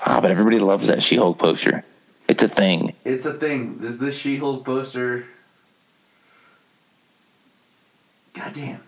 Ah, 0.06 0.20
but 0.22 0.32
everybody 0.32 0.60
loves 0.60 0.88
that 0.88 1.02
She 1.02 1.16
Hulk 1.16 1.38
poster. 1.38 1.84
It's 2.28 2.44
a 2.44 2.48
thing. 2.48 2.94
it's 3.04 3.26
a 3.26 3.34
thing. 3.34 3.78
This 3.80 3.98
this 3.98 4.18
She-Hulk 4.18 4.64
poster. 4.66 5.26
Goddamn. 8.34 8.80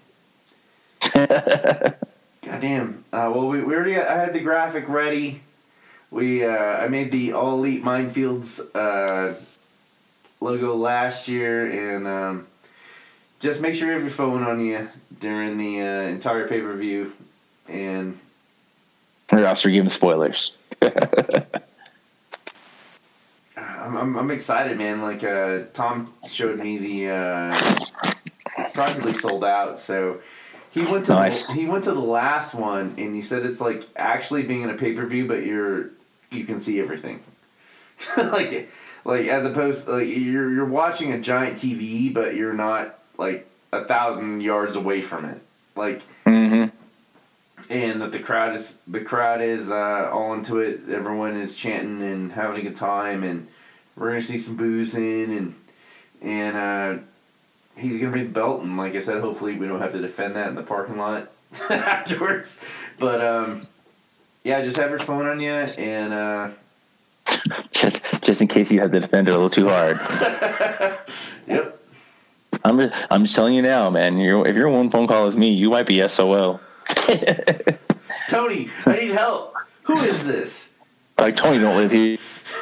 Goddamn. 2.41 3.03
Uh, 3.13 3.31
well, 3.33 3.47
we, 3.47 3.61
we 3.61 3.75
already 3.75 3.93
got, 3.93 4.07
I 4.07 4.19
had 4.19 4.33
the 4.33 4.39
graphic 4.39 4.89
ready. 4.89 5.41
We 6.11 6.43
uh, 6.45 6.49
I 6.49 6.87
made 6.87 7.11
the 7.11 7.33
All 7.33 7.53
Elite 7.53 7.83
Minefields 7.83 8.61
uh, 8.73 9.35
logo 10.39 10.75
last 10.75 11.27
year, 11.27 11.95
and 11.95 12.07
um, 12.07 12.47
just 13.39 13.61
make 13.61 13.75
sure 13.75 13.87
you 13.87 13.93
have 13.93 14.01
your 14.01 14.11
phone 14.11 14.43
on 14.43 14.59
you 14.59 14.87
during 15.19 15.57
the 15.57 15.81
uh, 15.81 16.01
entire 16.09 16.47
pay 16.47 16.61
per 16.61 16.73
view, 16.75 17.13
and 17.67 18.17
Or 19.31 19.39
else 19.39 19.65
we're 19.65 19.72
giving 19.72 19.89
spoilers. 19.89 20.53
I'm, 23.57 23.95
I'm, 23.97 24.15
I'm 24.18 24.31
excited, 24.31 24.77
man. 24.77 25.02
Like 25.02 25.23
uh, 25.23 25.64
Tom 25.73 26.14
showed 26.27 26.60
me 26.60 26.77
the 26.77 27.10
uh, 27.10 27.57
it's 28.57 28.72
practically 28.73 29.14
sold 29.14 29.43
out, 29.43 29.80
so 29.80 30.19
he 30.72 30.84
went 30.84 31.06
to 31.07 31.14
Nice. 31.14 31.47
the, 31.47 31.53
he 31.53 31.65
went 31.65 31.84
to 31.85 31.93
the 31.93 31.99
last 32.02 32.53
one, 32.53 32.95
and 32.97 33.15
he 33.15 33.22
said 33.22 33.45
it's 33.45 33.61
like 33.61 33.84
actually 33.95 34.43
being 34.43 34.61
in 34.64 34.69
a 34.69 34.73
pay 34.76 34.93
per 34.93 35.06
view, 35.06 35.27
but 35.27 35.45
you're 35.45 35.89
you 36.31 36.45
can 36.45 36.60
see 36.60 36.80
everything, 36.80 37.22
like 38.18 38.69
like 39.06 39.27
as 39.27 39.45
opposed 39.45 39.88
like 39.88 40.07
you're 40.07 40.52
you're 40.52 40.65
watching 40.65 41.11
a 41.14 41.19
giant 41.19 41.57
TV, 41.57 42.14
but 42.14 42.35
you're 42.35 42.53
not 42.53 42.99
like 43.18 43.47
a 43.72 43.85
thousand 43.85 44.41
yards 44.41 44.76
away 44.76 45.02
from 45.02 45.26
it, 45.26 45.41
like 45.76 46.02
and 47.69 48.01
that 48.01 48.11
the 48.11 48.19
crowd 48.19 48.55
is 48.55 48.79
the 48.87 49.01
crowd 49.01 49.41
is 49.41 49.71
uh, 49.71 50.09
all 50.11 50.33
into 50.33 50.59
it. 50.59 50.81
Everyone 50.89 51.39
is 51.39 51.55
chanting 51.55 52.01
and 52.01 52.31
having 52.31 52.59
a 52.59 52.61
good 52.61 52.75
time, 52.75 53.23
and 53.23 53.47
we're 53.95 54.09
gonna 54.09 54.21
see 54.21 54.37
some 54.37 54.55
boozing 54.55 55.35
and 55.35 55.55
and 56.21 56.57
uh, 56.57 57.03
he's 57.77 57.97
gonna 57.97 58.11
be 58.11 58.23
the 58.23 58.29
belt. 58.29 58.61
And 58.61 58.77
like 58.77 58.95
I 58.95 58.99
said, 58.99 59.21
hopefully 59.21 59.55
we 59.55 59.67
don't 59.67 59.79
have 59.79 59.93
to 59.93 60.01
defend 60.01 60.35
that 60.35 60.47
in 60.49 60.55
the 60.55 60.63
parking 60.63 60.97
lot 60.97 61.31
afterwards. 61.69 62.59
But 62.99 63.23
um, 63.23 63.61
yeah, 64.43 64.61
just 64.61 64.77
have 64.77 64.89
your 64.89 64.99
phone 64.99 65.25
on 65.25 65.39
you 65.39 65.51
and 65.51 66.13
uh, 66.13 66.49
Just, 67.71 68.01
just 68.21 68.41
in 68.41 68.47
case 68.47 68.71
you 68.71 68.79
have 68.81 68.91
to 68.91 68.99
defend 68.99 69.27
it 69.27 69.31
a 69.31 69.33
little 69.33 69.49
too 69.49 69.67
hard. 69.67 69.97
yep. 71.47 71.79
I'm 72.63 72.79
just, 72.79 73.05
I'm 73.11 73.23
just 73.23 73.35
telling 73.35 73.53
you 73.53 73.61
now, 73.61 73.89
man. 73.89 74.17
You're, 74.17 74.47
if 74.47 74.55
you're 74.55 74.69
one 74.69 74.89
phone 74.89 75.07
call 75.07 75.25
with 75.25 75.35
me, 75.35 75.51
you 75.51 75.69
might 75.69 75.87
be 75.87 76.05
SOL. 76.07 76.59
Tony, 78.30 78.70
I 78.86 78.95
need 78.95 79.12
help. 79.12 79.56
Who 79.84 79.98
is 79.99 80.26
this? 80.26 80.74
Like 81.18 81.36
Tony 81.36 81.60
don't 81.60 81.78
live 81.78 81.91
here. 81.91 82.18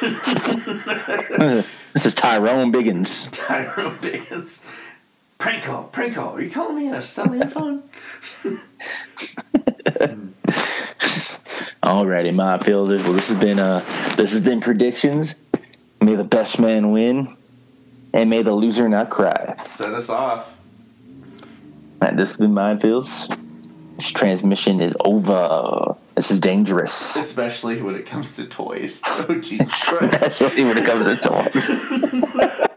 this 1.92 2.06
is 2.06 2.14
Tyrone 2.14 2.72
Biggins. 2.72 3.30
Tyrone 3.32 3.98
Biggins. 3.98 4.64
Prank 5.38 5.64
call, 5.64 5.84
prank 5.84 6.14
call. 6.14 6.36
Are 6.36 6.40
you 6.40 6.50
calling 6.50 6.76
me 6.76 6.88
on 6.88 6.94
a 6.94 7.02
cellular 7.02 7.48
phone? 7.48 7.82
Alrighty, 11.82 12.32
Minefielders. 12.32 13.02
Well, 13.02 13.12
this 13.12 13.28
has 13.28 13.38
been 13.38 13.58
uh, 13.58 13.84
this 14.16 14.32
has 14.32 14.40
been 14.40 14.60
predictions. 14.60 15.34
May 16.00 16.14
the 16.14 16.24
best 16.24 16.58
man 16.58 16.92
win, 16.92 17.28
and 18.12 18.30
may 18.30 18.42
the 18.42 18.52
loser 18.52 18.88
not 18.88 19.10
cry. 19.10 19.56
Set 19.66 19.92
us 19.92 20.08
off. 20.08 20.56
And 22.00 22.18
this 22.18 22.30
has 22.30 22.36
been 22.38 22.52
Minefields. 22.52 23.38
This 23.96 24.10
transmission 24.10 24.80
is 24.80 24.94
over. 25.04 25.96
This 26.16 26.30
is 26.30 26.40
dangerous. 26.40 27.16
Especially 27.16 27.80
when 27.80 27.94
it 27.94 28.06
comes 28.06 28.36
to 28.36 28.44
toys. 28.46 29.00
Oh, 29.26 29.40
Jesus 29.40 29.72
Christ. 29.84 30.14
Especially 30.22 30.64
when 30.64 30.78
it 30.78 30.84
comes 30.84 31.06
to 31.06 31.16
toys. 31.16 32.68